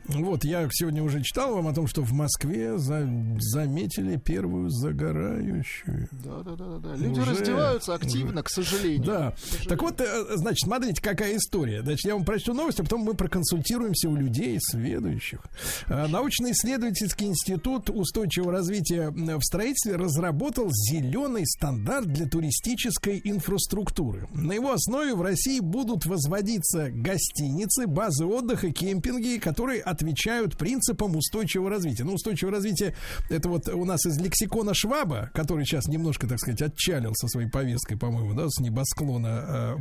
Вот, 0.09 0.43
я 0.45 0.67
сегодня 0.71 1.03
уже 1.03 1.21
читал 1.21 1.53
вам 1.55 1.67
о 1.67 1.73
том, 1.73 1.87
что 1.87 2.01
в 2.01 2.11
Москве 2.13 2.77
за- 2.77 3.07
заметили 3.39 4.17
первую 4.17 4.69
загорающую. 4.69 6.07
Да, 6.23 6.41
да, 6.43 6.55
да, 6.55 6.77
да. 6.79 6.95
Люди 6.95 7.19
Уже- 7.19 7.31
раздеваются 7.31 7.93
активно, 7.93 8.41
к 8.43 8.49
сожалению. 8.49 9.05
Да. 9.05 9.31
К 9.31 9.39
сожалению. 9.39 9.69
Так 9.69 9.81
вот, 9.81 10.01
э, 10.01 10.25
значит, 10.37 10.59
смотрите, 10.65 11.01
какая 11.01 11.35
история. 11.37 11.81
Значит, 11.81 12.05
я 12.05 12.15
вам 12.15 12.23
прочту 12.25 12.53
новость, 12.53 12.79
а 12.79 12.83
потом 12.83 13.01
мы 13.01 13.13
проконсультируемся 13.15 14.09
у 14.09 14.15
людей, 14.15 14.57
следующих. 14.61 15.39
Э, 15.87 16.07
Научно-исследовательский 16.07 17.27
институт 17.27 17.89
устойчивого 17.89 18.51
развития 18.51 19.09
в 19.11 19.41
строительстве 19.43 19.95
разработал 19.97 20.69
зеленый 20.71 21.45
стандарт 21.45 22.07
для 22.07 22.27
туристической 22.27 23.19
инфраструктуры. 23.23 24.27
На 24.33 24.53
его 24.53 24.71
основе 24.71 25.13
в 25.15 25.21
России 25.21 25.59
будут 25.59 26.05
возводиться 26.05 26.89
гостиницы, 26.91 27.87
базы 27.87 28.25
отдыха, 28.25 28.71
кемпинги, 28.71 29.37
которые 29.37 29.81
отвечают 30.01 30.57
принципам 30.57 31.15
устойчивого 31.15 31.69
развития. 31.69 32.03
Ну, 32.03 32.13
устойчивое 32.13 32.53
развитие 32.53 32.93
это 33.29 33.49
вот 33.49 33.67
у 33.67 33.83
нас 33.85 34.05
из 34.05 34.17
лексикона 34.19 34.73
Шваба, 34.73 35.31
который 35.33 35.65
сейчас 35.65 35.87
немножко, 35.87 36.27
так 36.27 36.39
сказать, 36.39 36.61
отчалил 36.61 37.13
со 37.15 37.27
своей 37.27 37.49
повесткой, 37.49 37.97
по-моему, 37.97 38.33
да, 38.33 38.45
с 38.47 38.59
небосклона 38.59 39.75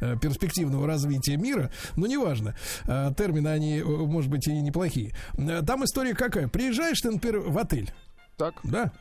э, 0.00 0.12
э, 0.14 0.16
перспективного 0.20 0.86
развития 0.86 1.36
мира. 1.36 1.70
Но 1.96 2.06
неважно. 2.06 2.54
Э, 2.86 3.10
термины, 3.16 3.48
они, 3.48 3.78
э, 3.78 3.84
может 3.84 4.30
быть, 4.30 4.46
и 4.46 4.52
неплохие. 4.52 5.14
Э, 5.38 5.62
Там 5.66 5.84
история 5.84 6.14
какая? 6.14 6.48
Приезжаешь 6.48 7.00
ты, 7.00 7.10
например, 7.10 7.40
в 7.40 7.58
отель, 7.58 7.90
Так, 8.36 8.54
да? 8.64 8.92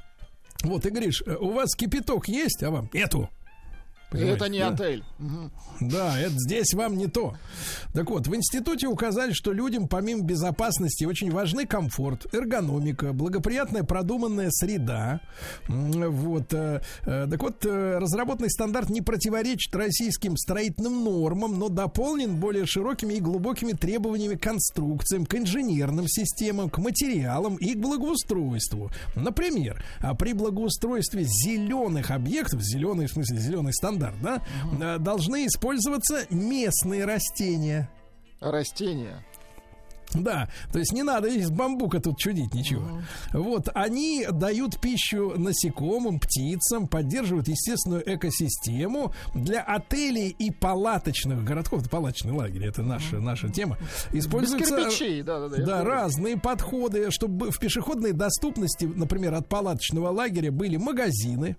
Вот, 0.64 0.86
и 0.86 0.90
говоришь, 0.90 1.22
э, 1.26 1.36
у 1.36 1.52
вас 1.52 1.76
кипяток 1.76 2.28
есть, 2.28 2.64
а 2.64 2.72
вам 2.72 2.90
нету. 2.94 3.30
Понимаешь, 4.14 4.36
это 4.36 4.48
не 4.48 4.60
да? 4.60 4.68
отель. 4.70 5.04
Да, 5.80 6.20
это 6.20 6.36
здесь 6.38 6.74
вам 6.74 6.98
не 6.98 7.08
то. 7.08 7.34
Так 7.94 8.10
вот, 8.12 8.28
в 8.28 8.36
институте 8.36 8.88
указали, 8.88 9.34
что 9.34 9.52
людям 9.52 9.88
помимо 9.88 10.22
безопасности 10.22 11.04
очень 11.04 11.32
важны 11.32 11.66
комфорт, 11.66 12.28
эргономика, 12.32 13.12
благоприятная 13.12 13.84
продуманная 13.84 14.50
среда. 14.52 15.20
Вот. 15.68 16.54
э, 16.54 16.82
э, 17.06 17.28
Так 17.30 17.42
вот, 17.42 17.66
э, 17.66 17.98
разработанный 17.98 18.52
стандарт 18.52 18.92
не 18.92 19.02
противоречит 19.02 19.76
российским 19.76 20.38
строительным 20.38 21.04
нормам, 21.04 21.58
но 21.58 21.70
дополнен 21.70 22.36
более 22.36 22.68
широкими 22.68 23.16
и 23.16 23.20
глубокими 23.20 23.74
требованиями 23.74 24.36
к 24.36 24.44
конструкциям, 24.44 25.26
к 25.26 25.34
инженерным 25.36 26.08
системам, 26.08 26.70
к 26.70 26.78
материалам 26.78 27.56
и 27.56 27.74
к 27.74 27.80
благоустройству. 27.80 28.92
Например, 29.16 29.84
а 30.00 30.14
при 30.14 30.34
благоустройстве 30.34 31.24
зеленых 31.24 32.12
объектов, 32.12 32.62
зеленый 32.62 33.08
в 33.08 33.12
смысле 33.12 33.40
зеленый 33.40 33.74
стандарт, 33.74 34.03
да, 34.22 34.42
э, 34.80 34.98
должны 35.00 35.46
использоваться 35.46 36.26
местные 36.30 37.06
растения. 37.06 37.90
Растения. 38.42 39.24
Да, 40.14 40.50
то 40.72 40.80
есть 40.80 40.94
не 40.94 41.04
надо 41.04 41.28
из 41.28 41.50
бамбука 41.50 42.00
тут 42.00 42.18
чудить 42.18 42.54
ничего. 42.54 43.02
Вот, 43.32 43.70
они 43.74 44.28
дают 44.32 44.80
пищу 44.80 45.34
насекомым, 45.38 46.20
птицам, 46.20 46.88
поддерживают 46.88 47.48
естественную 47.48 48.04
экосистему. 48.06 49.14
Для 49.34 49.62
отелей 49.62 50.30
и 50.30 50.52
палаточных 50.52 51.44
городков, 51.44 51.82
это 51.82 51.90
палаточный 51.90 52.34
лагерь, 52.34 52.66
это 52.66 52.84
наша, 52.84 53.20
наша 53.20 53.50
тема, 53.50 53.78
Без 54.12 54.26
используются... 54.26 54.76
кирпичей, 54.76 55.22
да, 55.22 55.48
да, 55.48 55.56
да. 55.56 55.66
Да, 55.66 55.84
разные 55.84 56.38
подходы, 56.38 57.10
чтобы 57.12 57.52
в 57.52 57.60
пешеходной 57.60 58.12
доступности, 58.12 58.86
например, 58.86 59.34
от 59.34 59.48
палаточного 59.48 60.10
лагеря 60.10 60.52
были 60.52 60.78
магазины, 60.78 61.58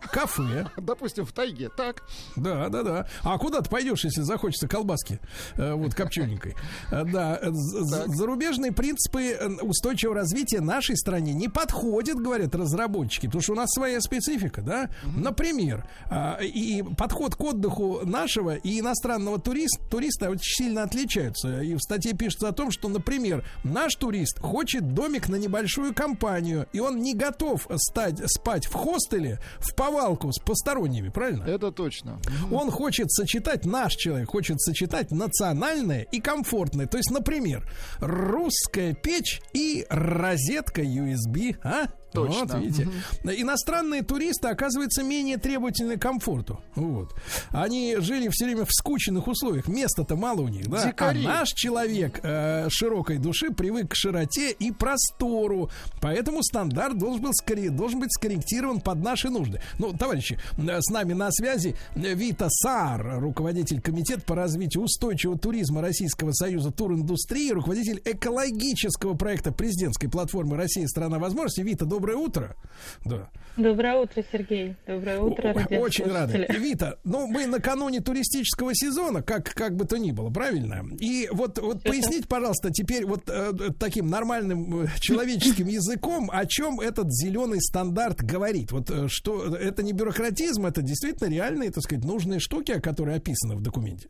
кафе, 0.00 0.70
Допустим, 0.76 1.24
в 1.24 1.32
тайге. 1.32 1.68
Так. 1.68 2.02
да, 2.36 2.68
да, 2.68 2.82
да. 2.82 3.06
А 3.22 3.38
куда 3.38 3.60
ты 3.60 3.70
пойдешь, 3.70 4.04
если 4.04 4.22
захочется 4.22 4.68
колбаски, 4.68 5.20
э, 5.56 5.74
вот 5.74 5.94
копчененькой? 5.94 6.56
Э, 6.90 7.04
Да, 7.04 7.38
э, 7.40 7.48
зарубежные 7.50 8.72
принципы 8.72 9.38
устойчивого 9.62 10.16
развития 10.16 10.60
нашей 10.60 10.96
стране 10.96 11.32
не 11.32 11.48
подходят, 11.48 12.16
говорят 12.18 12.54
разработчики, 12.54 13.26
потому 13.26 13.42
что 13.42 13.52
у 13.52 13.56
нас 13.56 13.70
своя 13.70 14.00
специфика, 14.00 14.62
да. 14.62 14.90
Например, 15.04 15.86
а, 16.10 16.38
и 16.40 16.82
подход 16.82 17.34
к 17.34 17.40
отдыху 17.40 18.00
нашего 18.04 18.56
и 18.56 18.80
иностранного 18.80 19.40
турист, 19.40 19.80
туриста 19.90 20.30
очень 20.30 20.64
сильно 20.64 20.82
отличаются. 20.82 21.60
И 21.60 21.74
в 21.74 21.80
статье 21.80 22.12
пишется 22.14 22.48
о 22.48 22.52
том, 22.52 22.70
что, 22.70 22.88
например, 22.88 23.44
наш 23.64 23.94
турист 23.94 24.38
хочет 24.40 24.94
домик 24.94 25.28
на 25.28 25.36
небольшую 25.36 25.94
компанию, 25.94 26.66
и 26.72 26.80
он 26.80 27.00
не 27.00 27.14
готов 27.14 27.66
стать, 27.76 28.20
спать 28.30 28.66
в 28.66 28.72
хостеле 28.74 29.38
в 29.58 29.74
повалку 29.90 30.32
с 30.32 30.38
посторонними, 30.38 31.08
правильно? 31.08 31.44
Это 31.44 31.72
точно. 31.72 32.20
Он 32.50 32.70
хочет 32.70 33.10
сочетать, 33.10 33.64
наш 33.64 33.94
человек 33.94 34.30
хочет 34.30 34.60
сочетать 34.60 35.10
национальное 35.10 36.02
и 36.02 36.20
комфортное. 36.20 36.86
То 36.86 36.96
есть, 36.96 37.10
например, 37.10 37.68
русская 37.98 38.94
печь 38.94 39.40
и 39.52 39.86
розетка 39.90 40.82
USB, 40.82 41.56
а? 41.62 41.88
Точно. 42.12 42.46
Вот, 42.46 42.62
видите. 42.62 42.88
Иностранные 43.24 44.02
туристы, 44.02 44.48
оказывается, 44.48 45.02
менее 45.02 45.38
требовательны 45.38 45.96
к 45.96 46.02
комфорту. 46.02 46.60
Вот. 46.74 47.14
Они 47.50 47.96
жили 47.98 48.28
все 48.30 48.46
время 48.46 48.64
в 48.64 48.72
скученных 48.72 49.28
условиях. 49.28 49.68
Места-то 49.68 50.16
мало 50.16 50.42
у 50.42 50.48
них, 50.48 50.68
да? 50.68 50.86
Дикари. 50.86 51.24
А 51.24 51.28
наш 51.28 51.50
человек 51.50 52.20
э, 52.22 52.68
широкой 52.70 53.18
души 53.18 53.50
привык 53.50 53.92
к 53.92 53.94
широте 53.94 54.50
и 54.50 54.72
простору. 54.72 55.70
Поэтому 56.00 56.42
стандарт 56.42 56.98
должен, 56.98 57.22
был 57.22 57.32
скорее, 57.32 57.70
должен 57.70 58.00
быть 58.00 58.12
скорректирован 58.12 58.80
под 58.80 59.02
наши 59.02 59.30
нужды. 59.30 59.60
Ну, 59.78 59.92
товарищи, 59.92 60.38
э, 60.58 60.80
с 60.80 60.90
нами 60.90 61.12
на 61.12 61.30
связи 61.30 61.76
Вита 61.94 62.48
Саар, 62.50 63.20
руководитель 63.20 63.80
комитета 63.80 64.22
по 64.22 64.34
развитию 64.34 64.84
устойчивого 64.84 65.38
туризма 65.38 65.80
Российского 65.80 66.32
союза 66.32 66.70
туриндустрии, 66.70 67.50
руководитель 67.50 68.00
экологического 68.04 69.14
проекта 69.14 69.52
президентской 69.52 70.08
платформы 70.08 70.56
«Россия. 70.56 70.86
Страна 70.86 71.18
возможностей». 71.18 71.62
Вита, 71.62 71.84
доброе 72.00 72.16
утро. 72.16 72.56
Да. 73.04 73.28
Доброе 73.56 73.96
утро, 73.96 74.24
Сергей. 74.32 74.74
Доброе 74.86 75.20
утро, 75.20 75.50
Очень 75.52 76.06
радиослушатели. 76.06 76.58
Вита, 76.58 76.94
ну 77.04 77.26
мы 77.26 77.46
накануне 77.46 78.00
туристического 78.00 78.74
сезона, 78.74 79.22
как, 79.22 79.52
как 79.52 79.76
бы 79.76 79.84
то 79.84 79.98
ни 79.98 80.12
было, 80.12 80.30
правильно? 80.30 80.82
И 80.98 81.28
вот, 81.30 81.58
вот 81.58 81.82
поясните, 81.82 82.26
пожалуйста, 82.26 82.70
теперь 82.70 83.04
вот 83.04 83.28
э, 83.28 83.52
таким 83.78 84.08
нормальным 84.08 84.84
э, 84.84 84.86
человеческим 84.98 85.66
языком, 85.80 86.30
о 86.32 86.46
чем 86.46 86.80
этот 86.80 87.12
зеленый 87.12 87.60
стандарт 87.60 88.22
говорит. 88.22 88.72
Вот 88.72 88.90
э, 88.90 89.08
что 89.08 89.54
это 89.54 89.82
не 89.82 89.92
бюрократизм, 89.92 90.64
это 90.64 90.80
действительно 90.80 91.28
реальные, 91.28 91.70
так 91.70 91.82
сказать, 91.82 92.04
нужные 92.04 92.40
штуки, 92.40 92.80
которые 92.80 93.18
описаны 93.18 93.56
в 93.56 93.60
документе. 93.60 94.08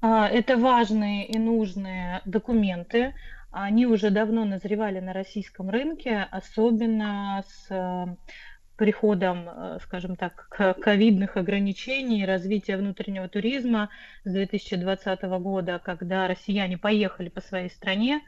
А, 0.00 0.28
Это 0.28 0.56
важные 0.56 1.26
и 1.26 1.38
нужные 1.38 2.20
документы. 2.24 3.14
Они 3.58 3.86
уже 3.86 4.10
давно 4.10 4.44
назревали 4.44 5.00
на 5.00 5.14
российском 5.14 5.70
рынке, 5.70 6.28
особенно 6.30 7.42
с 7.48 7.66
э, 7.70 8.04
приходом, 8.76 9.48
э, 9.48 9.78
скажем 9.82 10.16
так, 10.16 10.46
ковидных 10.82 11.38
ограничений, 11.38 12.26
развития 12.26 12.76
внутреннего 12.76 13.30
туризма 13.30 13.88
с 14.24 14.30
2020 14.30 15.22
года, 15.40 15.80
когда 15.82 16.28
россияне 16.28 16.76
поехали 16.76 17.30
по 17.30 17.40
своей 17.40 17.70
стране, 17.70 18.20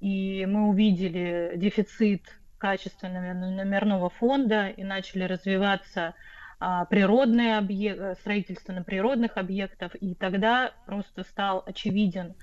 и 0.00 0.46
мы 0.46 0.70
увидели 0.70 1.52
дефицит 1.56 2.22
качественного 2.56 3.34
номерного 3.34 4.08
фонда 4.08 4.68
и 4.68 4.82
начали 4.82 5.24
развиваться 5.24 6.14
а, 6.58 6.86
природные 6.86 7.58
объекты, 7.58 8.14
строительство 8.18 8.72
на 8.72 8.82
природных 8.82 9.36
объектах, 9.36 9.94
и 10.00 10.14
тогда 10.14 10.72
просто 10.86 11.22
стал 11.22 11.62
очевиден 11.66 12.34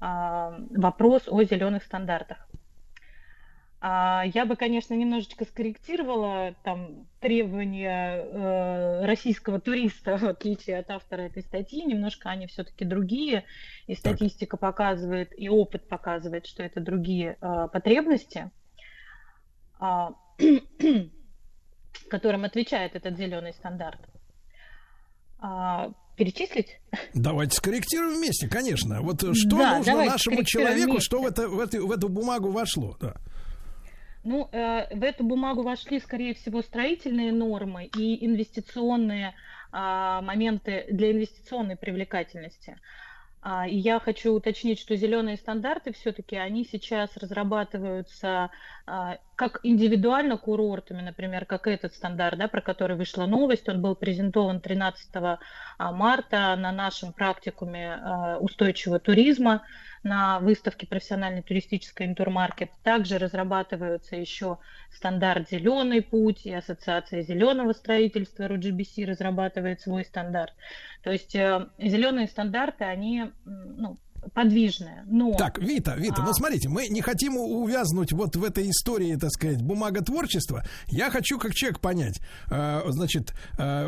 вопрос 0.00 1.28
о 1.28 1.42
зеленых 1.42 1.82
стандартах. 1.84 2.50
А, 3.82 4.24
я 4.34 4.44
бы, 4.44 4.56
конечно, 4.56 4.92
немножечко 4.92 5.46
скорректировала 5.46 6.54
там 6.64 7.06
требования 7.18 8.16
э, 8.16 9.06
российского 9.06 9.58
туриста, 9.58 10.16
в 10.18 10.24
отличие 10.24 10.78
от 10.78 10.90
автора 10.90 11.22
этой 11.22 11.42
статьи. 11.42 11.82
Немножко 11.84 12.28
они 12.28 12.46
все-таки 12.46 12.84
другие. 12.84 13.44
И 13.86 13.94
статистика 13.94 14.58
так. 14.58 14.60
показывает, 14.60 15.32
и 15.36 15.48
опыт 15.48 15.88
показывает, 15.88 16.46
что 16.46 16.62
это 16.62 16.80
другие 16.80 17.38
э, 17.40 17.68
потребности, 17.72 18.50
э, 19.80 20.08
которым 22.10 22.44
отвечает 22.44 22.96
этот 22.96 23.16
зеленый 23.16 23.54
стандарт. 23.54 24.00
Перечислить? 26.20 26.78
Давайте 27.14 27.56
скорректируем 27.56 28.18
вместе, 28.18 28.46
конечно. 28.46 29.00
Вот 29.00 29.22
что 29.34 29.56
да, 29.56 29.78
нужно 29.78 30.04
нашему 30.04 30.44
человеку, 30.44 30.90
вместе. 30.90 31.06
что 31.06 31.22
в, 31.22 31.26
это, 31.26 31.48
в, 31.48 31.58
эту, 31.58 31.86
в 31.86 31.90
эту 31.90 32.10
бумагу 32.10 32.50
вошло? 32.50 32.94
Да. 33.00 33.14
Ну, 34.22 34.46
э, 34.52 34.94
в 34.94 35.02
эту 35.02 35.24
бумагу 35.24 35.62
вошли, 35.62 35.98
скорее 35.98 36.34
всего, 36.34 36.60
строительные 36.60 37.32
нормы 37.32 37.86
и 37.86 38.26
инвестиционные 38.26 39.28
э, 39.28 40.20
моменты 40.20 40.84
для 40.90 41.10
инвестиционной 41.12 41.76
привлекательности. 41.76 42.76
И 43.68 43.76
я 43.76 44.00
хочу 44.00 44.34
уточнить, 44.34 44.78
что 44.78 44.96
зеленые 44.96 45.36
стандарты 45.36 45.92
все-таки 45.92 46.36
они 46.36 46.64
сейчас 46.64 47.16
разрабатываются 47.16 48.50
а, 48.86 49.16
как 49.34 49.60
индивидуально 49.62 50.36
курортами, 50.36 51.00
например, 51.00 51.46
как 51.46 51.66
этот 51.66 51.94
стандарт, 51.94 52.38
да, 52.38 52.48
про 52.48 52.60
который 52.60 52.96
вышла 52.96 53.24
новость, 53.24 53.68
он 53.68 53.80
был 53.80 53.94
презентован 53.94 54.60
13 54.60 55.08
а, 55.14 55.38
марта 55.92 56.54
на 56.56 56.70
нашем 56.70 57.14
практикуме 57.14 57.98
устойчивого 58.40 58.98
туризма 58.98 59.62
на 60.02 60.38
выставке 60.40 60.86
профессиональный 60.86 61.42
туристический 61.42 62.06
интурмаркет. 62.06 62.70
Также 62.82 63.18
разрабатываются 63.18 64.16
еще 64.16 64.58
стандарт 64.92 65.50
«Зеленый 65.50 66.02
путь» 66.02 66.46
и 66.46 66.52
Ассоциация 66.52 67.22
зеленого 67.22 67.72
строительства 67.72 68.48
РУГБС 68.48 68.98
разрабатывает 69.06 69.80
свой 69.80 70.04
стандарт. 70.04 70.54
То 71.02 71.10
есть 71.12 71.34
э, 71.34 71.68
зеленые 71.78 72.26
стандарты, 72.28 72.84
они 72.84 73.30
ну, 73.44 73.98
подвижная. 74.34 75.04
Но... 75.06 75.34
Так, 75.34 75.58
Вита, 75.58 75.96
Вита, 75.96 76.16
ну, 76.18 76.22
а... 76.22 76.26
ну 76.26 76.32
смотрите, 76.32 76.68
мы 76.68 76.88
не 76.88 77.00
хотим 77.00 77.36
увязнуть 77.36 78.12
вот 78.12 78.36
в 78.36 78.44
этой 78.44 78.70
истории, 78.70 79.16
так 79.16 79.30
сказать, 79.30 79.62
бумаготворчества. 79.62 80.64
Я 80.88 81.10
хочу 81.10 81.38
как 81.38 81.54
человек 81.54 81.80
понять, 81.80 82.20
э, 82.50 82.82
значит, 82.88 83.32
э, 83.58 83.86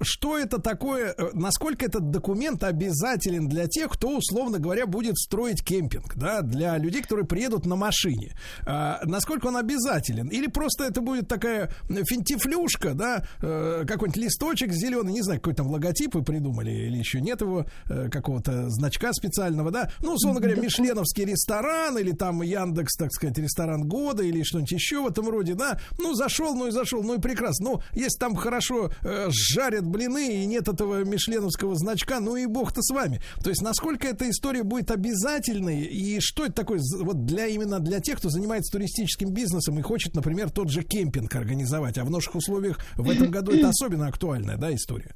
что 0.00 0.38
это 0.38 0.60
такое, 0.60 1.14
э, 1.16 1.30
насколько 1.34 1.84
этот 1.84 2.10
документ 2.10 2.62
обязателен 2.62 3.48
для 3.48 3.66
тех, 3.66 3.90
кто, 3.90 4.16
условно 4.16 4.58
говоря, 4.58 4.86
будет 4.86 5.18
строить 5.18 5.64
кемпинг, 5.64 6.16
да, 6.16 6.42
для 6.42 6.78
людей, 6.78 7.02
которые 7.02 7.26
приедут 7.26 7.66
на 7.66 7.76
машине. 7.76 8.34
Э, 8.66 8.96
насколько 9.04 9.46
он 9.46 9.56
обязателен? 9.56 10.28
Или 10.28 10.46
просто 10.46 10.84
это 10.84 11.00
будет 11.00 11.28
такая 11.28 11.70
финтифлюшка, 11.88 12.94
да, 12.94 13.24
э, 13.42 13.84
какой-нибудь 13.86 14.22
листочек 14.22 14.72
зеленый, 14.72 15.12
не 15.12 15.22
знаю, 15.22 15.40
какой 15.40 15.54
там 15.54 15.68
логотип 15.68 16.14
вы 16.14 16.22
придумали, 16.22 16.70
или 16.70 16.98
еще 16.98 17.20
нет 17.20 17.40
его, 17.40 17.66
э, 17.88 18.08
какого-то 18.08 18.68
значка 18.70 19.12
специального 19.12 19.47
специального, 19.48 19.70
да, 19.70 19.90
ну, 20.00 20.14
условно 20.14 20.40
говоря, 20.40 20.60
Мишленовский 20.60 21.24
ресторан 21.24 21.98
или 21.98 22.12
там 22.12 22.42
Яндекс, 22.42 22.96
так 22.96 23.12
сказать, 23.12 23.38
ресторан 23.38 23.86
года 23.86 24.22
или 24.22 24.42
что-нибудь 24.42 24.72
еще 24.72 25.02
в 25.02 25.08
этом 25.08 25.28
роде, 25.28 25.54
да, 25.54 25.80
ну, 25.98 26.14
зашел, 26.14 26.54
ну 26.54 26.68
и 26.68 26.70
зашел, 26.70 27.02
ну 27.02 27.14
и 27.14 27.20
прекрасно. 27.20 27.70
Ну, 27.70 27.82
если 27.92 28.18
там 28.18 28.34
хорошо 28.34 28.90
э, 29.02 29.28
жарят 29.30 29.86
блины 29.86 30.42
и 30.42 30.46
нет 30.46 30.68
этого 30.68 31.04
Мишленовского 31.04 31.76
значка, 31.76 32.20
ну 32.20 32.36
и 32.36 32.46
бог-то 32.46 32.82
с 32.82 32.90
вами. 32.90 33.20
То 33.42 33.50
есть, 33.50 33.62
насколько 33.62 34.06
эта 34.06 34.28
история 34.30 34.62
будет 34.62 34.90
обязательной 34.90 35.84
и 35.84 36.20
что 36.20 36.44
это 36.44 36.54
такое 36.54 36.80
вот 37.00 37.24
для 37.24 37.46
именно 37.46 37.80
для 37.80 38.00
тех, 38.00 38.18
кто 38.18 38.28
занимается 38.28 38.72
туристическим 38.72 39.30
бизнесом 39.30 39.78
и 39.78 39.82
хочет, 39.82 40.14
например, 40.14 40.50
тот 40.50 40.70
же 40.70 40.82
кемпинг 40.82 41.34
организовать, 41.34 41.98
а 41.98 42.04
в 42.04 42.10
наших 42.10 42.34
условиях 42.34 42.78
в 42.96 43.10
этом 43.10 43.30
году 43.30 43.52
это 43.52 43.68
особенно 43.70 44.06
актуальная, 44.06 44.56
да, 44.56 44.74
история. 44.74 45.14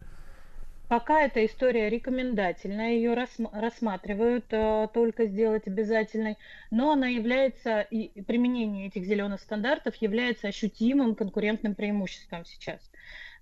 Пока 0.93 1.23
эта 1.23 1.47
история 1.47 1.89
рекомендательная, 1.89 2.90
ее 2.90 3.14
рассматривают 3.14 4.44
э, 4.51 4.89
только 4.93 5.24
сделать 5.24 5.66
обязательной, 5.66 6.36
но 6.70 6.93
она 6.93 7.09
является, 7.09 7.81
и 7.81 8.20
применение 8.20 8.89
этих 8.89 9.06
зеленых 9.06 9.40
стандартов 9.40 9.94
является 10.02 10.48
ощутимым 10.48 11.14
конкурентным 11.14 11.74
преимуществом 11.74 12.44
сейчас. 12.44 12.78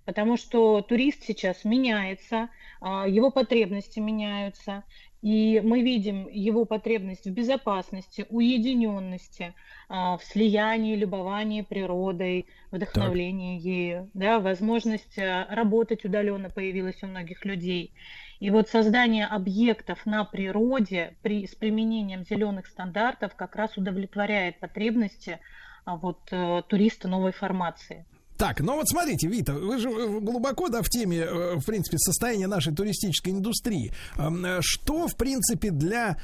Потому 0.05 0.37
что 0.37 0.81
турист 0.81 1.23
сейчас 1.23 1.65
меняется, 1.65 2.47
э, 2.79 2.85
его 3.09 3.31
потребности 3.31 3.99
меняются, 3.99 4.83
и 5.21 5.61
мы 5.63 5.81
видим 5.83 6.27
его 6.27 6.65
потребность 6.65 7.25
в 7.25 7.31
безопасности, 7.31 8.25
уединенности, 8.29 9.53
а, 9.87 10.17
в 10.17 10.23
слиянии, 10.23 10.95
любовании 10.95 11.61
природой, 11.61 12.47
вдохновлении 12.71 13.57
так. 13.57 13.65
ею, 13.65 14.09
да, 14.13 14.39
возможность 14.39 15.19
а, 15.19 15.47
работать 15.49 16.05
удаленно 16.05 16.49
появилась 16.49 17.03
у 17.03 17.07
многих 17.07 17.45
людей. 17.45 17.93
И 18.39 18.49
вот 18.49 18.69
создание 18.69 19.27
объектов 19.27 20.03
на 20.07 20.25
природе 20.25 21.15
при, 21.21 21.45
с 21.45 21.53
применением 21.53 22.25
зеленых 22.25 22.65
стандартов 22.65 23.35
как 23.35 23.55
раз 23.55 23.77
удовлетворяет 23.77 24.59
потребности 24.59 25.39
а, 25.85 25.97
вот, 25.97 26.19
э, 26.31 26.63
туриста 26.67 27.07
новой 27.07 27.33
формации. 27.33 28.05
Так, 28.41 28.59
ну 28.61 28.73
вот 28.73 28.89
смотрите, 28.89 29.27
Вита, 29.27 29.53
вы 29.53 29.77
же 29.77 29.91
э, 29.91 30.19
глубоко, 30.19 30.67
да, 30.67 30.81
в 30.81 30.89
теме, 30.89 31.19
э, 31.19 31.57
в 31.57 31.63
принципе, 31.63 31.99
состояния 31.99 32.47
нашей 32.47 32.73
туристической 32.73 33.33
индустрии. 33.33 33.93
Э, 34.17 34.57
что, 34.61 35.07
в 35.07 35.15
принципе, 35.15 35.69
для 35.69 36.17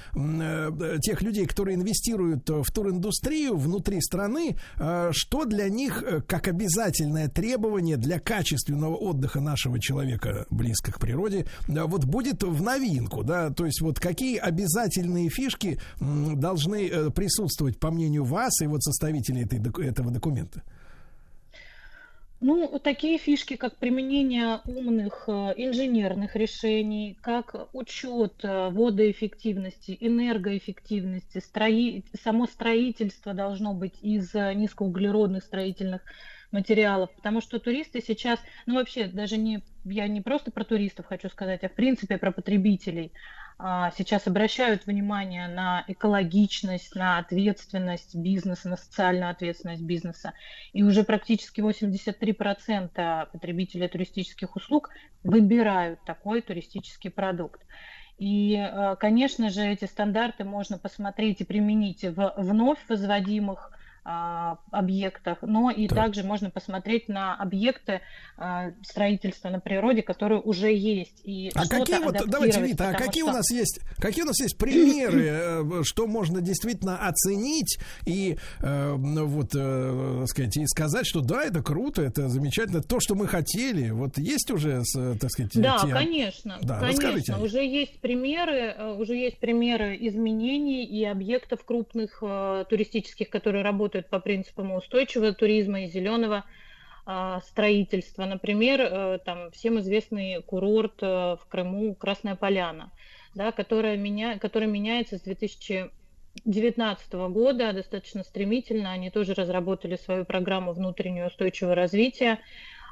тех 1.03 1.22
людей, 1.22 1.45
которые 1.45 1.76
инвестируют 1.76 2.49
в 2.49 2.65
туриндустрию 2.72 3.56
внутри 3.56 4.02
страны, 4.02 4.57
что 5.11 5.45
для 5.45 5.69
них 5.69 6.03
как 6.27 6.48
обязательное 6.48 7.27
требование 7.27 7.98
для 7.98 8.19
качественного 8.19 8.95
отдыха 8.95 9.39
нашего 9.39 9.80
человека 9.80 10.48
близко 10.49 10.91
к 10.91 10.99
природе, 10.99 11.45
вот 11.68 12.06
будет 12.06 12.41
в 12.44 12.64
новинку, 12.64 13.23
да, 13.23 13.52
то 13.52 13.65
есть 13.65 13.81
вот 13.81 13.99
какие 13.99 14.38
обязательные 14.38 15.30
фишки 15.30 15.80
должны 15.99 17.11
присутствовать, 17.11 17.80
по 17.80 17.91
мнению 17.91 18.23
вас 18.23 18.61
и 18.61 18.68
вот 18.68 18.84
составителей 18.84 19.44
этой, 19.44 19.60
этого 19.85 20.11
документа? 20.11 20.64
Ну, 22.39 22.80
такие 22.84 23.18
фишки, 23.18 23.55
как 23.55 23.77
применение 23.77 24.59
умных 24.65 25.23
э, 25.27 25.53
инженерных 25.57 26.35
решений, 26.35 27.18
как 27.22 27.68
учет 27.73 28.34
э, 28.43 28.69
водоэффективности, 28.69 29.97
энергоэффективности, 29.99 31.39
строи... 31.39 32.03
само 32.22 32.45
строительство 32.45 33.34
должно 33.34 33.73
быть 33.73 33.95
из 34.03 34.35
э, 34.35 34.53
низкоуглеродных 34.53 35.43
строительных 35.43 36.03
материалов, 36.51 37.09
потому 37.15 37.41
что 37.41 37.57
туристы 37.57 38.03
сейчас, 38.05 38.39
ну 38.68 38.76
вообще 38.76 39.07
даже 39.07 39.38
не, 39.38 39.64
я 39.84 40.07
не 40.07 40.22
просто 40.22 40.51
про 40.51 40.64
туристов 40.64 41.07
хочу 41.07 41.30
сказать, 41.30 41.64
а 41.64 41.69
в 41.69 41.73
принципе 41.73 42.19
про 42.19 42.31
потребителей. 42.31 43.11
А, 43.59 43.91
сейчас 43.97 44.27
обращают 44.27 44.85
внимание 44.85 45.47
на 45.47 45.84
экологичность, 45.88 46.95
на 46.95 47.17
ответственность 47.17 48.15
бизнеса, 48.15 48.69
на 48.69 48.77
социальную 48.77 49.31
ответственность 49.31 49.81
бизнеса. 49.81 50.34
И 50.73 50.84
уже 50.84 51.03
практически 51.03 51.61
83% 51.61 53.29
потребителей 53.31 53.88
туристических 53.88 54.55
услуг 54.55 54.89
выбирают 55.23 56.03
такой 56.03 56.41
туристический 56.41 57.09
продукт. 57.09 57.65
И, 58.19 58.55
а, 58.55 58.95
конечно 58.95 59.49
же, 59.49 59.65
эти 59.65 59.85
стандарты 59.85 60.43
можно 60.43 60.77
посмотреть 60.77 61.41
и 61.41 61.45
применить 61.45 62.03
в 62.03 62.34
вновь 62.38 62.79
возводимых 62.88 63.71
объектах, 64.71 65.39
но 65.41 65.69
и 65.69 65.88
так. 65.88 65.97
также 65.97 66.23
можно 66.23 66.49
посмотреть 66.49 67.09
на 67.09 67.35
объекты 67.35 68.01
а, 68.38 68.71
строительства 68.84 69.49
на 69.49 69.59
природе, 69.59 70.03
которые 70.03 70.39
уже 70.39 70.71
есть. 70.71 71.21
И 71.23 71.49
а 71.55 71.67
какие 71.67 71.97
вот, 72.03 72.15
давайте, 72.27 72.61
Вита, 72.61 72.89
а 72.89 72.93
какие 72.93 73.23
что... 73.23 73.31
у 73.31 73.34
нас 73.34 73.49
есть, 73.49 73.79
какие 73.97 74.23
у 74.23 74.27
нас 74.27 74.39
есть 74.39 74.59
примеры, 74.59 75.25
э, 75.25 75.81
что 75.84 76.05
можно 76.05 76.39
действительно 76.39 76.99
оценить 76.99 77.79
и 78.05 78.38
э, 78.61 78.93
вот, 78.93 79.55
э, 79.55 80.25
сказать, 80.27 80.55
и 80.55 80.67
сказать, 80.67 81.07
что 81.07 81.21
да, 81.21 81.43
это 81.43 81.63
круто, 81.63 82.03
это 82.03 82.29
замечательно, 82.29 82.84
то, 82.84 82.99
что 82.99 83.15
мы 83.15 83.27
хотели, 83.27 83.89
вот 83.89 84.19
есть 84.19 84.51
уже, 84.51 84.84
так 85.19 85.31
сказать, 85.31 85.51
Да, 85.55 85.79
те... 85.79 85.91
конечно, 85.91 86.59
да, 86.61 86.79
конечно, 86.79 87.41
уже 87.41 87.65
есть 87.65 87.99
примеры, 88.01 88.75
уже 88.99 89.15
есть 89.15 89.39
примеры 89.39 89.97
изменений 89.99 90.85
и 90.85 91.03
объектов 91.05 91.65
крупных 91.65 92.19
туристических, 92.69 93.31
которые 93.31 93.63
работают 93.63 93.97
работают 93.98 94.10
по 94.10 94.19
принципам 94.19 94.72
устойчивого 94.74 95.34
туризма 95.34 95.84
и 95.84 95.88
зеленого 95.88 96.44
а, 97.06 97.41
строительства. 97.41 98.26
Например, 98.26 98.82
э, 98.82 99.19
там 99.26 99.49
всем 99.52 99.80
известный 99.80 100.41
курорт 100.44 101.02
э, 101.02 101.38
в 101.40 101.48
Крыму 101.49 101.95
Красная 101.95 102.36
Поляна, 102.36 102.91
да, 103.34 103.52
которая 103.52 103.98
меня, 103.98 104.38
который 104.40 104.68
меняется 104.68 105.18
с 105.18 105.22
2019 105.22 107.14
года 107.14 107.74
достаточно 107.74 108.24
стремительно. 108.24 108.91
Они 108.91 109.10
тоже 109.10 109.34
разработали 109.34 109.95
свою 109.95 110.26
программу 110.26 110.74
внутреннего 110.74 111.28
устойчивого 111.28 111.76
развития. 111.76 112.40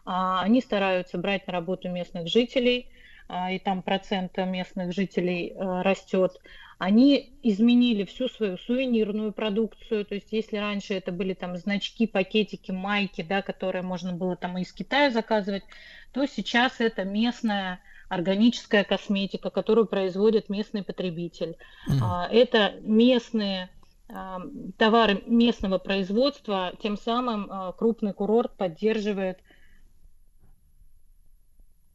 А, 0.06 0.42
они 0.42 0.62
стараются 0.62 1.18
брать 1.18 1.48
на 1.48 1.54
работу 1.54 1.90
местных 1.90 2.28
жителей, 2.28 2.88
а, 3.28 3.52
и 3.52 3.60
там 3.60 3.82
процент 3.82 4.38
местных 4.38 4.94
жителей 4.94 5.54
э, 5.54 5.82
растет. 5.82 6.40
Они 6.78 7.34
изменили 7.42 8.04
всю 8.04 8.28
свою 8.28 8.58
сувенирную 8.58 9.32
продукцию, 9.32 10.06
то 10.06 10.16
есть 10.16 10.28
если 10.32 10.58
раньше 10.58 10.94
это 10.94 11.12
были 11.12 11.34
там 11.34 11.56
значки, 11.56 12.06
пакетики, 12.06 12.72
майки, 12.72 13.22
да, 13.22 13.42
которые 13.42 13.82
можно 13.82 14.12
было 14.12 14.36
там 14.36 14.58
из 14.58 14.74
Китая 14.74 15.10
заказывать, 15.10 15.64
то 16.12 16.26
сейчас 16.26 16.80
это 16.80 17.06
местная 17.06 17.80
органическая 18.10 18.84
косметика, 18.84 19.50
которую 19.50 19.88
производит 19.88 20.50
местный 20.50 20.84
потребитель. 20.84 21.58
Mm. 21.90 22.28
Это 22.30 22.76
местные 22.82 23.70
а, 24.08 24.42
товары 24.78 25.24
местного 25.26 25.78
производства, 25.80 26.74
тем 26.82 26.98
самым 26.98 27.48
а, 27.50 27.72
крупный 27.72 28.14
курорт 28.14 28.56
поддерживает 28.56 29.40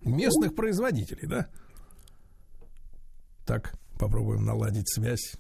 местных 0.01 0.55
производителей, 0.55 1.29
да? 1.29 1.49
Так. 3.47 3.75
Попробуем 4.01 4.47
наладить 4.47 4.89
связь. 4.89 5.35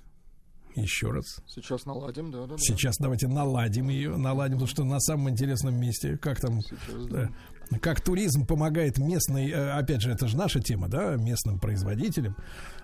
Еще 0.76 1.10
раз. 1.10 1.24
Сейчас 1.46 1.86
наладим, 1.86 2.30
да, 2.30 2.46
да. 2.46 2.56
Сейчас 2.58 2.98
да. 2.98 3.04
давайте 3.04 3.26
наладим 3.26 3.88
ее, 3.88 4.16
наладим, 4.16 4.56
потому 4.56 4.68
что 4.68 4.84
на 4.84 5.00
самом 5.00 5.30
интересном 5.30 5.80
месте, 5.80 6.18
как 6.18 6.40
там, 6.40 6.60
Сейчас, 6.60 7.06
да. 7.06 7.30
Как 7.78 8.00
туризм 8.00 8.46
помогает 8.46 8.98
местной, 8.98 9.50
э, 9.50 9.70
опять 9.70 10.00
же, 10.02 10.10
это 10.10 10.26
же 10.26 10.36
наша 10.36 10.60
тема, 10.60 10.88
да, 10.88 11.16
местным 11.16 11.58
производителям 11.58 12.36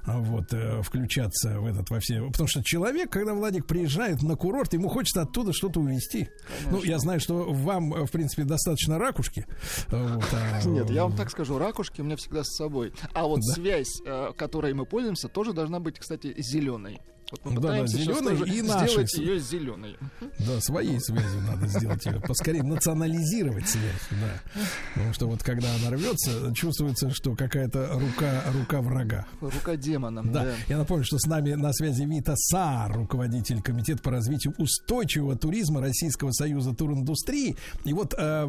вот, 0.07 0.53
э, 0.53 0.83
включаться 0.83 1.61
в 1.61 1.67
этот 1.67 1.91
во 1.91 2.01
все. 2.01 2.23
Потому 2.27 2.49
что 2.49 2.63
человек, 2.63 3.11
когда 3.11 3.35
Владик 3.35 3.67
приезжает 3.67 4.23
на 4.23 4.37
курорт, 4.37 4.73
ему 4.73 4.89
хочется 4.89 5.23
оттуда 5.23 5.53
что-то 5.53 5.81
увезти. 5.81 6.29
Конечно. 6.47 6.71
Ну, 6.71 6.83
я 6.85 6.99
знаю, 6.99 7.21
что 7.21 7.53
вам, 7.53 7.93
э, 7.95 8.07
в 8.07 8.11
принципе, 8.11 8.45
достаточно 8.45 8.99
ракушки. 8.99 9.47
Вот, 9.89 10.25
а... 10.33 10.63
Нет, 10.67 10.91
я 10.91 11.05
вам 11.05 11.17
так 11.17 11.31
скажу, 11.31 11.59
ракушки 11.59 12.01
у 12.01 12.05
меня 12.05 12.17
всегда 12.17 12.45
с 12.45 12.57
собой. 12.57 12.93
А 13.13 13.27
вот 13.27 13.41
да? 13.41 13.55
связь, 13.55 14.01
э, 14.05 14.33
которой 14.37 14.75
мы 14.75 14.87
пользуемся, 14.87 15.29
тоже 15.29 15.53
должна 15.53 15.81
быть, 15.81 15.99
кстати, 15.99 16.35
зеленой. 16.39 17.01
Вот 17.31 17.45
мы 17.45 17.61
да, 17.61 17.81
да, 17.81 17.87
зеленый 17.89 18.35
и 18.49 18.61
сделать 18.63 19.15
ее 19.15 19.41
зеленой. 19.41 19.97
Да, 20.21 20.61
своей 20.61 21.01
связью 21.01 21.41
надо 21.43 21.67
сделать 21.67 22.07
ее. 22.07 22.21
Поскорее 22.21 22.63
национализировать 22.63 23.69
связь, 23.69 24.07
да. 24.11 24.63
Потому 24.95 25.13
что 25.13 25.27
вот 25.27 25.43
когда 25.43 25.67
она 25.75 25.91
рвется, 25.91 26.55
чувствуется, 26.55 27.11
что 27.11 27.35
какая-то 27.35 27.91
рука, 27.95 28.45
рука 28.53 28.81
врага. 28.81 29.27
Рука 29.41 29.75
демона. 29.75 30.23
Да. 30.23 30.45
да. 30.45 30.53
Я 30.69 30.79
напомню, 30.79 31.05
что 31.05 31.19
с 31.19 31.27
нами 31.27 31.55
на 31.55 31.73
связи 31.73 32.05
Вита 32.05 32.35
Сар, 32.37 32.97
руководитель 32.97 33.61
Комитета 33.61 34.03
по 34.03 34.13
развитию 34.13 34.55
устойчивого 34.59 35.37
туризма 35.37 35.81
Российского 35.81 36.31
союза 36.31 36.75
туриндустрии. 36.75 37.57
И 37.85 37.93
вот 37.93 38.15
э, 38.17 38.47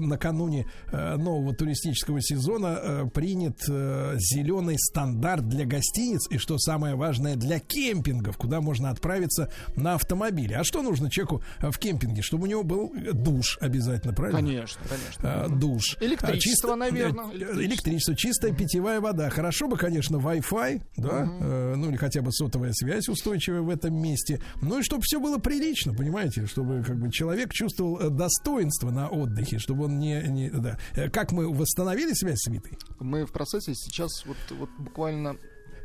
накануне 0.00 0.66
э, 0.90 1.16
нового 1.16 1.54
туристического 1.54 2.20
сезона 2.20 2.78
э, 2.80 3.04
принят 3.14 3.62
э, 3.68 4.16
зеленый 4.18 4.76
стандарт 4.78 5.48
для 5.48 5.64
гостиниц 5.64 6.28
и, 6.30 6.38
что 6.38 6.58
самое 6.58 6.96
важное, 6.96 7.36
для 7.36 7.60
кемпингов 7.60 8.15
кемпингов, 8.16 8.36
куда 8.36 8.60
можно 8.60 8.90
отправиться 8.90 9.50
на 9.76 9.94
автомобиле. 9.94 10.56
А 10.56 10.64
что 10.64 10.82
нужно 10.82 11.10
человеку 11.10 11.42
э, 11.60 11.70
в 11.70 11.78
кемпинге? 11.78 12.22
Чтобы 12.22 12.44
у 12.44 12.46
него 12.46 12.62
был 12.62 12.92
душ 13.12 13.58
обязательно, 13.60 14.12
правильно? 14.12 14.40
Конечно, 14.40 14.80
конечно. 14.88 15.44
А, 15.44 15.48
душ. 15.48 15.96
Электричество, 16.00 16.36
Чисто, 16.36 16.76
наверное. 16.76 17.24
Электричество. 17.26 17.62
электричество, 17.62 18.16
чистая 18.16 18.52
питьевая 18.52 19.00
вода. 19.00 19.30
Хорошо 19.30 19.68
бы, 19.68 19.76
конечно, 19.76 20.16
Wi-Fi, 20.16 20.82
да, 20.96 21.22
угу. 21.22 21.44
э, 21.44 21.74
ну 21.76 21.90
или 21.90 21.96
хотя 21.96 22.22
бы 22.22 22.32
сотовая 22.32 22.72
связь 22.72 23.08
устойчивая 23.08 23.60
в 23.60 23.70
этом 23.70 23.94
месте. 23.94 24.40
Ну 24.62 24.78
и 24.78 24.82
чтобы 24.82 25.02
все 25.02 25.20
было 25.20 25.38
прилично, 25.38 25.94
понимаете, 25.94 26.46
чтобы 26.46 26.82
как 26.82 26.98
бы 26.98 27.10
человек 27.10 27.52
чувствовал 27.52 27.98
э, 28.00 28.10
достоинство 28.10 28.90
на 28.90 29.08
отдыхе, 29.08 29.58
чтобы 29.58 29.84
он 29.84 29.98
не, 29.98 30.22
не 30.28 30.50
да. 30.50 30.78
Как 31.12 31.32
мы 31.32 31.52
восстановили 31.52 32.12
связь 32.12 32.38
с 32.38 32.50
Витой? 32.50 32.78
Мы 33.00 33.26
в 33.26 33.32
процессе 33.32 33.74
сейчас 33.74 34.24
вот, 34.26 34.36
вот 34.50 34.70
буквально 34.78 35.36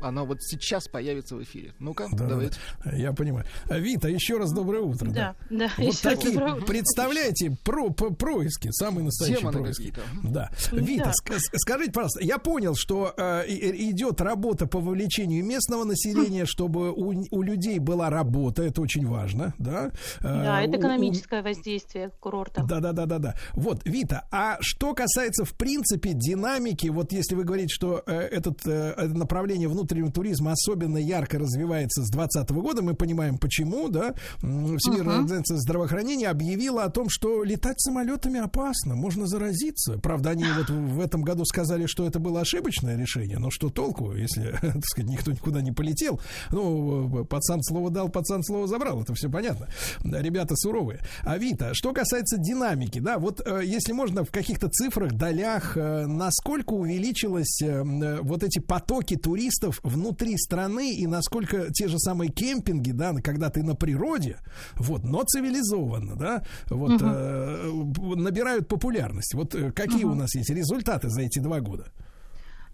она 0.02 0.24
вот 0.24 0.42
сейчас 0.42 0.88
появится 0.88 1.36
в 1.36 1.42
эфире. 1.42 1.72
Ну-ка, 1.78 2.08
да, 2.12 2.26
давайте. 2.26 2.56
Да, 2.84 2.92
я 2.92 3.12
понимаю. 3.12 3.46
Вита, 3.70 4.08
еще 4.08 4.38
раз 4.38 4.52
доброе 4.52 4.82
утро. 4.82 5.10
Да, 5.10 5.34
да. 5.50 5.68
да 5.68 5.70
вот 5.78 6.00
такие, 6.00 6.38
представляете, 6.66 7.56
про, 7.64 7.90
про, 7.90 8.10
происки, 8.10 8.70
самые 8.72 9.04
настоящие 9.04 9.40
Темы 9.40 9.52
происки. 9.52 9.94
Да. 10.22 10.50
Вита, 10.72 11.12
да. 11.26 11.36
Ск- 11.36 11.56
скажите, 11.56 11.92
пожалуйста, 11.92 12.24
я 12.24 12.38
понял, 12.38 12.74
что 12.74 13.14
э, 13.16 13.44
идет 13.48 14.20
работа 14.20 14.66
по 14.66 14.80
вовлечению 14.80 15.44
местного 15.44 15.84
населения, 15.84 16.44
чтобы 16.46 16.92
у, 16.92 17.24
у 17.30 17.42
людей 17.42 17.78
была 17.78 18.10
работа, 18.10 18.62
это 18.62 18.80
очень 18.80 19.06
важно, 19.06 19.54
да? 19.58 19.90
Да, 20.20 20.62
э, 20.62 20.66
это 20.66 20.78
экономическое 20.78 21.40
у, 21.40 21.44
воздействие 21.44 22.10
курорта. 22.20 22.64
Да, 22.68 22.80
да, 22.80 22.92
да, 22.92 23.06
да, 23.06 23.18
да. 23.18 23.34
Вот, 23.52 23.82
Вита, 23.84 24.26
а 24.30 24.58
что 24.60 24.94
касается, 24.94 25.44
в 25.44 25.54
принципе, 25.54 26.12
динамики, 26.14 26.88
вот 26.88 27.12
если 27.12 27.34
вы 27.34 27.44
говорите, 27.44 27.72
что 27.72 28.02
э, 28.06 28.12
этот, 28.12 28.66
э, 28.66 28.94
это 28.96 29.14
направление 29.14 29.68
внутреннего 29.68 29.91
внутреннего 29.92 30.10
туризма 30.12 30.52
особенно 30.52 30.96
ярко 30.96 31.38
развивается 31.38 32.02
с 32.02 32.10
2020 32.10 32.50
года. 32.50 32.82
Мы 32.82 32.94
понимаем, 32.94 33.38
почему, 33.38 33.88
да. 33.88 34.14
Всемирная 34.38 35.16
uh-huh. 35.16 35.20
организация 35.20 35.56
здравоохранения 35.58 36.28
объявила 36.28 36.84
о 36.84 36.90
том, 36.90 37.08
что 37.08 37.44
летать 37.44 37.80
самолетами 37.80 38.40
опасно, 38.40 38.94
можно 38.94 39.26
заразиться. 39.26 39.98
Правда, 39.98 40.30
они 40.30 40.44
вот 40.56 40.70
в 40.70 41.00
этом 41.00 41.22
году 41.22 41.44
сказали, 41.44 41.86
что 41.86 42.06
это 42.06 42.18
было 42.18 42.40
ошибочное 42.40 42.96
решение, 42.96 43.38
но 43.38 43.50
что 43.50 43.68
толку, 43.70 44.12
если, 44.12 44.52
так 44.60 44.84
сказать, 44.84 45.10
никто 45.10 45.32
никуда 45.32 45.60
не 45.60 45.72
полетел. 45.72 46.20
Ну, 46.50 47.24
пацан 47.24 47.62
слово 47.62 47.90
дал, 47.90 48.08
пацан 48.08 48.42
слово 48.42 48.66
забрал, 48.66 49.02
это 49.02 49.14
все 49.14 49.28
понятно. 49.28 49.68
Ребята 50.04 50.56
суровые. 50.56 51.00
А 51.22 51.38
Вита, 51.38 51.74
что 51.74 51.92
касается 51.92 52.38
динамики, 52.38 52.98
да, 52.98 53.18
вот 53.18 53.42
э, 53.44 53.62
если 53.64 53.92
можно 53.92 54.24
в 54.24 54.30
каких-то 54.30 54.68
цифрах, 54.68 55.12
долях, 55.12 55.76
э, 55.76 56.06
насколько 56.06 56.72
увеличилось 56.72 57.60
э, 57.62 57.82
вот 58.22 58.42
эти 58.42 58.58
потоки 58.58 59.16
туристов 59.16 59.80
внутри 59.82 60.36
страны 60.36 60.94
и 60.94 61.06
насколько 61.06 61.72
те 61.72 61.88
же 61.88 61.98
самые 61.98 62.30
кемпинги, 62.30 62.92
да, 62.92 63.12
когда 63.22 63.50
ты 63.50 63.62
на 63.62 63.74
природе, 63.74 64.38
вот, 64.76 65.04
но 65.04 65.22
цивилизованно, 65.24 66.16
да, 66.16 66.44
вот, 66.68 67.02
угу. 67.02 67.04
э, 67.04 68.16
набирают 68.16 68.68
популярность. 68.68 69.34
Вот 69.34 69.54
э, 69.54 69.72
какие 69.72 70.04
угу. 70.04 70.12
у 70.12 70.16
нас 70.16 70.34
есть 70.34 70.50
результаты 70.50 71.08
за 71.08 71.22
эти 71.22 71.38
два 71.38 71.60
года? 71.60 71.92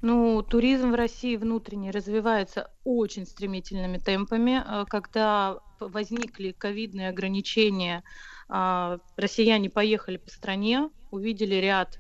Ну, 0.01 0.43
туризм 0.43 0.93
в 0.93 0.95
России 0.95 1.37
внутренний 1.37 1.91
развивается 1.91 2.71
очень 2.85 3.27
стремительными 3.27 3.99
темпами. 3.99 4.63
Э, 4.65 4.85
когда 4.87 5.59
возникли 5.81 6.53
ковидные 6.53 7.09
ограничения, 7.09 8.05
э, 8.49 8.99
россияне 9.17 9.71
поехали 9.71 10.19
по 10.19 10.31
стране, 10.31 10.91
увидели 11.11 11.55
ряд 11.55 11.99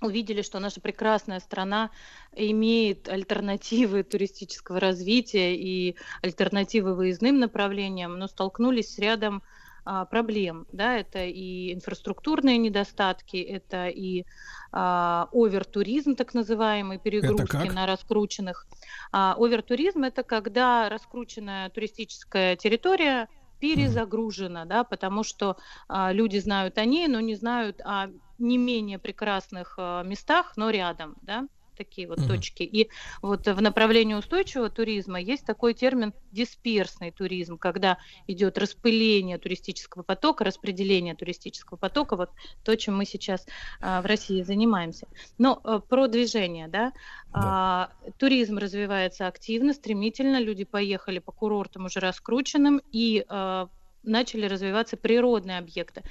увидели, 0.00 0.42
что 0.42 0.58
наша 0.60 0.80
прекрасная 0.80 1.40
страна 1.40 1.90
имеет 2.34 3.08
альтернативы 3.08 4.02
туристического 4.02 4.80
развития 4.80 5.56
и 5.56 5.96
альтернативы 6.22 6.94
выездным 6.94 7.38
направлениям, 7.38 8.18
но 8.18 8.28
столкнулись 8.28 8.94
с 8.94 8.98
рядом 8.98 9.42
а, 9.84 10.04
проблем. 10.04 10.66
Да? 10.70 10.98
Это 10.98 11.24
и 11.24 11.72
инфраструктурные 11.72 12.58
недостатки, 12.58 13.38
это 13.38 13.88
и 13.88 14.24
а, 14.70 15.28
овертуризм, 15.32 16.14
так 16.14 16.34
называемый, 16.34 16.98
перегрузки 16.98 17.68
на 17.68 17.86
раскрученных. 17.86 18.66
А, 19.12 19.34
овертуризм 19.38 20.04
это 20.04 20.22
когда 20.22 20.88
раскрученная 20.88 21.70
туристическая 21.70 22.54
территория 22.56 23.28
перезагружена, 23.58 24.64
да, 24.64 24.84
потому 24.84 25.22
что 25.24 25.56
а, 25.88 26.12
люди 26.12 26.38
знают 26.38 26.78
о 26.78 26.84
ней, 26.84 27.08
но 27.08 27.20
не 27.20 27.34
знают 27.34 27.80
о 27.82 28.08
не 28.38 28.58
менее 28.58 28.98
прекрасных 28.98 29.74
а, 29.78 30.02
местах, 30.02 30.52
но 30.56 30.70
рядом, 30.70 31.16
да 31.22 31.48
такие 31.78 32.08
вот 32.08 32.18
uh-huh. 32.18 32.28
точки. 32.28 32.62
И 32.64 32.90
вот 33.22 33.46
в 33.46 33.62
направлении 33.62 34.14
устойчивого 34.14 34.68
туризма 34.68 35.20
есть 35.20 35.46
такой 35.46 35.72
термин 35.72 36.12
дисперсный 36.32 37.12
туризм, 37.12 37.56
когда 37.56 37.98
идет 38.26 38.58
распыление 38.58 39.38
туристического 39.38 40.02
потока, 40.02 40.44
распределение 40.44 41.14
туристического 41.14 41.78
потока, 41.78 42.16
вот 42.16 42.30
то, 42.64 42.76
чем 42.76 42.96
мы 42.96 43.04
сейчас 43.04 43.46
а, 43.80 44.02
в 44.02 44.06
России 44.06 44.42
занимаемся. 44.42 45.06
Но 45.38 45.60
а, 45.64 45.78
про 45.78 46.08
движение, 46.08 46.68
да, 46.68 46.92
да. 47.32 47.32
А, 47.32 47.90
туризм 48.18 48.58
развивается 48.58 49.26
активно, 49.26 49.72
стремительно, 49.72 50.40
люди 50.40 50.64
поехали 50.64 51.20
по 51.20 51.32
курортам 51.32 51.86
уже 51.86 52.00
раскрученным 52.00 52.82
и 52.92 53.24
а, 53.28 53.68
начали 54.02 54.46
развиваться 54.46 54.96
природные 54.96 55.58
объекты. 55.58 56.02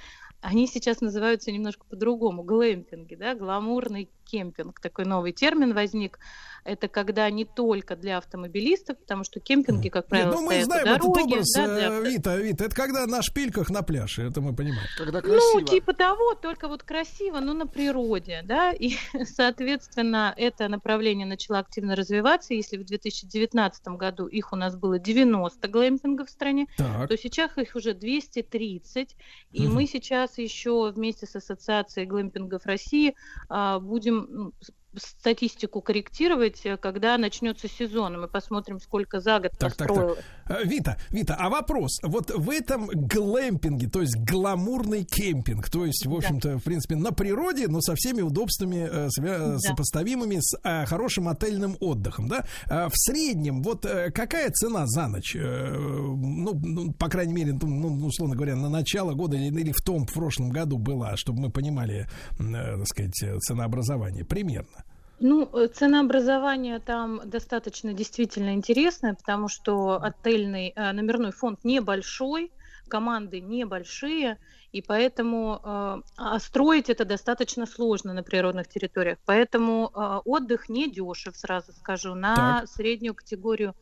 Они 0.41 0.67
сейчас 0.67 1.01
называются 1.01 1.51
немножко 1.51 1.85
по-другому, 1.89 2.43
глэмпинги, 2.43 3.15
да, 3.15 3.35
гламурный 3.35 4.09
кемпинг, 4.25 4.79
такой 4.81 5.05
новый 5.05 5.31
термин 5.31 5.73
возник. 5.73 6.19
Это 6.65 6.89
когда 6.89 7.29
не 7.29 7.45
только 7.45 7.95
для 7.95 8.17
автомобилистов, 8.17 8.97
потому 8.99 9.23
что 9.23 9.39
кемпинги, 9.39 9.87
как 9.87 10.07
правило, 10.07 10.31
Нет, 10.31 10.35
ну, 10.39 10.45
мы 10.45 10.51
стоят 10.51 10.65
знаем 10.65 10.83
по 10.83 10.91
дороге. 10.99 11.21
этот 11.21 11.31
образ, 11.31 11.51
да, 11.55 11.65
для 11.75 11.87
э, 11.87 12.01
Вита, 12.11 12.35
Вита, 12.35 12.65
это 12.65 12.75
когда 12.75 13.05
на 13.07 13.21
шпильках 13.21 13.69
на 13.69 13.83
пляже, 13.83 14.23
это 14.23 14.41
мы 14.41 14.53
понимаем. 14.53 14.87
Когда 14.97 15.21
красиво. 15.21 15.59
Ну, 15.59 15.65
типа 15.65 15.93
того, 15.93 16.35
только 16.35 16.67
вот 16.67 16.83
красиво, 16.83 17.39
но 17.39 17.53
на 17.53 17.67
природе, 17.67 18.41
да, 18.43 18.73
и, 18.73 18.95
соответственно, 19.23 20.33
это 20.35 20.67
направление 20.67 21.25
начало 21.25 21.59
активно 21.59 21.95
развиваться. 21.95 22.53
Если 22.53 22.77
в 22.77 22.83
2019 22.85 23.87
году 23.89 24.27
их 24.27 24.51
у 24.51 24.57
нас 24.57 24.75
было 24.75 24.99
90 24.99 25.67
глэмпингов 25.69 26.27
в 26.27 26.31
стране, 26.31 26.67
Так, 26.77 27.07
то 27.07 27.17
сейчас 27.17 27.57
их 27.57 27.75
уже 27.75 27.93
230, 27.93 29.15
и 29.51 29.61
Мгм. 29.63 29.73
мы 29.73 29.87
сейчас 29.87 30.26
еще 30.37 30.91
вместе 30.91 31.25
с 31.25 31.35
Ассоциацией 31.35 32.07
глэмпингов 32.07 32.65
России 32.65 33.15
а, 33.49 33.79
будем 33.79 34.53
статистику 34.95 35.81
корректировать, 35.81 36.65
э, 36.65 36.77
когда 36.77 37.17
начнется 37.17 37.67
сезон, 37.67 38.19
мы 38.21 38.27
посмотрим, 38.27 38.79
сколько 38.79 39.19
за 39.19 39.39
год 39.39 39.51
Так, 39.51 39.75
так, 39.75 39.77
так. 39.77 39.87
построилось. 39.87 40.19
Э, 40.49 40.63
Вита, 40.63 40.97
Вита, 41.09 41.35
а 41.37 41.49
вопрос. 41.49 41.99
Вот 42.03 42.31
в 42.31 42.49
этом 42.49 42.87
глэмпинге, 42.87 43.89
то 43.89 44.01
есть 44.01 44.15
гламурный 44.17 45.03
кемпинг, 45.03 45.69
то 45.69 45.85
есть, 45.85 46.05
в 46.05 46.13
общем-то, 46.13 46.57
в 46.57 46.63
принципе, 46.63 46.95
на 46.95 47.11
природе, 47.11 47.67
но 47.67 47.81
со 47.81 47.95
всеми 47.95 48.21
удобствами, 48.21 48.87
э, 48.89 49.07
свя- 49.19 49.53
Да. 49.53 49.59
сопоставимыми 49.59 50.37
с 50.39 50.57
э, 50.63 50.85
хорошим 50.85 51.27
отельным 51.27 51.75
отдыхом, 51.79 52.27
да? 52.27 52.45
В 52.67 52.91
среднем, 52.93 53.61
вот 53.61 53.85
э, 53.85 54.11
какая 54.11 54.49
цена 54.51 54.85
за 54.87 55.07
ночь? 55.07 55.35
Э, 55.35 55.75
ну, 55.77 56.59
ну, 56.63 56.93
по 56.93 57.09
крайней 57.09 57.33
мере, 57.33 57.53
ну, 57.53 57.67
ну, 57.67 58.07
условно 58.07 58.35
говоря, 58.35 58.55
на 58.55 58.69
начало 58.69 59.13
года 59.13 59.35
или, 59.35 59.47
или 59.61 59.71
в 59.71 59.81
том 59.83 60.05
в 60.07 60.13
прошлом 60.13 60.49
году 60.49 60.77
была, 60.77 61.15
чтобы 61.17 61.41
мы 61.41 61.49
понимали, 61.51 62.07
э, 62.39 62.77
так 62.77 62.87
сказать, 62.87 63.23
э, 63.23 63.37
ценообразование 63.39 64.25
примерно. 64.25 64.83
Ну, 65.19 65.49
э, 65.53 65.67
ценообразование 65.67 66.79
там 66.79 67.21
достаточно 67.27 67.93
действительно 67.93 68.53
интересное, 68.53 69.15
потому 69.15 69.47
что 69.47 69.99
отельный 70.01 70.73
э, 70.75 70.91
номерной 70.91 71.31
фонд 71.31 71.63
небольшой, 71.63 72.51
команды 72.87 73.41
небольшие, 73.41 74.37
и 74.71 74.81
поэтому 74.81 75.59
э, 75.63 76.01
а 76.17 76.39
строить 76.39 76.89
это 76.89 77.03
достаточно 77.03 77.65
сложно 77.65 78.13
на 78.13 78.21
природных 78.23 78.67
территориях. 78.67 79.17
Поэтому 79.25 79.89
э, 79.93 80.19
отдых 80.25 80.69
не 80.69 80.91
дешев, 80.91 81.35
сразу 81.35 81.73
скажу, 81.73 82.13
на 82.13 82.67
среднюю 82.67 83.15
категорию 83.15 83.73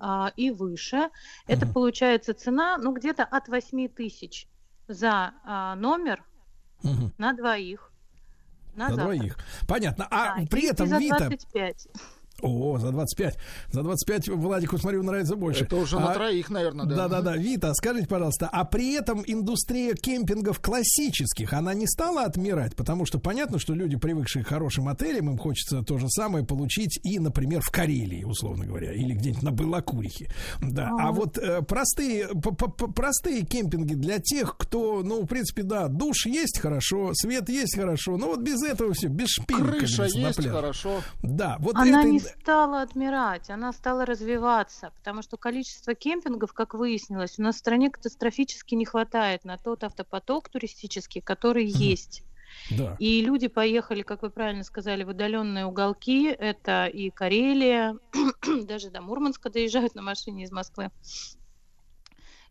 а, 0.00 0.32
и 0.36 0.50
выше. 0.50 1.10
Это 1.46 1.66
Мгм. 1.66 1.74
получается 1.74 2.34
цена, 2.34 2.78
ну, 2.78 2.92
где-то 2.92 3.24
от 3.24 3.48
8 3.48 3.88
тысяч 3.88 4.48
за 4.88 5.34
а, 5.44 5.76
номер 5.76 6.24
Мгм. 6.82 7.12
на 7.18 7.32
двоих. 7.32 7.89
На, 8.74 8.88
На 8.88 8.96
двоих. 8.96 9.38
Понятно. 9.66 10.06
А 10.10 10.38
Да, 10.38 10.46
при 10.50 10.68
этом, 10.68 10.86
Вита, 10.98 11.18
25. 11.18 11.88
О, 12.42 12.78
за 12.78 12.90
25. 12.92 13.36
За 13.70 13.82
25 13.82 14.28
Владику, 14.30 14.78
смотрю, 14.78 15.02
нравится 15.02 15.36
больше. 15.36 15.64
Это 15.64 15.76
уже 15.76 15.98
на 15.98 16.10
А, 16.12 16.14
троих, 16.14 16.50
наверное, 16.50 16.86
да. 16.86 16.96
Да, 16.96 17.08
да, 17.08 17.20
да. 17.22 17.36
Вита, 17.36 17.72
скажите, 17.74 18.06
пожалуйста, 18.06 18.48
а 18.50 18.64
при 18.64 18.94
этом 18.94 19.22
индустрия 19.26 19.94
кемпингов 19.94 20.60
классических, 20.60 21.52
она 21.52 21.74
не 21.74 21.86
стала 21.86 22.22
отмирать? 22.24 22.74
Потому 22.76 23.06
что 23.06 23.18
понятно, 23.18 23.58
что 23.58 23.74
люди, 23.74 23.96
привыкшие 23.96 24.44
к 24.44 24.48
хорошим 24.48 24.88
отелям, 24.88 25.30
им 25.30 25.38
хочется 25.38 25.82
то 25.82 25.98
же 25.98 26.08
самое 26.08 26.44
получить 26.44 26.98
и, 27.02 27.18
например, 27.18 27.60
в 27.62 27.70
Карелии, 27.70 28.24
условно 28.24 28.66
говоря, 28.66 28.92
или 28.92 29.14
где-нибудь 29.14 29.42
на 29.42 29.50
Балакурихе. 29.52 30.28
Да. 30.62 30.90
А 30.98 31.08
А. 31.08 31.12
вот 31.12 31.38
э, 31.38 31.62
простые, 31.62 32.28
п- 32.28 32.52
п- 32.52 32.68
п- 32.68 32.88
простые 32.92 33.42
кемпинги 33.44 33.94
для 33.94 34.18
тех, 34.18 34.56
кто, 34.56 35.02
ну, 35.02 35.22
в 35.22 35.26
принципе, 35.26 35.62
да, 35.62 35.88
душ 35.88 36.26
есть 36.26 36.58
хорошо, 36.58 37.12
свет 37.14 37.48
есть 37.48 37.76
хорошо, 37.76 38.16
но 38.16 38.26
вот 38.28 38.40
без 38.40 38.62
этого 38.62 38.92
все, 38.94 39.08
без 39.08 39.28
шпилек. 39.28 39.78
Крыша 39.78 40.02
на 40.02 40.06
есть, 40.06 40.46
хорошо. 40.48 41.00
Да, 41.22 41.56
вот 41.60 41.76
Она 41.76 42.00
это... 42.02 42.08
не 42.10 42.20
стала 42.40 42.82
отмирать, 42.82 43.50
она 43.50 43.72
стала 43.72 44.04
развиваться, 44.04 44.92
потому 44.96 45.22
что 45.22 45.36
количество 45.36 45.94
кемпингов, 45.94 46.52
как 46.52 46.74
выяснилось, 46.74 47.38
у 47.38 47.42
нас 47.42 47.56
в 47.56 47.58
стране 47.58 47.90
катастрофически 47.90 48.74
не 48.74 48.84
хватает 48.84 49.44
на 49.44 49.58
тот 49.58 49.84
автопоток 49.84 50.48
туристический, 50.48 51.20
который 51.20 51.66
есть. 51.66 52.24
Да. 52.70 52.96
И 52.98 53.22
люди 53.22 53.48
поехали, 53.48 54.02
как 54.02 54.22
вы 54.22 54.30
правильно 54.30 54.64
сказали, 54.64 55.04
в 55.04 55.08
удаленные 55.08 55.66
уголки. 55.66 56.26
Это 56.26 56.86
и 56.86 57.10
Карелия, 57.10 57.96
даже 58.64 58.90
до 58.90 59.00
Мурманска 59.00 59.50
доезжают 59.50 59.94
на 59.94 60.02
машине 60.02 60.44
из 60.44 60.52
Москвы. 60.52 60.90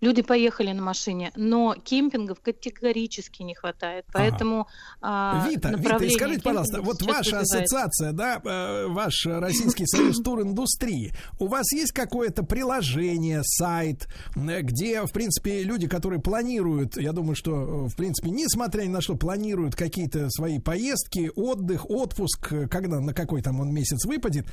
Люди 0.02 0.22
поехали 0.22 0.72
на 0.72 0.82
машине, 0.82 1.32
но 1.36 1.76
кемпингов 1.76 2.40
категорически 2.40 3.44
не 3.44 3.54
хватает. 3.54 4.06
Поэтому 4.14 4.68
а, 5.02 5.46
Вита, 5.50 5.72
Вита, 5.72 6.00
скажите, 6.10 6.42
пожалуйста, 6.42 6.82
вот 6.82 7.02
ваша 7.02 7.40
развивается. 7.40 7.58
ассоциация, 7.60 8.12
да, 8.14 8.42
э, 8.44 8.88
ваш 8.88 9.26
Российский 9.26 9.86
союз 9.86 10.18
туриндустрии, 10.24 11.12
у 11.38 11.48
вас 11.48 11.72
есть 11.74 11.92
какое-то 11.92 12.44
приложение, 12.44 13.42
сайт, 13.44 14.08
э, 14.36 14.62
где, 14.62 15.06
в 15.06 15.12
принципе, 15.12 15.64
люди, 15.64 15.88
которые 15.88 16.22
планируют, 16.22 16.96
я 16.96 17.12
думаю, 17.12 17.36
что, 17.36 17.86
э, 17.86 17.90
в 17.90 17.96
принципе, 17.98 18.30
несмотря 18.30 18.84
ни 18.84 18.90
на 18.90 19.02
что, 19.02 19.16
планируют 19.16 19.76
какие-то 19.76 20.30
свои 20.30 20.60
поездки, 20.60 21.30
отдых, 21.36 21.90
отпуск, 21.90 22.54
когда, 22.70 23.02
на 23.02 23.14
какой 23.14 23.42
там 23.42 23.60
он 23.60 23.74
месяц 23.74 24.06
выпадет, 24.06 24.46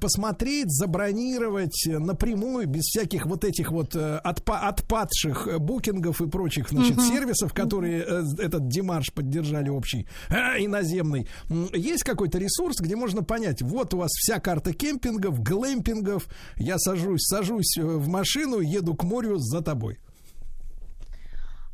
посмотреть, 0.00 0.70
забронировать 0.70 1.84
напрямую, 1.86 2.66
без 2.66 2.82
всяких 2.82 3.26
вот 3.26 3.44
этих 3.44 3.70
вот 3.70 3.94
отпа- 3.94 4.63
отпадших 4.68 5.48
э, 5.48 5.58
букингов 5.58 6.20
и 6.20 6.26
прочих, 6.26 6.70
значит, 6.70 7.00
сервисов, 7.00 7.52
которые 7.52 8.02
э, 8.02 8.22
этот 8.38 8.68
демарш 8.68 9.12
поддержали 9.12 9.68
общий, 9.68 10.06
а, 10.28 10.58
иноземный. 10.58 11.28
Есть 11.72 12.04
какой-то 12.04 12.38
ресурс, 12.38 12.76
где 12.80 12.96
можно 12.96 13.22
понять, 13.22 13.62
вот 13.62 13.94
у 13.94 13.98
вас 13.98 14.10
вся 14.10 14.40
карта 14.40 14.72
кемпингов, 14.72 15.42
глэмпингов, 15.42 16.26
я 16.56 16.78
сажусь, 16.78 17.22
сажусь 17.22 17.76
э, 17.78 17.82
в 17.82 18.08
машину, 18.08 18.60
еду 18.60 18.94
к 18.94 19.04
морю 19.04 19.38
за 19.38 19.60
тобой. 19.60 19.98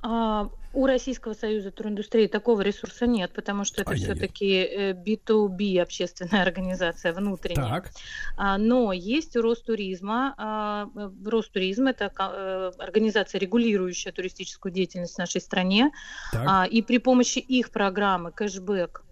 А, 0.03 0.49
у 0.73 0.87
Российского 0.87 1.35
союза 1.35 1.71
туриндустрии 1.73 2.27
такого 2.29 2.61
ресурса 2.61 3.07
нет, 3.07 3.33
потому 3.33 3.65
что 3.65 3.83
это 3.83 3.95
все-таки 3.95 4.93
B2B 4.93 5.81
общественная 5.81 6.43
организация 6.47 7.13
внутренняя. 7.13 7.69
Так, 7.83 7.91
А, 8.37 8.57
Но 8.59 8.93
есть 8.93 9.37
Ростуризма. 9.37 10.35
а, 10.39 10.89
э, 10.95 11.11
Ростуризм 11.27 11.89
это 11.89 12.13
э, 12.19 12.71
организация, 12.79 13.41
регулирующая 13.41 14.13
туристическую 14.13 14.73
деятельность 14.73 15.15
в 15.15 15.19
нашей 15.19 15.41
стране. 15.41 15.91
так. 16.33 16.45
А, 16.47 16.65
И 16.67 16.83
при 16.83 16.99
помощи 16.99 17.39
их 17.41 17.71
программы 17.71 18.31
кэшбэк 18.33 19.03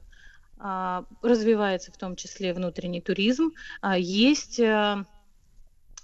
развивается 1.23 1.93
в 1.93 1.97
том 1.97 2.17
числе 2.17 2.53
внутренний 2.53 3.01
туризм. 3.01 3.51
Есть 3.97 4.59
э, 4.59 5.05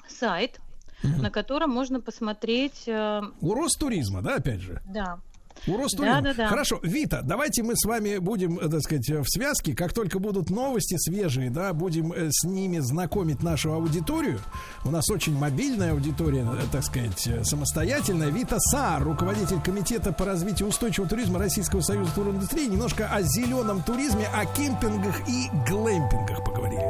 сайт, 0.09 0.61
Мгм. 1.03 1.23
на 1.23 1.31
котором 1.31 1.71
можно 1.71 2.01
посмотреть, 2.01 2.85
э, 2.87 3.21
У 3.41 3.55
Ростуризма, 3.55 4.23
да, 4.23 4.37
опять 4.37 4.61
же? 4.61 4.81
да, 4.87 5.19
У 5.67 5.77
Ростуризма. 5.77 6.21
Да-да-да. 6.21 6.49
Хорошо, 6.49 6.79
Вита, 6.83 7.23
давайте 7.23 7.63
мы 7.63 7.75
с 7.75 7.85
вами 7.87 8.19
будем, 8.19 8.59
э, 8.59 8.69
так 8.69 8.83
сказать, 8.83 9.09
э, 9.09 9.21
в 9.21 9.29
связке. 9.29 9.75
Как 9.75 9.93
только 9.93 10.19
будут 10.19 10.51
новости 10.51 10.97
свежие, 10.99 11.51
да, 11.51 11.73
будем 11.73 12.13
э, 12.13 12.29
с 12.31 12.45
ними 12.45 12.81
знакомить 12.81 13.43
нашу 13.43 13.73
аудиторию. 13.73 14.41
У 14.85 14.91
нас 14.91 15.09
очень 15.11 15.37
мобильная 15.37 15.93
аудитория, 15.93 16.47
так 16.71 16.85
сказать, 16.85 17.29
самостоятельная. 17.45 18.29
Вита 18.29 18.59
Саар, 18.61 19.03
руководитель 19.03 19.61
комитета 19.61 20.13
по 20.13 20.25
развитию 20.25 20.69
устойчивого 20.69 21.09
туризма 21.09 21.39
Российского 21.39 21.81
союза 21.81 22.15
туриндустрии. 22.15 22.67
Немножко 22.67 23.09
о 23.09 23.23
зеленом 23.23 23.83
туризме, 23.83 24.27
о 24.35 24.45
кемпингах 24.45 25.27
и 25.29 25.49
глэмпингах 25.69 26.45
поговорили. 26.45 26.85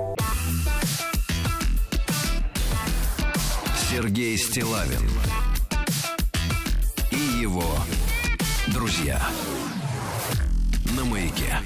Сергей 3.91 4.37
Стилавин 4.37 5.09
и 7.13 7.41
его 7.41 7.63
друзья 8.85 9.19
на 10.95 11.07
маяке. 11.07 11.59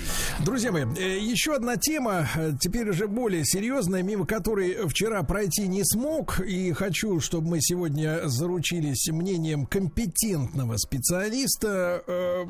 Друзья 0.44 0.70
мои, 0.70 0.85
э, 0.97 1.19
еще 1.19 1.56
одна 1.56 1.77
тема, 1.77 2.28
э, 2.36 2.52
теперь 2.60 2.89
уже 2.89 3.09
более 3.09 3.44
серьезная, 3.44 4.05
мимо 4.05 4.24
которой 4.24 4.86
вчера 4.86 5.24
пройти 5.24 5.66
не 5.66 5.82
смог. 5.85 6.39
И 6.40 6.73
хочу, 6.73 7.19
чтобы 7.19 7.48
мы 7.48 7.60
сегодня 7.60 8.20
заручились 8.28 9.09
мнением 9.09 9.66
компетентного 9.66 10.77
специалиста. 10.77 12.05
Э, 12.06 12.44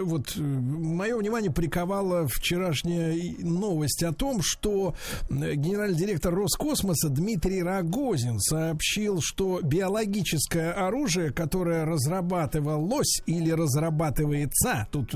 Вот 0.00 0.36
мое 0.36 1.16
внимание 1.18 1.52
приковала 1.52 2.26
вчерашняя 2.28 3.14
новость 3.40 4.02
о 4.02 4.12
том, 4.12 4.40
что 4.42 4.94
генеральный 5.28 5.98
директор 5.98 6.34
Роскосмоса 6.34 7.10
Дмитрий 7.10 7.62
Рогозин 7.62 8.40
сообщил, 8.40 9.20
что 9.20 9.60
биологическое 9.62 10.72
оружие, 10.72 11.30
которое 11.30 11.84
разрабатывалось 11.84 13.22
или 13.26 13.50
разрабатывается, 13.50 14.88
тут 14.90 15.14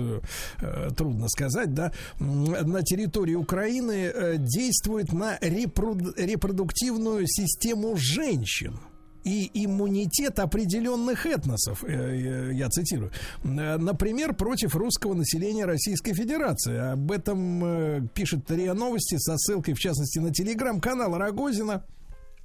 трудно 0.96 1.28
сказать, 1.28 1.72
да, 1.72 1.92
на 2.18 2.82
территории 2.82 3.34
Украины 3.34 4.10
э, 4.12 4.36
действует 4.38 5.12
на 5.12 5.38
репрод- 5.38 6.14
репродуктивную 6.16 7.26
систему 7.26 7.94
женщин. 7.96 8.78
и 9.24 9.50
иммунитет 9.64 10.38
определенных 10.38 11.26
этносов, 11.26 11.84
э, 11.84 12.50
я 12.54 12.68
цитирую. 12.70 13.10
Например, 13.42 14.32
против 14.34 14.74
русского 14.74 15.12
населения 15.12 15.66
Российской 15.66 16.14
Федерации. 16.14 16.92
Об 16.92 17.10
этом 17.10 18.08
пишет 18.14 18.50
РИА 18.50 18.72
Новости 18.74 19.16
со 19.18 19.36
ссылкой, 19.36 19.74
в 19.74 19.78
частности, 19.78 20.18
на 20.18 20.32
телеграм-канал 20.32 21.18
Рогозина. 21.18 21.84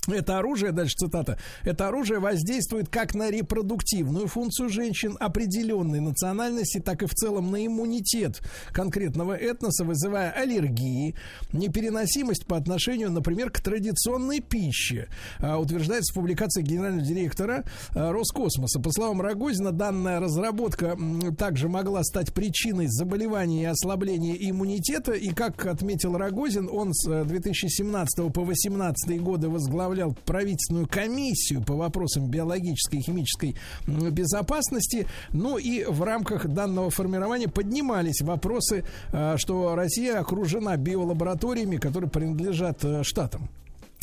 Это 0.07 0.37
оружие, 0.37 0.73
дальше 0.73 0.95
цитата, 0.97 1.37
это 1.63 1.87
оружие 1.87 2.19
воздействует 2.19 2.89
как 2.89 3.15
на 3.15 3.31
репродуктивную 3.31 4.27
функцию 4.27 4.67
женщин 4.67 5.15
определенной 5.17 6.01
национальности, 6.01 6.79
так 6.79 7.03
и 7.03 7.05
в 7.05 7.13
целом 7.13 7.51
на 7.51 7.65
иммунитет 7.65 8.41
конкретного 8.73 9.33
этноса, 9.33 9.85
вызывая 9.85 10.31
аллергии, 10.31 11.15
непереносимость 11.53 12.45
по 12.45 12.57
отношению, 12.57 13.11
например, 13.11 13.49
к 13.49 13.61
традиционной 13.61 14.41
пище, 14.41 15.07
а, 15.39 15.57
утверждается 15.57 16.11
в 16.11 16.15
публикации 16.15 16.63
генерального 16.63 17.05
директора 17.05 17.63
а, 17.95 18.11
Роскосмоса. 18.11 18.81
По 18.81 18.91
словам 18.91 19.21
Рогозина, 19.21 19.71
данная 19.71 20.19
разработка 20.19 20.97
также 21.37 21.69
могла 21.69 22.03
стать 22.03 22.33
причиной 22.33 22.87
заболевания 22.89 23.61
и 23.61 23.65
ослабления 23.65 24.35
иммунитета, 24.35 25.13
и, 25.13 25.29
как 25.29 25.65
отметил 25.65 26.17
Рогозин, 26.17 26.67
он 26.69 26.93
с 26.93 27.23
2017 27.23 28.33
по 28.33 28.43
2018 28.43 29.21
годы 29.21 29.47
возглавлял 29.47 29.92
возглавлял 29.93 30.15
правительственную 30.25 30.87
комиссию 30.87 31.63
по 31.63 31.75
вопросам 31.75 32.27
биологической 32.27 32.97
и 32.97 33.01
химической 33.01 33.55
безопасности. 33.87 35.07
Ну 35.31 35.57
и 35.57 35.83
в 35.85 36.03
рамках 36.03 36.47
данного 36.47 36.89
формирования 36.89 37.47
поднимались 37.47 38.21
вопросы, 38.21 38.83
а, 39.11 39.37
что 39.37 39.75
Россия 39.75 40.19
окружена 40.19 40.75
биолабораториями, 40.77 41.77
которые 41.77 42.09
принадлежат 42.09 42.83
э, 42.83 43.03
штатам. 43.03 43.49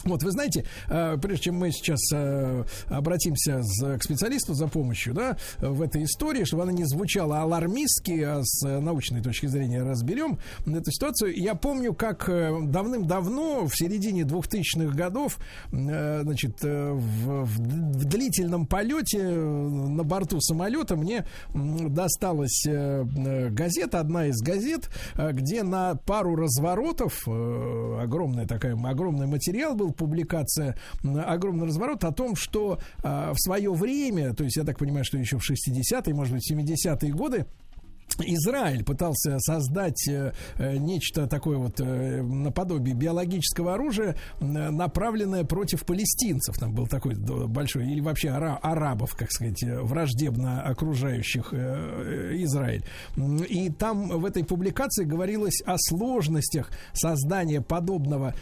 Вот, 0.05 0.22
вы 0.22 0.31
знаете, 0.31 0.64
э, 0.89 1.18
прежде 1.20 1.44
чем 1.44 1.56
мы 1.56 1.70
сейчас 1.72 2.01
э, 2.12 2.64
обратимся 2.89 3.62
к 3.98 4.02
специалисту 4.02 4.55
за 4.55 4.66
помощью, 4.66 5.12
да, 5.14 5.36
в 5.59 5.82
этой 5.82 6.05
истории, 6.05 6.44
чтобы 6.44 6.62
она 6.62 6.72
не 6.72 6.85
звучала 6.85 7.40
алармистски, 7.43 8.22
а 8.22 8.40
с 8.43 8.62
научной 8.62 9.20
точки 9.22 9.47
зрения 9.47 9.82
разберем 9.82 10.39
эту 10.66 10.90
ситуацию. 10.90 11.36
Я 11.36 11.55
помню, 11.55 11.93
как 11.93 12.28
э, 12.28 12.51
давным-давно, 12.62 13.66
в 13.66 13.77
середине 13.77 14.22
2000-х 14.22 14.94
годов, 14.97 15.39
значит, 15.70 16.62
в, 16.62 17.44
в 17.44 18.05
длительном 18.05 18.66
полете 18.66 19.22
на 19.22 20.02
борту 20.02 20.40
самолета 20.40 20.97
мне 20.97 21.27
досталась 21.55 22.64
газета, 22.64 24.01
одна 24.01 24.27
из 24.27 24.40
газет, 24.40 24.90
где 25.16 25.62
на 25.62 25.94
пару 25.94 26.36
разворотов, 26.36 27.27
огромная 27.27 28.47
такая, 28.47 28.77
огромный 28.82 29.27
материал 29.27 29.74
был, 29.74 29.89
публикация 29.92 30.76
огромный 31.02 31.66
разворот 31.66 32.04
о 32.04 32.12
том, 32.12 32.36
что 32.36 32.78
а, 33.02 33.32
в 33.32 33.38
свое 33.38 33.72
время, 33.72 34.34
то 34.34 34.44
есть 34.44 34.56
я 34.56 34.64
так 34.64 34.78
понимаю, 34.78 35.04
что 35.04 35.18
еще 35.18 35.38
в 35.38 35.50
60-е, 35.50 36.14
может 36.14 36.34
быть, 36.34 36.50
70-е 36.50 37.12
годы, 37.12 37.46
Израиль 38.19 38.85
пытался 38.85 39.39
создать 39.39 40.07
э, 40.09 40.32
э, 40.57 40.77
нечто 40.77 41.27
такое 41.27 41.59
вот 41.59 41.81
э, 41.81 42.23
наподобие 42.23 42.95
биологического 42.95 43.74
оружия, 43.74 44.16
направленное 44.41 45.45
против 45.45 45.85
палестинцев. 45.85 46.59
Там 46.59 46.74
был 46.74 46.87
такой 46.87 47.15
большой, 47.15 47.91
или 47.91 48.01
вообще 48.01 48.31
ара, 48.31 48.59
арабов, 48.62 49.15
как 49.16 49.31
сказать, 49.31 49.62
враждебно 49.62 50.62
окружающих 50.62 51.53
Израиль. 51.53 52.85
И 53.49 53.70
там 53.70 54.09
в 54.09 54.24
этой 54.24 54.45
публикации 54.45 55.05
говорилось 55.05 55.62
о 55.65 55.77
сложностях 55.78 56.70
создания 56.93 57.61
подобного 57.61 58.35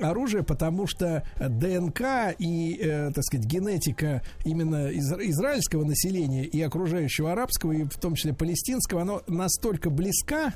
оружия, 0.00 0.42
потому 0.42 0.86
что 0.86 1.24
ДНК 1.38 2.34
и, 2.38 3.10
так 3.14 3.24
сказать, 3.24 3.46
генетика 3.46 4.22
именно 4.44 4.88
израильского 4.90 5.84
населения 5.84 6.44
и 6.44 6.60
окружающего 6.60 7.32
арабского, 7.32 7.72
и 7.72 7.84
в 7.84 7.98
том 7.98 8.14
числе 8.14 8.34
палестинского, 8.34 9.02
оно 9.08 9.22
настолько 9.26 9.88
близка 9.88 10.52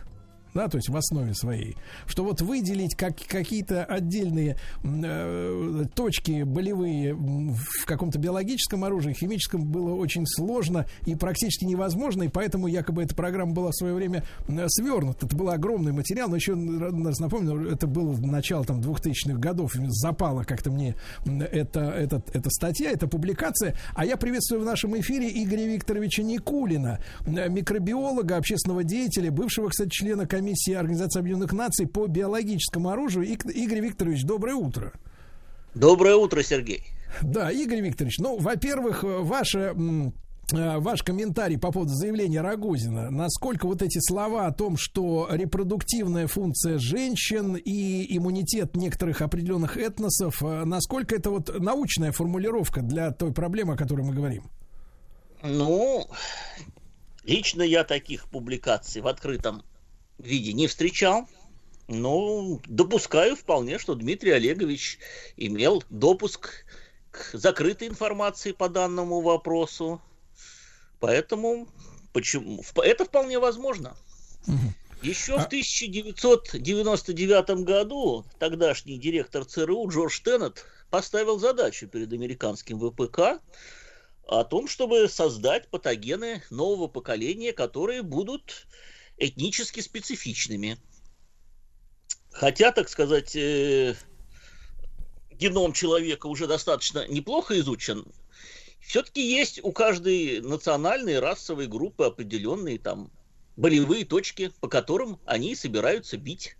да, 0.55 0.69
то 0.69 0.77
есть 0.77 0.89
в 0.89 0.97
основе 0.97 1.35
своей, 1.35 1.77
что 2.07 2.24
вот 2.24 2.41
выделить 2.43 2.95
как, 2.95 3.16
какие-то 3.27 3.85
отдельные 3.85 4.57
э, 4.85 5.85
точки 5.95 6.43
болевые 6.43 7.15
в 7.15 7.87
каком-то 7.87 8.19
биологическом 8.19 8.85
оружии, 8.85 9.12
химическом 9.12 9.65
было 9.65 9.95
очень 9.95 10.27
сложно 10.27 10.87
и 11.07 11.15
практически 11.15 11.65
невозможно, 11.65 12.24
и 12.24 12.29
поэтому 12.29 12.66
якобы 12.66 13.03
эта 13.03 13.15
программа 13.15 13.53
была 13.53 13.70
в 13.70 13.77
свое 13.77 13.95
время 13.95 14.24
свернута. 14.69 15.27
Это 15.27 15.37
был 15.37 15.51
огромный 15.51 15.93
материал, 15.93 16.29
но 16.29 16.37
еще 16.37 16.53
раз 16.53 17.19
напомню, 17.19 17.70
это 17.70 17.87
было 17.87 18.15
начало 18.19 18.65
там 18.65 18.81
2000-х 18.81 19.39
годов, 19.39 19.73
запала 19.89 20.45
как-то 20.45 20.70
мне 20.70 20.95
эта, 21.24 21.81
эта, 21.81 22.23
эта 22.33 22.51
статья, 22.51 22.91
эта 22.91 23.07
публикация, 23.07 23.74
а 23.95 24.05
я 24.05 24.16
приветствую 24.16 24.62
в 24.62 24.65
нашем 24.65 24.99
эфире 25.01 25.31
Игоря 25.43 25.66
Викторовича 25.66 26.23
Никулина, 26.23 27.01
микробиолога, 27.27 28.37
общественного 28.37 28.85
деятеля, 28.85 29.31
бывшего, 29.31 29.69
кстати, 29.69 29.91
члена 29.91 30.27
комиссии 30.27 30.41
комиссии 30.43 30.74
Организации 30.74 31.20
Объединенных 31.20 31.52
Наций 31.52 31.86
по 31.86 32.06
биологическому 32.09 32.90
оружию. 32.90 33.27
Игорь 33.27 33.81
Викторович, 33.81 34.24
доброе 34.24 34.56
утро. 34.56 34.93
Доброе 35.74 36.16
утро, 36.16 36.43
Сергей. 36.43 36.82
Да, 37.23 37.51
Игорь 37.51 37.81
Викторович, 37.81 38.19
ну, 38.19 38.39
во-первых, 38.39 39.05
ваше 39.05 39.74
э, 40.52 40.78
ваш 40.78 41.02
комментарий 41.02 41.59
по 41.59 41.70
поводу 41.70 41.93
заявления 41.93 42.40
Рогозина. 42.40 43.10
Насколько 43.10 43.66
вот 43.66 43.82
эти 43.82 43.98
слова 44.01 44.47
о 44.47 44.52
том, 44.52 44.77
что 44.77 45.28
репродуктивная 45.31 46.27
функция 46.27 46.78
женщин 46.78 47.55
и 47.55 48.16
иммунитет 48.16 48.74
некоторых 48.74 49.23
определенных 49.23 49.77
этносов, 49.77 50.43
э, 50.43 50.64
насколько 50.64 51.14
это 51.14 51.31
вот 51.31 51.56
научная 51.60 52.10
формулировка 52.10 52.81
для 52.81 53.12
той 53.12 53.32
проблемы, 53.32 53.74
о 53.74 53.77
которой 53.77 54.02
мы 54.02 54.12
говорим? 54.12 54.51
Ну, 55.43 56.09
лично 57.24 57.62
я 57.62 57.85
таких 57.85 58.28
публикаций 58.28 59.01
в 59.02 59.06
открытом 59.06 59.62
виде 60.27 60.53
не 60.53 60.66
встречал. 60.66 61.28
Но 61.89 62.61
допускаю 62.66 63.36
вполне, 63.36 63.78
что 63.78 63.94
Дмитрий 63.94 64.31
Олегович 64.31 64.99
имел 65.36 65.82
допуск 65.90 66.65
к 67.11 67.31
закрытой 67.35 67.89
информации 67.89 68.53
по 68.53 68.69
данному 68.69 69.20
вопросу. 69.20 70.01
Поэтому 71.01 71.69
почему, 72.12 72.62
это 72.77 73.05
вполне 73.05 73.39
возможно. 73.39 73.97
Еще 75.03 75.36
в 75.36 75.47
1999 75.47 77.51
а 77.51 77.55
году 77.57 78.24
тогдашний 78.39 78.99
директор 78.99 79.44
ЦРУ 79.44 79.89
Джордж 79.89 80.20
Теннет 80.23 80.65
поставил 80.90 81.40
задачу 81.40 81.89
перед 81.89 82.12
американским 82.12 82.78
ВПК 82.78 83.40
о 84.28 84.44
том, 84.44 84.69
чтобы 84.69 85.09
создать 85.09 85.66
патогены 85.69 86.44
нового 86.51 86.86
поколения, 86.86 87.53
которые 87.53 88.03
будут 88.03 88.69
этнически 89.17 89.81
специфичными. 89.81 90.79
Хотя, 92.31 92.73
так 92.73 92.89
сказать, 92.89 93.37
э, 93.37 93.95
геном 95.33 95.73
человека 95.73 96.27
уже 96.27 96.47
достаточно 96.47 97.07
неплохо 97.09 97.59
изучен, 97.61 98.07
все-таки 98.81 99.23
есть 99.23 99.61
у 99.63 99.73
каждой 99.73 100.41
национальной 100.41 101.21
расовой 101.21 101.67
группы 101.67 102.05
определенные 102.05 102.79
там 102.79 103.11
болевые 103.57 104.05
точки, 104.05 104.51
по 104.61 104.69
которым 104.69 105.19
они 105.25 105.55
собираются 105.55 106.17
бить. 106.17 106.57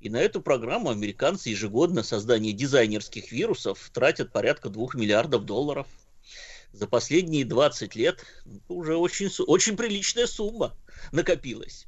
И 0.00 0.10
на 0.10 0.16
эту 0.16 0.42
программу 0.42 0.90
американцы 0.90 1.50
ежегодно 1.50 2.02
создание 2.02 2.52
дизайнерских 2.52 3.30
вирусов 3.30 3.90
тратят 3.94 4.32
порядка 4.32 4.68
двух 4.68 4.94
миллиардов 4.94 5.44
долларов. 5.44 5.86
За 6.72 6.86
последние 6.86 7.44
20 7.44 7.94
лет 7.96 8.24
уже 8.68 8.96
очень, 8.96 9.30
очень 9.46 9.76
приличная 9.76 10.26
сумма 10.26 10.74
накопилось. 11.12 11.86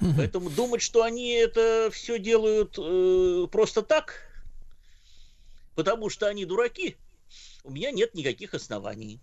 Угу. 0.00 0.14
Поэтому 0.16 0.50
думать, 0.50 0.82
что 0.82 1.02
они 1.02 1.32
это 1.32 1.90
все 1.92 2.18
делают 2.18 2.78
э, 2.78 3.46
просто 3.50 3.82
так, 3.82 4.22
потому 5.74 6.08
что 6.08 6.26
они 6.26 6.44
дураки, 6.44 6.96
у 7.62 7.70
меня 7.70 7.90
нет 7.90 8.14
никаких 8.14 8.54
оснований. 8.54 9.20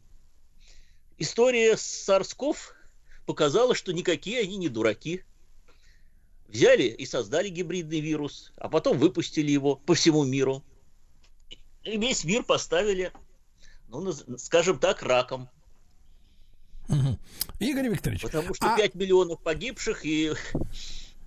История 1.18 1.78
Сарсков 1.78 2.76
показала, 3.26 3.76
что 3.76 3.94
никакие 3.94 4.42
они 4.42 4.58
не 4.58 4.70
дураки. 4.70 5.24
Взяли 6.48 6.84
и 6.84 7.06
создали 7.06 7.48
гибридный 7.48 8.02
вирус, 8.02 8.52
а 8.58 8.68
потом 8.68 8.98
выпустили 8.98 9.52
его 9.52 9.76
по 9.76 9.94
всему 9.94 10.26
миру. 10.26 10.64
И 11.84 11.98
весь 11.98 12.24
мир 12.24 12.44
поставили, 12.44 13.14
ну, 14.00 14.38
скажем 14.38 14.80
так, 14.80 15.04
раком. 15.04 15.50
Угу. 16.88 17.20
Игорь 17.60 17.90
Викторович. 17.90 18.22
Потому 18.22 18.54
что 18.54 18.74
а... 18.74 18.78
5 18.78 18.96
миллионов 18.96 19.42
погибших 19.42 20.06
и 20.06 20.34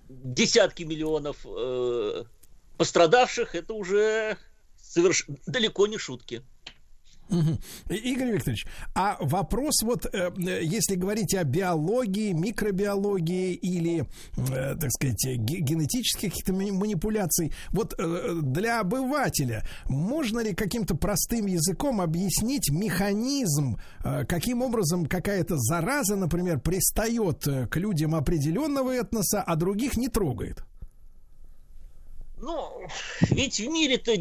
десятки 0.09 0.83
миллионов 0.83 1.37
э, 1.45 2.23
пострадавших 2.77 3.55
это 3.55 3.73
уже 3.73 4.37
соверш... 4.77 5.25
далеко 5.45 5.87
не 5.87 5.97
шутки. 5.97 6.43
Игорь 7.29 8.33
Викторович, 8.33 8.65
а 8.93 9.17
вопрос 9.19 9.81
вот, 9.81 10.05
э, 10.05 10.31
если 10.37 10.95
говорить 10.95 11.33
о 11.33 11.43
биологии, 11.43 12.33
микробиологии 12.33 13.53
или, 13.53 14.05
э, 14.37 14.75
так 14.79 14.91
сказать, 14.91 15.37
генетических 15.37 16.31
каких-то 16.31 16.53
манипуляций, 16.53 17.53
вот 17.71 17.95
э, 17.97 18.39
для 18.41 18.79
обывателя 18.79 19.63
можно 19.87 20.39
ли 20.39 20.53
каким-то 20.53 20.95
простым 20.95 21.47
языком 21.47 22.01
объяснить 22.01 22.69
механизм, 22.69 23.77
каким 24.27 24.61
образом 24.61 25.05
какая-то 25.05 25.57
зараза, 25.57 26.15
например, 26.15 26.59
пристает 26.59 27.43
к 27.43 27.75
людям 27.77 28.15
определенного 28.15 28.91
этноса, 28.91 29.41
а 29.41 29.55
других 29.55 29.97
не 29.97 30.09
трогает? 30.09 30.63
Ну, 32.37 32.87
ведь 33.29 33.59
в 33.59 33.67
мире-то 33.67 34.13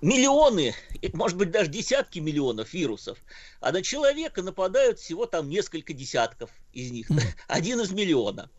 миллионы, 0.00 0.74
может 1.12 1.36
быть, 1.36 1.50
даже 1.50 1.70
десятки 1.70 2.18
миллионов 2.18 2.72
вирусов, 2.72 3.18
а 3.60 3.72
на 3.72 3.82
человека 3.82 4.42
нападают 4.42 4.98
всего 4.98 5.26
там 5.26 5.48
несколько 5.48 5.92
десятков 5.92 6.50
из 6.72 6.90
них, 6.90 7.08
один 7.48 7.80
из 7.80 7.90
миллиона. 7.90 8.50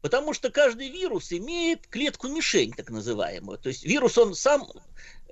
Потому 0.00 0.34
что 0.34 0.50
каждый 0.50 0.90
вирус 0.90 1.32
имеет 1.32 1.86
клетку-мишень, 1.86 2.72
так 2.72 2.90
называемую. 2.90 3.58
То 3.58 3.68
есть 3.68 3.84
вирус, 3.84 4.18
он 4.18 4.34
сам 4.34 4.68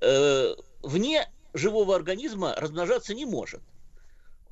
э, 0.01 0.55
вне 0.83 1.29
живого 1.55 1.97
организма 1.97 2.55
размножаться 2.57 3.13
не 3.13 3.25
может. 3.25 3.63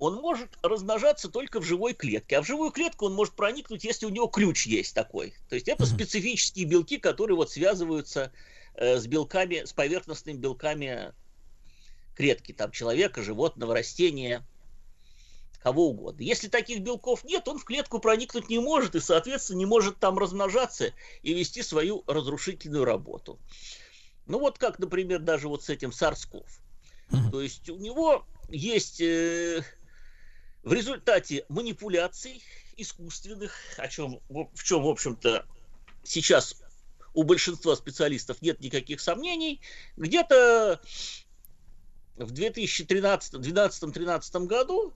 Он 0.00 0.14
может 0.14 0.48
размножаться 0.62 1.28
только 1.28 1.60
в 1.60 1.64
живой 1.64 1.92
клетке. 1.92 2.38
А 2.38 2.42
в 2.42 2.46
живую 2.46 2.72
клетку 2.72 3.06
он 3.06 3.14
может 3.14 3.34
проникнуть, 3.34 3.84
если 3.84 4.06
у 4.06 4.10
него 4.10 4.26
ключ 4.26 4.66
есть 4.66 4.94
такой. 4.94 5.34
То 5.48 5.54
есть 5.54 5.68
это 5.68 5.86
специфические 5.86 6.66
белки, 6.66 6.98
которые 6.98 7.36
вот 7.36 7.50
связываются 7.50 8.32
Э, 8.32 8.34
с 8.78 9.06
белками, 9.06 9.64
с 9.64 9.72
поверхностными 9.72 10.36
белками 10.36 11.12
клетки, 12.14 12.52
там 12.52 12.70
человека, 12.70 13.22
животного, 13.22 13.74
растения, 13.74 14.46
кого 15.60 15.88
угодно. 15.88 16.22
Если 16.22 16.48
таких 16.48 16.80
белков 16.80 17.24
нет, 17.24 17.46
он 17.48 17.58
в 17.58 17.64
клетку 17.64 17.98
проникнуть 17.98 18.48
не 18.48 18.58
может 18.58 18.94
и, 18.94 19.00
соответственно, 19.00 19.58
не 19.58 19.66
может 19.66 19.98
там 19.98 20.18
размножаться 20.18 20.92
и 21.22 21.34
вести 21.34 21.62
свою 21.62 22.04
разрушительную 22.06 22.84
работу. 22.84 23.38
Ну 24.26 24.38
вот 24.38 24.58
как, 24.58 24.78
например, 24.78 25.20
даже 25.20 25.48
вот 25.48 25.64
с 25.64 25.68
этим 25.68 25.92
Сарсков. 25.92 26.60
То 27.32 27.40
есть 27.40 27.68
у 27.70 27.76
него 27.76 28.26
есть 28.48 29.00
э, 29.00 29.64
в 30.62 30.72
результате 30.72 31.46
манипуляций 31.48 32.42
искусственных, 32.76 33.54
о 33.78 33.88
чем, 33.88 34.20
в 34.28 34.62
чем, 34.62 34.82
в 34.82 34.88
общем-то, 34.88 35.46
сейчас 36.04 36.62
у 37.18 37.24
большинства 37.24 37.74
специалистов 37.74 38.40
нет 38.42 38.60
никаких 38.60 39.00
сомнений, 39.00 39.60
где-то 39.96 40.80
в 42.14 42.32
2012-2013 42.32 44.46
году 44.46 44.94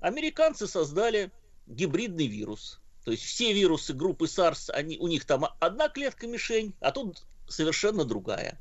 американцы 0.00 0.66
создали 0.66 1.30
гибридный 1.68 2.26
вирус. 2.26 2.80
То 3.04 3.12
есть 3.12 3.22
все 3.22 3.52
вирусы 3.52 3.92
группы 3.92 4.24
SARS, 4.24 4.72
они, 4.72 4.98
у 4.98 5.06
них 5.06 5.24
там 5.24 5.46
одна 5.60 5.88
клетка 5.88 6.26
мишень, 6.26 6.74
а 6.80 6.90
тут 6.90 7.22
совершенно 7.48 8.04
другая. 8.04 8.58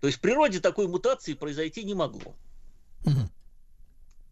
То 0.00 0.06
есть 0.06 0.16
в 0.16 0.22
природе 0.22 0.60
такой 0.60 0.88
мутации 0.88 1.34
произойти 1.34 1.84
не 1.84 1.92
могло. 1.92 2.34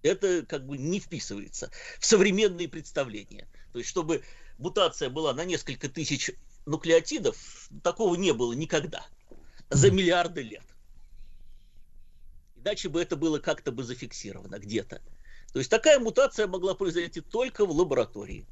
Это 0.00 0.46
как 0.46 0.66
бы 0.66 0.78
не 0.78 0.98
вписывается 0.98 1.70
в 1.98 2.06
современные 2.06 2.68
представления. 2.68 3.46
То 3.74 3.80
есть 3.80 3.90
чтобы 3.90 4.24
мутация 4.56 5.10
была 5.10 5.34
на 5.34 5.44
несколько 5.44 5.90
тысяч 5.90 6.30
нуклеотидов 6.66 7.68
такого 7.82 8.14
не 8.14 8.32
было 8.32 8.52
никогда 8.52 9.06
за 9.70 9.90
миллиарды 9.90 10.42
лет. 10.42 10.64
Иначе 12.56 12.88
бы 12.88 13.02
это 13.02 13.16
было 13.16 13.38
как-то 13.38 13.72
бы 13.72 13.82
зафиксировано 13.82 14.58
где-то. 14.58 15.02
То 15.52 15.58
есть 15.58 15.70
такая 15.70 16.00
мутация 16.00 16.46
могла 16.46 16.74
произойти 16.74 17.20
только 17.20 17.66
в 17.66 17.70
лаборатории. 17.70 18.46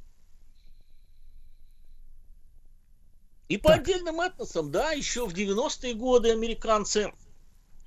И 3.49 3.59
по 3.59 3.75
отдельным 3.75 4.21
этносам, 4.21 4.71
да, 4.71 4.93
еще 4.93 5.27
в 5.27 5.35
90-е 5.35 5.95
годы 5.95 6.31
американцы 6.31 7.13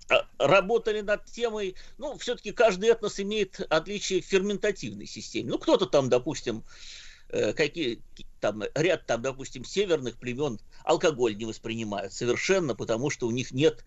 а, 0.10 0.28
работали 0.38 1.02
над 1.02 1.26
темой, 1.26 1.76
ну, 1.98 2.18
все-таки 2.18 2.52
каждый 2.52 2.90
этнос 2.90 3.20
имеет 3.20 3.60
отличие 3.70 4.22
в 4.22 4.26
ферментативной 4.26 5.08
системе. 5.08 5.50
Ну, 5.52 5.58
кто-то 5.58 5.88
там, 5.88 6.10
допустим, 6.10 6.64
какие 7.56 8.02
там 8.40 8.64
ряд 8.76 9.06
там, 9.06 9.22
допустим, 9.22 9.66
северных 9.66 10.18
племен 10.18 10.60
алкоголь 10.84 11.36
не 11.36 11.46
воспринимают 11.46 12.14
совершенно, 12.14 12.76
потому 12.76 13.10
что 13.10 13.28
у 13.28 13.32
них 13.32 13.52
нет 13.52 13.84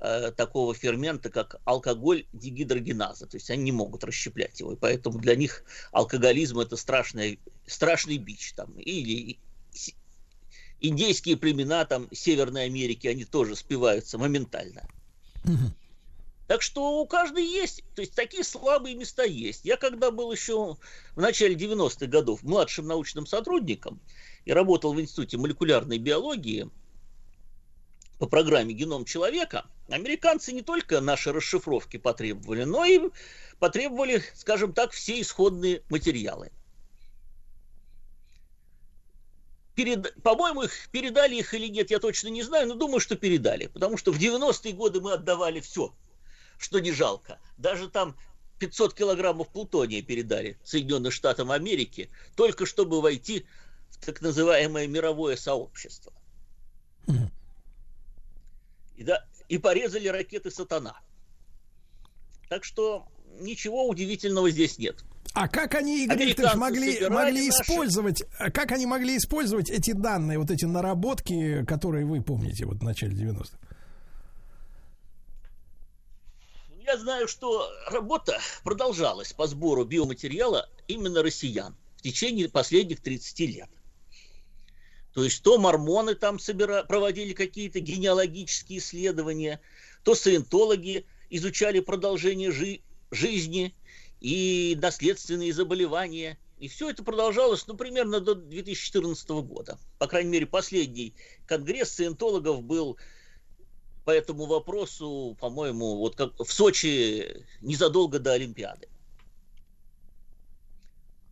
э, 0.00 0.32
такого 0.32 0.74
фермента, 0.74 1.30
как 1.30 1.60
алкоголь 1.64 2.26
дегидрогеназа, 2.32 3.26
то 3.26 3.36
есть 3.36 3.50
они 3.50 3.64
не 3.64 3.72
могут 3.72 4.04
расщеплять 4.04 4.60
его, 4.60 4.72
и 4.72 4.76
поэтому 4.76 5.18
для 5.18 5.36
них 5.36 5.64
алкоголизм 5.92 6.58
это 6.58 6.76
страшный, 6.76 7.38
страшный 7.66 8.18
бич 8.18 8.52
там, 8.54 8.72
или 8.78 9.38
индейские 10.80 11.36
племена 11.36 11.84
там 11.84 12.08
Северной 12.12 12.64
Америки, 12.64 13.06
они 13.06 13.24
тоже 13.24 13.56
спиваются 13.56 14.18
моментально. 14.18 14.88
Угу. 15.44 15.74
Так 16.48 16.62
что 16.62 17.02
у 17.02 17.06
каждой 17.06 17.44
есть, 17.44 17.84
то 17.94 18.00
есть 18.00 18.14
такие 18.14 18.42
слабые 18.42 18.94
места 18.94 19.22
есть. 19.22 19.66
Я 19.66 19.76
когда 19.76 20.10
был 20.10 20.32
еще 20.32 20.78
в 21.14 21.20
начале 21.20 21.54
90-х 21.54 22.06
годов 22.06 22.42
младшим 22.42 22.86
научным 22.86 23.26
сотрудником 23.26 24.00
и 24.46 24.52
работал 24.54 24.94
в 24.94 25.00
Институте 25.00 25.36
молекулярной 25.36 25.98
биологии 25.98 26.70
по 28.18 28.26
программе 28.26 28.72
«Геном 28.72 29.04
человека», 29.04 29.66
американцы 29.90 30.52
не 30.52 30.62
только 30.62 31.02
наши 31.02 31.32
расшифровки 31.34 31.98
потребовали, 31.98 32.64
но 32.64 32.86
и 32.86 33.10
потребовали, 33.58 34.24
скажем 34.34 34.72
так, 34.72 34.92
все 34.92 35.20
исходные 35.20 35.82
материалы. 35.90 36.50
Перед, 39.74 40.14
по-моему, 40.22 40.62
их 40.62 40.88
передали 40.90 41.36
их 41.36 41.52
или 41.52 41.68
нет, 41.68 41.90
я 41.90 41.98
точно 41.98 42.28
не 42.28 42.42
знаю, 42.42 42.68
но 42.68 42.74
думаю, 42.74 43.00
что 43.00 43.16
передали. 43.16 43.66
Потому 43.66 43.98
что 43.98 44.12
в 44.12 44.18
90-е 44.18 44.72
годы 44.72 45.02
мы 45.02 45.12
отдавали 45.12 45.60
все– 45.60 45.94
что 46.58 46.80
не 46.80 46.92
жалко. 46.92 47.38
Даже 47.56 47.88
там 47.88 48.16
500 48.58 48.94
килограммов 48.94 49.48
плутония 49.48 50.02
передали 50.02 50.58
Соединенным 50.64 51.12
Штатам 51.12 51.50
Америки, 51.50 52.10
только 52.34 52.66
чтобы 52.66 53.00
войти 53.00 53.46
в 53.90 54.04
так 54.04 54.20
называемое 54.20 54.86
мировое 54.86 55.36
сообщество. 55.36 56.12
И, 58.96 59.04
да, 59.04 59.24
и 59.48 59.58
порезали 59.58 60.08
ракеты 60.08 60.50
«Сатана». 60.50 61.00
Так 62.48 62.64
что 62.64 63.06
ничего 63.40 63.86
удивительного 63.86 64.50
здесь 64.50 64.78
нет. 64.78 65.04
А 65.34 65.48
как 65.48 65.74
они, 65.74 66.04
Игорь 66.04 66.26
Викторович, 66.26 66.56
могли, 66.56 67.08
могли 67.08 67.46
наши... 67.46 67.62
использовать, 67.62 68.24
как 68.52 68.72
они 68.72 68.86
могли 68.86 69.16
использовать 69.16 69.70
эти 69.70 69.92
данные, 69.92 70.38
вот 70.38 70.50
эти 70.50 70.64
наработки, 70.64 71.64
которые 71.64 72.06
вы 72.06 72.22
помните 72.22 72.64
вот 72.66 72.78
в 72.78 72.82
начале 72.82 73.14
90-х? 73.14 73.56
Я 76.88 76.96
знаю, 76.96 77.28
что 77.28 77.70
работа 77.90 78.40
продолжалась 78.64 79.34
по 79.34 79.46
сбору 79.46 79.84
биоматериала 79.84 80.70
именно 80.86 81.22
россиян 81.22 81.76
в 81.98 82.00
течение 82.00 82.48
последних 82.48 83.02
30 83.02 83.40
лет. 83.40 83.68
То 85.12 85.22
есть 85.22 85.42
то 85.42 85.58
мормоны 85.58 86.14
там 86.14 86.38
собира... 86.38 86.84
проводили 86.84 87.34
какие-то 87.34 87.80
генеалогические 87.80 88.78
исследования, 88.78 89.60
то 90.02 90.14
саентологи 90.14 91.04
изучали 91.28 91.80
продолжение 91.80 92.52
жи... 92.52 92.80
жизни 93.10 93.76
и 94.22 94.74
наследственные 94.80 95.52
заболевания. 95.52 96.38
И 96.58 96.68
все 96.68 96.88
это 96.88 97.04
продолжалось, 97.04 97.66
ну, 97.66 97.76
примерно 97.76 98.20
до 98.20 98.34
2014 98.34 99.28
года. 99.28 99.78
По 99.98 100.06
крайней 100.06 100.30
мере, 100.30 100.46
последний 100.46 101.14
конгресс 101.44 101.90
саентологов 101.90 102.62
был 102.62 102.96
по 104.08 104.12
этому 104.12 104.46
вопросу, 104.46 105.36
по-моему, 105.38 105.96
вот 105.96 106.16
как 106.16 106.32
в 106.40 106.50
Сочи 106.50 107.44
незадолго 107.60 108.18
до 108.18 108.32
Олимпиады. 108.32 108.88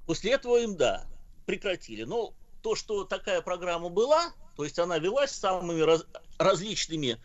После 0.04 0.32
этого 0.32 0.58
им, 0.58 0.76
да, 0.76 1.06
прекратили. 1.46 2.02
Но 2.02 2.34
то, 2.60 2.74
что 2.74 3.04
такая 3.04 3.40
программа 3.40 3.88
была, 3.88 4.30
то 4.56 4.64
есть 4.64 4.78
она 4.78 4.98
велась 4.98 5.30
самыми 5.30 5.80
раз, 5.80 6.04
различными 6.36 7.18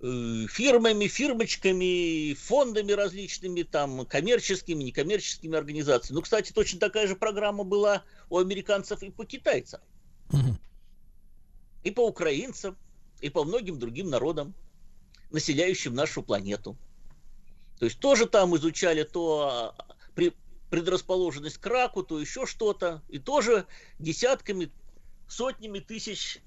э, 0.00 0.46
фирмами, 0.48 1.08
фирмочками, 1.08 2.34
фондами 2.34 2.92
различными, 2.92 3.64
там, 3.64 4.06
коммерческими, 4.06 4.84
некоммерческими 4.84 5.58
организациями. 5.58 6.18
Ну, 6.18 6.22
кстати, 6.22 6.52
точно 6.52 6.78
такая 6.78 7.08
же 7.08 7.16
программа 7.16 7.64
была 7.64 8.04
у 8.30 8.38
американцев 8.38 9.02
и 9.02 9.10
по 9.10 9.24
китайцам, 9.24 9.80
угу. 10.30 10.56
и 11.82 11.90
по 11.90 12.06
украинцам 12.06 12.78
и 13.22 13.30
по 13.30 13.44
многим 13.44 13.78
другим 13.78 14.10
народам, 14.10 14.54
населяющим 15.30 15.94
нашу 15.94 16.22
планету. 16.22 16.76
То 17.78 17.86
есть 17.86 17.98
тоже 17.98 18.26
там 18.26 18.54
изучали 18.56 19.04
то 19.04 19.74
а, 19.76 20.26
предрасположенность 20.70 21.58
к 21.58 21.66
раку, 21.66 22.02
то 22.02 22.20
еще 22.20 22.46
что-то. 22.46 23.02
И 23.08 23.18
тоже 23.18 23.66
десятками, 23.98 24.70
сотнями 25.28 25.78
тысяч 25.78 26.40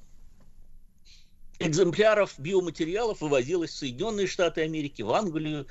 экземпляров 1.60 2.36
биоматериалов 2.38 3.22
вывозилось 3.22 3.72
в 3.72 3.78
Соединенные 3.78 4.28
Штаты 4.28 4.62
Америки, 4.62 5.02
в 5.02 5.12
Англию, 5.14 5.68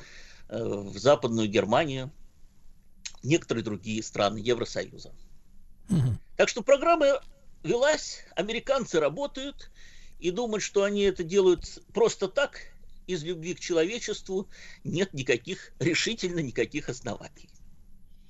э, 0.49 0.65
в 0.65 0.97
Западную 0.99 1.49
Германию, 1.49 2.11
некоторые 3.23 3.63
другие 3.63 4.03
страны 4.03 4.39
Евросоюза. 4.39 5.13
Угу. 5.91 6.19
Так 6.37 6.49
что 6.49 6.63
программа 6.63 7.21
велась, 7.63 8.25
американцы 8.37 9.01
работают 9.01 9.71
и 10.25 10.31
думают, 10.31 10.63
что 10.63 10.85
они 10.85 11.03
это 11.03 11.23
делают 11.23 11.83
просто 11.93 12.29
так, 12.29 12.59
из 13.07 13.23
любви 13.23 13.53
к 13.53 13.61
человечеству, 13.61 14.49
нет 14.83 15.13
никаких, 15.13 15.75
решительно 15.79 16.39
никаких 16.39 16.89
оснований. 16.89 17.51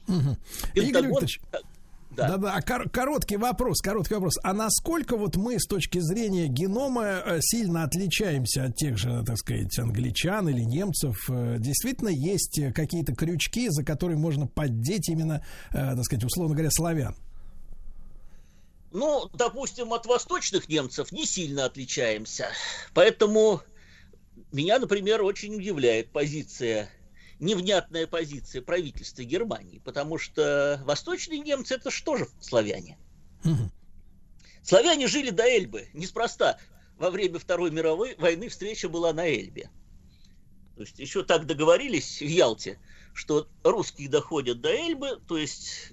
Угу. 0.09 0.37
Игорь 0.75 1.07
Викторович, 1.07 1.41
да. 1.53 1.61
Да, 2.11 2.37
да. 2.37 2.55
А 2.55 2.63
кор- 2.63 2.91
короткий 2.91 3.37
вопрос, 3.37 3.81
короткий 3.81 4.15
вопрос. 4.15 4.35
А 4.43 4.53
насколько 4.53 5.17
вот 5.17 5.37
мы 5.37 5.61
с 5.61 5.67
точки 5.67 6.01
зрения 6.01 6.49
генома 6.49 7.23
э, 7.25 7.39
сильно 7.41 7.85
отличаемся 7.85 8.65
от 8.65 8.75
тех 8.75 8.99
же, 8.99 9.23
так 9.25 9.39
сказать, 9.39 9.79
англичан 9.79 10.49
или 10.49 10.63
немцев? 10.63 11.17
Э, 11.31 11.59
действительно 11.61 12.09
есть 12.09 12.61
какие-то 12.75 13.15
крючки, 13.15 13.69
за 13.71 13.85
которые 13.85 14.19
можно 14.19 14.49
поддеть 14.49 15.09
именно, 15.09 15.45
э, 15.71 15.95
так 15.95 16.05
сказать, 16.05 16.25
условно 16.25 16.55
говоря, 16.55 16.71
славян? 16.73 17.15
Ну, 18.95 19.29
допустим, 19.33 19.93
от 19.93 20.07
восточных 20.07 20.69
немцев 20.69 21.11
не 21.11 21.27
сильно 21.27 21.65
отличаемся. 21.65 22.49
Поэтому 22.95 23.61
меня, 24.53 24.79
например, 24.79 25.23
очень 25.23 25.57
удивляет 25.57 26.13
позиция 26.13 26.89
невнятная 27.41 28.07
позиция 28.07 28.63
правительства 28.63 29.25
Германии, 29.25 29.81
потому 29.85 30.17
что 30.17 30.81
восточные 30.85 31.41
немцы 31.41 31.75
это 31.75 31.91
что 31.91 32.17
же 32.17 32.29
славяне? 32.41 32.97
Славяне 34.63 35.09
жили 35.09 35.31
до 35.31 35.43
Эльбы, 35.43 35.89
неспроста. 35.93 36.59
Во 36.97 37.11
время 37.11 37.41
Второй 37.41 37.73
мировой 37.73 38.15
войны 38.15 38.49
встреча 38.49 38.89
была 38.89 39.13
на 39.13 39.27
Эльбе. 39.27 39.71
То 40.77 40.83
есть 40.83 41.01
еще 41.01 41.25
так 41.25 41.47
договорились 41.47 42.21
в 42.21 42.27
Ялте, 42.27 42.79
что 43.13 43.49
русские 43.65 44.09
доходят 44.09 44.61
до 44.61 44.71
Эльбы, 44.73 45.21
то 45.27 45.37
есть 45.37 45.93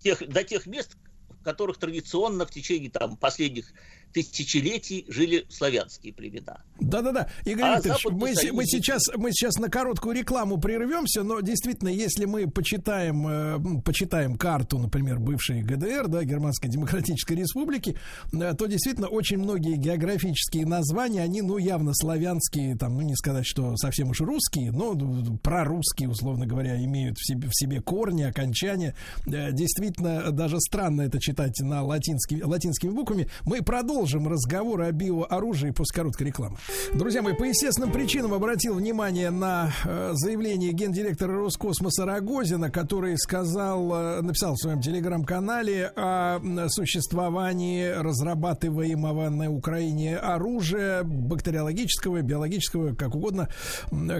тех, 0.00 0.26
до 0.26 0.42
тех 0.42 0.64
мест, 0.64 0.96
которых 1.44 1.78
традиционно 1.78 2.46
в 2.46 2.50
течение 2.50 2.90
там, 2.90 3.16
последних 3.16 3.72
тысячелетий 4.14 5.04
жили 5.08 5.44
славянские 5.50 6.12
племена. 6.12 6.62
Да-да-да. 6.80 7.28
Игорь 7.44 7.64
а 7.64 7.76
Викторович, 7.76 8.04
мы, 8.12 8.52
мы, 8.52 8.66
сейчас, 8.66 9.02
мы 9.16 9.32
сейчас 9.32 9.56
на 9.56 9.68
короткую 9.68 10.14
рекламу 10.16 10.58
прервемся, 10.58 11.22
но 11.24 11.40
действительно, 11.40 11.88
если 11.88 12.24
мы 12.24 12.48
почитаем, 12.48 13.26
э, 13.26 13.82
почитаем 13.82 14.36
карту, 14.36 14.78
например, 14.78 15.18
бывшей 15.18 15.62
ГДР, 15.62 16.08
да, 16.08 16.24
Германской 16.24 16.70
Демократической 16.70 17.34
Республики, 17.34 17.96
э, 18.32 18.54
то 18.56 18.66
действительно 18.66 19.08
очень 19.08 19.38
многие 19.38 19.76
географические 19.76 20.66
названия, 20.66 21.22
они, 21.22 21.42
ну, 21.42 21.58
явно 21.58 21.92
славянские, 21.92 22.76
там, 22.76 22.94
ну, 22.94 23.02
не 23.02 23.16
сказать, 23.16 23.46
что 23.46 23.76
совсем 23.76 24.10
уж 24.10 24.20
русские, 24.20 24.70
но 24.70 24.94
прорусские, 25.42 26.08
условно 26.08 26.46
говоря, 26.46 26.82
имеют 26.82 27.18
в 27.18 27.26
себе, 27.26 27.48
в 27.48 27.54
себе 27.54 27.80
корни, 27.80 28.22
окончания. 28.22 28.94
Э, 29.26 29.50
действительно, 29.50 30.30
даже 30.30 30.60
странно 30.60 31.02
это 31.02 31.20
читать 31.20 31.58
на 31.60 31.82
латинский, 31.82 32.42
латинскими 32.42 32.90
буквами. 32.90 33.28
Мы 33.44 33.62
продолжим 33.62 34.03
продолжим 34.04 34.28
разговор 34.28 34.82
о 34.82 34.92
биооружии 34.92 35.70
после 35.70 35.96
короткой 35.96 36.26
рекламы. 36.26 36.58
Друзья 36.92 37.22
мои, 37.22 37.32
по 37.32 37.44
естественным 37.44 37.90
причинам 37.90 38.34
обратил 38.34 38.74
внимание 38.74 39.30
на 39.30 39.72
э, 39.82 40.10
заявление 40.12 40.72
гендиректора 40.72 41.32
Роскосмоса 41.38 42.04
Рогозина, 42.04 42.70
который 42.70 43.16
сказал, 43.16 43.90
э, 43.94 44.20
написал 44.20 44.56
в 44.56 44.58
своем 44.58 44.82
телеграм-канале 44.82 45.90
о 45.96 46.38
существовании 46.68 47.86
разрабатываемого 47.86 49.30
на 49.30 49.50
Украине 49.50 50.18
оружия 50.18 51.02
бактериологического, 51.02 52.20
биологического, 52.20 52.94
как 52.94 53.14
угодно, 53.14 53.48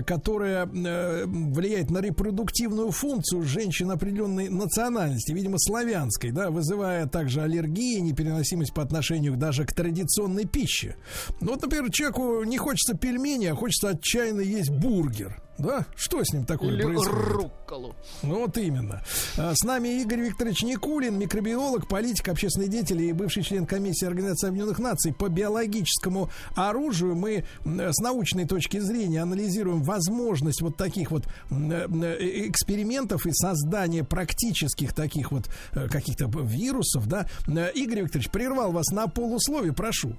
которое 0.07 0.65
э, 0.65 1.25
влияет 1.27 1.91
на 1.91 1.99
репродуктивную 1.99 2.91
функцию 2.91 3.43
женщин 3.43 3.91
определенной 3.91 4.49
национальности, 4.49 5.33
видимо, 5.33 5.59
славянской, 5.59 6.31
да, 6.31 6.51
вызывая 6.51 7.07
также 7.07 7.43
аллергии, 7.43 7.99
непереносимость 7.99 8.73
по 8.73 8.83
отношению 8.83 9.37
даже 9.37 9.67
к 9.67 9.74
традиционной 9.75 10.47
пище. 10.47 10.97
Ну, 11.41 11.53
вот, 11.53 11.63
например, 11.63 11.91
человеку 11.91 12.45
не 12.45 12.59
хочется 12.59 12.95
пельмени, 12.97 13.47
а 13.47 13.55
хочется 13.55 13.91
отчаянно 13.91 14.41
есть 14.41 14.71
бургер. 14.71 15.41
Да? 15.59 15.87
Что 15.97 16.23
с 16.25 16.33
ним 16.33 16.45
такое 16.47 16.71
Или 16.73 16.83
происходит? 16.83 17.13
рукколу. 17.13 17.84
Ну, 18.23 18.41
вот 18.41 18.57
именно. 18.57 19.03
А, 19.37 19.53
с 19.55 19.63
нами 19.65 20.01
Игорь 20.01 20.21
Викторович 20.21 20.63
Никулин, 20.63 21.19
микробиолог, 21.19 21.89
политик, 21.89 22.29
общественный 22.29 22.69
деятель 22.69 23.03
и 23.03 23.13
бывший 23.13 23.43
член 23.43 23.67
комиссии 23.67 24.07
Организации 24.07 24.49
Объединенных 24.49 24.79
Наций 24.79 25.13
по 25.13 25.29
биологическому 25.29 26.31
оружию. 26.55 27.15
Мы 27.15 27.45
с 27.65 27.99
научной 27.99 28.47
точки 28.47 28.79
зрения 28.79 29.23
анализируем 29.23 29.83
возможность 29.83 30.63
вот 30.63 30.77
таких 30.77 31.11
вот 31.11 31.27
э, 31.27 31.27
э, 31.51 32.49
экспериментов 32.49 33.27
и 33.27 33.33
создания 33.33 34.05
практических 34.05 34.95
таких 34.95 35.31
вот 35.33 35.49
э, 35.73 35.89
каких-то 35.89 36.27
вирусов, 36.27 37.07
да. 37.07 37.27
Игорь 37.75 38.03
Викторович, 38.03 38.31
прервал 38.31 38.73
вас 38.73 38.87
на 38.91 39.07
полусловие, 39.07 39.73
прошу. 39.73 40.17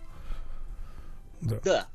Да. 1.41 1.59
да, 1.63 1.87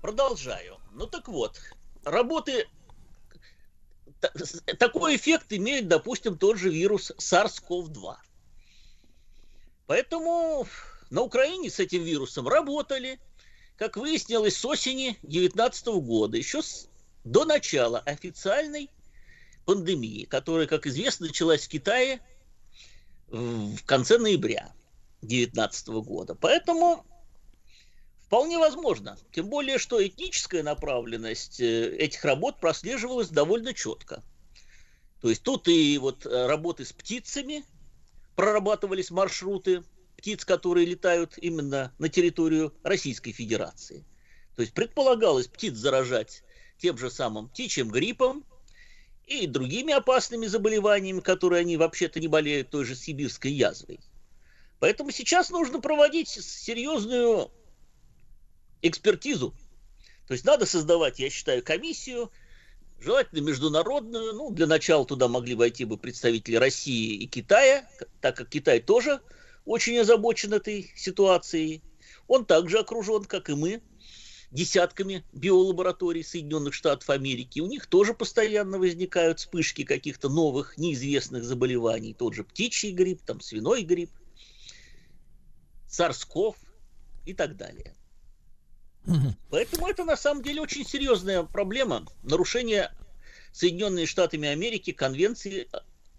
продолжаю. 0.00 0.76
Ну 0.92 1.06
так 1.06 1.28
вот, 1.28 1.60
работы 2.04 2.66
такой 4.78 5.16
эффект 5.16 5.52
имеет, 5.52 5.88
допустим, 5.88 6.38
тот 6.38 6.58
же 6.58 6.70
вирус 6.70 7.12
SARS-CoV-2. 7.18 8.16
Поэтому 9.86 10.66
на 11.10 11.22
Украине 11.22 11.70
с 11.70 11.78
этим 11.78 12.02
вирусом 12.02 12.48
работали, 12.48 13.20
как 13.76 13.96
выяснилось, 13.96 14.56
с 14.56 14.64
осени 14.64 15.18
2019 15.22 15.86
года, 15.86 16.36
еще 16.36 16.62
с, 16.62 16.88
до 17.24 17.44
начала 17.44 17.98
официальной 18.00 18.90
пандемии, 19.64 20.24
которая, 20.24 20.66
как 20.66 20.86
известно, 20.86 21.26
началась 21.26 21.66
в 21.66 21.68
Китае 21.68 22.20
в 23.28 23.84
конце 23.84 24.18
ноября 24.18 24.72
2019 25.22 25.88
года. 25.88 26.34
Поэтому 26.34 27.04
Вполне 28.34 28.58
возможно. 28.58 29.16
Тем 29.30 29.46
более, 29.46 29.78
что 29.78 30.04
этническая 30.04 30.64
направленность 30.64 31.60
э, 31.60 31.96
этих 31.98 32.24
работ 32.24 32.58
прослеживалась 32.58 33.28
довольно 33.28 33.72
четко. 33.72 34.24
То 35.22 35.28
есть 35.28 35.44
тут 35.44 35.68
и 35.68 35.96
вот 35.98 36.26
э, 36.26 36.46
работы 36.48 36.84
с 36.84 36.92
птицами, 36.92 37.64
прорабатывались 38.34 39.12
маршруты 39.12 39.84
птиц, 40.16 40.44
которые 40.44 40.84
летают 40.84 41.38
именно 41.38 41.94
на 42.00 42.08
территорию 42.08 42.74
Российской 42.82 43.30
Федерации. 43.30 44.04
То 44.56 44.62
есть 44.62 44.74
предполагалось 44.74 45.46
птиц 45.46 45.74
заражать 45.74 46.42
тем 46.78 46.98
же 46.98 47.12
самым 47.12 47.48
птичьим 47.48 47.88
гриппом 47.88 48.44
и 49.28 49.46
другими 49.46 49.92
опасными 49.92 50.46
заболеваниями, 50.46 51.20
которые 51.20 51.60
они 51.60 51.76
вообще-то 51.76 52.18
не 52.18 52.26
болеют 52.26 52.70
той 52.70 52.84
же 52.84 52.96
сибирской 52.96 53.52
язвой. 53.52 54.00
Поэтому 54.80 55.12
сейчас 55.12 55.50
нужно 55.50 55.80
проводить 55.80 56.30
серьезную 56.30 57.52
экспертизу. 58.84 59.54
То 60.26 60.34
есть 60.34 60.44
надо 60.44 60.66
создавать, 60.66 61.18
я 61.18 61.30
считаю, 61.30 61.62
комиссию, 61.62 62.30
желательно 63.00 63.40
международную. 63.40 64.34
Ну, 64.34 64.50
для 64.50 64.66
начала 64.66 65.04
туда 65.04 65.28
могли 65.28 65.54
войти 65.54 65.84
бы 65.84 65.98
представители 65.98 66.56
России 66.56 67.14
и 67.14 67.26
Китая, 67.26 67.88
так 68.20 68.36
как 68.36 68.48
Китай 68.48 68.80
тоже 68.80 69.20
очень 69.64 69.98
озабочен 69.98 70.52
этой 70.52 70.92
ситуацией. 70.96 71.82
Он 72.28 72.44
также 72.44 72.78
окружен, 72.78 73.24
как 73.24 73.50
и 73.50 73.54
мы, 73.54 73.82
десятками 74.50 75.24
биолабораторий 75.32 76.22
Соединенных 76.22 76.74
Штатов 76.74 77.10
Америки. 77.10 77.60
У 77.60 77.66
них 77.66 77.86
тоже 77.86 78.14
постоянно 78.14 78.78
возникают 78.78 79.40
вспышки 79.40 79.84
каких-то 79.84 80.28
новых, 80.28 80.78
неизвестных 80.78 81.44
заболеваний. 81.44 82.14
Тот 82.14 82.34
же 82.34 82.44
птичий 82.44 82.92
грипп, 82.92 83.22
там 83.22 83.40
свиной 83.40 83.82
грипп, 83.82 84.10
царсков 85.88 86.56
и 87.26 87.34
так 87.34 87.56
далее. 87.56 87.94
Угу. 89.06 89.34
Поэтому 89.50 89.88
это 89.88 90.04
на 90.04 90.16
самом 90.16 90.42
деле 90.42 90.60
очень 90.60 90.86
серьезная 90.86 91.42
проблема 91.42 92.06
нарушения 92.22 92.92
Соединенными 93.52 94.06
Штатами 94.06 94.48
Америки 94.48 94.92
Конвенции 94.92 95.68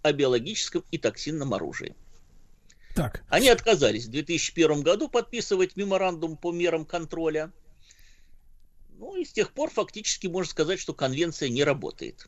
о 0.02 0.12
биологическом 0.12 0.84
и 0.90 0.98
токсинном 0.98 1.52
оружии. 1.52 1.94
Так. 2.94 3.24
Они 3.28 3.48
отказались 3.48 4.06
в 4.06 4.10
2001 4.10 4.82
году 4.82 5.08
подписывать 5.08 5.76
меморандум 5.76 6.36
по 6.36 6.50
мерам 6.52 6.86
контроля. 6.86 7.52
Ну 8.98 9.16
и 9.16 9.24
с 9.24 9.32
тех 9.32 9.52
пор 9.52 9.70
фактически 9.70 10.28
можно 10.28 10.50
сказать, 10.50 10.80
что 10.80 10.94
конвенция 10.94 11.50
не 11.50 11.62
работает. 11.62 12.26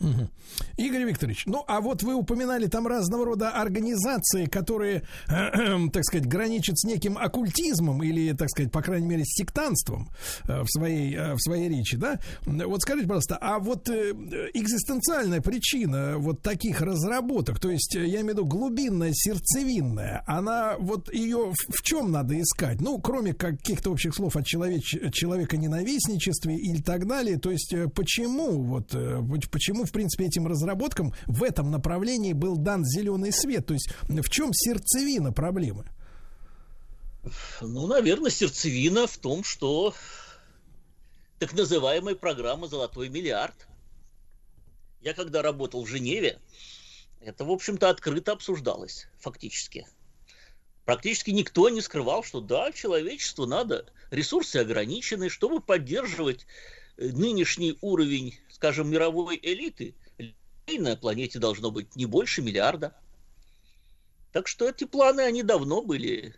Угу. 0.00 0.28
Игорь 0.76 1.04
Викторович, 1.04 1.46
ну 1.46 1.64
а 1.66 1.80
вот 1.80 2.02
вы 2.02 2.14
упоминали 2.14 2.66
там 2.66 2.86
разного 2.86 3.24
рода 3.24 3.50
организации, 3.50 4.46
которые, 4.46 5.02
так 5.26 6.04
сказать, 6.04 6.26
граничат 6.26 6.78
с 6.78 6.84
неким 6.84 7.18
оккультизмом 7.18 8.02
или, 8.02 8.32
так 8.32 8.48
сказать, 8.50 8.70
по 8.70 8.80
крайней 8.82 9.08
мере, 9.08 9.24
сектантством 9.24 10.10
э, 10.44 10.62
в 10.62 10.68
своей, 10.68 11.14
э, 11.14 11.34
в 11.34 11.38
своей 11.40 11.68
речи, 11.68 11.96
да? 11.96 12.20
Вот 12.46 12.82
скажите, 12.82 13.08
пожалуйста, 13.08 13.38
а 13.40 13.58
вот 13.58 13.88
э, 13.88 14.12
экзистенциальная 14.54 15.40
причина 15.40 16.18
вот 16.18 16.42
таких 16.42 16.80
разработок, 16.80 17.58
то 17.58 17.70
есть, 17.70 17.94
я 17.94 18.20
имею 18.20 18.26
в 18.26 18.28
виду 18.28 18.46
глубинная, 18.46 19.10
сердцевинная, 19.12 20.22
она 20.26 20.76
вот 20.78 21.12
ее 21.12 21.52
в, 21.52 21.82
чем 21.82 22.12
надо 22.12 22.40
искать? 22.40 22.80
Ну, 22.80 23.00
кроме 23.00 23.34
каких-то 23.34 23.90
общих 23.90 24.14
слов 24.14 24.36
о 24.36 24.42
человеч, 24.42 24.96
человека 25.12 25.56
ненавистничестве 25.56 26.56
или 26.56 26.80
так 26.80 27.06
далее, 27.06 27.38
то 27.38 27.50
есть, 27.50 27.74
почему 27.94 28.62
вот, 28.62 28.94
почему 29.50 29.87
в 29.88 29.92
принципе, 29.92 30.26
этим 30.26 30.46
разработкам 30.46 31.14
в 31.26 31.42
этом 31.42 31.70
направлении 31.70 32.32
был 32.32 32.56
дан 32.56 32.84
зеленый 32.84 33.32
свет? 33.32 33.66
То 33.66 33.74
есть 33.74 33.90
в 34.08 34.30
чем 34.30 34.50
сердцевина 34.52 35.32
проблемы? 35.32 35.84
Ну, 37.60 37.86
наверное, 37.86 38.30
сердцевина 38.30 39.06
в 39.06 39.18
том, 39.18 39.44
что 39.44 39.94
так 41.38 41.52
называемая 41.52 42.14
программа 42.14 42.68
«Золотой 42.68 43.08
миллиард». 43.08 43.66
Я 45.00 45.14
когда 45.14 45.42
работал 45.42 45.84
в 45.84 45.88
Женеве, 45.88 46.40
это, 47.20 47.44
в 47.44 47.50
общем-то, 47.50 47.88
открыто 47.88 48.32
обсуждалось, 48.32 49.08
фактически. 49.18 49.86
Практически 50.84 51.30
никто 51.30 51.68
не 51.68 51.80
скрывал, 51.80 52.24
что 52.24 52.40
да, 52.40 52.72
человечеству 52.72 53.46
надо, 53.46 53.86
ресурсы 54.10 54.56
ограничены, 54.56 55.28
чтобы 55.28 55.60
поддерживать 55.60 56.46
нынешний 56.96 57.76
уровень, 57.80 58.38
скажем, 58.58 58.90
мировой 58.90 59.38
элиты, 59.40 59.94
на 60.66 60.96
планете 60.96 61.38
должно 61.38 61.70
быть 61.70 61.94
не 61.94 62.06
больше 62.06 62.42
миллиарда. 62.42 62.92
Так 64.32 64.48
что 64.48 64.68
эти 64.68 64.84
планы, 64.84 65.20
они 65.20 65.44
давно 65.44 65.80
были, 65.80 66.34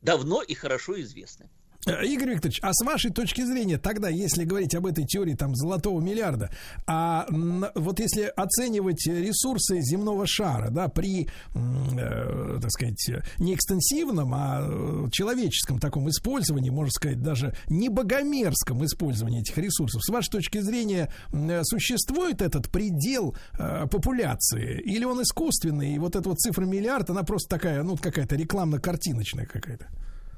давно 0.00 0.42
и 0.42 0.54
хорошо 0.54 0.98
известны. 1.02 1.50
Э, 1.86 2.04
Игорь 2.04 2.30
Викторович, 2.30 2.60
а 2.62 2.72
с 2.72 2.84
вашей 2.84 3.10
точки 3.10 3.44
зрения, 3.44 3.76
тогда, 3.78 4.08
если 4.08 4.44
говорить 4.44 4.74
об 4.74 4.86
этой 4.86 5.04
теории 5.04 5.34
там 5.34 5.54
золотого 5.54 6.00
миллиарда, 6.00 6.50
а 6.86 7.26
вот 7.74 7.98
если 7.98 8.32
оценивать 8.36 9.04
ресурсы 9.06 9.80
земного 9.80 10.26
шара, 10.26 10.70
да, 10.70 10.88
при, 10.88 11.28
э, 11.54 12.58
так 12.60 12.70
сказать, 12.70 13.10
не 13.38 13.54
экстенсивном, 13.54 14.32
а 14.34 14.60
э, 14.62 15.08
человеческом 15.10 15.80
таком 15.80 16.08
использовании, 16.08 16.70
можно 16.70 16.92
сказать, 16.92 17.20
даже 17.20 17.54
не 17.68 17.88
богомерзком 17.88 18.84
использовании 18.84 19.40
этих 19.40 19.58
ресурсов, 19.58 20.02
с 20.04 20.08
вашей 20.08 20.30
точки 20.30 20.60
зрения, 20.60 21.12
э, 21.32 21.62
существует 21.64 22.42
этот 22.42 22.70
предел 22.70 23.34
э, 23.58 23.86
популяции, 23.90 24.80
или 24.82 25.04
он 25.04 25.20
искусственный, 25.22 25.94
и 25.94 25.98
вот 25.98 26.14
эта 26.14 26.28
вот 26.28 26.38
цифра 26.38 26.64
миллиард, 26.64 27.10
она 27.10 27.24
просто 27.24 27.48
такая, 27.48 27.82
ну, 27.82 27.96
какая-то 27.96 28.36
рекламно-картиночная 28.36 29.46
какая-то? 29.46 29.86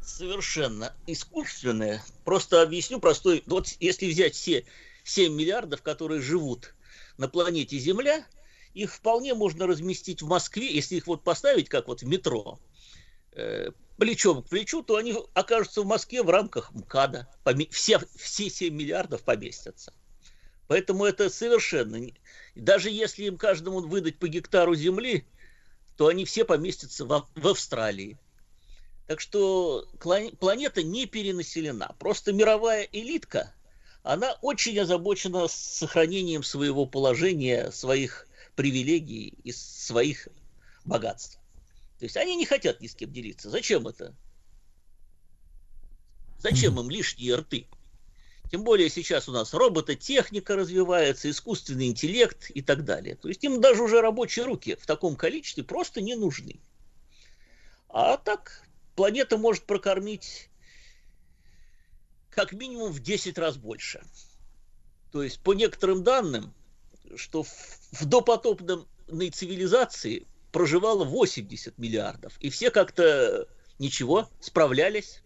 Совершенно 0.04 0.94
искусственное. 1.06 2.04
Просто 2.24 2.62
объясню 2.62 3.00
простой. 3.00 3.42
Вот 3.46 3.68
если 3.80 4.06
взять 4.06 4.34
все 4.34 4.64
7 5.04 5.34
миллиардов, 5.34 5.82
которые 5.82 6.20
живут 6.20 6.74
на 7.18 7.28
планете 7.28 7.78
Земля, 7.78 8.24
их 8.74 8.92
вполне 8.92 9.34
можно 9.34 9.66
разместить 9.66 10.22
в 10.22 10.26
Москве, 10.26 10.72
если 10.72 10.96
их 10.96 11.06
вот 11.06 11.22
поставить, 11.22 11.68
как 11.68 11.88
вот 11.88 12.02
в 12.02 12.06
метро, 12.06 12.58
э, 13.32 13.70
плечом 13.96 14.42
к 14.42 14.48
плечу, 14.48 14.82
то 14.82 14.96
они 14.96 15.16
окажутся 15.32 15.82
в 15.82 15.86
Москве 15.86 16.22
в 16.22 16.30
рамках 16.30 16.72
МКАДа. 16.72 17.28
Все, 17.70 18.00
все 18.16 18.50
7 18.50 18.74
миллиардов 18.74 19.22
поместятся. 19.22 19.92
Поэтому 20.66 21.04
это 21.04 21.30
совершенно... 21.30 21.98
Даже 22.54 22.90
если 22.90 23.24
им 23.24 23.36
каждому 23.36 23.80
выдать 23.80 24.18
по 24.18 24.28
гектару 24.28 24.74
земли, 24.74 25.26
то 25.96 26.08
они 26.08 26.24
все 26.24 26.44
поместятся 26.44 27.04
в, 27.04 27.28
в 27.34 27.48
Австралии. 27.48 28.18
Так 29.06 29.20
что 29.20 29.86
планета 30.00 30.82
не 30.82 31.06
перенаселена. 31.06 31.94
Просто 31.98 32.32
мировая 32.32 32.88
элитка, 32.90 33.52
она 34.02 34.32
очень 34.40 34.78
озабочена 34.78 35.46
сохранением 35.48 36.42
своего 36.42 36.86
положения, 36.86 37.70
своих 37.70 38.26
привилегий 38.56 39.34
и 39.44 39.52
своих 39.52 40.28
богатств. 40.84 41.38
То 41.98 42.04
есть 42.04 42.16
они 42.16 42.36
не 42.36 42.46
хотят 42.46 42.80
ни 42.80 42.86
с 42.86 42.94
кем 42.94 43.12
делиться. 43.12 43.50
Зачем 43.50 43.86
это? 43.86 44.14
Зачем 46.38 46.78
им 46.78 46.90
лишние 46.90 47.36
рты? 47.36 47.66
Тем 48.50 48.62
более 48.64 48.90
сейчас 48.90 49.28
у 49.28 49.32
нас 49.32 49.54
робототехника 49.54 50.54
развивается, 50.54 51.30
искусственный 51.30 51.88
интеллект 51.88 52.50
и 52.50 52.62
так 52.62 52.84
далее. 52.84 53.16
То 53.16 53.28
есть 53.28 53.42
им 53.42 53.60
даже 53.60 53.82
уже 53.82 54.00
рабочие 54.00 54.44
руки 54.44 54.76
в 54.76 54.86
таком 54.86 55.16
количестве 55.16 55.64
просто 55.64 56.00
не 56.00 56.14
нужны. 56.14 56.60
А 57.88 58.16
так 58.16 58.62
планета 58.94 59.38
может 59.38 59.64
прокормить 59.64 60.48
как 62.30 62.52
минимум 62.52 62.92
в 62.92 63.00
10 63.00 63.38
раз 63.38 63.56
больше. 63.56 64.02
То 65.12 65.22
есть, 65.22 65.40
по 65.40 65.54
некоторым 65.54 66.02
данным, 66.02 66.52
что 67.16 67.44
в 67.44 68.04
допотопной 68.04 69.30
цивилизации 69.30 70.26
проживало 70.50 71.04
80 71.04 71.78
миллиардов, 71.78 72.36
и 72.40 72.50
все 72.50 72.70
как-то 72.70 73.48
ничего, 73.78 74.28
справлялись. 74.40 75.20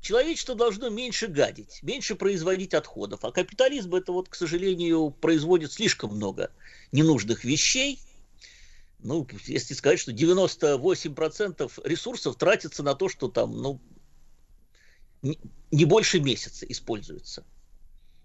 Человечество 0.00 0.54
должно 0.54 0.88
меньше 0.88 1.26
гадить, 1.26 1.82
меньше 1.82 2.14
производить 2.14 2.72
отходов, 2.72 3.22
а 3.22 3.32
капитализм 3.32 3.94
это 3.94 4.12
вот, 4.12 4.30
к 4.30 4.34
сожалению, 4.34 5.10
производит 5.10 5.72
слишком 5.72 6.16
много 6.16 6.50
ненужных 6.92 7.44
вещей– 7.44 8.00
ну, 9.02 9.26
если 9.46 9.74
сказать, 9.74 9.98
что 9.98 10.12
98% 10.12 11.70
ресурсов 11.84 12.36
тратится 12.36 12.82
на 12.82 12.94
то, 12.94 13.08
что 13.08 13.28
там, 13.28 13.60
ну, 13.60 13.80
не 15.22 15.84
больше 15.84 16.20
месяца 16.20 16.66
используется. 16.66 17.44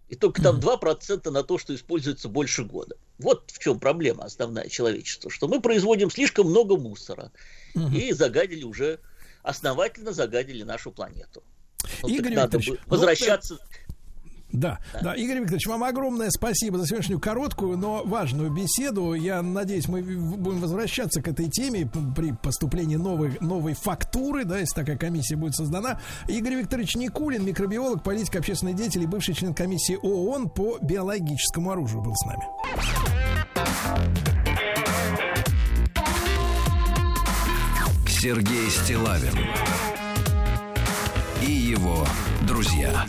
И 0.07 0.15
только 0.15 0.41
там 0.41 0.59
2% 0.59 1.29
на 1.31 1.43
то, 1.43 1.57
что 1.57 1.73
используется 1.73 2.29
больше 2.29 2.63
года. 2.63 2.95
Вот 3.17 3.49
в 3.51 3.59
чем 3.59 3.79
проблема 3.79 4.25
основная 4.25 4.69
человечества, 4.69 5.31
что 5.31 5.47
мы 5.47 5.61
производим 5.61 6.11
слишком 6.11 6.47
много 6.47 6.77
мусора 6.77 7.31
и 7.73 8.11
загадили 8.13 8.63
уже, 8.63 8.99
основательно 9.41 10.13
загадили 10.13 10.63
нашу 10.63 10.91
планету. 10.91 11.43
Вот 12.01 12.11
Игорь 12.11 12.35
надо 12.35 12.57
Викторович, 12.57 12.81
ну, 12.85 12.91
возвращаться... 12.91 13.59
Да, 14.55 14.79
да, 14.93 14.99
да. 15.01 15.13
Игорь 15.15 15.39
Викторович, 15.39 15.67
вам 15.67 15.83
огромное 15.83 16.29
спасибо 16.29 16.77
за 16.77 16.87
сегодняшнюю 16.87 17.19
короткую, 17.19 17.77
но 17.77 18.03
важную 18.03 18.51
беседу. 18.51 19.13
Я 19.13 19.41
надеюсь, 19.41 19.87
мы 19.87 20.01
будем 20.01 20.59
возвращаться 20.59 21.21
к 21.21 21.27
этой 21.27 21.49
теме 21.49 21.89
при 22.15 22.31
поступлении 22.31 22.95
новой, 22.95 23.37
новой 23.41 23.73
фактуры, 23.73 24.45
да, 24.45 24.59
если 24.59 24.75
такая 24.75 24.97
комиссия 24.97 25.35
будет 25.35 25.55
создана. 25.55 25.99
Игорь 26.27 26.55
Викторович 26.55 26.95
Никулин, 26.95 27.45
микробиолог, 27.45 28.03
политик, 28.03 28.37
общественный 28.37 28.73
деятель 28.73 29.03
и 29.03 29.07
бывший 29.07 29.33
член 29.33 29.53
комиссии 29.53 29.97
ООН 30.01 30.49
по 30.49 30.77
биологическому 30.81 31.71
оружию 31.71 32.01
был 32.01 32.13
с 32.15 32.25
нами. 32.25 32.45
Сергей 38.07 38.69
Стилавин 38.69 39.37
и 41.41 41.51
его 41.51 42.07
друзья. 42.47 43.05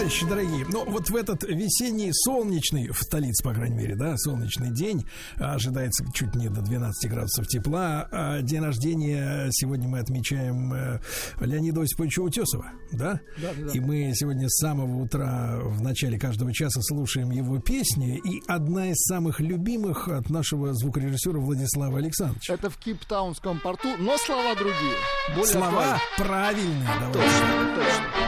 Товарищи 0.00 0.26
дорогие, 0.26 0.66
ну 0.66 0.90
вот 0.90 1.10
в 1.10 1.14
этот 1.14 1.42
весенний 1.42 2.10
солнечный, 2.14 2.88
в 2.88 3.02
столице, 3.02 3.44
по 3.44 3.52
крайней 3.52 3.76
мере, 3.76 3.96
да, 3.96 4.16
солнечный 4.16 4.70
день, 4.70 5.04
ожидается 5.36 6.06
чуть 6.14 6.34
не 6.34 6.48
до 6.48 6.62
12 6.62 7.10
градусов 7.10 7.46
тепла. 7.48 8.08
А 8.10 8.40
день 8.40 8.62
рождения 8.62 9.48
сегодня 9.50 9.88
мы 9.88 9.98
отмечаем 9.98 10.72
э, 10.72 11.00
Леонида 11.40 11.82
Осиповича 11.82 12.20
Утесова, 12.20 12.72
да? 12.92 13.20
Да, 13.42 13.50
да. 13.54 13.72
И 13.74 13.80
мы 13.80 14.12
сегодня 14.14 14.48
с 14.48 14.56
самого 14.58 15.02
утра 15.02 15.58
в 15.60 15.82
начале 15.82 16.18
каждого 16.18 16.50
часа 16.54 16.80
слушаем 16.80 17.30
его 17.30 17.58
песни. 17.58 18.22
И 18.24 18.42
одна 18.48 18.92
из 18.92 19.04
самых 19.04 19.40
любимых 19.40 20.08
от 20.08 20.30
нашего 20.30 20.72
звукорежиссера 20.72 21.38
Владислава 21.38 21.98
Александровича. 21.98 22.54
Это 22.54 22.70
в 22.70 22.78
Киптаунском 22.78 23.60
порту, 23.60 23.88
но 23.98 24.16
слова 24.16 24.54
другие. 24.54 24.96
Более 25.34 25.52
слова 25.52 26.00
правильные. 26.16 26.88
Точно, 27.12 27.74
точно. 27.76 28.19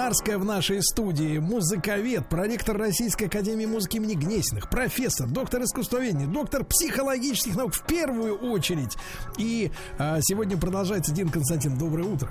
Кирнарская 0.00 0.38
в 0.38 0.46
нашей 0.46 0.82
студии, 0.82 1.36
музыковед, 1.36 2.26
проректор 2.26 2.74
Российской 2.74 3.24
Академии 3.24 3.66
Музыки 3.66 3.98
имени 3.98 4.14
Гнесиных, 4.14 4.70
профессор, 4.70 5.28
доктор 5.28 5.62
искусствоведения, 5.62 6.26
доктор 6.26 6.64
психологических 6.64 7.54
наук 7.54 7.74
в 7.74 7.84
первую 7.84 8.34
очередь. 8.38 8.96
И 9.36 9.70
а, 9.98 10.20
сегодня 10.22 10.56
продолжается 10.56 11.12
Дин 11.12 11.28
Константин. 11.28 11.76
Доброе 11.76 12.04
утро. 12.04 12.30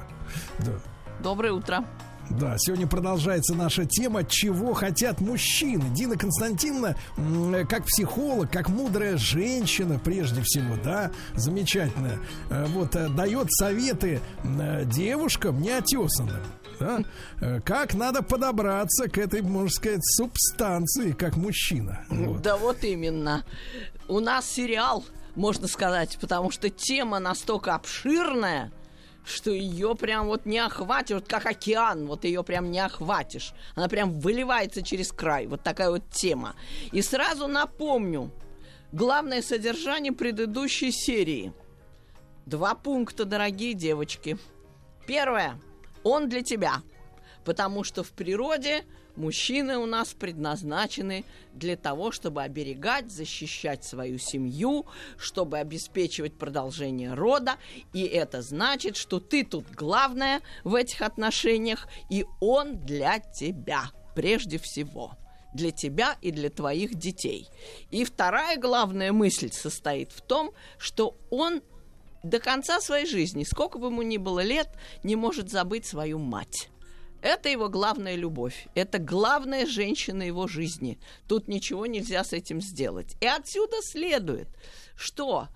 Да. 0.57 0.71
Доброе 1.21 1.53
утро. 1.53 1.85
Да, 2.31 2.55
сегодня 2.57 2.87
продолжается 2.87 3.53
наша 3.53 3.85
тема 3.85 4.23
«Чего 4.23 4.73
хотят 4.73 5.21
мужчины?». 5.21 5.83
Дина 5.93 6.17
Константиновна, 6.17 6.95
как 7.67 7.85
психолог, 7.85 8.51
как 8.51 8.69
мудрая 8.69 9.17
женщина, 9.17 9.99
прежде 10.03 10.41
всего, 10.43 10.75
да, 10.83 11.11
замечательная, 11.35 12.19
э, 12.49 12.65
вот, 12.69 12.95
э, 12.95 13.09
дает 13.09 13.51
советы 13.51 14.21
э, 14.43 14.85
девушкам 14.85 15.61
неотесанным. 15.61 16.41
Да? 16.79 16.99
Э, 17.41 17.61
Как 17.61 17.93
надо 17.93 18.21
подобраться 18.21 19.09
к 19.09 19.17
этой, 19.17 19.41
можно 19.41 19.69
сказать, 19.69 20.01
субстанции, 20.03 21.11
как 21.11 21.35
мужчина. 21.37 22.05
Вот. 22.09 22.41
Да 22.41 22.57
вот 22.57 22.83
именно. 22.83 23.43
У 24.07 24.19
нас 24.19 24.45
сериал, 24.49 25.03
можно 25.35 25.67
сказать, 25.67 26.17
потому 26.19 26.51
что 26.51 26.69
тема 26.69 27.19
настолько 27.19 27.75
обширная, 27.75 28.71
что 29.25 29.51
ее 29.51 29.95
прям 29.95 30.27
вот 30.27 30.45
не 30.45 30.59
охватишь, 30.59 31.15
вот 31.15 31.27
как 31.27 31.45
океан, 31.45 32.07
вот 32.07 32.23
ее 32.23 32.43
прям 32.43 32.71
не 32.71 32.79
охватишь. 32.79 33.53
Она 33.75 33.87
прям 33.87 34.19
выливается 34.19 34.81
через 34.81 35.11
край. 35.11 35.45
Вот 35.47 35.61
такая 35.61 35.89
вот 35.91 36.09
тема. 36.09 36.55
И 36.91 37.01
сразу 37.01 37.47
напомню, 37.47 38.31
главное 38.91 39.41
содержание 39.41 40.11
предыдущей 40.11 40.91
серии. 40.91 41.53
Два 42.45 42.73
пункта, 42.73 43.25
дорогие 43.25 43.75
девочки. 43.75 44.37
Первое. 45.05 45.59
Он 46.03 46.29
для 46.29 46.41
тебя. 46.41 46.81
Потому 47.43 47.83
что 47.83 48.03
в 48.03 48.11
природе 48.11 48.83
мужчины 49.15 49.77
у 49.77 49.85
нас 49.85 50.13
предназначены 50.13 51.25
для 51.53 51.75
того, 51.75 52.11
чтобы 52.11 52.41
оберегать, 52.43 53.11
защищать 53.11 53.83
свою 53.83 54.17
семью, 54.17 54.85
чтобы 55.17 55.57
обеспечивать 55.57 56.33
продолжение 56.37 57.13
рода. 57.13 57.55
И 57.93 58.03
это 58.03 58.41
значит, 58.41 58.97
что 58.97 59.19
ты 59.19 59.43
тут 59.43 59.65
главная 59.71 60.41
в 60.63 60.75
этих 60.75 61.01
отношениях, 61.01 61.87
и 62.09 62.25
он 62.39 62.77
для 62.77 63.19
тебя 63.19 63.91
прежде 64.15 64.57
всего 64.57 65.13
для 65.53 65.71
тебя 65.71 66.15
и 66.21 66.31
для 66.31 66.49
твоих 66.49 66.95
детей. 66.95 67.47
И 67.89 68.05
вторая 68.05 68.57
главная 68.57 69.11
мысль 69.11 69.51
состоит 69.51 70.11
в 70.11 70.21
том, 70.21 70.51
что 70.77 71.17
он 71.31 71.63
до 72.23 72.39
конца 72.39 72.81
своей 72.81 73.05
жизни, 73.05 73.43
сколько 73.43 73.77
бы 73.77 73.87
ему 73.87 74.01
ни 74.01 74.17
было 74.17 74.41
лет, 74.41 74.69
не 75.03 75.15
может 75.15 75.49
забыть 75.49 75.85
свою 75.85 76.19
мать. 76.19 76.69
Это 77.21 77.49
его 77.49 77.67
главная 77.67 78.15
любовь. 78.15 78.67
Это 78.75 78.97
главная 78.97 79.65
женщина 79.65 80.23
его 80.23 80.47
жизни. 80.47 80.99
Тут 81.27 81.47
ничего 81.47 81.85
нельзя 81.85 82.23
с 82.23 82.31
этим 82.31 82.61
сделать. 82.61 83.17
И 83.19 83.25
отсюда 83.25 83.81
следует, 83.81 84.47
что 84.95 85.49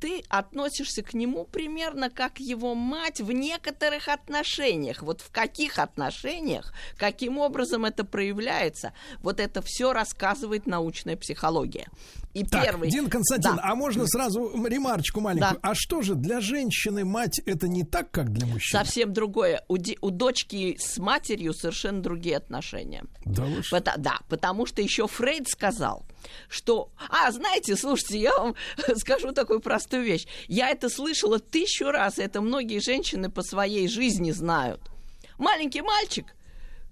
ты 0.00 0.22
относишься 0.28 1.02
к 1.02 1.14
нему 1.14 1.44
примерно 1.44 2.10
как 2.10 2.38
его 2.40 2.74
мать 2.74 3.20
в 3.20 3.32
некоторых 3.32 4.08
отношениях. 4.08 5.02
Вот 5.02 5.20
в 5.20 5.30
каких 5.30 5.78
отношениях, 5.78 6.72
каким 6.96 7.38
образом 7.38 7.84
это 7.84 8.04
проявляется, 8.04 8.92
вот 9.20 9.40
это 9.40 9.62
все 9.62 9.92
рассказывает 9.92 10.66
научная 10.66 11.16
психология. 11.16 11.88
И 12.34 12.44
Так, 12.44 12.62
первый... 12.64 12.90
Дин 12.90 13.08
Константин, 13.10 13.56
Да. 13.56 13.62
а 13.64 13.74
можно 13.74 14.06
сразу 14.06 14.64
ремарочку 14.66 15.20
маленькую? 15.20 15.54
Да. 15.54 15.70
А 15.70 15.74
что 15.74 16.02
же, 16.02 16.14
для 16.14 16.40
женщины 16.40 17.04
мать 17.04 17.40
это 17.46 17.66
не 17.66 17.84
так, 17.84 18.10
как 18.10 18.32
для 18.32 18.46
мужчины? 18.46 18.78
Совсем 18.84 19.12
другое. 19.12 19.64
У, 19.66 19.76
ди- 19.78 19.98
у 20.00 20.10
дочки 20.10 20.76
с 20.78 20.98
матерью 20.98 21.54
совершенно 21.54 22.00
другие 22.02 22.36
отношения. 22.36 23.04
Да 23.24 23.44
вы 23.44 23.62
что? 23.62 23.76
Пота- 23.78 23.94
да, 23.96 24.18
потому 24.28 24.66
что 24.66 24.82
еще 24.82 25.06
Фрейд 25.08 25.48
сказал, 25.48 26.04
что... 26.48 26.90
А, 27.10 27.32
знаете, 27.32 27.76
слушайте, 27.76 28.18
я 28.20 28.36
вам 28.38 28.54
скажу 28.96 29.32
такую 29.32 29.60
простую 29.60 29.87
вещь. 29.96 30.26
Я 30.46 30.70
это 30.70 30.88
слышала 30.88 31.38
тысячу 31.38 31.86
раз, 31.86 32.18
это 32.18 32.40
многие 32.40 32.80
женщины 32.80 33.30
по 33.30 33.42
своей 33.42 33.88
жизни 33.88 34.30
знают. 34.30 34.80
Маленький 35.38 35.82
мальчик, 35.82 36.34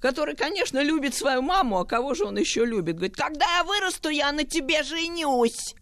который, 0.00 0.34
конечно, 0.36 0.82
любит 0.82 1.14
свою 1.14 1.42
маму, 1.42 1.78
а 1.80 1.84
кого 1.84 2.14
же 2.14 2.24
он 2.24 2.38
еще 2.38 2.64
любит? 2.64 2.96
Говорит, 2.96 3.16
когда 3.16 3.46
я 3.58 3.64
вырасту, 3.64 4.08
я 4.08 4.32
на 4.32 4.44
тебе 4.44 4.82
женюсь. 4.82 5.74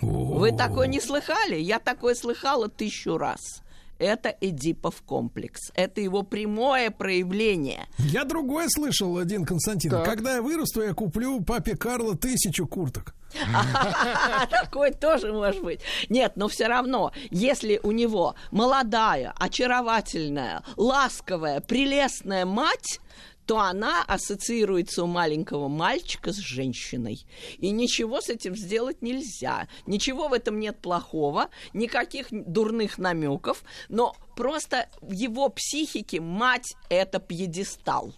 Вы 0.00 0.52
такое 0.52 0.86
не 0.86 1.00
слыхали? 1.00 1.56
Я 1.56 1.78
такое 1.78 2.14
слыхала 2.14 2.68
тысячу 2.68 3.16
раз. 3.16 3.62
Это 3.98 4.34
Эдипов 4.40 5.02
комплекс. 5.02 5.70
Это 5.74 6.00
его 6.00 6.22
прямое 6.22 6.90
проявление. 6.90 7.86
Я 7.98 8.24
другое 8.24 8.68
слышал, 8.68 9.22
Дин 9.24 9.44
Константин. 9.44 9.90
Так. 9.90 10.04
Когда 10.04 10.36
я 10.36 10.42
вырасту, 10.42 10.82
я 10.82 10.94
куплю 10.94 11.40
папе 11.40 11.76
Карло 11.76 12.16
тысячу 12.16 12.66
курток. 12.66 13.14
Такой 14.50 14.92
тоже 14.92 15.32
может 15.32 15.62
быть. 15.62 15.80
Нет, 16.08 16.32
но 16.36 16.48
все 16.48 16.68
равно, 16.68 17.12
если 17.30 17.80
у 17.82 17.90
него 17.90 18.34
молодая, 18.50 19.34
очаровательная, 19.38 20.62
ласковая, 20.76 21.60
прелестная 21.60 22.46
мать, 22.46 23.00
то 23.46 23.60
она 23.60 24.02
ассоциируется 24.02 25.04
у 25.04 25.06
маленького 25.06 25.68
мальчика 25.68 26.32
с 26.32 26.36
женщиной. 26.36 27.24
И 27.58 27.70
ничего 27.70 28.20
с 28.20 28.28
этим 28.28 28.56
сделать 28.56 29.02
нельзя. 29.02 29.68
Ничего 29.86 30.28
в 30.28 30.32
этом 30.32 30.58
нет 30.58 30.78
плохого, 30.80 31.48
никаких 31.72 32.26
дурных 32.30 32.98
намеков, 32.98 33.62
но 33.88 34.16
просто 34.34 34.88
в 35.00 35.12
его 35.12 35.48
психике 35.48 36.20
мать 36.20 36.74
это 36.90 37.20
пьедестал. 37.20 38.12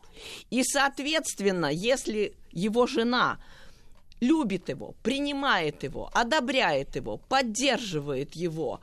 И, 0.50 0.64
соответственно, 0.64 1.66
если 1.66 2.34
его 2.50 2.86
жена 2.86 3.38
любит 4.20 4.70
его, 4.70 4.94
принимает 5.02 5.82
его, 5.82 6.10
одобряет 6.12 6.96
его, 6.96 7.18
поддерживает 7.18 8.34
его. 8.34 8.80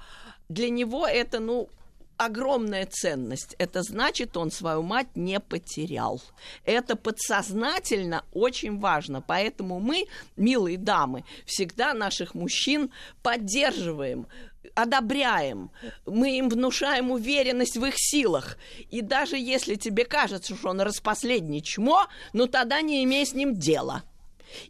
Для 0.48 0.70
него 0.70 1.08
это, 1.08 1.40
ну, 1.40 1.70
огромная 2.18 2.86
ценность. 2.86 3.56
Это 3.58 3.84
значит, 3.84 4.38
он 4.38 4.52
свою 4.52 4.82
мать 4.82 5.16
не 5.16 5.40
потерял. 5.40 6.22
Это 6.64 6.96
подсознательно 6.96 8.24
очень 8.34 8.80
важно. 8.80 9.22
Поэтому 9.22 9.80
мы, 9.80 10.08
милые 10.36 10.78
дамы, 10.78 11.26
всегда 11.46 11.94
наших 11.94 12.34
мужчин 12.34 12.92
поддерживаем, 13.22 14.28
одобряем, 14.74 15.72
мы 16.06 16.38
им 16.38 16.50
внушаем 16.50 17.12
уверенность 17.12 17.78
в 17.78 17.86
их 17.86 17.96
силах. 17.98 18.58
И 18.90 19.02
даже 19.02 19.38
если 19.38 19.76
тебе 19.76 20.06
кажется, 20.06 20.56
что 20.56 20.70
он 20.70 20.82
распоследний 20.82 21.62
чмо, 21.62 22.08
ну 22.34 22.48
тогда 22.48 22.82
не 22.82 23.04
имей 23.04 23.26
с 23.26 23.34
ним 23.34 23.56
дела. 23.56 24.04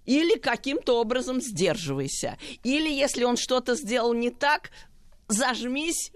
Или 0.06 0.38
каким-то 0.38 1.00
образом 1.00 1.42
сдерживайся. 1.42 2.38
Или 2.64 2.92
если 2.92 3.24
он 3.24 3.38
что-то 3.38 3.76
сделал 3.76 4.14
не 4.14 4.32
так, 4.32 4.72
зажмись, 5.28 6.12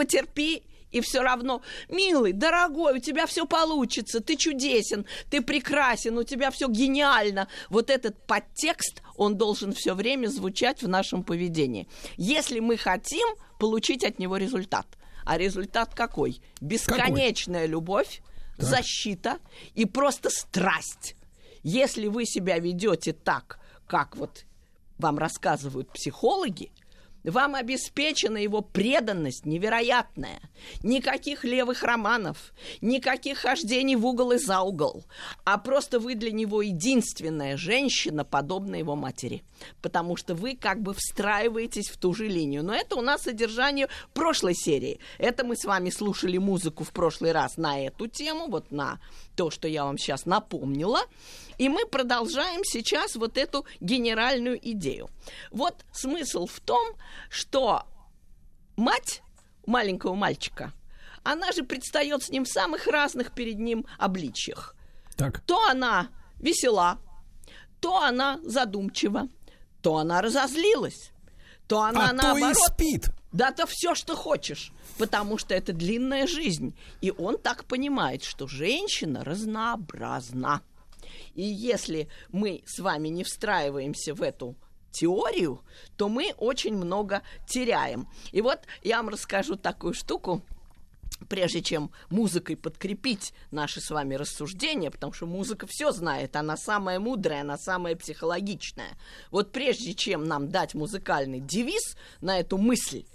потерпи 0.00 0.62
и 0.92 1.02
все 1.02 1.20
равно, 1.20 1.60
милый, 1.90 2.32
дорогой, 2.32 2.96
у 2.96 2.98
тебя 2.98 3.26
все 3.26 3.46
получится, 3.46 4.20
ты 4.20 4.36
чудесен, 4.36 5.04
ты 5.28 5.42
прекрасен, 5.42 6.16
у 6.16 6.24
тебя 6.24 6.50
все 6.50 6.68
гениально. 6.68 7.48
Вот 7.68 7.90
этот 7.90 8.26
подтекст, 8.26 9.02
он 9.16 9.36
должен 9.36 9.74
все 9.74 9.94
время 9.94 10.28
звучать 10.28 10.82
в 10.82 10.88
нашем 10.88 11.22
поведении. 11.22 11.86
Если 12.16 12.60
мы 12.60 12.78
хотим 12.78 13.28
получить 13.58 14.04
от 14.04 14.18
него 14.18 14.38
результат. 14.38 14.86
А 15.26 15.36
результат 15.36 15.94
какой? 15.94 16.40
Бесконечная 16.62 17.66
какой? 17.66 17.72
любовь, 17.72 18.22
так. 18.56 18.66
защита 18.66 19.38
и 19.74 19.84
просто 19.84 20.30
страсть. 20.30 21.14
Если 21.62 22.06
вы 22.06 22.24
себя 22.24 22.58
ведете 22.58 23.12
так, 23.12 23.60
как 23.86 24.16
вот 24.16 24.46
вам 24.98 25.18
рассказывают 25.18 25.92
психологи, 25.92 26.72
вам 27.24 27.54
обеспечена 27.54 28.38
его 28.38 28.60
преданность 28.60 29.46
невероятная. 29.46 30.40
Никаких 30.82 31.44
левых 31.44 31.82
романов, 31.82 32.52
никаких 32.80 33.38
хождений 33.38 33.96
в 33.96 34.06
угол 34.06 34.32
и 34.32 34.38
за 34.38 34.60
угол. 34.60 35.04
А 35.44 35.58
просто 35.58 35.98
вы 36.00 36.14
для 36.14 36.32
него 36.32 36.62
единственная 36.62 37.56
женщина, 37.56 38.24
подобная 38.24 38.80
его 38.80 38.96
матери. 38.96 39.42
Потому 39.82 40.16
что 40.16 40.34
вы 40.34 40.56
как 40.56 40.80
бы 40.80 40.94
встраиваетесь 40.94 41.88
в 41.90 41.98
ту 41.98 42.14
же 42.14 42.26
линию. 42.26 42.64
Но 42.64 42.74
это 42.74 42.96
у 42.96 43.02
нас 43.02 43.22
содержание 43.22 43.88
прошлой 44.14 44.54
серии. 44.54 45.00
Это 45.18 45.44
мы 45.44 45.56
с 45.56 45.64
вами 45.64 45.90
слушали 45.90 46.38
музыку 46.38 46.84
в 46.84 46.92
прошлый 46.92 47.32
раз 47.32 47.56
на 47.56 47.80
эту 47.80 48.06
тему, 48.06 48.46
вот 48.48 48.70
на 48.70 49.00
то, 49.40 49.50
что 49.50 49.68
я 49.68 49.84
вам 49.84 49.96
сейчас 49.96 50.26
напомнила. 50.26 51.00
И 51.56 51.70
мы 51.70 51.86
продолжаем 51.86 52.60
сейчас 52.62 53.16
вот 53.16 53.38
эту 53.38 53.64
генеральную 53.80 54.60
идею. 54.72 55.08
Вот 55.50 55.86
смысл 55.92 56.44
в 56.44 56.60
том, 56.60 56.86
что 57.30 57.86
мать 58.76 59.22
маленького 59.64 60.14
мальчика, 60.14 60.74
она 61.22 61.52
же 61.52 61.62
предстает 61.62 62.22
с 62.22 62.28
ним 62.28 62.44
в 62.44 62.48
самых 62.48 62.86
разных 62.86 63.32
перед 63.32 63.58
ним 63.58 63.86
обличьях. 63.96 64.74
Так. 65.16 65.40
То 65.46 65.66
она 65.70 66.08
весела, 66.36 66.98
то 67.80 68.02
она 68.02 68.40
задумчива, 68.44 69.28
то 69.80 69.96
она 69.96 70.20
разозлилась, 70.20 71.12
то 71.66 71.80
она 71.80 72.10
а 72.10 72.12
наоборот... 72.12 72.56
То 72.58 72.60
и 72.60 72.74
спит. 72.74 73.10
Да, 73.32 73.52
то 73.52 73.64
все, 73.66 73.94
что 73.94 74.16
хочешь, 74.16 74.70
потому 75.00 75.38
что 75.38 75.54
это 75.54 75.72
длинная 75.72 76.26
жизнь. 76.26 76.76
И 77.00 77.10
он 77.10 77.38
так 77.38 77.64
понимает, 77.64 78.22
что 78.22 78.46
женщина 78.46 79.24
разнообразна. 79.24 80.60
И 81.34 81.42
если 81.42 82.08
мы 82.30 82.62
с 82.66 82.78
вами 82.80 83.08
не 83.08 83.24
встраиваемся 83.24 84.14
в 84.14 84.20
эту 84.20 84.56
теорию, 84.90 85.62
то 85.96 86.10
мы 86.10 86.34
очень 86.36 86.76
много 86.76 87.22
теряем. 87.46 88.08
И 88.30 88.42
вот 88.42 88.60
я 88.82 88.98
вам 88.98 89.08
расскажу 89.08 89.56
такую 89.56 89.94
штуку, 89.94 90.42
прежде 91.30 91.62
чем 91.62 91.92
музыкой 92.10 92.58
подкрепить 92.58 93.32
наши 93.50 93.80
с 93.80 93.88
вами 93.88 94.16
рассуждения, 94.16 94.90
потому 94.90 95.14
что 95.14 95.24
музыка 95.24 95.66
все 95.66 95.92
знает, 95.92 96.36
она 96.36 96.58
самая 96.58 97.00
мудрая, 97.00 97.40
она 97.40 97.56
самая 97.56 97.96
психологичная. 97.96 98.98
Вот 99.30 99.50
прежде 99.50 99.94
чем 99.94 100.24
нам 100.24 100.50
дать 100.50 100.74
музыкальный 100.74 101.40
девиз 101.40 101.96
на 102.20 102.38
эту 102.38 102.58
мысль, 102.58 103.06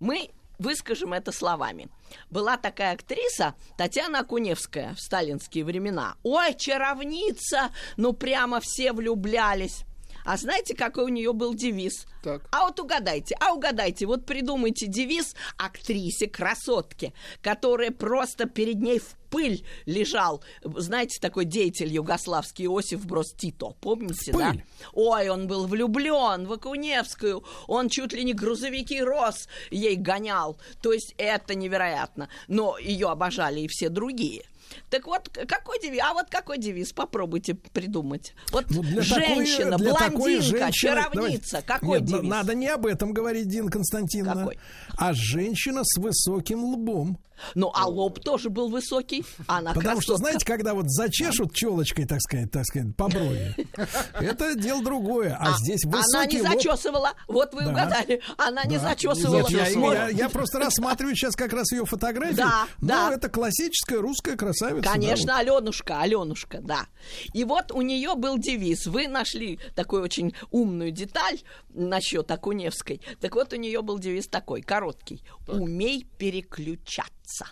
мы 0.00 0.30
выскажем 0.58 1.12
это 1.12 1.32
словами. 1.32 1.88
Была 2.30 2.56
такая 2.56 2.94
актриса 2.94 3.54
Татьяна 3.76 4.20
Акуневская 4.20 4.94
в 4.94 5.00
сталинские 5.00 5.64
времена. 5.64 6.16
Ой, 6.22 6.54
чаровница! 6.54 7.70
Ну, 7.96 8.12
прямо 8.12 8.60
все 8.60 8.92
влюблялись. 8.92 9.84
А 10.24 10.36
знаете, 10.36 10.74
какой 10.74 11.04
у 11.04 11.08
нее 11.08 11.32
был 11.32 11.54
девиз? 11.54 12.06
Так. 12.22 12.42
А 12.50 12.64
вот 12.64 12.80
угадайте, 12.80 13.36
а 13.38 13.52
угадайте, 13.52 14.06
вот 14.06 14.24
придумайте 14.24 14.86
девиз 14.86 15.34
актрисе, 15.58 16.26
красотке, 16.26 17.12
которая 17.42 17.90
просто 17.90 18.46
перед 18.46 18.80
ней 18.80 18.98
в 18.98 19.16
пыль 19.28 19.64
лежал. 19.84 20.42
Знаете, 20.62 21.18
такой 21.20 21.44
деятель 21.44 21.92
югославский 21.92 22.66
Иосиф 22.66 23.04
Брос 23.04 23.34
Тито, 23.34 23.76
помните, 23.80 24.32
да? 24.32 24.54
Ой, 24.92 25.28
он 25.28 25.46
был 25.46 25.66
влюблен 25.66 26.46
в 26.46 26.52
Акуневскую, 26.52 27.44
он 27.66 27.88
чуть 27.88 28.12
ли 28.12 28.24
не 28.24 28.32
грузовики 28.32 29.02
рос 29.02 29.48
ей 29.70 29.96
гонял. 29.96 30.56
То 30.80 30.92
есть 30.92 31.14
это 31.18 31.54
невероятно. 31.54 32.28
Но 32.48 32.78
ее 32.78 33.08
обожали 33.08 33.60
и 33.60 33.68
все 33.68 33.88
другие. 33.88 34.44
Так 34.90 35.06
вот, 35.06 35.28
какой 35.28 35.80
девиз? 35.80 36.00
А 36.02 36.14
вот 36.14 36.26
какой 36.28 36.58
девиз? 36.58 36.92
Попробуйте 36.92 37.54
придумать. 37.54 38.34
Вот 38.52 38.66
ну, 38.70 38.82
для 38.82 39.02
женщина, 39.02 39.72
такой, 39.72 39.84
для 39.84 40.10
блондинка, 40.10 40.42
женщины... 40.42 40.72
чаровница. 40.72 41.50
Давайте. 41.52 41.66
Какой 41.66 42.00
Нет, 42.00 42.08
девиз? 42.08 42.30
Надо 42.30 42.54
не 42.54 42.68
об 42.68 42.86
этом 42.86 43.12
говорить, 43.12 43.48
Дина 43.48 43.70
Константиновна. 43.70 44.42
Какой? 44.42 44.58
А 44.96 45.12
женщина 45.12 45.82
с 45.84 45.98
высоким 45.98 46.64
лбом. 46.64 47.18
Ну, 47.54 47.70
а 47.74 47.86
лоб 47.86 48.20
тоже 48.20 48.48
был 48.48 48.68
высокий, 48.68 49.24
она 49.46 49.72
Потому 49.72 49.96
красотка. 49.96 50.02
что, 50.02 50.16
знаете, 50.16 50.46
когда 50.46 50.74
вот 50.74 50.86
зачешут 50.88 51.52
челочкой, 51.52 52.06
так 52.06 52.20
сказать, 52.20 52.50
так 52.50 52.64
сказать, 52.64 52.94
по 52.96 53.08
брови, 53.08 53.54
это 54.20 54.54
дело 54.54 54.82
другое. 54.82 55.36
А, 55.38 55.52
а 55.54 55.58
здесь 55.58 55.84
высокий 55.84 56.38
Она 56.38 56.48
не 56.48 56.54
лоб... 56.54 56.62
зачесывала, 56.62 57.12
вот 57.28 57.52
вы 57.54 57.62
да. 57.64 57.70
угадали, 57.70 58.20
она 58.38 58.62
да. 58.62 58.68
не 58.68 58.78
зачесывала. 58.78 59.46
Я, 59.48 59.66
я, 59.66 60.08
я 60.08 60.28
просто 60.30 60.58
рассматриваю 60.58 61.14
сейчас 61.14 61.34
как 61.34 61.52
раз 61.52 61.70
ее 61.72 61.84
фотографию. 61.84 62.36
Да, 62.36 62.66
ну, 62.80 62.88
да. 62.88 63.12
это 63.12 63.28
классическая 63.28 63.98
русская 63.98 64.36
красавица. 64.36 64.63
Конечно, 64.82 65.26
да, 65.26 65.38
вот. 65.38 65.40
Аленушка, 65.40 66.00
Аленушка, 66.00 66.60
да. 66.60 66.86
И 67.32 67.44
вот 67.44 67.72
у 67.72 67.82
нее 67.82 68.14
был 68.14 68.38
девиз. 68.38 68.86
Вы 68.86 69.08
нашли 69.08 69.58
такую 69.74 70.02
очень 70.02 70.34
умную 70.50 70.90
деталь 70.90 71.40
насчет 71.70 72.30
Акуневской. 72.30 73.00
Так 73.20 73.34
вот, 73.34 73.52
у 73.52 73.56
нее 73.56 73.82
был 73.82 73.98
девиз 73.98 74.28
такой, 74.28 74.62
короткий. 74.62 75.22
Умей 75.46 76.06
переключаться. 76.18 77.46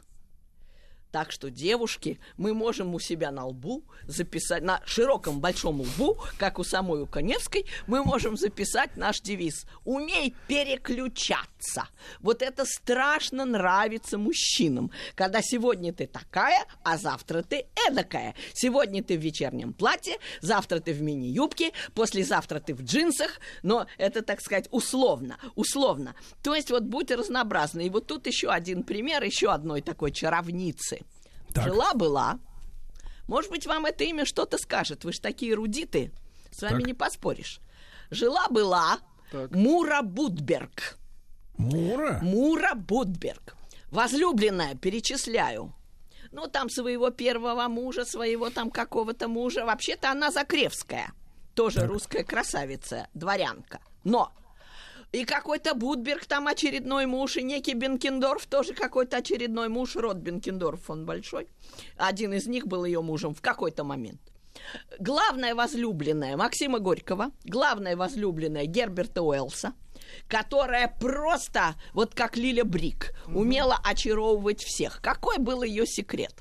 Так 1.12 1.30
что, 1.30 1.50
девушки, 1.50 2.18
мы 2.38 2.54
можем 2.54 2.94
у 2.94 2.98
себя 2.98 3.30
на 3.30 3.44
лбу 3.44 3.84
записать, 4.06 4.62
на 4.62 4.80
широком 4.86 5.40
большом 5.40 5.82
лбу, 5.82 6.18
как 6.38 6.58
у 6.58 6.64
самой 6.64 7.02
Уконевской, 7.02 7.66
мы 7.86 8.02
можем 8.02 8.38
записать 8.38 8.96
наш 8.96 9.20
девиз 9.20 9.66
«Умей 9.84 10.34
переключаться». 10.48 11.86
Вот 12.20 12.40
это 12.40 12.64
страшно 12.64 13.44
нравится 13.44 14.16
мужчинам, 14.16 14.90
когда 15.14 15.42
сегодня 15.42 15.92
ты 15.92 16.06
такая, 16.06 16.64
а 16.82 16.96
завтра 16.96 17.42
ты 17.42 17.66
эдакая. 17.86 18.34
Сегодня 18.54 19.04
ты 19.04 19.18
в 19.18 19.20
вечернем 19.20 19.74
платье, 19.74 20.16
завтра 20.40 20.80
ты 20.80 20.94
в 20.94 21.02
мини-юбке, 21.02 21.72
послезавтра 21.94 22.58
ты 22.58 22.74
в 22.74 22.82
джинсах, 22.82 23.38
но 23.62 23.86
это, 23.98 24.22
так 24.22 24.40
сказать, 24.40 24.66
условно, 24.70 25.36
условно. 25.56 26.14
То 26.42 26.54
есть 26.54 26.70
вот 26.70 26.84
будь 26.84 27.10
разнообразны. 27.10 27.86
И 27.86 27.90
вот 27.90 28.06
тут 28.06 28.26
еще 28.26 28.48
один 28.48 28.82
пример 28.82 29.22
еще 29.22 29.50
одной 29.52 29.82
такой 29.82 30.10
чаровницы. 30.10 31.01
Жила-была. 31.54 32.38
Может 33.26 33.50
быть, 33.50 33.66
вам 33.66 33.86
это 33.86 34.04
имя 34.04 34.24
что-то 34.24 34.58
скажет. 34.58 35.04
Вы 35.04 35.12
же 35.12 35.20
такие 35.20 35.54
рудиты. 35.54 36.12
С 36.50 36.62
вами 36.62 36.80
так. 36.80 36.86
не 36.86 36.94
поспоришь. 36.94 37.60
Жила-была 38.10 38.98
Мура 39.50 40.02
Будберг. 40.02 40.98
Мура? 41.56 42.18
Мура 42.22 42.74
Будберг. 42.74 43.56
Возлюбленная, 43.90 44.74
перечисляю. 44.74 45.74
Ну, 46.30 46.46
там 46.46 46.70
своего 46.70 47.10
первого 47.10 47.68
мужа, 47.68 48.04
своего 48.04 48.50
там 48.50 48.70
какого-то 48.70 49.28
мужа. 49.28 49.64
Вообще-то 49.64 50.10
она 50.10 50.30
Закревская. 50.30 51.12
Тоже 51.54 51.80
так. 51.80 51.90
русская 51.90 52.24
красавица, 52.24 53.08
дворянка. 53.12 53.80
Но 54.04 54.32
и 55.12 55.24
какой-то 55.24 55.74
Будберг 55.74 56.24
там 56.24 56.48
очередной 56.48 57.06
муж, 57.06 57.36
и 57.36 57.42
некий 57.42 57.74
Бенкендорф 57.74 58.46
тоже 58.46 58.72
какой-то 58.72 59.18
очередной 59.18 59.68
муж, 59.68 59.96
род 59.96 60.16
Бенкендорф, 60.16 60.88
он 60.88 61.04
большой. 61.04 61.48
Один 61.96 62.32
из 62.32 62.46
них 62.46 62.66
был 62.66 62.84
ее 62.84 63.02
мужем 63.02 63.34
в 63.34 63.42
какой-то 63.42 63.84
момент. 63.84 64.20
Главная 64.98 65.54
возлюбленная 65.54 66.36
Максима 66.36 66.78
Горького, 66.78 67.30
главная 67.44 67.96
возлюбленная 67.96 68.66
Герберта 68.66 69.22
Уэллса, 69.22 69.74
которая 70.28 70.88
просто, 70.88 71.74
вот 71.92 72.14
как 72.14 72.36
Лиля 72.36 72.64
Брик, 72.64 73.14
умела 73.26 73.78
очаровывать 73.82 74.62
всех. 74.62 75.00
Какой 75.02 75.38
был 75.38 75.62
ее 75.62 75.86
секрет? 75.86 76.34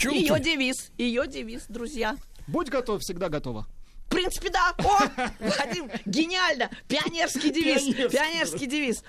Ее 0.00 0.38
девиз, 0.38 0.90
ее 0.96 1.26
девиз, 1.26 1.66
друзья. 1.68 2.16
Будь 2.46 2.68
готов, 2.70 3.02
всегда 3.02 3.28
готова. 3.28 3.66
В 4.08 4.10
принципе, 4.10 4.48
да. 4.48 4.74
О, 4.78 5.26
Вадим, 5.38 5.90
гениально. 6.06 6.70
Пионерский 6.88 7.50
девиз. 7.50 7.82
Пионерский, 7.82 8.08
Пионерский 8.08 8.66
девиз. 8.66 9.04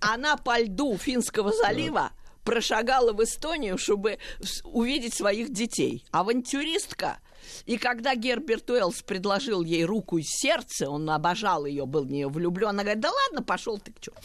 Она 0.00 0.36
по 0.36 0.60
льду 0.60 0.98
Финского 0.98 1.52
залива 1.52 2.12
прошагала 2.44 3.14
в 3.14 3.22
Эстонию, 3.24 3.78
чтобы 3.78 4.18
увидеть 4.64 5.14
своих 5.14 5.52
детей. 5.52 6.04
Авантюристка. 6.10 7.18
И 7.66 7.78
когда 7.78 8.14
Герберт 8.14 8.68
Уэллс 8.70 9.02
предложил 9.02 9.62
ей 9.62 9.84
руку 9.84 10.18
и 10.18 10.22
сердце, 10.22 10.88
он 10.88 11.08
обожал 11.10 11.66
ее, 11.66 11.86
был 11.86 12.04
в 12.04 12.10
нее 12.10 12.28
влюблен, 12.28 12.68
она 12.70 12.82
говорит, 12.82 13.00
да 13.00 13.10
ладно, 13.10 13.42
пошел 13.42 13.78
ты 13.78 13.92
к 13.92 14.00
черту. 14.00 14.20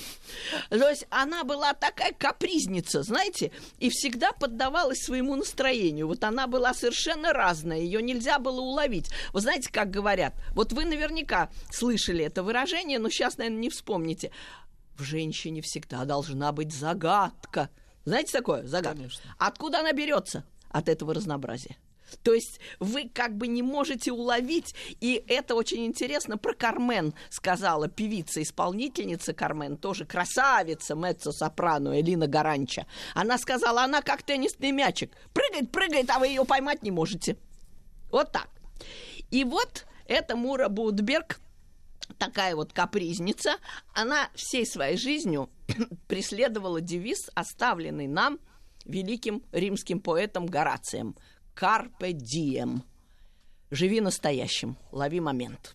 То 0.70 0.90
есть 0.90 1.06
она 1.10 1.44
была 1.44 1.74
такая 1.74 2.14
капризница, 2.14 3.04
знаете, 3.04 3.52
и 3.80 3.90
всегда 3.90 4.32
поддавалась 4.32 5.04
своему 5.04 5.36
настроению. 5.36 6.08
Вот 6.08 6.24
она 6.24 6.48
была 6.48 6.74
совершенно 6.74 7.34
разная, 7.34 7.80
ее 7.80 8.02
нельзя 8.02 8.40
было 8.40 8.62
уловить. 8.62 9.10
Вы 9.34 9.42
знаете, 9.42 9.72
как 9.72 9.90
говорят, 9.90 10.34
вот 10.52 10.74
вы 10.74 10.86
наверняка 10.86 11.50
слышали 11.72 12.24
это 12.24 12.44
выражение, 12.44 13.00
но 13.00 13.10
сейчас, 13.10 13.38
наверное, 13.38 13.60
не 13.60 13.70
вспомните. 13.70 14.32
В 14.98 15.04
женщине 15.04 15.62
всегда 15.62 16.06
должна 16.06 16.52
быть 16.52 16.74
загадка. 16.74 17.70
Знаете 18.06 18.32
такое? 18.32 18.64
Загадка. 18.66 18.98
Конечно. 18.98 19.36
Откуда 19.38 19.80
она 19.80 19.92
берется? 19.92 20.44
От 20.70 20.90
этого 20.90 21.14
разнообразия. 21.14 21.78
То 22.24 22.34
есть 22.34 22.60
вы 22.80 23.10
как 23.10 23.36
бы 23.36 23.48
не 23.48 23.62
можете 23.62 24.12
уловить, 24.12 24.76
и 25.02 25.24
это 25.28 25.56
очень 25.56 25.86
интересно 25.86 26.38
про 26.38 26.54
Кармен 26.54 27.14
сказала 27.30 27.88
певица-исполнительница 27.88 29.34
Кармен, 29.34 29.78
тоже 29.78 30.06
красавица 30.06 30.96
меццо-сопрано 30.96 32.00
Элина 32.00 32.28
Гаранча. 32.28 32.86
Она 33.14 33.38
сказала, 33.38 33.84
она 33.84 34.02
как 34.02 34.24
теннисный 34.24 34.72
мячик, 34.72 35.12
прыгает, 35.34 35.72
прыгает, 35.72 36.10
а 36.10 36.20
вы 36.20 36.28
ее 36.28 36.46
поймать 36.46 36.84
не 36.84 36.92
можете. 36.92 37.38
Вот 38.12 38.32
так. 38.32 38.50
И 39.32 39.44
вот 39.44 39.86
эта 40.08 40.36
Мура 40.36 40.70
Будберг, 40.70 41.40
такая 42.18 42.56
вот 42.56 42.72
капризница, 42.74 43.58
она 43.94 44.30
всей 44.36 44.66
своей 44.66 44.98
жизнью 44.98 45.50
преследовала 46.08 46.80
девиз, 46.80 47.30
оставленный 47.36 48.08
нам 48.08 48.40
великим 48.86 49.44
римским 49.52 50.00
поэтом 50.00 50.46
Горацием 50.46 51.16
«Карпе 51.58 52.14
дием»– 52.14 52.84
«Живи 53.72 54.00
настоящим, 54.00 54.78
лови 54.92 55.20
момент». 55.20 55.74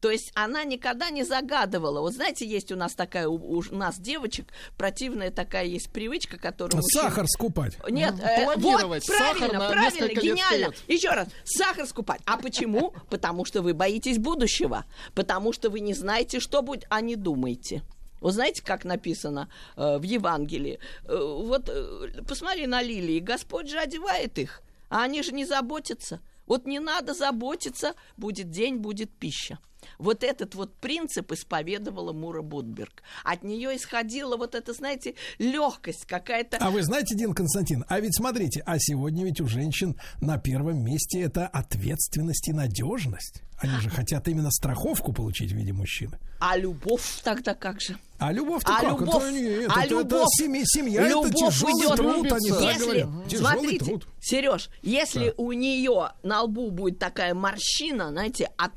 То 0.00 0.10
есть 0.10 0.32
она 0.34 0.64
никогда 0.64 1.10
не 1.10 1.22
загадывала. 1.22 2.00
Вот 2.00 2.12
знаете, 2.12 2.44
есть 2.44 2.72
у 2.72 2.76
нас 2.76 2.94
такая, 2.94 3.28
у, 3.28 3.36
у 3.58 3.74
нас 3.74 3.98
девочек, 3.98 4.48
противная 4.76 5.30
такая 5.30 5.64
есть 5.64 5.90
привычка, 5.90 6.38
которую... 6.38 6.82
мужчины- 6.82 7.02
Сахар 7.02 7.26
скупать. 7.28 7.78
нет, 7.88 8.14
э, 8.20 8.44
вот, 8.44 8.60
правильно, 8.60 9.00
сахар 9.00 9.52
на 9.52 9.70
правильно, 9.70 10.20
гениально. 10.20 10.74
Еще 10.88 11.08
раз, 11.10 11.28
сахар 11.44 11.86
скупать. 11.86 12.20
А 12.26 12.36
почему? 12.36 12.92
Потому 13.08 13.44
что 13.44 13.62
вы 13.62 13.74
боитесь 13.74 14.18
будущего. 14.18 14.84
Потому 15.14 15.52
что 15.52 15.70
вы 15.70 15.80
не 15.80 15.94
знаете, 15.94 16.40
что 16.40 16.62
будет, 16.62 16.84
а 16.90 17.00
не 17.00 17.14
думаете. 17.16 17.82
Вы 18.20 18.32
знаете, 18.32 18.62
как 18.62 18.84
написано 18.84 19.48
э, 19.76 19.98
в 19.98 20.02
Евангелии? 20.02 20.78
Э, 21.04 21.16
вот 21.16 21.68
э, 21.68 22.22
посмотри 22.26 22.66
на 22.66 22.82
лилии. 22.82 23.20
Господь 23.20 23.70
же 23.70 23.78
одевает 23.78 24.38
их, 24.38 24.62
а 24.88 25.02
они 25.02 25.22
же 25.22 25.32
не 25.32 25.44
заботятся. 25.44 26.20
Вот 26.46 26.66
не 26.66 26.78
надо 26.78 27.14
заботиться, 27.14 27.94
будет 28.16 28.50
день, 28.50 28.76
будет 28.76 29.10
пища. 29.10 29.58
Вот 29.98 30.24
этот 30.24 30.54
вот 30.54 30.74
принцип 30.76 31.32
исповедовала 31.32 32.12
Мура 32.12 32.42
Будберг. 32.42 33.02
От 33.24 33.42
нее 33.42 33.76
исходила 33.76 34.36
вот 34.36 34.54
эта, 34.54 34.72
знаете, 34.72 35.14
легкость 35.38 36.06
какая-то. 36.06 36.58
А 36.60 36.70
вы 36.70 36.82
знаете, 36.82 37.14
Дин 37.16 37.34
Константин, 37.34 37.84
а 37.88 38.00
ведь 38.00 38.16
смотрите, 38.16 38.62
а 38.66 38.78
сегодня 38.78 39.24
ведь 39.24 39.40
у 39.40 39.46
женщин 39.48 39.96
на 40.20 40.38
первом 40.38 40.84
месте 40.84 41.20
это 41.20 41.46
ответственность 41.46 42.48
и 42.48 42.52
надежность. 42.52 43.42
Они 43.58 43.72
же 43.80 43.88
хотят 43.88 44.28
именно 44.28 44.50
страховку 44.50 45.14
получить 45.14 45.50
в 45.50 45.54
виде 45.56 45.72
мужчины. 45.72 46.18
А 46.40 46.58
любовь 46.58 47.20
тогда 47.24 47.54
как 47.54 47.80
же? 47.80 47.96
А 48.18 48.30
любовь-то 48.30 48.70
А 48.76 48.80
как? 48.82 49.00
любовь- 49.00 49.22
это, 49.22 49.30
нет, 49.32 49.70
а 49.74 49.84
это, 49.84 49.94
это 50.00 50.14
любовь- 50.16 50.28
семья, 50.38 50.62
семья 50.66 51.08
любовь 51.08 51.30
это 51.30 51.34
тяжелый 51.38 51.72
идет 51.72 51.96
труд, 51.96 52.32
они 52.32 52.50
так 52.50 52.60
Если, 52.60 52.84
говорят. 52.84 53.28
Тяжелый 53.28 53.52
смотрите, 53.52 53.84
труд. 53.86 54.08
Сереж, 54.20 54.70
если 54.82 55.28
Да. 55.28 55.34
у 55.38 55.52
нее 55.52 56.10
на 56.22 56.42
лбу 56.42 56.70
будет 56.70 56.98
такая 56.98 57.32
морщина, 57.32 58.10
знаете, 58.10 58.50
от 58.58 58.72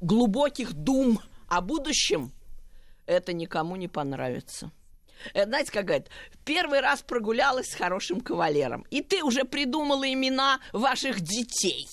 глубоких 0.00 0.72
дум 0.72 1.20
о 1.48 1.60
будущем, 1.60 2.32
это 3.06 3.32
никому 3.32 3.76
не 3.76 3.88
понравится. 3.88 4.70
Это, 5.34 5.48
знаете, 5.48 5.72
как 5.72 5.84
говорят, 5.84 6.08
первый 6.44 6.80
раз 6.80 7.02
прогулялась 7.02 7.70
с 7.70 7.74
хорошим 7.74 8.20
кавалером, 8.20 8.86
и 8.90 9.02
ты 9.02 9.22
уже 9.22 9.44
придумала 9.44 10.10
имена 10.10 10.60
ваших 10.72 11.20
детей. 11.20 11.86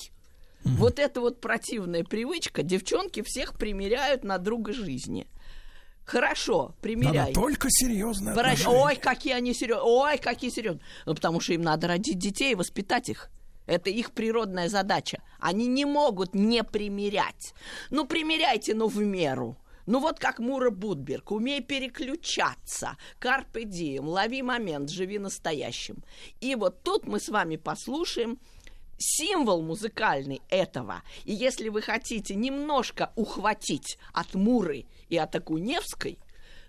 Вот 0.64 1.00
эта 1.00 1.22
вот 1.22 1.40
противная 1.40 2.03
привычка, 2.03 2.61
девчонки 2.61 3.22
всех 3.22 3.58
примеряют 3.58 4.24
на 4.24 4.38
друга 4.38 4.74
жизни. 4.74 5.27
Хорошо, 6.03 6.74
примеряй. 6.82 7.30
Надо 7.30 7.34
только 7.34 7.68
серьезно. 7.69 8.34
Ой, 8.68 8.95
какие 8.95 9.34
они 9.34 9.53
серьезные. 9.53 9.84
Ой, 9.86 10.18
какие 10.18 10.50
серьезные. 10.50 10.84
Ну, 11.06 11.16
потому 11.16 11.42
что 11.42 11.53
им 11.53 11.61
надо 11.61 11.88
родить 11.88 12.18
детей 12.18 12.53
и 12.53 12.56
воспитать 12.56 13.10
их. 13.10 13.30
Это 13.68 13.90
их 13.90 14.12
природная 14.14 14.70
задача. 14.70 15.22
Они 15.40 15.68
не 15.68 15.86
могут 15.86 16.34
не 16.34 16.64
примерять. 16.64 17.54
Ну, 17.92 18.06
примеряйте, 18.06 18.74
но 18.74 18.88
в 18.88 18.98
меру. 18.98 19.58
Ну, 19.86 20.00
вот 20.00 20.20
как 20.20 20.40
Мура 20.40 20.70
Будберг. 20.70 21.32
Умей 21.32 21.62
переключаться. 21.62 22.98
Карпе 23.20 23.64
дием. 23.64 24.08
Лови 24.08 24.42
момент. 24.42 24.90
Живи 24.90 25.20
настоящим. 25.20 26.04
И 26.42 26.56
вот 26.56 26.84
тут 26.84 27.06
мы 27.06 27.20
с 27.20 27.30
вами 27.30 27.58
послушаем 27.58 28.40
символ 28.98 29.62
музыкальный 29.62 30.42
этого. 30.50 31.04
И 31.24 31.34
если 31.34 31.70
вы 31.70 31.82
хотите 31.82 32.36
немножко 32.36 33.12
ухватить 33.16 33.98
от 34.12 34.34
Муры 34.34 34.86
и 35.10 35.18
от 35.18 35.36
Акуневской, 35.36 36.20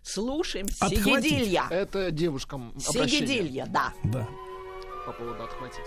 слушаем 0.02 0.66
Отхватить. 0.80 1.04
Сигедилья. 1.04 1.66
Это 1.70 2.10
девушкам 2.10 2.70
обращение 2.88 3.08
Сигедилья, 3.08 3.66
да. 3.66 3.92
Да. 4.04 4.28
по 5.06 5.12
поводу 5.12 5.42
отхватить. 5.42 5.86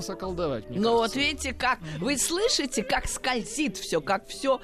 нас 0.00 0.10
околдовать, 0.10 0.68
мне 0.68 0.80
Но 0.80 0.96
вот 0.96 1.14
видите, 1.14 1.52
как 1.52 1.78
вы 1.98 2.16
слышите, 2.16 2.82
как 2.82 3.06
скользит 3.06 3.76
все, 3.76 4.00
как 4.00 4.26
все 4.26 4.60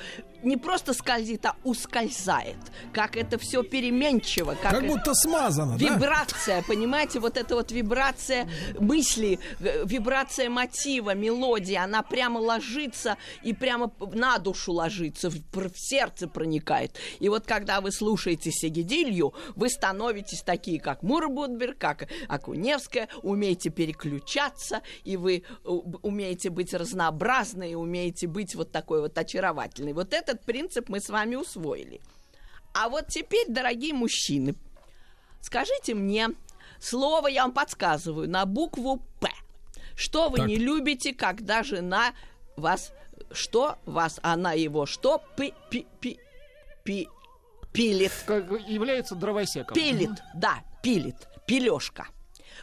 не 0.46 0.56
просто 0.56 0.94
скользит, 0.94 1.44
а 1.44 1.56
ускользает. 1.64 2.56
Как 2.92 3.16
это 3.16 3.36
все 3.36 3.62
переменчиво. 3.62 4.56
Как, 4.62 4.72
Как 4.72 4.86
будто 4.86 5.12
смазано, 5.12 5.76
да? 5.76 5.84
Вибрация, 5.84 6.62
понимаете, 6.62 7.18
вот 7.18 7.36
эта 7.36 7.56
вот 7.56 7.72
вибрация 7.72 8.48
мысли, 8.78 9.40
вибрация 9.58 10.48
мотива, 10.48 11.14
мелодии, 11.14 11.74
она 11.74 12.02
прямо 12.02 12.38
ложится 12.38 13.16
и 13.42 13.52
прямо 13.52 13.92
на 14.12 14.38
душу 14.38 14.72
ложится, 14.72 15.30
в, 15.30 15.34
в 15.34 15.72
сердце 15.74 16.28
проникает. 16.28 16.92
И 17.18 17.28
вот 17.28 17.44
когда 17.44 17.80
вы 17.80 17.90
слушаете 17.90 18.52
Сегедилью, 18.52 19.34
вы 19.56 19.68
становитесь 19.68 20.42
такие, 20.42 20.80
как 20.80 21.02
Мурбудберг, 21.02 21.76
как 21.76 22.08
Акуневская, 22.28 23.08
умеете 23.22 23.70
переключаться, 23.70 24.82
и 25.02 25.16
вы 25.16 25.42
умеете 25.64 26.50
быть 26.50 26.72
разнообразны, 26.72 27.72
и 27.72 27.74
умеете 27.74 28.28
быть 28.28 28.54
вот 28.54 28.70
такой 28.70 29.00
вот 29.00 29.18
очаровательной. 29.18 29.92
Вот 29.92 30.12
этот 30.36 30.46
принцип 30.46 30.88
мы 30.88 31.00
с 31.00 31.08
вами 31.08 31.34
усвоили. 31.36 32.00
А 32.74 32.88
вот 32.88 33.08
теперь, 33.08 33.46
дорогие 33.48 33.94
мужчины, 33.94 34.54
скажите 35.40 35.94
мне 35.94 36.28
слово, 36.78 37.28
я 37.28 37.42
вам 37.42 37.52
подсказываю, 37.52 38.28
на 38.28 38.44
букву 38.44 39.02
«П». 39.20 39.30
Что 39.94 40.28
вы 40.28 40.38
Так. 40.38 40.46
не 40.46 40.56
любите, 40.56 41.14
когда 41.14 41.62
жена 41.62 42.12
вас... 42.56 42.92
Что 43.32 43.78
вас, 43.86 44.20
она 44.22 44.52
его 44.52 44.84
что? 44.84 45.22
Пи, 45.36 45.54
пи, 45.70 45.86
пи, 46.00 46.20
пи, 46.84 47.08
пилит. 47.72 48.12
Как 48.26 48.44
является 48.68 49.14
дровосеком. 49.14 49.74
Пилит, 49.74 50.10
да, 50.34 50.62
пилит, 50.82 51.16
пилешка. 51.46 52.08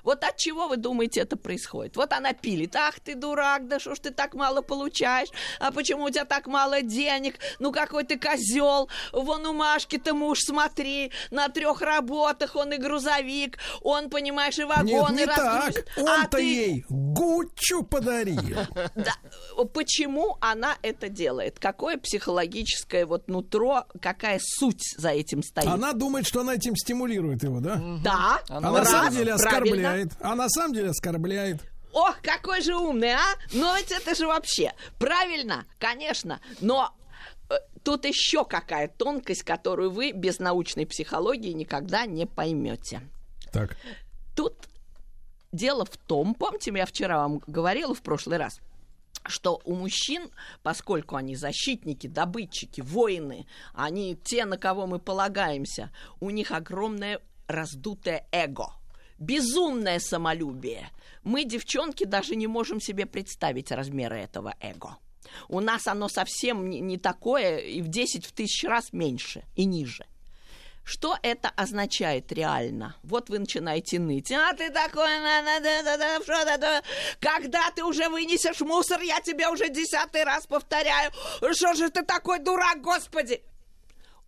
Вот 0.04 0.24
от 0.24 0.38
чего 0.38 0.68
вы 0.68 0.78
думаете 0.78 1.22
это 1.22 1.38
происходит? 1.38 1.96
Вот 1.96 2.12
она 2.14 2.34
пилит. 2.34 2.76
Ах 2.76 3.00
ты 3.00 3.16
дурак, 3.16 3.68
да 3.68 3.80
что 3.80 3.96
ж 3.96 4.00
ты 4.00 4.12
так 4.12 4.34
мало 4.34 4.62
получаешь? 4.62 5.30
А 5.60 5.72
почему 5.72 6.06
у 6.06 6.10
тебя 6.10 6.26
так 6.26 6.48
мало 6.48 6.82
денег? 6.82 7.36
Ну 7.60 7.72
какой 7.72 8.04
ты 8.04 8.18
козел. 8.20 8.90
Вон 9.12 9.46
у 9.46 9.54
Машки-то 9.54 10.14
муж, 10.14 10.40
смотри, 10.42 11.12
на 11.32 11.50
трех 11.50 11.82
работах 11.82 12.56
он 12.56 12.74
и 12.74 12.78
грузовик, 12.78 13.58
он, 13.82 14.10
понимаешь, 14.10 14.58
и 14.58 14.62
Нет, 14.62 14.70
вагоны 14.70 15.16
не 15.20 15.26
так. 15.26 15.38
разгрузит. 15.38 15.88
А 15.98 16.02
Он-то 16.02 16.38
ты- 16.38 16.44
ей 16.44 16.86
Гуччу 16.90 17.84
подарил. 17.84 18.42
да, 18.96 19.14
почему 19.74 20.38
она 20.42 20.76
это 20.82 21.10
делает? 21.10 21.60
Какое 21.60 21.98
психологическое 21.98 23.06
вот 23.06 23.28
нутро, 23.28 23.86
какая 24.02 24.40
суть 24.42 24.96
за 24.98 25.10
этим 25.10 25.44
стоит? 25.44 25.68
Она 25.68 25.94
думает, 25.94 26.28
что 26.28 26.42
она 26.42 26.56
этим 26.56 26.76
стимулирует 26.76 27.44
его, 27.44 27.60
да? 27.60 27.82
Да, 28.04 28.40
А 28.50 28.58
Она 28.58 28.72
на 28.72 28.80
раз, 28.80 28.90
самом 28.92 29.14
деле 29.14 29.36
правильно. 29.38 29.93
Оскорбляет. 29.94 30.12
А 30.22 30.36
на 30.36 30.50
самом 30.50 30.74
деле 30.74 30.90
оскорбляет. 30.90 31.62
Ох, 31.94 32.22
какой 32.22 32.62
же 32.62 32.76
умный, 32.76 33.14
а? 33.14 33.36
Но 33.54 33.76
ведь 33.78 33.92
это 33.92 34.16
же 34.16 34.26
вообще 34.26 34.74
правильно, 34.98 35.66
конечно. 35.78 36.40
Но 36.60 36.92
э, 37.50 37.56
тут 37.84 38.06
еще 38.06 38.46
какая 38.46 38.88
тонкость, 38.88 39.44
которую 39.44 39.92
вы 39.92 40.12
без 40.12 40.40
научной 40.40 40.88
психологии 40.88 41.52
никогда 41.52 42.06
не 42.06 42.26
поймете. 42.26 43.02
Так. 43.52 43.78
Тут 44.36 44.56
дело 45.52 45.86
в 45.86 45.96
том, 45.98 46.34
помните, 46.34 46.72
я 46.74 46.88
вчера 46.88 47.20
вам 47.20 47.42
говорила 47.46 47.94
в 47.94 48.02
прошлый 48.02 48.40
раз, 48.40 48.60
что 49.28 49.62
у 49.64 49.76
мужчин, 49.76 50.32
поскольку 50.64 51.16
они 51.16 51.36
защитники, 51.36 52.08
добытчики, 52.08 52.82
воины, 52.82 53.46
они 53.76 54.16
те, 54.16 54.46
на 54.46 54.58
кого 54.58 54.88
мы 54.88 54.98
полагаемся, 54.98 55.92
у 56.20 56.32
них 56.32 56.52
огромное 56.52 57.20
раздутое 57.48 58.26
эго, 58.32 58.74
безумное 59.20 60.00
самолюбие. 60.00 60.90
Мы, 61.24 61.46
девчонки, 61.46 62.04
даже 62.04 62.36
не 62.36 62.48
можем 62.48 62.80
себе 62.82 63.06
представить 63.06 63.72
размеры 63.72 64.20
этого 64.20 64.56
эго. 64.60 64.98
У 65.48 65.60
нас 65.60 65.88
оно 65.88 66.10
совсем 66.10 66.70
не, 66.70 66.98
такое, 66.98 67.58
и 67.58 67.82
в 67.82 67.88
10 67.88 68.26
в 68.26 68.34
тысяч 68.34 68.64
раз 68.64 68.94
меньше 68.94 69.44
и 69.56 69.66
ниже. 69.66 70.06
Что 70.84 71.18
это 71.24 71.50
означает 71.50 72.32
реально? 72.34 72.98
Вот 73.04 73.30
вы 73.30 73.40
начинаете 73.40 74.00
ныть. 74.00 74.32
А 74.34 74.54
ты 74.54 74.70
такой, 74.70 75.08
когда 77.22 77.72
ты 77.72 77.86
уже 77.86 78.10
вынесешь 78.10 78.60
мусор, 78.60 79.02
я 79.02 79.22
тебе 79.22 79.48
уже 79.48 79.70
десятый 79.70 80.26
раз 80.26 80.46
повторяю. 80.46 81.12
Что 81.54 81.74
же 81.74 81.90
ты 81.90 82.04
такой 82.04 82.40
дурак, 82.40 82.82
господи? 82.82 83.42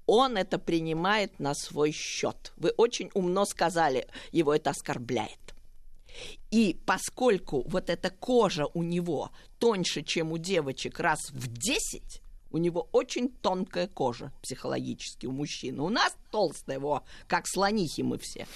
Он 0.07 0.37
это 0.37 0.59
принимает 0.59 1.39
на 1.39 1.53
свой 1.53 1.91
счет. 1.91 2.53
Вы 2.57 2.69
очень 2.77 3.09
умно 3.13 3.45
сказали, 3.45 4.07
его 4.31 4.53
это 4.53 4.69
оскорбляет. 4.71 5.39
И 6.51 6.79
поскольку 6.85 7.63
вот 7.67 7.89
эта 7.89 8.09
кожа 8.09 8.67
у 8.73 8.83
него 8.83 9.31
тоньше, 9.59 10.03
чем 10.03 10.31
у 10.31 10.37
девочек, 10.37 10.99
раз 10.99 11.19
в 11.31 11.47
10, 11.51 12.21
у 12.51 12.57
него 12.57 12.87
очень 12.93 13.29
тонкая 13.29 13.87
кожа 13.87 14.31
психологически 14.41 15.25
у 15.25 15.31
мужчины. 15.31 15.81
У 15.81 15.89
нас 15.89 16.15
толстая, 16.31 16.77
его, 16.77 17.03
как 17.27 17.47
слонихи 17.47 18.01
мы 18.01 18.17
все. 18.17 18.47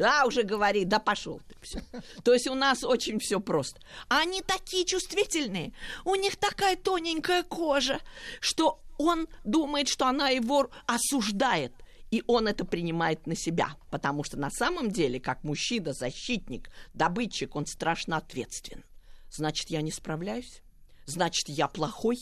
Да, 0.00 0.24
уже 0.24 0.44
говори, 0.44 0.86
да 0.86 0.98
пошел 0.98 1.42
ты 1.46 1.54
все. 1.60 1.82
То 2.24 2.32
есть 2.32 2.46
у 2.46 2.54
нас 2.54 2.84
очень 2.84 3.18
все 3.18 3.38
просто. 3.38 3.82
А 4.08 4.20
они 4.20 4.40
такие 4.40 4.86
чувствительные, 4.86 5.74
у 6.06 6.14
них 6.14 6.36
такая 6.36 6.76
тоненькая 6.76 7.42
кожа, 7.42 8.00
что 8.40 8.80
он 8.96 9.28
думает, 9.44 9.88
что 9.90 10.06
она 10.06 10.30
его 10.30 10.70
осуждает. 10.86 11.74
И 12.10 12.24
он 12.26 12.48
это 12.48 12.64
принимает 12.64 13.26
на 13.26 13.36
себя, 13.36 13.76
потому 13.90 14.24
что 14.24 14.38
на 14.38 14.50
самом 14.50 14.90
деле, 14.90 15.20
как 15.20 15.44
мужчина, 15.44 15.92
защитник, 15.92 16.70
добытчик, 16.94 17.54
он 17.54 17.66
страшно 17.66 18.16
ответственен. 18.16 18.84
Значит, 19.30 19.68
я 19.68 19.82
не 19.82 19.92
справляюсь? 19.92 20.62
Значит, 21.04 21.50
я 21.50 21.68
плохой? 21.68 22.16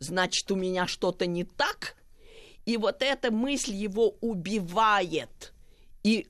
Значит, 0.00 0.50
у 0.50 0.56
меня 0.56 0.88
что-то 0.88 1.26
не 1.26 1.44
так? 1.44 1.94
И 2.66 2.76
вот 2.76 3.00
эта 3.00 3.30
мысль 3.30 3.74
его 3.74 4.16
убивает. 4.20 5.52
И, 6.02 6.26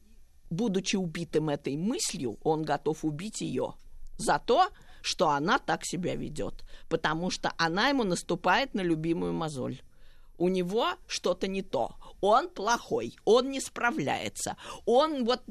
будучи 0.53 0.97
убитым 0.97 1.49
этой 1.49 1.77
мыслью, 1.77 2.39
он 2.43 2.63
готов 2.63 3.05
убить 3.05 3.41
ее 3.41 3.75
за 4.19 4.39
то, 4.39 4.69
что 5.03 5.31
она 5.31 5.59
так 5.59 5.85
себя 5.85 6.15
ведет, 6.15 6.65
потому 6.89 7.31
что 7.31 7.53
она 7.57 7.89
ему 7.89 8.05
наступает 8.05 8.75
на 8.75 8.81
любимую 8.81 9.33
мозоль. 9.33 9.81
У 10.39 10.49
него 10.49 10.89
что-то 11.07 11.47
не 11.47 11.63
то. 11.63 11.97
Он 12.21 12.49
плохой, 12.49 13.17
он 13.25 13.51
не 13.51 13.61
справляется, 13.61 14.57
он 14.87 15.25
вот 15.25 15.43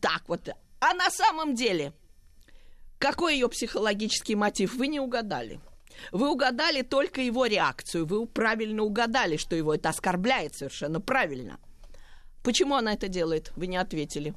так 0.00 0.22
вот. 0.28 0.48
А 0.80 0.94
на 0.94 1.10
самом 1.10 1.54
деле, 1.54 1.92
какой 2.98 3.34
ее 3.34 3.48
психологический 3.48 4.36
мотив, 4.36 4.74
вы 4.74 4.88
не 4.88 5.00
угадали. 5.00 5.60
Вы 6.12 6.30
угадали 6.30 6.82
только 6.82 7.20
его 7.20 7.46
реакцию. 7.46 8.06
Вы 8.06 8.26
правильно 8.26 8.82
угадали, 8.82 9.36
что 9.36 9.56
его 9.56 9.74
это 9.74 9.88
оскорбляет 9.88 10.54
совершенно 10.54 11.00
правильно. 11.00 11.58
Почему 12.42 12.76
она 12.76 12.92
это 12.92 13.08
делает? 13.08 13.52
Вы 13.56 13.66
не 13.66 13.76
ответили. 13.76 14.34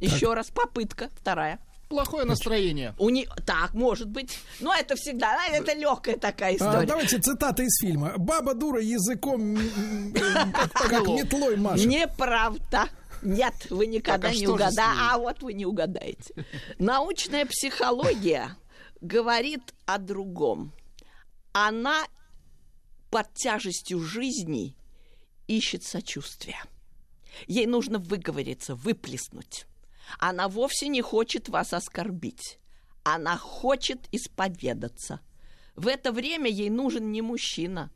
Еще 0.00 0.34
раз, 0.34 0.50
попытка 0.50 1.10
вторая. 1.14 1.58
Плохое 1.88 2.24
настроение. 2.24 2.94
У 2.98 3.10
не... 3.10 3.28
Так, 3.46 3.74
может 3.74 4.08
быть. 4.08 4.38
Но 4.60 4.74
это 4.74 4.96
всегда, 4.96 5.36
а, 5.38 5.52
это 5.52 5.74
легкая 5.74 6.16
такая 6.16 6.52
А, 6.52 6.56
история. 6.56 6.86
давайте 6.86 7.18
цитата 7.18 7.62
из 7.62 7.78
фильма. 7.80 8.14
Баба 8.16 8.54
дура 8.54 8.80
языком 8.80 9.56
как 10.74 11.06
метлой 11.06 11.56
машет. 11.56 11.86
Неправда. 11.86 12.88
Нет, 13.22 13.54
вы 13.70 13.86
никогда 13.86 14.28
Так, 14.28 14.36
а 14.36 14.40
не 14.40 14.46
угадаете. 14.48 14.82
А 14.82 15.18
вот 15.18 15.42
вы 15.42 15.52
не 15.54 15.66
угадаете. 15.66 16.34
Научная 16.78 17.46
психология 17.46 18.56
говорит 19.00 19.62
о 19.86 19.98
другом. 19.98 20.72
Она 21.52 22.04
под 23.10 23.32
тяжестью 23.34 24.00
жизни 24.00 24.74
ищет 25.46 25.84
сочувствия. 25.84 26.60
Ей 27.46 27.66
нужно 27.66 27.98
выговориться, 27.98 28.74
выплеснуть. 28.74 29.66
Она 30.18 30.48
вовсе 30.48 30.88
не 30.88 31.02
хочет 31.02 31.48
вас 31.48 31.72
оскорбить. 31.72 32.58
Она 33.02 33.36
хочет 33.36 34.08
исповедаться. 34.12 35.20
В 35.76 35.88
это 35.88 36.12
время 36.12 36.50
ей 36.50 36.70
нужен 36.70 37.10
не 37.12 37.22
мужчина, 37.22 37.90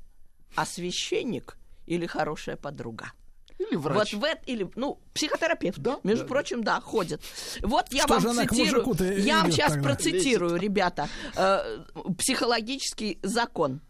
а 0.55 0.67
священник 0.67 1.57
или 1.87 2.07
хорошая 2.07 2.57
подруга. 2.57 3.13
Или 3.59 3.77
врач. 3.77 4.13
Вот 4.13 4.21
в 4.21 4.25
это, 4.25 4.43
или, 4.47 4.71
ну, 4.77 5.01
психотерапевт. 5.15 5.79
Да, 5.79 5.99
Между 6.05 6.25
да, 6.25 6.29
прочим, 6.29 6.63
да, 6.63 6.81
ходит. 6.81 7.21
Вот 7.63 7.93
я 7.93 8.05
Что 8.05 8.19
вам 8.19 8.49
цитирую. 8.49 9.19
Я 9.19 9.43
вам 9.43 9.51
сейчас 9.51 9.73
тогда? 9.73 9.89
процитирую, 9.89 10.57
ребята, 10.57 11.09
э, 11.35 11.85
психологический 12.19 13.19
закон. 13.23 13.81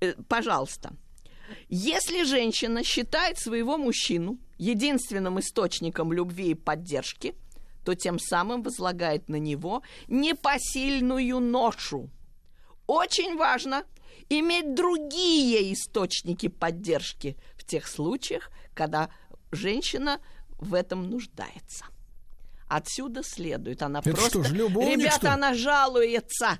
Э, 0.00 0.14
пожалуйста. 0.28 0.92
Если 1.68 2.24
женщина 2.24 2.82
считает 2.84 3.38
своего 3.38 3.76
мужчину 3.76 4.38
единственным 4.58 5.38
источником 5.40 6.12
любви 6.12 6.50
и 6.50 6.54
поддержки, 6.54 7.34
то 7.84 7.94
тем 7.94 8.18
самым 8.18 8.62
возлагает 8.62 9.28
на 9.28 9.36
него 9.36 9.82
непосильную 10.08 11.40
ношу. 11.40 12.10
Очень 12.86 13.36
важно 13.36 13.84
иметь 14.28 14.74
другие 14.74 15.72
источники 15.72 16.48
поддержки 16.48 17.36
в 17.56 17.64
тех 17.64 17.86
случаях, 17.86 18.50
когда 18.74 19.10
женщина 19.52 20.20
в 20.58 20.74
этом 20.74 21.08
нуждается. 21.08 21.86
Отсюда 22.68 23.22
следует, 23.22 23.82
она 23.82 24.00
Это 24.00 24.10
просто... 24.10 24.28
что 24.28 24.42
ж, 24.44 24.52
любовник, 24.52 24.98
Ребята, 24.98 25.16
что 25.16 25.32
она 25.32 25.54
жалуется. 25.54 26.58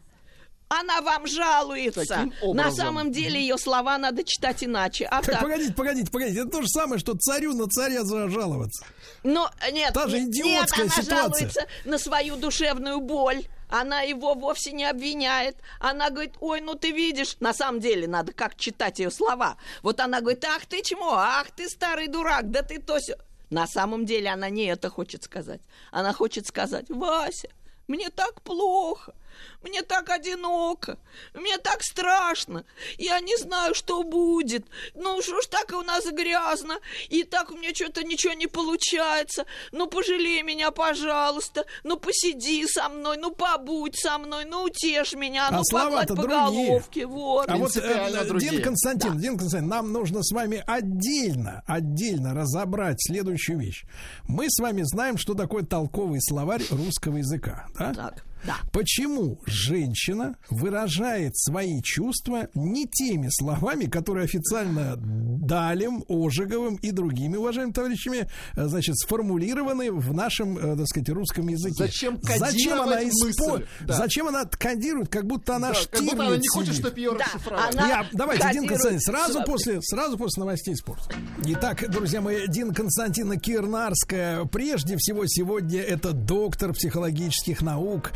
Она 0.69 1.01
вам 1.01 1.27
жалуется. 1.27 2.31
На 2.43 2.71
самом 2.71 3.11
деле 3.13 3.41
ее 3.41 3.57
слова 3.59 3.97
надо 3.99 4.23
читать 4.25 4.63
иначе. 4.63 5.07
А 5.07 5.23
Так, 5.23 5.33
так, 5.33 5.41
погодите, 5.41 5.73
погодите, 5.73 6.11
погодите. 6.11 6.41
Это 6.41 6.51
то 6.51 6.63
же 6.63 6.69
самое, 6.69 6.99
что 6.99 7.15
царю 7.15 7.55
на 7.55 7.69
царя 7.69 8.05
жаловаться. 8.05 8.85
Но 9.23 9.51
нет, 9.73 9.95
Та 9.95 10.07
же 10.09 10.21
нет, 10.21 10.29
идиотская 10.29 10.85
она 10.85 10.93
ситуация. 10.95 11.17
жалуется 11.23 11.67
на 11.85 11.99
свою 11.99 12.37
душевную 12.37 13.01
боль. 13.01 13.45
Она 13.71 14.01
его 14.01 14.35
вовсе 14.35 14.73
не 14.73 14.85
обвиняет. 14.85 15.57
Она 15.79 16.09
говорит, 16.11 16.35
ой, 16.41 16.61
ну 16.61 16.75
ты 16.75 16.91
видишь, 16.91 17.37
на 17.41 17.53
самом 17.53 17.81
деле 17.81 18.07
надо 18.07 18.33
как 18.33 18.57
читать 18.57 18.99
ее 18.99 19.11
слова. 19.11 19.57
Вот 19.83 20.01
она 20.01 20.21
говорит, 20.21 20.45
ах 20.45 20.65
ты 20.67 20.83
чмо, 20.83 21.15
ах 21.17 21.51
ты 21.51 21.69
старый 21.69 22.09
дурак, 22.09 22.51
да 22.51 22.63
ты 22.63 22.79
то 22.79 22.99
сё». 22.99 23.15
На 23.51 23.67
самом 23.67 24.05
деле 24.07 24.31
она 24.31 24.49
не 24.51 24.67
это 24.67 24.89
хочет 24.91 25.23
сказать. 25.25 25.61
Она 25.91 26.13
хочет 26.13 26.47
сказать, 26.47 26.87
Вася, 26.89 27.49
мне 27.89 28.09
так 28.11 28.41
плохо, 28.43 29.15
мне 29.63 29.83
так 29.83 30.09
одиноко, 30.11 30.99
мне 31.35 31.59
так 31.59 31.83
страшно, 31.83 32.65
я 32.97 33.21
не 33.21 33.37
знаю, 33.37 33.75
что 33.75 34.03
будет. 34.03 34.67
Ну, 34.95 35.21
что 35.23 35.41
ж 35.41 35.47
так 35.47 35.73
у 35.73 35.83
нас 35.83 36.07
грязно, 36.07 36.79
и 37.09 37.25
так 37.25 37.51
у 37.51 37.57
меня 37.57 37.75
что-то 37.75 38.05
ничего 38.05 38.35
не 38.35 38.47
получается. 38.47 39.47
Ну, 39.73 39.87
пожалей 39.87 40.43
меня, 40.43 40.71
пожалуйста, 40.71 41.65
ну, 41.85 41.97
посиди 41.97 42.67
со 42.67 42.89
мной, 42.89 43.17
ну, 43.17 43.31
побудь 43.33 43.99
со 43.99 44.19
мной, 44.19 44.45
ну, 44.45 44.63
утешь 44.65 45.15
меня, 45.15 45.49
А 45.49 45.57
ну, 45.57 45.65
слова-то 45.65 46.15
погладь 46.15 46.29
по 46.29 46.45
другие. 46.47 46.67
головке, 46.69 47.07
вот. 47.07 47.49
А 47.49 47.57
вот, 47.57 47.77
э, 47.77 48.25
другие. 48.25 48.51
Дин 48.53 48.63
Константин, 48.63 49.19
Дин 49.19 49.39
Константин, 49.39 49.69
нам 49.69 49.93
нужно 49.93 50.23
с 50.23 50.33
вами 50.33 50.63
отдельно, 50.67 51.63
отдельно 51.67 52.35
разобрать 52.35 52.97
следующую 53.01 53.59
вещь. 53.59 53.85
Мы 54.27 54.47
с 54.49 54.61
вами 54.61 54.83
знаем, 54.83 55.19
что 55.19 55.35
такое 55.35 55.63
толковый 55.65 56.21
словарь 56.21 56.63
русского 56.71 57.17
языка. 57.19 57.67
Да? 57.79 57.95
Так, 57.95 58.25
да. 58.45 58.57
Почему 58.73 59.41
женщина 59.47 60.37
выражает 60.51 61.37
свои 61.37 61.81
чувства 61.83 62.49
не 62.55 62.87
теми 62.87 63.29
словами, 63.31 63.87
которые 63.87 64.25
официально 64.25 64.97
Далем, 64.97 66.05
Ожеговым 66.09 66.77
и 66.77 66.91
другими 66.91 67.37
уважаемыми 67.37 67.73
товарищами, 67.73 68.29
э, 68.57 68.67
значит, 68.67 68.97
сформулированы 68.99 69.93
в 69.93 70.13
нашем, 70.15 70.59
э, 70.59 70.77
так 70.77 70.87
сказать, 70.87 71.09
русском 71.11 71.49
языке? 71.49 71.75
Зачем 71.79 72.19
Зачем 72.23 72.81
она, 72.81 73.01
мысль? 73.01 73.67
Да. 73.81 73.95
Зачем 73.95 74.29
она 74.29 74.45
кодирует, 74.45 75.09
как 75.09 75.27
будто 75.27 75.57
она 75.57 75.71
Да, 75.73 75.79
как 75.91 76.03
будто 76.03 76.27
она 76.27 76.37
не 76.37 76.49
хочет, 76.49 76.75
чтобы 76.75 76.99
ее 76.99 77.13
Да, 77.13 77.25
расшифровали. 77.25 77.77
она- 77.77 77.89
Я, 77.89 78.07
давайте, 78.13 78.53
Дин 78.53 78.67
Константин, 78.67 79.01
сразу 79.01 79.43
после, 79.45 79.81
сразу 79.83 80.17
после 80.19 80.41
новостей 80.41 80.77
спорта. 80.77 81.15
Итак, 81.47 81.89
друзья 81.91 82.21
мои, 82.21 82.47
Дин 82.49 82.73
Константина 82.75 83.37
Кирнарская. 83.39 84.45
Прежде 84.47 84.97
всего, 84.99 85.25
сегодня 85.27 85.81
это 85.81 86.13
доктор 86.13 86.73
психологических 86.73 87.63
наук, 87.63 88.13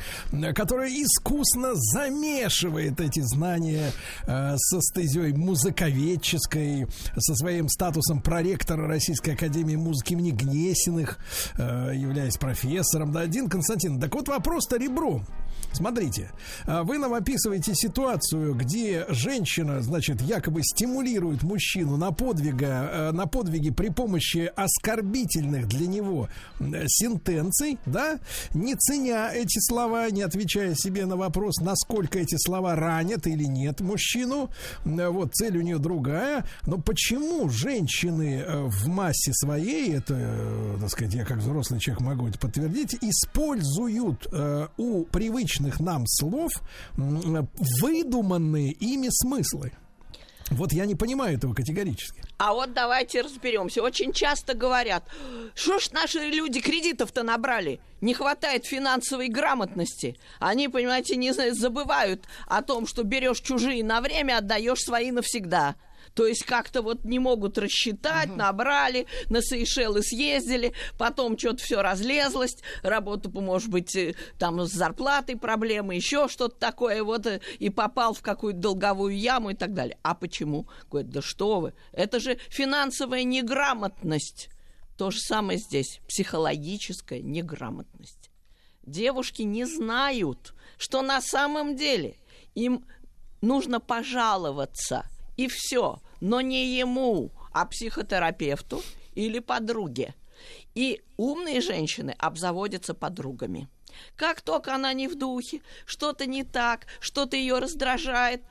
которая 0.54 0.88
искусно 0.88 1.72
замешивает 1.74 3.00
эти 3.00 3.20
знания 3.20 3.92
э, 4.26 4.56
со 4.56 4.80
стезей 4.80 5.32
музыковедческой, 5.32 6.86
со 7.16 7.34
своим 7.34 7.68
статусом 7.68 8.20
проректора 8.20 8.86
Российской 8.86 9.34
Академии 9.34 9.76
музыки 9.76 10.12
имени 10.12 10.30
Гнесиных, 10.30 11.18
э, 11.58 11.92
являясь 11.94 12.36
профессором. 12.36 13.12
Да, 13.12 13.26
Дин 13.26 13.48
Константин, 13.48 14.00
так 14.00 14.14
вот 14.14 14.28
вопрос-то 14.28 14.76
ребром. 14.76 15.26
Смотрите, 15.72 16.30
а 16.66 16.82
вы 16.82 16.98
нам 16.98 17.14
описываете 17.14 17.74
ситуацию, 17.74 18.54
где 18.54 19.06
женщина, 19.08 19.80
значит, 19.80 20.20
якобы 20.20 20.62
стимулирует 20.62 21.42
мужчину 21.42 21.96
на 21.96 22.12
подвига, 22.12 22.90
э, 22.92 23.12
на 23.12 23.26
подвиги 23.26 23.70
при 23.70 23.88
помощи 23.88 24.52
оскорбительных 24.54 25.68
для 25.68 25.86
него 25.86 26.28
сентенций, 26.86 27.78
да, 27.86 28.18
не 28.52 28.74
ценя 28.74 29.32
эти 29.32 29.58
слова, 29.60 30.10
не 30.10 30.22
отвечая 30.22 30.74
себе 30.74 31.06
на 31.06 31.16
вопрос, 31.16 31.56
насколько 31.60 32.18
эти 32.18 32.36
слова 32.36 32.76
ранят 32.76 33.26
или 33.26 33.44
нет 33.44 33.80
мужчину. 33.80 34.50
Вот 34.84 35.34
цель 35.34 35.56
у 35.56 35.62
нее 35.62 35.78
другая. 35.78 36.44
Но 36.66 36.78
почему 36.78 37.48
женщины 37.48 38.44
э, 38.46 38.62
в 38.64 38.88
массе 38.88 39.32
своей, 39.32 39.94
это, 39.94 40.14
э, 40.16 40.76
так 40.80 40.90
сказать, 40.90 41.14
я 41.14 41.24
как 41.24 41.38
взрослый 41.38 41.80
человек 41.80 42.02
могу 42.02 42.28
это 42.28 42.38
подтвердить, 42.38 42.96
используют 43.00 44.26
э, 44.32 44.66
у 44.76 45.04
привычных 45.04 45.51
нам 45.60 46.06
слов 46.06 46.52
выдуманные 46.96 48.72
ими 48.72 49.08
смыслы? 49.10 49.72
Вот 50.50 50.72
я 50.72 50.84
не 50.84 50.94
понимаю 50.94 51.38
этого 51.38 51.54
категорически. 51.54 52.22
А 52.36 52.52
вот 52.52 52.74
давайте 52.74 53.22
разберемся. 53.22 53.82
Очень 53.82 54.12
часто 54.12 54.54
говорят, 54.54 55.08
что 55.54 55.78
ж 55.78 55.92
наши 55.92 56.18
люди 56.18 56.60
кредитов-то 56.60 57.22
набрали? 57.22 57.80
Не 58.00 58.12
хватает 58.12 58.66
финансовой 58.66 59.28
грамотности. 59.28 60.18
Они, 60.40 60.68
понимаете, 60.68 61.16
не 61.16 61.32
забывают 61.32 62.26
о 62.48 62.60
том, 62.62 62.86
что 62.86 63.02
берешь 63.02 63.40
чужие 63.40 63.82
на 63.82 64.00
время, 64.00 64.38
отдаешь 64.38 64.80
свои 64.80 65.10
навсегда. 65.10 65.76
То 66.14 66.26
есть 66.26 66.44
как-то 66.44 66.82
вот 66.82 67.04
не 67.04 67.18
могут 67.18 67.58
рассчитать, 67.58 68.34
набрали, 68.36 69.06
на 69.30 69.40
Сейшелы 69.40 70.02
съездили, 70.02 70.74
потом 70.98 71.38
что-то 71.38 71.62
все 71.62 71.82
разлезлось, 71.82 72.56
работа, 72.82 73.30
может 73.30 73.70
быть, 73.70 73.94
э, 73.96 74.14
там 74.38 74.60
с 74.60 74.72
зарплатой 74.72 75.36
проблемы, 75.36 75.94
еще 75.94 76.28
что-то 76.28 76.56
такое, 76.56 77.02
вот 77.02 77.26
э, 77.26 77.40
и 77.58 77.70
попал 77.70 78.12
в 78.14 78.20
какую-то 78.20 78.60
долговую 78.60 79.18
яму 79.18 79.50
и 79.50 79.54
так 79.54 79.72
далее. 79.72 79.98
А 80.02 80.14
почему? 80.14 80.68
Говорит, 80.90 81.10
да 81.10 81.22
что 81.22 81.60
вы, 81.60 81.74
это 81.92 82.20
же 82.20 82.38
финансовая 82.48 83.24
неграмотность. 83.24 84.48
То 84.98 85.10
же 85.10 85.18
самое 85.18 85.58
здесь, 85.58 86.00
психологическая 86.06 87.20
неграмотность. 87.20 88.30
Девушки 88.84 89.42
не 89.42 89.64
знают, 89.64 90.54
что 90.76 91.02
на 91.02 91.20
самом 91.20 91.76
деле 91.76 92.18
им 92.54 92.84
нужно 93.40 93.80
пожаловаться, 93.80 95.06
и 95.42 95.48
все, 95.48 96.00
но 96.20 96.40
не 96.40 96.78
ему, 96.78 97.32
а 97.52 97.66
психотерапевту 97.66 98.80
или 99.14 99.40
подруге. 99.40 100.14
И 100.76 101.02
умные 101.16 101.60
женщины 101.60 102.14
обзаводятся 102.16 102.94
подругами. 102.94 103.68
Как 104.16 104.40
только 104.40 104.72
она 104.72 104.92
не 104.92 105.08
в 105.08 105.18
духе, 105.18 105.60
что-то 105.84 106.26
не 106.26 106.44
так, 106.44 106.86
что-то 107.00 107.36
ее 107.36 107.58
раздражает, 107.58 108.42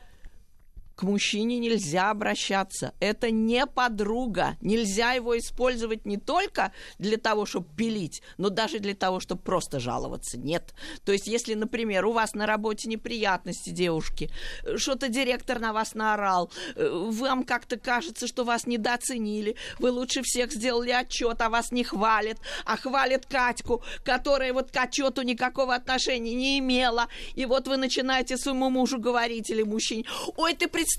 к 1.01 1.03
мужчине 1.03 1.57
нельзя 1.57 2.11
обращаться. 2.11 2.93
Это 2.99 3.31
не 3.31 3.65
подруга. 3.65 4.55
Нельзя 4.61 5.13
его 5.13 5.35
использовать 5.35 6.05
не 6.05 6.17
только 6.17 6.73
для 6.99 7.17
того, 7.17 7.47
чтобы 7.47 7.65
пилить, 7.75 8.21
но 8.37 8.49
даже 8.49 8.77
для 8.77 8.93
того, 8.93 9.19
чтобы 9.19 9.41
просто 9.41 9.79
жаловаться. 9.79 10.37
Нет. 10.37 10.75
То 11.03 11.11
есть, 11.11 11.25
если, 11.25 11.55
например, 11.55 12.05
у 12.05 12.11
вас 12.11 12.35
на 12.35 12.45
работе 12.45 12.87
неприятности, 12.87 13.71
девушки, 13.71 14.29
что-то 14.77 15.09
директор 15.09 15.57
на 15.57 15.73
вас 15.73 15.95
наорал, 15.95 16.51
э, 16.75 16.87
вам 16.87 17.45
как-то 17.45 17.79
кажется, 17.79 18.27
что 18.27 18.43
вас 18.43 18.67
недооценили, 18.67 19.55
вы 19.79 19.89
лучше 19.89 20.21
всех 20.21 20.51
сделали 20.51 20.91
отчет, 20.91 21.41
а 21.41 21.49
вас 21.49 21.71
не 21.71 21.83
хвалят, 21.83 22.37
а 22.63 22.77
хвалят 22.77 23.25
Катьку, 23.25 23.83
которая 24.03 24.53
вот 24.53 24.69
к 24.69 24.77
отчету 24.77 25.23
никакого 25.23 25.73
отношения 25.73 26.35
не 26.35 26.59
имела. 26.59 27.07
И 27.33 27.47
вот 27.47 27.67
вы 27.67 27.77
начинаете 27.77 28.37
своему 28.37 28.69
мужу 28.69 28.99
говорить 28.99 29.49
или 29.49 29.63
мужчине, 29.63 30.05
ой, 30.37 30.53
ты 30.53 30.67
представляешь, 30.67 30.90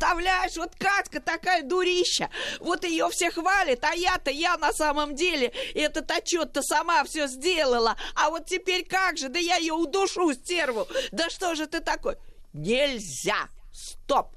вот 0.57 0.75
Катька 0.77 1.21
такая 1.21 1.62
дурища, 1.62 2.31
вот 2.61 2.85
ее 2.85 3.09
все 3.11 3.31
хвалят, 3.31 3.85
а 3.85 3.95
я-то, 3.95 4.31
я 4.31 4.57
на 4.57 4.73
самом 4.73 5.15
деле 5.15 5.53
этот 5.75 6.11
отчет-то 6.11 6.62
сама 6.62 7.05
все 7.05 7.27
сделала, 7.27 7.97
а 8.15 8.31
вот 8.31 8.47
теперь 8.47 8.85
как 8.85 9.19
же, 9.19 9.29
да 9.29 9.39
я 9.39 9.57
ее 9.57 9.75
удушу, 9.75 10.33
стерву, 10.35 10.87
да 11.11 11.31
что 11.31 11.55
же 11.55 11.67
ты 11.67 11.81
такой? 11.81 12.17
Нельзя, 12.53 13.49
стоп, 13.73 14.37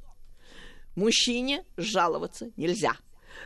мужчине 0.95 1.65
жаловаться 1.77 2.51
нельзя. 2.57 2.95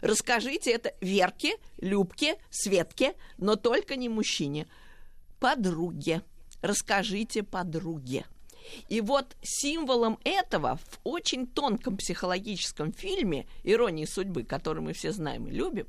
Расскажите 0.01 0.71
это 0.71 0.93
Верке, 1.01 1.57
Любке, 1.77 2.37
Светке, 2.49 3.15
но 3.37 3.55
только 3.55 3.95
не 3.95 4.07
мужчине. 4.07 4.67
Подруге. 5.39 6.21
Расскажите 6.61 7.43
подруге. 7.43 8.25
И 8.87 9.01
вот 9.01 9.35
символом 9.41 10.19
этого 10.23 10.77
в 10.77 10.99
очень 11.03 11.47
тонком 11.47 11.97
психологическом 11.97 12.93
фильме 12.93 13.47
«Иронии 13.63 14.05
судьбы», 14.05 14.43
который 14.43 14.81
мы 14.81 14.93
все 14.93 15.11
знаем 15.11 15.47
и 15.47 15.51
любим, 15.51 15.87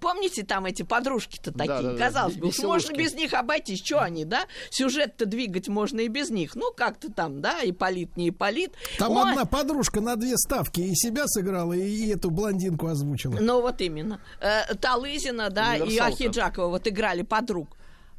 Помните, 0.00 0.44
там 0.44 0.66
эти 0.66 0.82
подружки-то 0.82 1.52
такие, 1.52 1.68
Да-да-да, 1.68 1.98
казалось 1.98 2.34
бы, 2.34 2.48
уж 2.48 2.58
можно 2.58 2.92
веселушки. 2.92 2.98
без 2.98 3.14
них 3.14 3.34
обойтись, 3.34 3.82
что 3.84 4.00
они, 4.02 4.24
да? 4.24 4.46
Сюжет-то 4.70 5.26
двигать 5.26 5.68
можно 5.68 6.00
и 6.00 6.08
без 6.08 6.30
них. 6.30 6.54
Ну, 6.54 6.72
как-то 6.76 7.10
там, 7.10 7.40
да, 7.40 7.62
и 7.62 7.72
полит, 7.72 8.16
не 8.16 8.30
полит. 8.30 8.72
Там 8.98 9.16
одна 9.18 9.44
подружка 9.44 10.00
на 10.00 10.16
две 10.16 10.36
ставки 10.36 10.80
и 10.80 10.94
себя 10.94 11.26
сыграла, 11.26 11.72
и 11.72 12.08
эту 12.08 12.30
блондинку 12.30 12.86
озвучила. 12.86 13.38
Ну, 13.40 13.60
вот 13.60 13.80
именно. 13.80 14.20
Э, 14.40 14.74
Талызина, 14.74 15.50
да, 15.50 15.76
и. 15.76 15.98
Ахиджакова 15.98 16.68
вот 16.68 16.86
играли 16.86 17.22
подруг. 17.22 17.68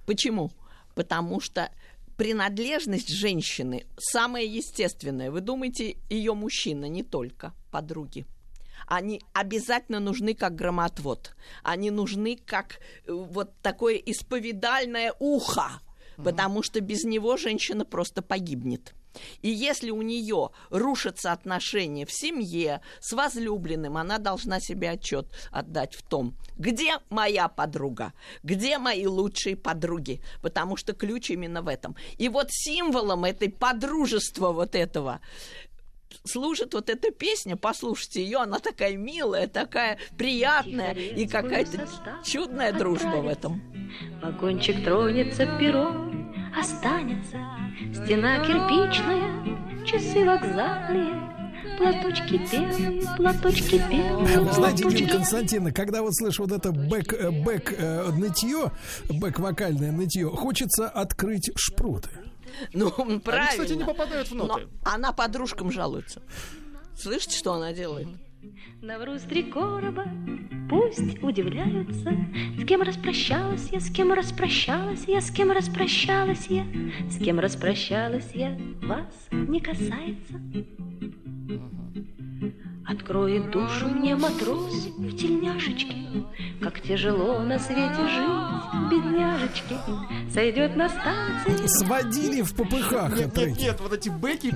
Почему? 0.05 0.51
Потому 0.95 1.39
что 1.39 1.69
принадлежность 2.19 3.07
женщины 3.07 3.85
самая 3.97 4.43
естественная. 4.43 5.31
Вы 5.31 5.39
думаете, 5.39 5.95
ее 6.09 6.33
мужчина 6.33 6.83
не 6.89 7.01
только 7.01 7.53
подруги. 7.71 8.25
Они 8.87 9.21
обязательно 9.31 10.01
нужны 10.01 10.33
как 10.33 10.53
громотвод. 10.53 11.33
Они 11.63 11.91
нужны 11.91 12.37
как 12.45 12.81
э, 13.05 13.13
вот 13.13 13.53
такое 13.61 13.95
исповедальное 13.95 15.13
ухо. 15.19 15.79
Потому 16.17 16.61
что 16.61 16.81
без 16.81 17.05
него 17.05 17.37
женщина 17.37 17.85
просто 17.85 18.21
погибнет. 18.21 18.93
И 19.41 19.49
если 19.49 19.91
у 19.91 20.01
нее 20.01 20.51
рушатся 20.69 21.31
отношения 21.31 22.05
в 22.05 22.11
семье 22.11 22.81
с 22.99 23.13
возлюбленным, 23.13 23.97
она 23.97 24.17
должна 24.17 24.59
себе 24.59 24.91
отчет 24.91 25.27
отдать 25.51 25.95
в 25.95 26.03
том, 26.03 26.35
где 26.57 26.97
моя 27.09 27.47
подруга, 27.47 28.13
где 28.43 28.77
мои 28.77 29.05
лучшие 29.05 29.55
подруги, 29.55 30.21
потому 30.41 30.77
что 30.77 30.93
ключ 30.93 31.29
именно 31.31 31.61
в 31.61 31.67
этом. 31.67 31.95
И 32.17 32.29
вот 32.29 32.47
символом 32.51 33.25
этой 33.25 33.49
подружества 33.49 34.51
вот 34.51 34.75
этого 34.75 35.21
служит 36.23 36.73
вот 36.73 36.89
эта 36.89 37.11
песня, 37.11 37.55
послушайте 37.55 38.23
ее, 38.23 38.39
она 38.39 38.59
такая 38.59 38.97
милая, 38.97 39.47
такая 39.47 39.99
приятная 40.17 40.93
и 40.93 41.27
какая-то 41.27 41.87
чудная 42.23 42.73
дружба 42.73 43.17
в 43.17 43.27
этом. 43.27 43.61
Вагончик 44.21 44.83
тронется 44.83 45.45
пером, 45.59 46.33
останется 46.55 47.58
стена 47.93 48.39
кирпичная, 48.39 49.85
часы 49.85 50.25
вокзальные, 50.25 51.39
платочки 51.77 52.41
белые, 52.51 53.15
платочки 53.17 53.75
белые, 53.89 54.53
знаете, 54.53 54.83
платочки 54.83 55.07
Константиновна, 55.07 55.71
когда 55.71 56.01
вот 56.01 56.15
слышу 56.15 56.43
вот 56.43 56.51
это 56.51 56.71
бэк, 56.71 57.13
э, 57.13 57.31
бэк 57.31 57.73
э, 57.77 58.11
нытье, 58.11 58.71
бэк 59.09 59.39
вокальное 59.39 59.91
нытье, 59.91 60.29
хочется 60.29 60.87
открыть 60.89 61.51
шпроты. 61.55 62.09
Ну, 62.73 62.91
правильно. 62.91 63.33
Они, 63.33 63.47
кстати, 63.47 63.73
не 63.73 63.85
попадают 63.85 64.27
в 64.29 64.35
ноты. 64.35 64.61
Но 64.63 64.91
она 64.91 65.11
подружкам 65.13 65.71
жалуется. 65.71 66.21
Слышите, 66.97 67.37
что 67.37 67.53
она 67.53 67.71
делает? 67.71 68.07
Навруз 68.81 69.23
три 69.23 69.43
короба, 69.43 70.05
пусть 70.69 71.21
удивляются, 71.21 72.13
С 72.57 72.65
кем 72.65 72.81
распрощалась 72.81 73.69
я, 73.71 73.79
с 73.79 73.89
кем 73.89 74.13
распрощалась 74.13 75.05
я, 75.07 75.21
с 75.21 75.31
кем 75.31 75.51
распрощалась 75.51 76.47
я, 76.47 76.65
С 77.09 77.17
кем 77.17 77.39
распрощалась 77.39 78.31
я, 78.33 78.57
вас 78.81 79.27
не 79.31 79.59
касается. 79.59 80.39
Откроет 82.89 83.51
душу 83.51 83.87
мне 83.87 84.15
матрос 84.15 84.73
в 84.97 85.15
тельняшечке, 85.15 85.93
Как 86.61 86.81
тяжело 86.81 87.39
на 87.39 87.59
свете 87.59 88.07
жить, 88.07 88.89
бедняжечки, 88.89 89.75
Сойдет 90.33 90.75
на 90.75 90.89
станции 90.89 91.67
Сводили 91.67 92.41
в 92.41 92.55
попыхах. 92.55 93.15
Нет, 93.15 93.35
нет, 93.37 93.57
нет, 93.57 93.79
вот 93.79 93.93
эти 93.93 94.09
бэки 94.09 94.55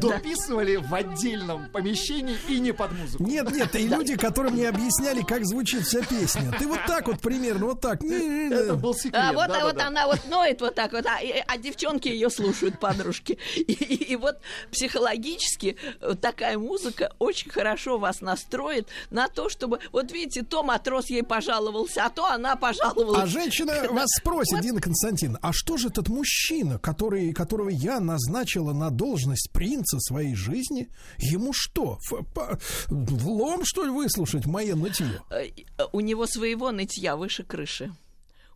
дописывали 0.00 0.76
в 0.76 0.92
отдельном 0.92 1.68
помещении 1.70 2.36
и 2.48 2.58
не 2.58 2.72
под 2.72 2.92
музыку. 2.92 3.22
Нет, 3.24 3.50
нет, 3.52 3.74
и 3.76 3.86
люди, 3.86 4.16
которым 4.16 4.56
не 4.56 4.64
объясняли, 4.64 5.22
как 5.22 5.44
звучит 5.46 5.82
вся 5.86 6.00
песня. 6.02 6.52
Ты 6.58 6.66
вот 6.66 6.80
так 6.86 7.06
вот 7.06 7.20
примерно, 7.20 7.66
вот 7.66 7.80
так. 7.80 8.02
Это 8.02 8.74
был 8.74 8.94
секрет. 8.94 9.14
А 9.24 9.32
вот, 9.32 9.44
а 9.44 9.48
да-да-да. 9.48 9.64
вот 9.64 9.80
она 9.80 10.06
вот 10.06 10.20
ноет 10.28 10.60
вот 10.60 10.74
так 10.74 10.92
вот, 10.92 11.06
а, 11.06 11.18
а 11.46 11.56
девчонки 11.58 12.08
ее 12.08 12.28
слушают, 12.28 12.80
подружки. 12.80 13.38
И, 13.56 13.62
и- 13.72 14.08
и 14.12 14.16
вот 14.16 14.38
психологически 14.72 15.76
э, 16.00 16.14
такая 16.20 16.58
музыка 16.58 17.12
очень 17.18 17.50
хорошо 17.50 17.67
вас 17.98 18.20
настроит 18.20 18.88
на 19.10 19.28
то, 19.28 19.48
чтобы... 19.48 19.80
Вот 19.92 20.12
видите, 20.12 20.42
то 20.42 20.62
матрос 20.62 21.10
ей 21.10 21.22
пожаловался, 21.22 22.06
а 22.06 22.10
то 22.10 22.26
она 22.26 22.56
пожаловалась. 22.56 23.22
А 23.22 23.26
женщина 23.26 23.74
вас 23.90 24.08
спросит, 24.18 24.60
Дина 24.60 24.80
Константиновна, 24.80 25.38
а 25.42 25.52
что 25.52 25.76
же 25.76 25.88
этот 25.88 26.08
мужчина, 26.08 26.78
который, 26.78 27.32
которого 27.32 27.68
я 27.68 28.00
назначила 28.00 28.72
на 28.72 28.90
должность 28.90 29.50
принца 29.52 29.98
своей 30.00 30.34
жизни, 30.34 30.88
ему 31.18 31.52
что, 31.54 31.98
ф- 32.10 32.26
по- 32.34 32.58
влом, 32.88 33.64
что 33.64 33.84
ли, 33.84 33.90
выслушать 33.90 34.46
мое 34.46 34.74
нытье? 34.74 35.20
Э, 35.30 35.46
у 35.92 36.00
него 36.00 36.26
своего 36.26 36.70
нытья 36.70 37.16
выше 37.16 37.42
крыши. 37.44 37.92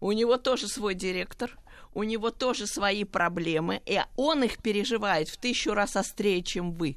У 0.01 0.13
него 0.13 0.37
тоже 0.37 0.67
свой 0.69 0.95
директор, 0.95 1.57
у 1.95 2.03
него 2.03 2.31
тоже 2.31 2.67
свои 2.67 3.05
проблемы, 3.05 3.81
и 3.87 4.01
он 4.17 4.43
их 4.43 4.59
переживает 4.59 5.29
в 5.29 5.37
тысячу 5.37 5.75
раз 5.75 5.95
острее, 5.97 6.43
чем 6.43 6.73
вы. 6.73 6.97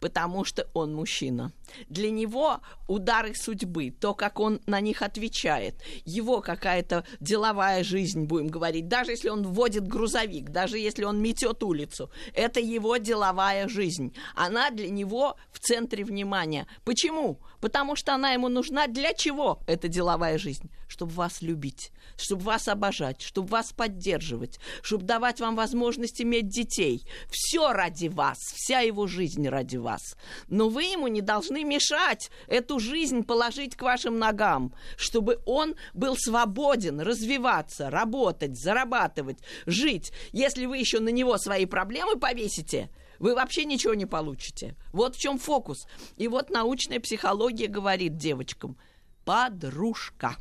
Потому 0.00 0.44
что 0.44 0.68
он 0.74 0.94
мужчина. 0.94 1.52
Для 1.88 2.10
него 2.10 2.60
удары 2.86 3.34
судьбы, 3.34 3.90
то, 3.90 4.14
как 4.14 4.40
он 4.40 4.60
на 4.66 4.80
них 4.80 5.02
отвечает, 5.02 5.74
его 6.04 6.40
какая-то 6.40 7.04
деловая 7.20 7.82
жизнь, 7.82 8.24
будем 8.24 8.48
говорить, 8.48 8.88
даже 8.88 9.12
если 9.12 9.28
он 9.28 9.42
вводит 9.42 9.88
грузовик, 9.88 10.50
даже 10.50 10.78
если 10.78 11.04
он 11.04 11.20
метет 11.20 11.62
улицу, 11.62 12.10
это 12.34 12.60
его 12.60 12.96
деловая 12.98 13.68
жизнь. 13.68 14.14
Она 14.34 14.70
для 14.70 14.88
него 14.88 15.36
в 15.50 15.58
центре 15.58 16.04
внимания. 16.04 16.66
Почему? 16.84 17.40
Потому 17.66 17.96
что 17.96 18.14
она 18.14 18.30
ему 18.30 18.48
нужна 18.48 18.86
для 18.86 19.12
чего, 19.12 19.58
эта 19.66 19.88
деловая 19.88 20.38
жизнь? 20.38 20.70
Чтобы 20.86 21.14
вас 21.14 21.42
любить, 21.42 21.90
чтобы 22.16 22.44
вас 22.44 22.68
обожать, 22.68 23.20
чтобы 23.22 23.48
вас 23.48 23.72
поддерживать, 23.72 24.60
чтобы 24.82 25.02
давать 25.02 25.40
вам 25.40 25.56
возможность 25.56 26.22
иметь 26.22 26.46
детей. 26.46 27.04
Все 27.28 27.72
ради 27.72 28.06
вас, 28.06 28.38
вся 28.38 28.82
его 28.82 29.08
жизнь 29.08 29.48
ради 29.48 29.78
вас. 29.78 30.16
Но 30.46 30.68
вы 30.68 30.84
ему 30.84 31.08
не 31.08 31.22
должны 31.22 31.64
мешать 31.64 32.30
эту 32.46 32.78
жизнь 32.78 33.24
положить 33.24 33.74
к 33.74 33.82
вашим 33.82 34.16
ногам, 34.16 34.72
чтобы 34.96 35.40
он 35.44 35.74
был 35.92 36.16
свободен 36.16 37.00
развиваться, 37.00 37.90
работать, 37.90 38.56
зарабатывать, 38.56 39.38
жить. 39.66 40.12
Если 40.30 40.66
вы 40.66 40.78
еще 40.78 41.00
на 41.00 41.08
него 41.08 41.36
свои 41.36 41.66
проблемы 41.66 42.14
повесите, 42.14 42.90
вы 43.18 43.34
вообще 43.34 43.64
ничего 43.64 43.94
не 43.94 44.06
получите. 44.06 44.76
Вот 44.92 45.16
в 45.16 45.20
чем 45.20 45.38
фокус. 45.38 45.86
И 46.16 46.28
вот 46.28 46.50
научная 46.50 47.00
психология 47.00 47.66
говорит 47.66 48.16
девочкам, 48.16 48.76
подружка. 49.24 50.36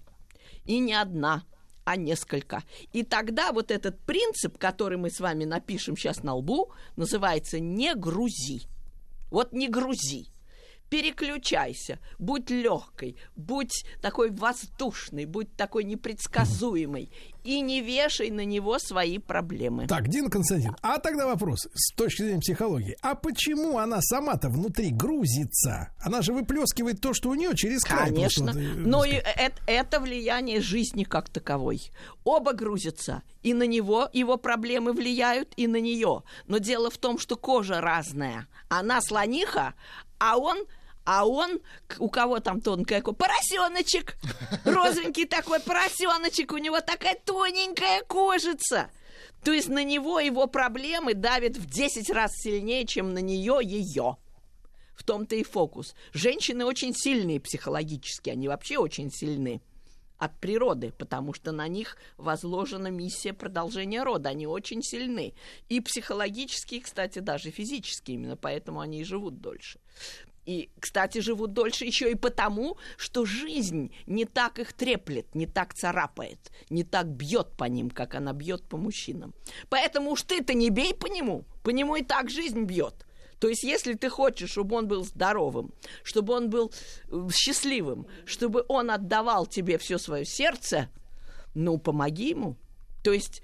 И 0.66 0.80
не 0.80 0.94
одна, 0.94 1.44
а 1.84 1.96
несколько. 1.96 2.64
И 2.92 3.04
тогда 3.04 3.52
вот 3.52 3.72
этот 3.72 4.00
принцип, 4.02 4.58
который 4.58 4.98
мы 4.98 5.10
с 5.10 5.20
вами 5.20 5.46
напишем 5.46 5.96
сейчас 5.96 6.24
на 6.24 6.34
лбу, 6.36 6.72
называется 6.96 7.60
«не 7.60 7.96
грузи». 7.96 8.68
Вот 9.32 9.54
не 9.54 9.68
грузи. 9.68 10.28
Переключайся, 10.90 12.00
будь 12.20 12.50
легкой, 12.50 13.18
будь 13.36 13.86
такой 14.02 14.30
воздушной, 14.30 15.26
будь 15.26 15.56
такой 15.56 15.84
непредсказуемой 15.84 17.10
и 17.46 17.62
не 17.62 17.82
вешай 17.82 18.32
на 18.32 18.44
него 18.44 18.80
свои 18.80 19.20
проблемы. 19.20 19.88
Так, 19.88 20.10
Дина 20.10 20.30
Константин, 20.30 20.76
а 20.82 20.98
тогда 20.98 21.28
вопрос 21.28 21.68
с 21.74 21.94
точки 21.94 22.24
зрения 22.24 22.40
психологии. 22.40 22.98
А 23.02 23.14
почему 23.14 23.78
она 23.78 24.02
сама-то 24.02 24.50
внутри 24.50 24.90
грузится? 24.92 25.94
Она 26.00 26.22
же 26.22 26.34
выплескивает 26.34 27.00
то, 27.02 27.14
что 27.14 27.30
у 27.30 27.36
нее 27.36 27.56
через 27.56 27.84
край. 27.84 28.10
Конечно. 28.10 28.52
Но 28.54 29.06
и 29.06 29.12
это, 29.12 29.62
это 29.68 30.00
влияние 30.00 30.60
жизни 30.60 31.04
как 31.04 31.30
таковой. 31.30 31.92
Оба 32.24 32.54
грузятся. 32.54 33.22
И 33.44 33.54
на 33.54 33.68
него 33.68 34.10
его 34.12 34.38
проблемы 34.38 34.92
влияют, 34.92 35.54
и 35.56 35.68
на 35.68 35.80
нее. 35.80 36.24
Но 36.48 36.58
дело 36.58 36.90
в 36.90 36.98
том, 36.98 37.20
что 37.20 37.36
кожа 37.36 37.80
разная. 37.80 38.48
Она 38.70 39.02
слониха, 39.02 39.76
а 40.32 40.38
он 40.38 40.58
а 41.08 41.28
он, 41.28 41.62
у 42.00 42.10
кого 42.10 42.40
там 42.40 42.62
тонкая 42.62 43.00
кожа, 43.02 43.16
поросеночек, 43.16 44.18
розовенький 44.64 45.26
такой 45.26 45.60
поросеночек, 45.60 46.52
у 46.52 46.58
него 46.58 46.82
такая 46.82 47.16
тоненькая 47.24 48.02
кожица. 48.02 48.90
То 49.44 49.54
есть 49.54 49.70
на 49.70 49.84
него 49.84 50.20
его 50.20 50.48
проблемы 50.48 51.14
давят 51.14 51.58
в 51.58 51.68
10 51.68 52.10
раз 52.10 52.32
сильнее, 52.34 52.88
чем 52.88 53.14
на 53.14 53.20
нее 53.20 53.60
ее. 53.62 54.18
В 54.96 55.04
том-то 55.04 55.36
и 55.36 55.44
фокус. 55.44 55.94
Женщины 56.12 56.66
очень 56.66 56.96
сильные 56.96 57.40
психологически, 57.40 58.32
они 58.32 58.48
вообще 58.48 58.78
очень 58.80 59.12
сильны 59.12 59.62
от 60.18 60.40
природы, 60.40 60.92
потому 60.98 61.34
что 61.34 61.52
на 61.52 61.68
них 61.68 61.98
возложена 62.18 62.88
миссия 62.88 63.34
продолжения 63.34 64.04
рода. 64.04 64.30
Они 64.30 64.48
очень 64.48 64.82
сильны. 64.82 65.34
И 65.70 65.82
психологически, 65.82 66.80
кстати, 66.80 67.20
даже 67.20 67.52
физически. 67.52 68.12
Именно 68.12 68.38
поэтому 68.38 68.80
они 68.80 69.02
и 69.02 69.04
живут 69.04 69.42
дольше. 69.42 69.80
И, 70.46 70.70
кстати, 70.80 71.20
живут 71.20 71.54
дольше 71.54 71.86
еще 71.86 72.12
и 72.12 72.16
потому, 72.16 72.78
что 72.98 73.26
жизнь 73.26 73.92
не 74.06 74.26
так 74.26 74.60
их 74.60 74.74
треплет, 74.74 75.34
не 75.34 75.48
так 75.48 75.74
царапает, 75.74 76.52
не 76.70 76.84
так 76.84 77.08
бьет 77.08 77.50
по 77.58 77.64
ним, 77.64 77.90
как 77.90 78.14
она 78.14 78.32
бьет 78.32 78.64
по 78.64 78.78
мужчинам. 78.78 79.34
Поэтому 79.70 80.12
уж 80.12 80.22
ты-то 80.22 80.54
не 80.54 80.70
бей 80.70 80.94
по 80.94 81.08
нему, 81.08 81.46
по 81.64 81.72
нему 81.72 81.96
и 81.96 82.04
так 82.04 82.30
жизнь 82.30 82.64
бьет. 82.64 83.06
То 83.46 83.50
есть, 83.50 83.62
если 83.62 83.94
ты 83.94 84.10
хочешь, 84.10 84.50
чтобы 84.50 84.76
он 84.76 84.88
был 84.88 85.04
здоровым, 85.04 85.72
чтобы 86.02 86.34
он 86.34 86.50
был 86.50 86.74
э, 87.12 87.28
счастливым, 87.32 88.08
чтобы 88.26 88.66
он 88.68 88.90
отдавал 88.90 89.46
тебе 89.46 89.78
все 89.78 90.00
свое 90.00 90.26
сердце, 90.26 90.90
ну, 91.54 91.78
помоги 91.78 92.30
ему. 92.30 92.56
То 93.04 93.14
есть, 93.14 93.44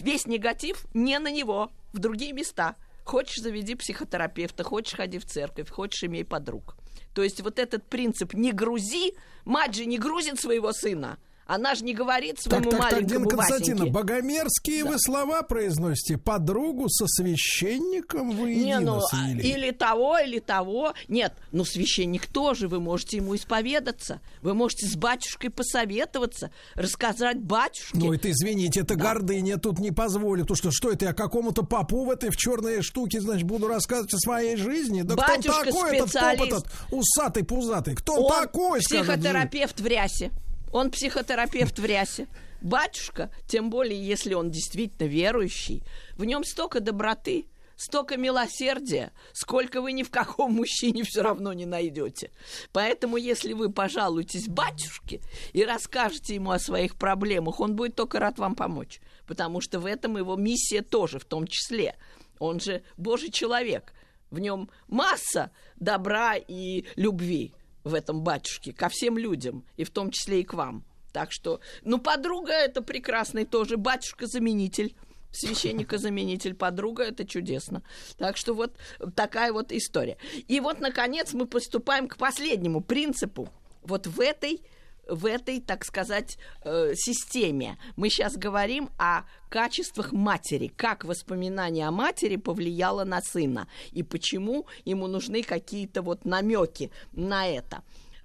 весь 0.00 0.26
негатив 0.26 0.86
не 0.94 1.18
на 1.18 1.30
него, 1.30 1.70
в 1.92 1.98
другие 1.98 2.32
места. 2.32 2.76
Хочешь, 3.04 3.42
заведи 3.42 3.74
психотерапевта, 3.74 4.64
хочешь, 4.64 4.94
ходи 4.94 5.18
в 5.18 5.26
церковь, 5.26 5.68
хочешь, 5.68 6.04
имей 6.04 6.24
подруг. 6.24 6.74
То 7.12 7.22
есть, 7.22 7.42
вот 7.42 7.58
этот 7.58 7.86
принцип 7.86 8.32
«не 8.32 8.52
грузи», 8.52 9.12
мать 9.44 9.74
же 9.74 9.84
не 9.84 9.98
грузит 9.98 10.40
своего 10.40 10.72
сына, 10.72 11.18
Она 11.46 11.74
же 11.74 11.84
не 11.84 11.94
говорит 11.94 12.36
Так, 12.36 12.44
своему 12.44 12.70
так, 12.70 12.80
так, 12.80 12.92
маленькому 12.92 13.24
Дина 13.26 13.36
Константиновна, 13.36 13.92
богомерзкие 13.92 14.84
вы 14.84 14.98
слова 14.98 15.42
произносите. 15.42 16.16
Подругу 16.18 16.88
со 16.88 17.06
священником 17.06 18.30
вы 18.30 18.54
Не, 18.54 18.78
ну, 18.78 19.00
свели. 19.00 19.48
или 19.48 19.70
того, 19.70 20.18
или 20.18 20.38
того. 20.38 20.94
Нет, 21.08 21.34
ну 21.50 21.64
священник 21.64 22.26
тоже, 22.26 22.68
вы 22.68 22.80
можете 22.80 23.18
ему 23.18 23.34
исповедаться. 23.34 24.20
Вы 24.40 24.54
можете 24.54 24.86
с 24.86 24.96
батюшкой 24.96 25.50
посоветоваться, 25.50 26.52
рассказать 26.74 27.38
батюшке. 27.40 27.98
Ну, 27.98 28.12
это, 28.12 28.30
извините, 28.30 28.80
это 28.80 28.94
гордыня 28.94 29.58
тут 29.58 29.78
не 29.78 29.90
позволит. 29.90 30.44
Потому 30.44 30.56
что 30.56 30.70
что 30.70 30.90
это, 30.90 31.06
я 31.06 31.12
какому-то 31.12 31.62
попу 31.64 32.04
в 32.04 32.10
этой 32.10 32.30
в 32.30 32.36
черной 32.36 32.82
штуке, 32.82 33.20
значит, 33.20 33.46
буду 33.46 33.66
рассказывать 33.66 34.14
о 34.14 34.18
своей 34.18 34.56
жизни? 34.56 35.02
Да 35.02 35.14
кто 35.14 35.26
Батюшка 35.26 35.58
он 35.58 35.64
такой, 35.64 35.96
этот 35.96 36.00
поп 36.00 36.08
специалист. 36.08 36.46
этот 36.46 36.66
усатый, 36.90 37.44
пузатый? 37.44 37.94
Кто 37.96 38.14
он 38.14 38.32
такой, 38.32 38.82
скажет? 38.82 39.06
психотерапевт 39.06 39.80
в 39.80 39.86
рясе. 39.86 40.30
Он 40.72 40.90
психотерапевт 40.90 41.78
в 41.78 41.84
рясе. 41.84 42.26
Батюшка, 42.62 43.30
тем 43.46 43.70
более, 43.70 44.00
если 44.04 44.34
он 44.34 44.50
действительно 44.50 45.06
верующий, 45.06 45.82
в 46.16 46.24
нем 46.24 46.44
столько 46.44 46.80
доброты, 46.80 47.46
столько 47.76 48.16
милосердия, 48.16 49.12
сколько 49.32 49.82
вы 49.82 49.92
ни 49.92 50.02
в 50.02 50.10
каком 50.10 50.52
мужчине 50.54 51.02
все 51.02 51.22
равно 51.22 51.52
не 51.52 51.66
найдете. 51.66 52.30
Поэтому, 52.72 53.16
если 53.16 53.52
вы 53.52 53.70
пожалуетесь 53.70 54.48
батюшке 54.48 55.20
и 55.52 55.64
расскажете 55.64 56.36
ему 56.36 56.52
о 56.52 56.58
своих 56.58 56.96
проблемах, 56.96 57.60
он 57.60 57.76
будет 57.76 57.96
только 57.96 58.18
рад 58.18 58.38
вам 58.38 58.54
помочь. 58.54 59.00
Потому 59.26 59.60
что 59.60 59.80
в 59.80 59.86
этом 59.86 60.16
его 60.16 60.36
миссия 60.36 60.82
тоже, 60.82 61.18
в 61.18 61.24
том 61.24 61.46
числе. 61.46 61.96
Он 62.38 62.60
же 62.60 62.82
Божий 62.96 63.30
человек. 63.30 63.92
В 64.30 64.38
нем 64.38 64.70
масса 64.88 65.50
добра 65.76 66.36
и 66.36 66.86
любви 66.96 67.54
в 67.84 67.94
этом 67.94 68.22
батюшке 68.22 68.72
ко 68.72 68.88
всем 68.88 69.18
людям, 69.18 69.64
и 69.76 69.84
в 69.84 69.90
том 69.90 70.10
числе 70.10 70.40
и 70.40 70.44
к 70.44 70.54
вам. 70.54 70.84
Так 71.12 71.30
что, 71.30 71.60
ну, 71.82 71.98
подруга 71.98 72.52
это 72.52 72.82
прекрасный 72.82 73.44
тоже, 73.44 73.76
батюшка-заменитель, 73.76 74.94
священника-заменитель, 75.30 76.54
подруга 76.54 77.04
это 77.04 77.26
чудесно. 77.26 77.82
Так 78.16 78.36
что 78.36 78.54
вот 78.54 78.76
такая 79.14 79.52
вот 79.52 79.72
история. 79.72 80.16
И 80.48 80.60
вот, 80.60 80.80
наконец, 80.80 81.32
мы 81.32 81.46
поступаем 81.46 82.08
к 82.08 82.16
последнему 82.16 82.80
принципу. 82.80 83.48
Вот 83.82 84.06
в 84.06 84.20
этой 84.20 84.62
в 85.08 85.26
этой, 85.26 85.60
так 85.60 85.84
сказать, 85.84 86.38
э, 86.64 86.94
системе. 86.94 87.78
Мы 87.96 88.08
сейчас 88.08 88.36
говорим 88.36 88.90
о 88.98 89.22
качествах 89.48 90.12
матери, 90.12 90.68
как 90.68 91.04
воспоминание 91.04 91.86
о 91.86 91.90
матери 91.90 92.36
повлияло 92.36 93.04
на 93.04 93.20
сына 93.20 93.68
и 93.90 94.02
почему 94.02 94.66
ему 94.84 95.06
нужны 95.06 95.42
какие-то 95.42 96.02
вот 96.02 96.24
намеки 96.24 96.90
на 97.12 97.46
это. 97.46 97.82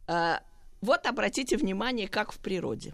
Э, 0.08 0.38
вот 0.82 1.06
обратите 1.08 1.58
внимание, 1.58 2.08
как 2.08 2.32
в 2.32 2.40
природе. 2.40 2.94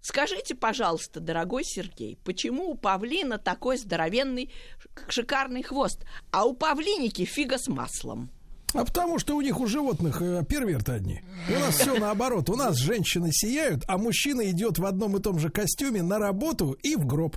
Скажите, 0.00 0.56
пожалуйста, 0.56 1.20
дорогой 1.20 1.62
Сергей, 1.64 2.18
почему 2.24 2.70
у 2.70 2.74
павлина 2.74 3.38
такой 3.38 3.76
здоровенный 3.76 4.52
шикарный 5.08 5.62
хвост, 5.62 6.04
а 6.32 6.44
у 6.44 6.54
павлиники 6.54 7.24
фига 7.24 7.56
с 7.56 7.68
маслом? 7.68 8.30
А 8.74 8.84
потому 8.84 9.18
что 9.18 9.36
у 9.36 9.40
них 9.40 9.60
у 9.60 9.66
животных 9.66 10.22
э, 10.22 10.44
перверты 10.48 10.92
одни. 10.92 11.20
У 11.48 11.58
нас 11.58 11.76
все 11.76 11.98
наоборот. 11.98 12.48
У 12.48 12.56
нас 12.56 12.76
женщины 12.76 13.30
сияют, 13.32 13.84
а 13.86 13.98
мужчина 13.98 14.50
идет 14.50 14.78
в 14.78 14.86
одном 14.86 15.16
и 15.16 15.20
том 15.20 15.38
же 15.38 15.50
костюме 15.50 16.02
на 16.02 16.18
работу 16.18 16.72
и 16.82 16.96
в 16.96 17.06
гроб. 17.06 17.36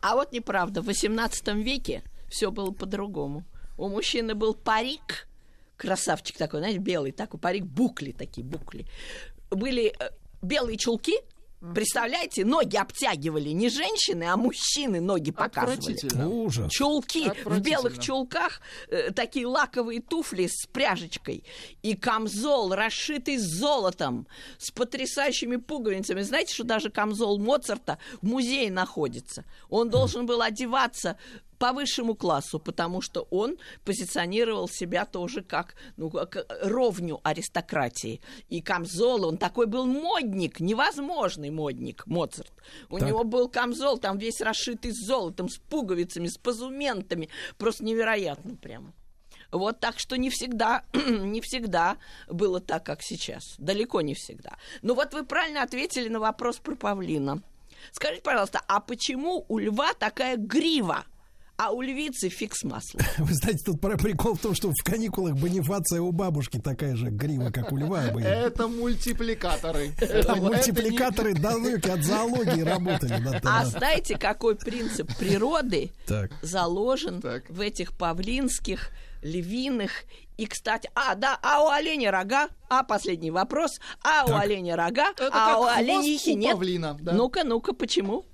А 0.00 0.14
вот 0.14 0.32
неправда. 0.32 0.82
В 0.82 0.88
XVIII 0.88 1.62
веке 1.62 2.02
все 2.30 2.50
было 2.50 2.70
по-другому. 2.70 3.44
У 3.76 3.88
мужчины 3.88 4.34
был 4.34 4.54
парик, 4.54 5.28
красавчик 5.76 6.36
такой, 6.36 6.60
знаете, 6.60 6.78
белый 6.78 7.12
такой 7.12 7.40
парик, 7.40 7.64
букли 7.64 8.12
такие, 8.12 8.46
букли. 8.46 8.86
Были 9.50 9.92
э, 9.98 10.10
белые 10.42 10.76
чулки, 10.76 11.14
представляете, 11.74 12.44
ноги 12.44 12.76
обтягивали 12.76 13.50
не 13.50 13.68
женщины, 13.68 14.24
а 14.24 14.36
мужчины 14.36 15.00
ноги 15.00 15.30
показывали. 15.30 16.24
Ужас. 16.24 16.72
Чулки 16.72 17.30
в 17.44 17.60
белых 17.60 17.98
чулках, 17.98 18.60
э, 18.88 19.10
такие 19.12 19.46
лаковые 19.46 20.00
туфли 20.00 20.46
с 20.46 20.66
пряжечкой 20.66 21.44
и 21.82 21.94
камзол, 21.94 22.74
расшитый 22.74 23.36
золотом, 23.36 24.26
с 24.58 24.70
потрясающими 24.70 25.56
пуговицами. 25.56 26.22
Знаете, 26.22 26.54
что 26.54 26.64
даже 26.64 26.90
камзол 26.90 27.38
Моцарта 27.38 27.98
в 28.22 28.26
музее 28.26 28.70
находится? 28.70 29.44
Он 29.68 29.90
должен 29.90 30.26
был 30.26 30.42
одеваться 30.42 31.16
по 31.60 31.74
высшему 31.74 32.14
классу, 32.14 32.58
потому 32.58 33.02
что 33.02 33.28
он 33.30 33.58
позиционировал 33.84 34.66
себя 34.66 35.04
тоже 35.04 35.42
как 35.42 35.74
ну, 35.98 36.08
как 36.08 36.46
ровню 36.62 37.20
аристократии. 37.22 38.22
И 38.48 38.62
камзол, 38.62 39.26
он 39.26 39.36
такой 39.36 39.66
был 39.66 39.84
модник, 39.84 40.58
невозможный 40.58 41.50
модник, 41.50 42.06
Моцарт. 42.06 42.52
У 42.88 42.98
Так. 42.98 43.06
него 43.06 43.24
был 43.24 43.50
камзол, 43.50 43.98
там 43.98 44.16
весь 44.16 44.40
расшитый 44.40 44.92
золотом, 44.92 45.50
с 45.50 45.58
пуговицами, 45.58 46.28
с 46.28 46.38
позументами. 46.38 47.28
Просто 47.58 47.84
невероятно 47.84 48.56
прямо. 48.56 48.94
Вот 49.52 49.80
так 49.80 49.98
что 49.98 50.16
не 50.16 50.30
всегда, 50.30 50.84
не 50.94 51.42
всегда 51.42 51.98
было 52.26 52.60
так, 52.60 52.86
как 52.86 53.02
сейчас. 53.02 53.42
Далеко 53.58 54.00
не 54.00 54.14
всегда. 54.14 54.56
Но 54.80 54.94
вот 54.94 55.12
вы 55.12 55.26
правильно 55.26 55.62
ответили 55.62 56.08
на 56.08 56.20
вопрос 56.20 56.56
про 56.56 56.74
павлина. 56.74 57.42
Скажите, 57.92 58.22
пожалуйста, 58.22 58.60
а 58.66 58.80
почему 58.80 59.44
у 59.48 59.58
льва 59.58 59.92
такая 59.94 60.36
грива, 60.36 61.04
а 61.62 61.70
у 61.72 61.82
львицы 61.82 62.28
фиг 62.30 62.54
с 62.56 62.64
маслом? 62.64 63.02
Вы 63.18 63.34
знаете, 63.34 63.62
тут 63.66 63.80
про- 63.80 63.98
прикол 63.98 64.34
в 64.34 64.38
том, 64.40 64.54
что 64.54 64.70
в 64.70 64.82
каникулах 64.82 65.34
Бонифация 65.36 66.00
у 66.00 66.10
бабушки 66.10 66.58
такая 66.58 66.96
же 66.96 67.10
грива, 67.10 67.50
как 67.50 67.70
у 67.72 67.76
льва. 67.76 68.08
были. 68.12 68.26
Это 68.26 68.66
мультипликаторы. 68.66 69.90
Там 69.98 70.08
Это 70.08 70.36
мультипликаторы 70.36 71.34
далеки 71.34 71.90
от 71.90 72.02
зоологии 72.02 72.62
работали. 72.62 73.20
А 73.44 73.64
знаете, 73.66 74.16
какой 74.16 74.56
принцип 74.56 75.14
природы 75.18 75.90
заложен 76.42 77.20
в 77.48 77.60
этих 77.60 77.92
павлинских, 77.96 78.90
львиных 79.22 80.04
и, 80.38 80.46
кстати, 80.46 80.90
а, 80.94 81.14
да, 81.14 81.38
а 81.42 81.62
у 81.62 81.68
оленя 81.68 82.10
рога, 82.10 82.48
а, 82.70 82.82
последний 82.82 83.30
вопрос, 83.30 83.78
а 84.02 84.24
у 84.24 84.28
Так. 84.28 84.42
оленя 84.42 84.76
рога, 84.76 85.10
Это 85.10 85.30
а 85.34 85.58
у 85.58 85.64
оленихи 85.64 86.30
у 86.30 86.36
нет. 86.38 86.52
павлина, 86.52 86.96
да. 87.02 87.12
Ну-ка, 87.12 87.44
ну-ка, 87.44 87.74
почему? 87.74 88.24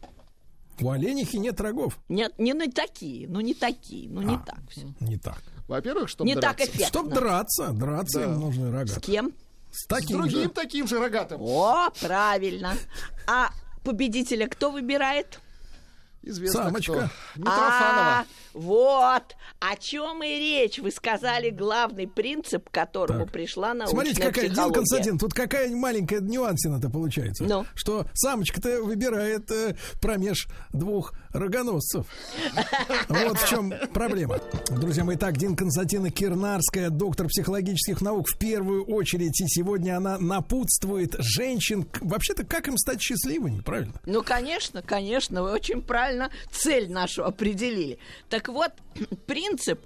У 0.81 0.91
оленихи 0.91 1.37
нет 1.37 1.61
рогов. 1.61 1.99
Нет, 2.09 2.35
не 2.39 2.53
на 2.55 2.71
такие, 2.71 3.27
ну 3.29 3.41
не 3.41 3.55
такие, 3.55 4.09
ну 4.11 4.21
не 4.23 4.35
А. 4.35 4.39
так 4.39 4.59
все. 4.71 4.83
Не 5.01 5.17
так. 5.19 5.43
Во-первых, 5.69 6.09
чтобы 6.09 6.29
Не 6.29 6.35
так 6.35 6.57
драться. 6.59 6.65
эффектно. 6.65 6.87
Чтоб 6.87 7.09
драться, 7.13 7.69
драться 7.73 8.19
Да. 8.21 8.25
им 8.27 8.41
нужны 8.41 8.71
рога. 8.71 8.87
С 8.93 9.01
кем? 9.01 9.33
С 9.73 9.83
С 9.83 9.87
таким 9.87 10.19
другим 10.19 10.43
же. 10.45 10.49
таким 10.51 10.87
же 10.87 10.99
рогатым. 11.01 11.41
О, 11.43 11.91
правильно. 12.01 12.75
А 13.27 13.51
победителя 13.85 14.49
кто 14.49 14.71
выбирает? 14.71 15.41
Известно 16.27 16.65
Самочка. 16.65 16.93
кто. 16.93 17.03
Митрофанова. 17.37 18.19
А, 18.19 18.27
вот. 18.53 19.37
О 19.61 19.77
чем 19.77 20.23
и 20.25 20.29
речь. 20.29 20.79
Вы 20.79 20.91
сказали 20.91 21.51
главный 21.51 22.09
принцип, 22.09 22.69
к 22.69 22.73
которому 22.73 23.25
Так. 23.25 23.33
пришла 23.33 23.75
научная 23.75 23.95
Смотрите, 23.95 24.23
какая, 24.23 24.45
Дин 24.47 24.53
психология. 24.53 24.75
Константин, 24.75 25.19
тут 25.19 25.35
какая 25.35 25.71
маленькая 25.71 26.21
нюансина-то 26.21 26.91
получается. 26.91 27.45
Ну? 27.45 27.65
Что 27.75 28.07
самочка-то 28.15 28.83
выбирает 28.83 29.51
э, 29.53 29.77
промеж 30.01 30.49
двух 30.73 31.13
рогоносцев. 31.31 32.07
Вот 33.09 33.39
в 33.39 33.49
чем 33.49 33.73
проблема. 33.95 34.41
Друзья 34.71 35.05
мои, 35.05 35.17
так, 35.17 35.37
Дин 35.37 35.55
Константина 35.55 36.11
Кирнарская, 36.11 36.91
доктор 36.91 37.29
психологических 37.29 38.01
наук, 38.01 38.27
в 38.29 38.37
первую 38.39 38.85
очередь, 38.87 39.41
и 39.41 39.45
сегодня 39.47 39.97
она 39.97 40.19
напутствует 40.19 41.15
женщин, 41.19 41.87
вообще-то, 42.01 42.45
как 42.45 42.67
им 42.69 42.77
стать 42.77 43.01
счастливыми, 43.01 43.61
правильно? 43.61 43.95
Ну, 44.07 44.23
конечно, 44.23 44.83
конечно, 44.83 45.43
вы 45.43 45.53
очень 45.53 45.83
правильно 45.83 46.16
цель 46.51 46.91
нашу 46.91 47.25
определили. 47.25 47.99
Так 48.29 48.49
вот, 48.49 48.73
принцип, 49.27 49.81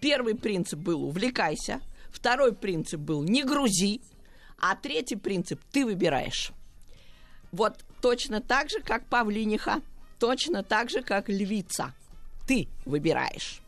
первый 0.00 0.34
принцип 0.34 0.78
был 0.78 1.04
увлекайся, 1.04 1.80
второй 2.10 2.54
принцип 2.54 3.00
был 3.00 3.22
не 3.22 3.42
грузи, 3.42 4.00
а 4.58 4.76
третий 4.76 5.16
принцип 5.16 5.60
ты 5.72 5.84
выбираешь. 5.84 6.52
Вот 7.52 7.84
точно 8.00 8.40
так 8.40 8.70
же, 8.70 8.80
как 8.80 9.06
павлиниха, 9.06 9.80
точно 10.18 10.62
так 10.62 10.90
же, 10.90 11.02
как 11.02 11.28
львица. 11.28 11.94
Ты 12.46 12.68
выбираешь. 12.84 13.60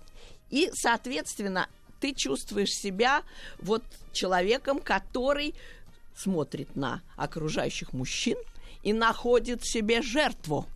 И, 0.50 0.70
соответственно, 0.72 1.68
ты 2.00 2.12
чувствуешь 2.14 2.70
себя 2.70 3.22
вот 3.60 3.82
человеком, 4.12 4.80
который 4.80 5.54
смотрит 6.14 6.76
на 6.76 7.02
окружающих 7.16 7.92
мужчин 7.92 8.36
и 8.82 8.92
находит 8.92 9.64
себе 9.64 10.02
жертву. 10.02 10.66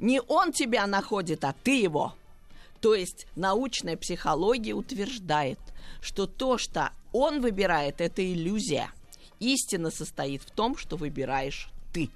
Не 0.00 0.20
он 0.20 0.52
тебя 0.52 0.86
находит, 0.86 1.44
а 1.44 1.54
ты 1.62 1.80
его. 1.80 2.14
То 2.80 2.94
есть 2.94 3.26
научная 3.36 3.96
психология 3.96 4.72
утверждает, 4.72 5.58
что 6.00 6.26
то, 6.26 6.56
что 6.56 6.90
он 7.12 7.42
выбирает, 7.42 8.00
это 8.00 8.24
иллюзия. 8.24 8.90
Истина 9.38 9.90
состоит 9.90 10.42
в 10.42 10.50
том, 10.50 10.76
что 10.76 10.96
выбираешь 10.96 11.68
ты. 11.92 12.10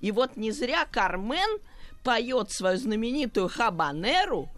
И 0.00 0.10
вот 0.10 0.36
не 0.36 0.50
зря 0.52 0.86
Кармен 0.90 1.60
поет 2.02 2.50
свою 2.50 2.78
знаменитую 2.78 3.48
хабанеру 3.48 4.48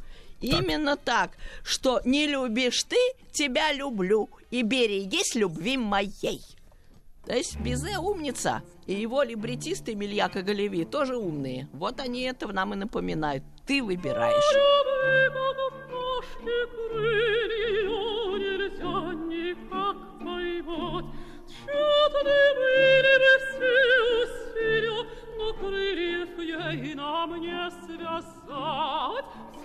именно 0.40 0.97
так, 0.97 1.32
что 1.65 2.00
не 2.05 2.26
любишь 2.26 2.84
ты, 2.84 2.97
тебя 3.32 3.73
люблю, 3.73 4.31
и 4.50 4.62
берегись 4.62 5.34
любви 5.34 5.76
моей. 5.76 6.40
То 7.31 7.36
есть 7.36 7.60
Бизе 7.60 7.97
умница, 7.97 8.60
и 8.86 8.94
его 8.94 9.23
либретисты 9.23 9.94
Мильяк 9.94 10.34
и 10.34 10.42
Галеви 10.42 10.84
тоже 10.84 11.17
умные. 11.17 11.68
Вот 11.73 12.00
они 12.00 12.23
это 12.23 12.49
нам 12.49 12.75
и 12.75 12.76
напоминают. 12.76 13.44
Ты 13.65 13.84
выбираешь. 13.84 14.34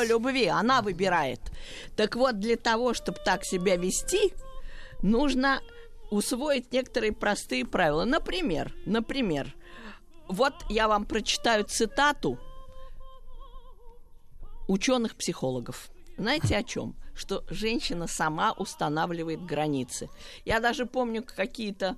ее 0.00 0.08
любви, 0.08 0.46
она 0.46 0.82
выбирает. 0.82 1.40
Так 1.96 2.16
вот, 2.16 2.38
для 2.38 2.56
того, 2.56 2.94
чтобы 2.94 3.18
так 3.24 3.44
себя 3.44 3.76
вести, 3.76 4.32
нужно 5.02 5.60
усвоить 6.10 6.72
некоторые 6.72 7.12
простые 7.12 7.64
правила. 7.64 8.04
Например, 8.04 8.74
например, 8.86 9.54
вот 10.28 10.54
я 10.68 10.88
вам 10.88 11.04
прочитаю 11.04 11.64
цитату 11.64 12.38
ученых-психологов. 14.68 15.90
Знаете 16.20 16.58
о 16.58 16.62
чем? 16.62 16.94
Что 17.14 17.44
женщина 17.48 18.06
сама 18.06 18.52
устанавливает 18.52 19.42
границы. 19.46 20.10
Я 20.44 20.60
даже 20.60 20.84
помню, 20.84 21.24
какие-то 21.24 21.96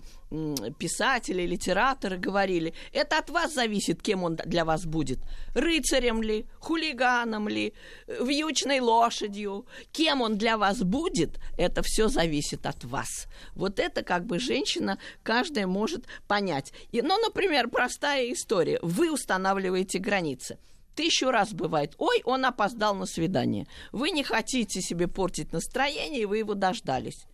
писатели, 0.79 1.43
литераторы 1.43 2.19
говорили, 2.19 2.73
это 2.93 3.19
от 3.19 3.31
вас 3.31 3.53
зависит, 3.53 4.01
кем 4.01 4.23
он 4.23 4.37
для 4.37 4.65
вас 4.65 4.87
будет. 4.87 5.19
Рыцарем 5.57 6.23
ли, 6.23 6.47
хулиганом 6.61 7.49
ли, 7.49 7.75
э, 8.07 8.25
вьючной 8.25 8.79
лошадью. 8.79 9.67
Кем 9.91 10.21
он 10.21 10.39
для 10.39 10.57
вас 10.57 10.85
будет, 10.85 11.41
это 11.59 11.83
все 11.83 12.07
зависит 12.07 12.65
от 12.65 12.85
вас. 12.85 13.27
Вот 13.57 13.81
это 13.81 14.05
как 14.05 14.25
бы 14.25 14.39
женщина 14.39 14.99
каждая 15.25 15.67
может 15.67 16.07
понять. 16.29 16.73
И, 16.93 17.03
ну, 17.03 17.19
например, 17.19 17.69
простая 17.69 18.33
история. 18.33 18.79
Вы 18.83 19.13
устанавливаете 19.13 19.99
границы. 19.99 20.59
Тысячу 20.95 21.31
раз 21.31 21.53
бывает, 21.53 21.95
ой, 21.99 22.23
он 22.25 22.45
опоздал 22.45 22.95
на 22.95 23.07
свидание. 23.07 23.67
Вы 23.93 24.11
не 24.11 24.23
хотите 24.23 24.81
себе 24.81 25.09
портить 25.09 25.53
настроение, 25.53 26.23
и 26.23 26.27
вы 26.27 26.39
его 26.39 26.55
дождались. 26.55 27.27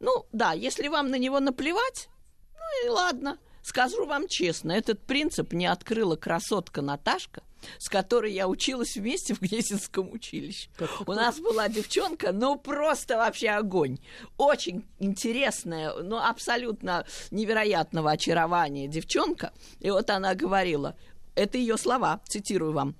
Ну, 0.00 0.26
да, 0.32 0.52
если 0.52 0.88
вам 0.88 1.10
на 1.10 1.16
него 1.16 1.40
наплевать, 1.40 2.08
ну 2.54 2.86
и 2.86 2.88
ладно. 2.90 3.38
Скажу 3.62 4.06
вам 4.06 4.28
честно, 4.28 4.72
этот 4.72 5.04
принцип 5.04 5.52
не 5.52 5.66
открыла 5.66 6.16
красотка 6.16 6.80
Наташка, 6.80 7.42
с 7.78 7.90
которой 7.90 8.32
я 8.32 8.48
училась 8.48 8.96
вместе 8.96 9.34
в 9.34 9.40
Гнесинском 9.42 10.10
училище. 10.10 10.70
У 11.06 11.12
нас 11.12 11.38
была 11.38 11.68
девчонка, 11.68 12.32
ну 12.32 12.56
просто 12.56 13.18
вообще 13.18 13.50
огонь. 13.50 13.98
Очень 14.38 14.88
интересная, 15.00 15.92
ну 15.92 16.16
абсолютно 16.16 17.04
невероятного 17.30 18.12
очарования 18.12 18.88
девчонка. 18.88 19.52
И 19.80 19.90
вот 19.90 20.08
она 20.08 20.34
говорила, 20.34 20.96
это 21.38 21.56
ее 21.56 21.78
слова, 21.78 22.20
цитирую 22.28 22.72
вам. 22.72 22.96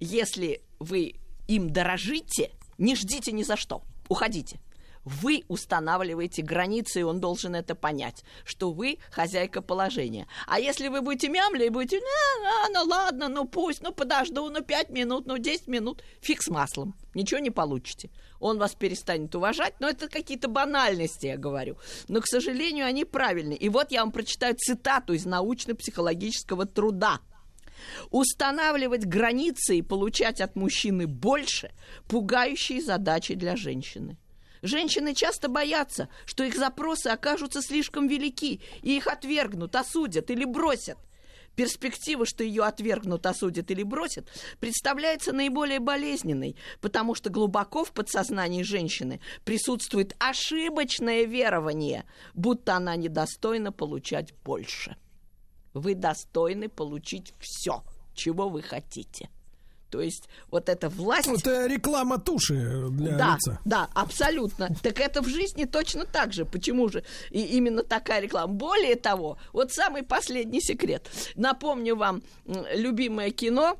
Если 0.00 0.62
вы 0.78 1.14
им 1.46 1.70
дорожите, 1.70 2.50
не 2.78 2.96
ждите 2.96 3.32
ни 3.32 3.42
за 3.42 3.56
что, 3.56 3.82
уходите. 4.08 4.60
Вы 5.04 5.44
устанавливаете 5.46 6.42
границы, 6.42 7.00
и 7.00 7.04
он 7.04 7.20
должен 7.20 7.54
это 7.54 7.76
понять, 7.76 8.24
что 8.44 8.72
вы 8.72 8.98
хозяйка 9.12 9.62
положения. 9.62 10.26
А 10.48 10.58
если 10.58 10.88
вы 10.88 11.00
будете 11.00 11.28
мямли 11.28 11.66
и 11.66 11.68
будете, 11.68 11.98
а, 11.98 12.66
а, 12.66 12.68
ну 12.70 12.90
ладно, 12.90 13.28
ну 13.28 13.46
пусть, 13.46 13.82
ну 13.82 13.92
подожду, 13.92 14.50
ну 14.50 14.62
пять 14.62 14.90
минут, 14.90 15.26
ну 15.26 15.38
10 15.38 15.68
минут, 15.68 16.02
фиг 16.20 16.42
с 16.42 16.48
маслом, 16.48 16.96
ничего 17.14 17.38
не 17.38 17.52
получите. 17.52 18.10
Он 18.40 18.58
вас 18.58 18.74
перестанет 18.74 19.32
уважать, 19.36 19.74
но 19.78 19.88
это 19.88 20.08
какие-то 20.08 20.48
банальности, 20.48 21.26
я 21.26 21.36
говорю. 21.36 21.76
Но, 22.08 22.20
к 22.20 22.26
сожалению, 22.26 22.86
они 22.86 23.04
правильные. 23.04 23.58
И 23.58 23.68
вот 23.68 23.92
я 23.92 24.00
вам 24.00 24.10
прочитаю 24.10 24.56
цитату 24.56 25.12
из 25.12 25.24
научно-психологического 25.24 26.66
труда. 26.66 27.20
Устанавливать 28.10 29.04
границы 29.06 29.78
и 29.78 29.82
получать 29.82 30.40
от 30.40 30.56
мужчины 30.56 31.06
больше– 31.06 31.70
пугающие 32.08 32.82
задачи 32.82 33.34
для 33.34 33.56
женщины. 33.56 34.16
Женщины 34.62 35.14
часто 35.14 35.48
боятся, 35.48 36.08
что 36.24 36.44
их 36.44 36.56
запросы 36.56 37.08
окажутся 37.08 37.62
слишком 37.62 38.08
велики, 38.08 38.60
и 38.82 38.96
их 38.96 39.06
отвергнут, 39.06 39.76
осудят 39.76 40.30
или 40.30 40.44
бросят. 40.44 40.98
Перспектива, 41.54 42.26
что 42.26 42.44
ее 42.44 42.64
отвергнут, 42.64 43.24
осудят 43.24 43.70
или 43.70 43.82
бросят, 43.82 44.28
представляется 44.60 45.32
наиболее 45.32 45.80
болезненной, 45.80 46.54
потому 46.82 47.14
что 47.14 47.30
глубоко 47.30 47.82
в 47.82 47.92
подсознании 47.92 48.62
женщины 48.62 49.20
присутствует 49.44 50.14
ошибочное 50.18 51.24
верование, 51.24 52.04
будто 52.34 52.74
она 52.74 52.94
недостойна 52.96 53.72
получать 53.72 54.34
больше. 54.44 54.96
Вы 55.80 55.94
достойны 55.94 56.68
получить 56.68 57.34
все, 57.38 57.82
чего 58.14 58.48
вы 58.48 58.62
хотите. 58.62 59.28
То 59.90 60.00
есть 60.00 60.28
вот 60.50 60.68
эта 60.68 60.88
власть... 60.88 61.28
Это 61.28 61.66
реклама 61.66 62.18
туши 62.18 62.88
для 62.90 63.16
да, 63.16 63.34
лица. 63.34 63.60
да, 63.64 63.88
абсолютно. 63.94 64.68
Так 64.82 65.00
это 65.00 65.22
в 65.22 65.28
жизни 65.28 65.64
точно 65.64 66.06
так 66.06 66.32
же. 66.32 66.44
Почему 66.44 66.88
же 66.88 67.04
и 67.30 67.40
именно 67.42 67.82
такая 67.82 68.20
реклама? 68.20 68.52
Более 68.52 68.96
того, 68.96 69.38
вот 69.52 69.72
самый 69.72 70.02
последний 70.02 70.60
секрет. 70.60 71.08
Напомню 71.36 71.94
вам 71.94 72.22
любимое 72.74 73.30
кино 73.30 73.78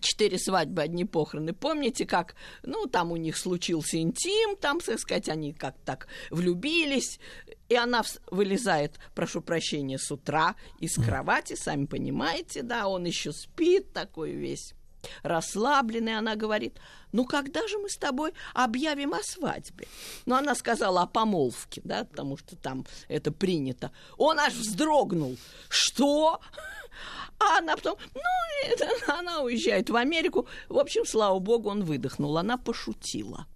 Четыре 0.00 0.38
свадьбы, 0.38 0.82
одни 0.82 1.04
похороны. 1.04 1.52
Помните, 1.52 2.06
как, 2.06 2.34
ну, 2.62 2.86
там 2.86 3.10
у 3.10 3.16
них 3.16 3.36
случился 3.36 4.00
интим, 4.00 4.56
там, 4.56 4.80
так 4.80 5.00
сказать, 5.00 5.28
они 5.28 5.52
как 5.52 5.74
так 5.84 6.08
влюбились, 6.30 7.18
и 7.68 7.74
она 7.74 8.02
вылезает, 8.30 8.98
прошу 9.14 9.40
прощения, 9.40 9.98
с 9.98 10.10
утра 10.10 10.56
из 10.78 10.94
кровати, 10.94 11.54
сами 11.54 11.86
понимаете, 11.86 12.62
да, 12.62 12.88
он 12.88 13.04
еще 13.04 13.32
спит 13.32 13.92
такой 13.92 14.32
весь 14.32 14.74
расслабленный, 15.22 16.16
она 16.16 16.36
говорит, 16.36 16.78
ну 17.12 17.24
когда 17.24 17.66
же 17.68 17.78
мы 17.78 17.88
с 17.88 17.96
тобой 17.96 18.32
объявим 18.54 19.14
о 19.14 19.22
свадьбе? 19.22 19.86
Ну, 20.26 20.34
она 20.34 20.54
сказала 20.54 21.02
о 21.02 21.06
помолвке, 21.06 21.80
да, 21.84 22.04
потому 22.04 22.36
что 22.36 22.56
там 22.56 22.84
это 23.08 23.32
принято. 23.32 23.92
Он 24.16 24.38
аж 24.38 24.54
вздрогнул. 24.54 25.36
Что? 25.68 26.40
А 27.38 27.58
она 27.58 27.76
потом, 27.76 27.96
ну, 28.14 28.72
это, 28.72 28.88
она 29.18 29.42
уезжает 29.42 29.90
в 29.90 29.96
Америку. 29.96 30.48
В 30.68 30.78
общем, 30.78 31.06
слава 31.06 31.38
богу, 31.38 31.70
он 31.70 31.84
выдохнул. 31.84 32.36
Она 32.36 32.58
пошутила. 32.58 33.46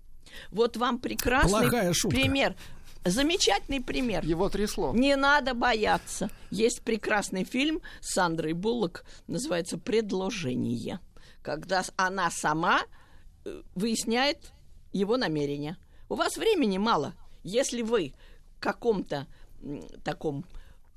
Вот 0.51 0.77
вам 0.77 0.99
прекрасный 0.99 1.69
пример. 2.09 2.55
Замечательный 3.05 3.81
пример. 3.81 4.25
Его 4.25 4.49
трясло. 4.49 4.93
Не 4.95 5.17
надо 5.17 5.55
бояться. 5.55 6.31
Есть 6.51 6.83
прекрасный 6.83 7.45
фильм 7.45 7.81
с 8.01 8.15
Сандрой 8.15 8.53
Буллок, 8.53 9.05
называется 9.27 9.77
«Предложение», 9.79 11.01
когда 11.43 11.83
она 11.97 12.31
сама 12.31 12.83
э, 13.45 13.63
выясняет 13.75 14.53
его 14.93 15.17
намерения. 15.17 15.77
У 16.09 16.15
вас 16.15 16.37
времени 16.37 16.79
мало. 16.79 17.15
Если 17.43 17.83
вы 17.83 18.15
каком-то 18.61 19.27
м, 19.63 19.83
таком 20.05 20.45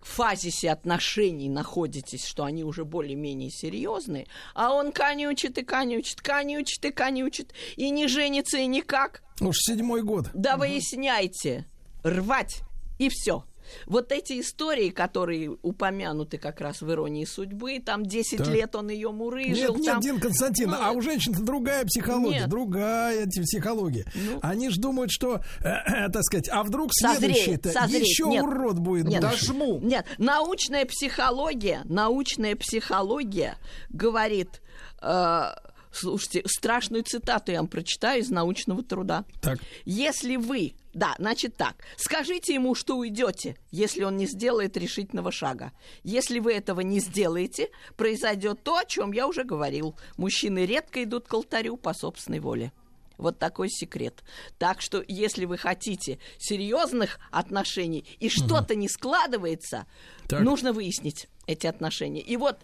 фазисе 0.02 0.70
отношений 0.70 1.50
находитесь, 1.50 2.26
что 2.26 2.44
они 2.44 2.64
уже 2.64 2.86
более-менее 2.86 3.50
серьезные, 3.50 4.28
а 4.54 4.74
он 4.76 4.92
конючит 4.92 5.58
и 5.58 5.64
конючит, 5.64 6.22
конючит 6.22 6.86
и 6.86 6.92
конючит, 6.92 7.54
и 7.76 7.90
не 7.90 8.08
женится 8.08 8.58
и 8.60 8.68
никак, 8.68 9.24
Уж 9.42 9.56
седьмой 9.58 10.04
год. 10.04 10.30
да 10.36 10.58
выясняйте, 10.58 11.66
рвать, 12.06 12.62
и 13.00 13.10
все. 13.10 13.44
Вот 13.88 14.12
эти 14.12 14.40
истории, 14.40 14.90
которые 14.92 15.50
упомянуты 15.64 16.38
как 16.38 16.62
раз 16.62 16.82
в 16.82 16.92
«Иронии 16.92 17.26
судьбы», 17.26 17.80
там 17.84 18.06
10 18.06 18.38
Так. 18.38 18.48
лет 18.48 18.76
он 18.76 18.90
ее 18.90 19.10
мурыжил. 19.12 19.74
Нет, 19.74 19.84
нет, 19.84 19.86
там... 19.94 20.02
Дин 20.02 20.20
Константин, 20.20 20.70
Ну, 20.70 20.78
а 20.80 20.92
у 20.92 21.02
женщин 21.02 21.34
другая 21.34 21.84
психология, 21.84 22.42
Нет. 22.42 22.50
другая 22.50 23.26
психология. 23.26 24.06
Ну. 24.14 24.40
Они 24.44 24.70
ж 24.70 24.76
думают, 24.78 25.10
что, 25.12 25.42
э, 25.62 26.10
так 26.12 26.24
сказать, 26.24 26.48
а 26.50 26.62
вдруг 26.64 26.92
следующий-то 26.94 27.70
еще 27.70 28.26
Нет. 28.30 28.44
урод 28.44 28.78
будет. 28.78 29.06
Нет. 29.06 29.22
Дожму. 29.22 29.80
Нет, 29.82 30.06
научная 30.20 30.86
психология, 30.86 31.82
научная 31.86 32.56
психология 32.56 33.58
говорит, 33.90 34.62
э, 35.02 35.44
слушайте, 35.92 36.44
страшную 36.46 37.04
цитату 37.04 37.52
я 37.52 37.60
вам 37.60 37.68
прочитаю 37.68 38.22
из 38.22 38.30
научного 38.30 38.84
труда. 38.84 39.26
Так. 39.42 39.60
Если 39.86 40.36
вы, 40.36 40.76
да, 40.96 41.14
значит 41.20 41.58
так, 41.58 41.76
скажите 41.98 42.54
ему, 42.54 42.74
что 42.74 42.96
уйдете, 42.96 43.58
если 43.70 44.04
он 44.04 44.16
не 44.16 44.26
сделает 44.26 44.78
решительного 44.78 45.30
шага. 45.30 45.74
Если 46.04 46.40
вы 46.40 46.54
этого 46.54 46.80
не 46.80 47.02
сделаете, 47.02 47.70
произойдет 47.98 48.64
то, 48.64 48.78
о 48.78 48.86
чем 48.86 49.12
я 49.12 49.28
уже 49.28 49.44
говорил. 49.44 49.96
Мужчины 50.16 50.66
редко 50.66 51.04
идут 51.04 51.28
к 51.28 51.34
алтарю 51.34 51.76
по 51.76 51.94
собственной 51.94 52.40
воле. 52.40 52.72
Вот 53.18 53.38
такой 53.40 53.70
секрет. 53.70 54.24
Так 54.58 54.82
что, 54.82 55.04
если 55.06 55.44
вы 55.44 55.58
хотите 55.58 56.18
серьезных 56.38 57.20
отношений 57.30 58.06
и 58.20 58.30
что-то 58.30 58.74
не 58.76 58.88
складывается, 58.88 59.88
Так. 60.30 60.42
нужно 60.42 60.72
выяснить 60.72 61.28
эти 61.46 61.68
отношения. 61.68 62.22
И 62.22 62.38
вот 62.38 62.60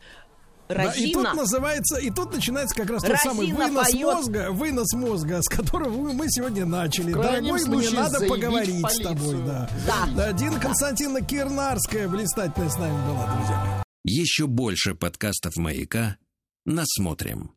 Да, 0.74 0.91
и 0.93 1.11
тут 1.11 1.24
Розина... 1.25 1.33
называется, 1.33 1.98
и 1.98 2.09
тут 2.09 2.33
начинается 2.33 2.75
как 2.75 2.90
раз 2.90 3.03
тот 3.03 3.17
самый 3.17 3.48
Розина 3.51 3.67
вынос 3.67 3.91
поет. 3.91 4.03
мозга, 4.03 4.51
вынос 4.51 4.93
мозга, 4.93 5.41
с 5.41 5.48
которого 5.50 5.90
мы- 6.14 6.30
сегодня 6.30 6.66
начали. 6.66 7.14
Дорогой, 7.14 7.66
мне 7.66 7.90
надо 7.90 8.19
поговорить 8.27 8.85
с 8.90 9.00
тобой, 9.00 9.35
да. 9.45 9.69
Да. 9.88 10.08
Да, 10.16 10.33
Дина 10.33 10.59
Константиновна 10.59 11.22
Кирнарская 11.22 12.08
блистательная 12.08 12.69
с 12.69 12.77
нами 12.77 13.08
была, 13.08 13.35
друзья. 13.35 13.83
Еще 14.03 14.48
больше 14.48 14.95
подкастов 14.95 15.56
«Маяка» 15.58 16.17
насмотрим. 16.66 17.50